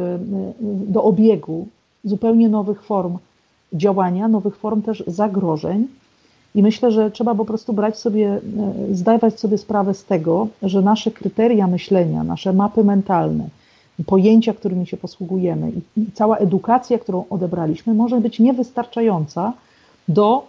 do 0.88 1.03
obiegu 1.03 1.68
zupełnie 2.03 2.49
nowych 2.49 2.84
form 2.84 3.18
działania, 3.74 4.28
nowych 4.28 4.56
form 4.56 4.82
też 4.82 5.03
zagrożeń. 5.08 5.88
I 6.56 6.64
myślę, 6.64 6.91
że 6.91 7.12
trzeba 7.12 7.36
po 7.36 7.45
prostu 7.45 7.74
brać 7.74 7.98
sobie, 7.98 8.41
zdawać 8.91 9.40
sobie 9.40 9.58
sprawę 9.58 9.94
z 9.94 10.06
tego, 10.06 10.48
że 10.64 10.82
nasze 10.82 11.12
kryteria 11.12 11.68
myślenia, 11.68 12.24
nasze 12.24 12.53
mapy 12.53 12.84
mentalne, 12.84 13.49
pojęcia, 14.06 14.53
którymi 14.53 14.88
się 14.88 14.98
posługujemy 14.98 15.72
i 15.98 16.06
cała 16.14 16.38
edukacja, 16.38 16.99
którą 16.99 17.26
odebraliśmy, 17.30 17.94
może 17.94 18.22
być 18.22 18.40
niewystarczająca 18.40 19.53
do 20.08 20.44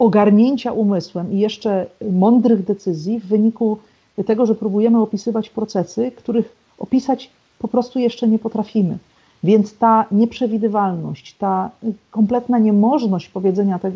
ogarnięcia 0.00 0.72
umysłem 0.72 1.32
i 1.32 1.38
jeszcze 1.38 1.86
mądrych 2.10 2.64
decyzji 2.64 3.20
w 3.20 3.26
wyniku 3.26 3.78
tego, 4.26 4.46
że 4.46 4.54
próbujemy 4.54 5.00
opisywać 5.00 5.50
procesy, 5.50 6.10
których 6.16 6.56
opisać 6.78 7.30
po 7.58 7.68
prostu 7.68 7.98
jeszcze 7.98 8.28
nie 8.28 8.38
potrafimy. 8.38 8.98
Więc 9.44 9.76
ta 9.76 10.06
nieprzewidywalność, 10.12 11.34
ta 11.38 11.70
kompletna 12.10 12.58
niemożność 12.58 13.28
powiedzenia 13.28 13.78
te, 13.78 13.88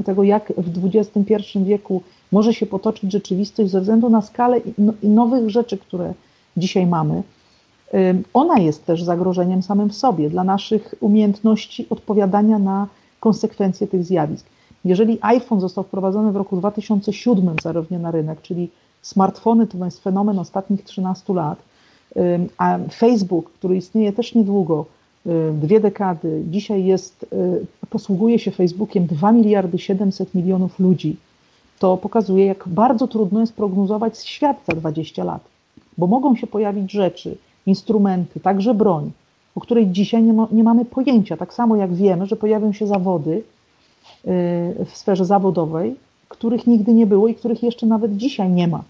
y, 0.00 0.04
tego, 0.04 0.22
jak 0.22 0.52
w 0.56 0.86
XXI 0.86 1.58
wieku 1.64 2.02
może 2.32 2.54
się 2.54 2.66
potoczyć 2.66 3.12
rzeczywistość 3.12 3.70
ze 3.70 3.80
względu 3.80 4.10
na 4.10 4.22
skalę 4.22 4.60
no, 4.78 4.92
i 5.02 5.08
nowych 5.08 5.50
rzeczy, 5.50 5.78
które 5.78 6.14
dzisiaj 6.56 6.86
mamy, 6.86 7.22
y, 7.94 8.22
ona 8.34 8.58
jest 8.58 8.86
też 8.86 9.02
zagrożeniem 9.02 9.62
samym 9.62 9.90
w 9.90 9.94
sobie 9.94 10.30
dla 10.30 10.44
naszych 10.44 10.94
umiejętności 11.00 11.86
odpowiadania 11.90 12.58
na 12.58 12.86
konsekwencje 13.20 13.86
tych 13.86 14.04
zjawisk. 14.04 14.53
Jeżeli 14.84 15.18
iPhone 15.20 15.60
został 15.60 15.84
wprowadzony 15.84 16.32
w 16.32 16.36
roku 16.36 16.56
2007 16.56 17.56
zarówno 17.62 17.98
na 17.98 18.10
rynek, 18.10 18.42
czyli 18.42 18.70
smartfony 19.02 19.66
to 19.66 19.84
jest 19.84 20.02
fenomen 20.02 20.38
ostatnich 20.38 20.84
13 20.84 21.32
lat, 21.32 21.58
A 22.58 22.78
Facebook, 22.92 23.50
który 23.50 23.76
istnieje 23.76 24.12
też 24.12 24.34
niedługo, 24.34 24.86
dwie 25.52 25.80
dekady, 25.80 26.42
dzisiaj 26.50 26.84
jest, 26.84 27.26
posługuje 27.90 28.38
się 28.38 28.50
Facebookiem 28.50 29.06
2 29.06 29.32
miliardy 29.32 29.78
700 29.78 30.34
milionów 30.34 30.78
ludzi, 30.78 31.16
to 31.78 31.96
pokazuje, 31.96 32.46
jak 32.46 32.68
bardzo 32.68 33.08
trudno 33.08 33.40
jest 33.40 33.52
prognozować 33.52 34.18
świat 34.18 34.56
za 34.68 34.74
20 34.74 35.24
lat, 35.24 35.44
bo 35.98 36.06
mogą 36.06 36.36
się 36.36 36.46
pojawić 36.46 36.92
rzeczy, 36.92 37.36
instrumenty, 37.66 38.40
także 38.40 38.74
broń, 38.74 39.10
o 39.54 39.60
której 39.60 39.86
dzisiaj 39.86 40.22
nie, 40.22 40.32
ma, 40.32 40.48
nie 40.52 40.64
mamy 40.64 40.84
pojęcia. 40.84 41.36
Tak 41.36 41.54
samo 41.54 41.76
jak 41.76 41.94
wiemy, 41.94 42.26
że 42.26 42.36
pojawią 42.36 42.72
się 42.72 42.86
zawody 42.86 43.30
y, 43.30 43.42
w 44.84 44.90
sferze 44.92 45.24
zawodowej, 45.24 45.96
których 46.28 46.66
nigdy 46.66 46.94
nie 46.94 47.06
było 47.06 47.28
i 47.28 47.34
których 47.34 47.62
jeszcze 47.62 47.86
nawet 47.86 48.16
dzisiaj 48.16 48.50
nie 48.50 48.68
ma. 48.68 48.84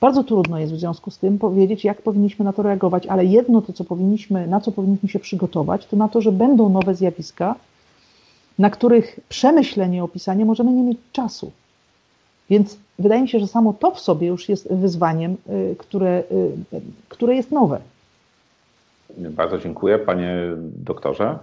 Bardzo 0.00 0.24
trudno 0.24 0.58
jest 0.58 0.72
w 0.72 0.78
związku 0.78 1.10
z 1.10 1.18
tym 1.18 1.38
powiedzieć, 1.38 1.84
jak 1.84 2.02
powinniśmy 2.02 2.44
na 2.44 2.52
to 2.52 2.62
reagować, 2.62 3.06
ale 3.06 3.24
jedno 3.24 3.62
to, 3.62 3.72
co 3.72 3.84
powinniśmy, 3.84 4.46
na 4.46 4.60
co 4.60 4.72
powinniśmy 4.72 5.08
się 5.08 5.18
przygotować, 5.18 5.86
to 5.86 5.96
na 5.96 6.08
to, 6.08 6.20
że 6.20 6.32
będą 6.32 6.68
nowe 6.68 6.94
zjawiska, 6.94 7.54
na 8.58 8.70
których 8.70 9.20
przemyślenie, 9.28 10.04
opisanie 10.04 10.44
możemy 10.44 10.72
nie 10.72 10.82
mieć 10.82 10.98
czasu. 11.12 11.52
Więc 12.50 12.78
wydaje 12.98 13.22
mi 13.22 13.28
się, 13.28 13.40
że 13.40 13.46
samo 13.46 13.72
to 13.72 13.90
w 13.90 14.00
sobie 14.00 14.26
już 14.26 14.48
jest 14.48 14.72
wyzwaniem, 14.72 15.36
y, 15.50 15.76
które, 15.78 16.22
y, 16.72 16.80
które 17.08 17.36
jest 17.36 17.50
nowe. 17.50 17.80
Bardzo 19.18 19.58
dziękuję, 19.58 19.98
panie 19.98 20.34
doktorze. 20.84 21.38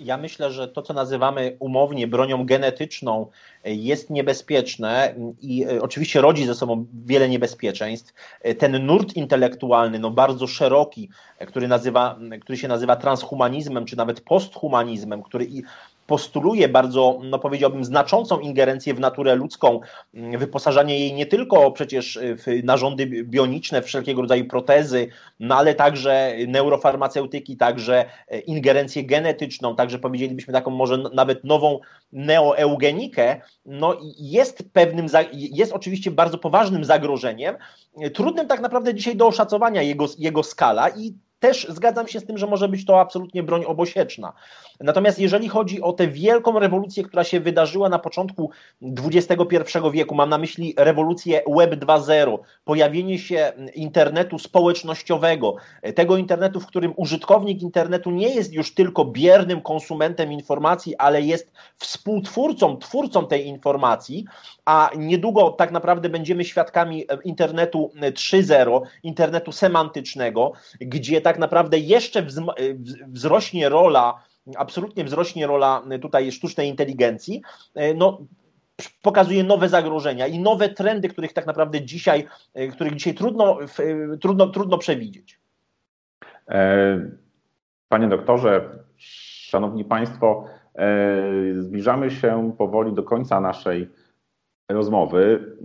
Ja 0.00 0.16
myślę, 0.16 0.52
że 0.52 0.68
to, 0.68 0.82
co 0.82 0.94
nazywamy 0.94 1.56
umownie 1.58 2.06
bronią 2.06 2.46
genetyczną, 2.46 3.26
jest 3.64 4.10
niebezpieczne 4.10 5.14
i 5.40 5.64
e, 5.64 5.82
oczywiście 5.82 6.20
rodzi 6.20 6.46
ze 6.46 6.54
sobą 6.54 6.86
wiele 7.06 7.28
niebezpieczeństw. 7.28 8.14
E, 8.42 8.54
ten 8.54 8.86
nurt 8.86 9.16
intelektualny, 9.16 9.98
no 9.98 10.10
bardzo 10.10 10.46
szeroki, 10.46 11.08
e, 11.38 11.46
który, 11.46 11.68
nazywa, 11.68 12.18
który 12.40 12.58
się 12.58 12.68
nazywa 12.68 12.96
transhumanizmem, 12.96 13.84
czy 13.84 13.96
nawet 13.96 14.20
posthumanizmem, 14.20 15.22
który 15.22 15.46
postuluje 16.06 16.68
bardzo, 16.68 17.20
no 17.22 17.38
powiedziałbym, 17.38 17.84
znaczącą 17.84 18.38
ingerencję 18.40 18.94
w 18.94 19.00
naturę 19.00 19.34
ludzką, 19.34 19.80
mm, 20.14 20.38
wyposażanie 20.38 20.98
jej 20.98 21.12
nie 21.12 21.26
tylko 21.26 21.70
przecież 21.70 22.18
w 22.22 22.64
narządy 22.64 23.06
bioniczne, 23.06 23.82
wszelkiego 23.82 24.20
rodzaju 24.22 24.44
protezy, 24.44 25.08
no 25.40 25.56
ale 25.56 25.74
także 25.74 26.34
neurofarmaceutyki, 26.48 27.56
także 27.56 28.04
e, 28.28 28.38
ingerencję 28.38 29.04
genetyczną, 29.04 29.76
także 29.76 29.98
powiedzielibyśmy 29.98 30.52
taką 30.52 30.70
może 30.70 30.98
nawet 30.98 31.44
nową 31.44 31.80
neoeugenikę, 32.12 33.40
no 33.66 33.96
jest 34.18 34.64
pewnym, 34.72 35.06
jest 35.32 35.72
oczywiście 35.72 36.10
bardzo 36.10 36.38
poważnym 36.38 36.84
zagrożeniem, 36.84 37.56
trudnym 38.14 38.46
tak 38.46 38.60
naprawdę 38.60 38.94
dzisiaj 38.94 39.16
do 39.16 39.26
oszacowania 39.26 39.82
jego, 39.82 40.06
jego 40.18 40.42
skala 40.42 40.88
i 40.88 41.14
też 41.44 41.66
zgadzam 41.70 42.08
się 42.08 42.20
z 42.20 42.26
tym, 42.26 42.38
że 42.38 42.46
może 42.46 42.68
być 42.68 42.84
to 42.84 43.00
absolutnie 43.00 43.42
broń 43.42 43.64
obosieczna. 43.64 44.32
Natomiast 44.80 45.18
jeżeli 45.18 45.48
chodzi 45.48 45.82
o 45.82 45.92
tę 45.92 46.08
wielką 46.08 46.58
rewolucję, 46.58 47.04
która 47.04 47.24
się 47.24 47.40
wydarzyła 47.40 47.88
na 47.88 47.98
początku 47.98 48.50
XXI 48.82 49.78
wieku, 49.92 50.14
mam 50.14 50.28
na 50.28 50.38
myśli 50.38 50.74
rewolucję 50.76 51.42
Web 51.56 51.74
2.0, 51.74 52.38
pojawienie 52.64 53.18
się 53.18 53.52
internetu 53.74 54.38
społecznościowego, 54.38 55.56
tego 55.94 56.16
internetu, 56.16 56.60
w 56.60 56.66
którym 56.66 56.92
użytkownik 56.96 57.62
internetu 57.62 58.10
nie 58.10 58.34
jest 58.34 58.52
już 58.52 58.74
tylko 58.74 59.04
biernym 59.04 59.60
konsumentem 59.60 60.32
informacji, 60.32 60.96
ale 60.96 61.22
jest 61.22 61.52
współtwórcą, 61.78 62.76
twórcą 62.76 63.26
tej 63.26 63.46
informacji, 63.46 64.24
a 64.64 64.90
niedługo 64.96 65.50
tak 65.50 65.72
naprawdę 65.72 66.08
będziemy 66.08 66.44
świadkami 66.44 67.04
internetu 67.24 67.90
3.0, 67.96 68.80
internetu 69.02 69.52
semantycznego, 69.52 70.52
gdzie 70.80 71.20
tak 71.20 71.33
naprawdę 71.38 71.78
jeszcze 71.78 72.26
wzrośnie 73.08 73.68
rola 73.68 74.24
absolutnie 74.56 75.04
wzrośnie 75.04 75.46
rola 75.46 75.82
tutaj 76.02 76.32
sztucznej 76.32 76.68
inteligencji, 76.68 77.42
e, 77.74 77.94
no, 77.94 78.18
pokazuje 79.02 79.44
nowe 79.44 79.68
zagrożenia 79.68 80.26
i 80.26 80.38
nowe 80.38 80.68
trendy, 80.68 81.08
których 81.08 81.32
tak 81.32 81.46
naprawdę 81.46 81.84
dzisiaj, 81.84 82.26
e, 82.54 82.68
których 82.68 82.94
dzisiaj 82.94 83.14
trudno, 83.14 83.58
e, 83.62 84.18
trudno, 84.18 84.46
trudno 84.46 84.78
przewidzieć. 84.78 85.40
Panie 87.88 88.08
doktorze, 88.08 88.78
szanowni 88.96 89.84
państwo, 89.84 90.44
zbliżamy 91.58 92.10
się 92.10 92.52
powoli 92.58 92.92
do 92.92 93.02
końca 93.02 93.40
naszej 93.40 93.90
rozmowy. 94.68 95.56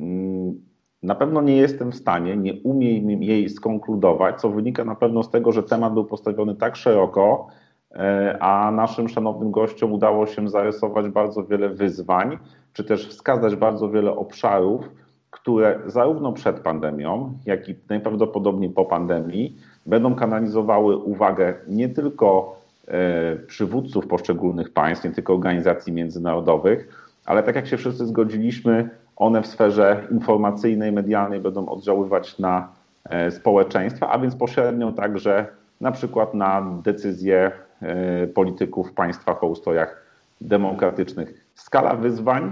Na 1.03 1.15
pewno 1.15 1.41
nie 1.41 1.57
jestem 1.57 1.91
w 1.91 1.95
stanie, 1.95 2.37
nie 2.37 2.53
umiem 2.63 3.23
jej 3.23 3.49
skonkludować, 3.49 4.41
co 4.41 4.49
wynika 4.49 4.85
na 4.85 4.95
pewno 4.95 5.23
z 5.23 5.29
tego, 5.29 5.51
że 5.51 5.63
temat 5.63 5.93
był 5.93 6.05
postawiony 6.05 6.55
tak 6.55 6.75
szeroko, 6.75 7.47
E, 7.95 8.37
a 8.39 8.71
naszym 8.71 9.09
szanownym 9.09 9.51
gościom 9.51 9.93
udało 9.93 10.27
się 10.27 10.49
zarysować 10.49 11.09
bardzo 11.09 11.43
wiele 11.43 11.69
wyzwań, 11.69 12.37
czy 12.73 12.83
też 12.83 13.07
wskazać 13.07 13.55
bardzo 13.55 13.89
wiele 13.89 14.11
obszarów, 14.11 14.89
które 15.29 15.79
zarówno 15.85 16.33
przed 16.33 16.59
pandemią, 16.59 17.33
jak 17.45 17.69
i 17.69 17.75
najprawdopodobniej 17.89 18.69
po 18.69 18.85
pandemii 18.85 19.57
będą 19.85 20.15
kanalizowały 20.15 20.97
uwagę 20.97 21.53
nie 21.67 21.89
tylko 21.89 22.55
e, 22.87 23.35
przywódców 23.35 24.07
poszczególnych 24.07 24.73
państw, 24.73 25.05
nie 25.05 25.11
tylko 25.11 25.33
organizacji 25.33 25.93
międzynarodowych, 25.93 27.07
ale 27.25 27.43
tak 27.43 27.55
jak 27.55 27.67
się 27.67 27.77
wszyscy 27.77 28.05
zgodziliśmy, 28.05 28.89
one 29.19 29.41
w 29.41 29.47
sferze 29.47 30.07
informacyjnej, 30.11 30.91
medialnej 30.91 31.39
będą 31.39 31.69
oddziaływać 31.69 32.39
na 32.39 32.67
e, 33.05 33.31
społeczeństwa, 33.31 34.09
a 34.09 34.19
więc 34.19 34.35
pośrednio 34.35 34.91
także 34.91 35.47
na 35.81 35.91
przykład 35.91 36.33
na 36.33 36.81
decyzje 36.83 37.51
E, 37.81 38.27
polityków 38.27 38.89
w 38.89 38.93
państwach 38.93 39.43
o 39.43 39.47
ustrojach 39.47 40.05
demokratycznych. 40.41 41.45
Skala 41.55 41.95
wyzwań 41.95 42.51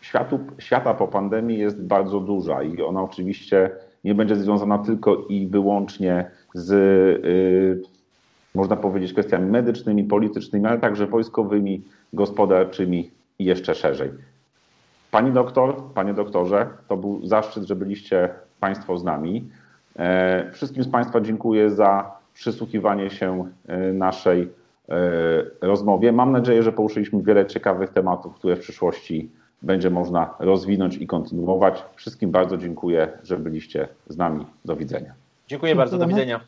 światu, 0.00 0.40
świata 0.58 0.94
po 0.94 1.08
pandemii 1.08 1.58
jest 1.58 1.82
bardzo 1.82 2.20
duża 2.20 2.62
i 2.62 2.82
ona 2.82 3.02
oczywiście 3.02 3.70
nie 4.04 4.14
będzie 4.14 4.36
związana 4.36 4.78
tylko 4.78 5.16
i 5.28 5.46
wyłącznie 5.46 6.30
z, 6.54 6.70
yy, 7.24 7.82
można 8.54 8.76
powiedzieć, 8.76 9.12
kwestiami 9.12 9.50
medycznymi, 9.50 10.04
politycznymi, 10.04 10.66
ale 10.66 10.78
także 10.78 11.06
wojskowymi, 11.06 11.82
gospodarczymi 12.12 13.10
i 13.38 13.44
jeszcze 13.44 13.74
szerzej. 13.74 14.10
Pani 15.10 15.32
doktor, 15.32 15.82
panie 15.94 16.14
doktorze, 16.14 16.66
to 16.88 16.96
był 16.96 17.26
zaszczyt, 17.26 17.64
że 17.64 17.76
byliście 17.76 18.28
Państwo 18.60 18.98
z 18.98 19.04
nami. 19.04 19.50
E, 19.98 20.50
wszystkim 20.52 20.82
z 20.82 20.88
Państwa 20.88 21.20
dziękuję 21.20 21.70
za 21.70 22.12
przysłuchiwanie 22.34 23.10
się 23.10 23.44
e, 23.66 23.92
naszej 23.92 24.42
e, 24.88 25.02
rozmowie. 25.60 26.12
Mam 26.12 26.32
nadzieję, 26.32 26.62
że 26.62 26.72
poruszyliśmy 26.72 27.22
wiele 27.22 27.46
ciekawych 27.46 27.90
tematów, 27.90 28.34
które 28.34 28.56
w 28.56 28.60
przyszłości 28.60 29.30
będzie 29.62 29.90
można 29.90 30.34
rozwinąć 30.38 30.96
i 30.96 31.06
kontynuować. 31.06 31.84
Wszystkim 31.96 32.30
bardzo 32.30 32.56
dziękuję, 32.56 33.08
że 33.22 33.36
byliście 33.38 33.88
z 34.08 34.16
nami. 34.16 34.46
Do 34.64 34.76
widzenia. 34.76 35.14
Dziękuję 35.48 35.74
bardzo, 35.74 35.98
do 35.98 36.06
widzenia. 36.06 36.40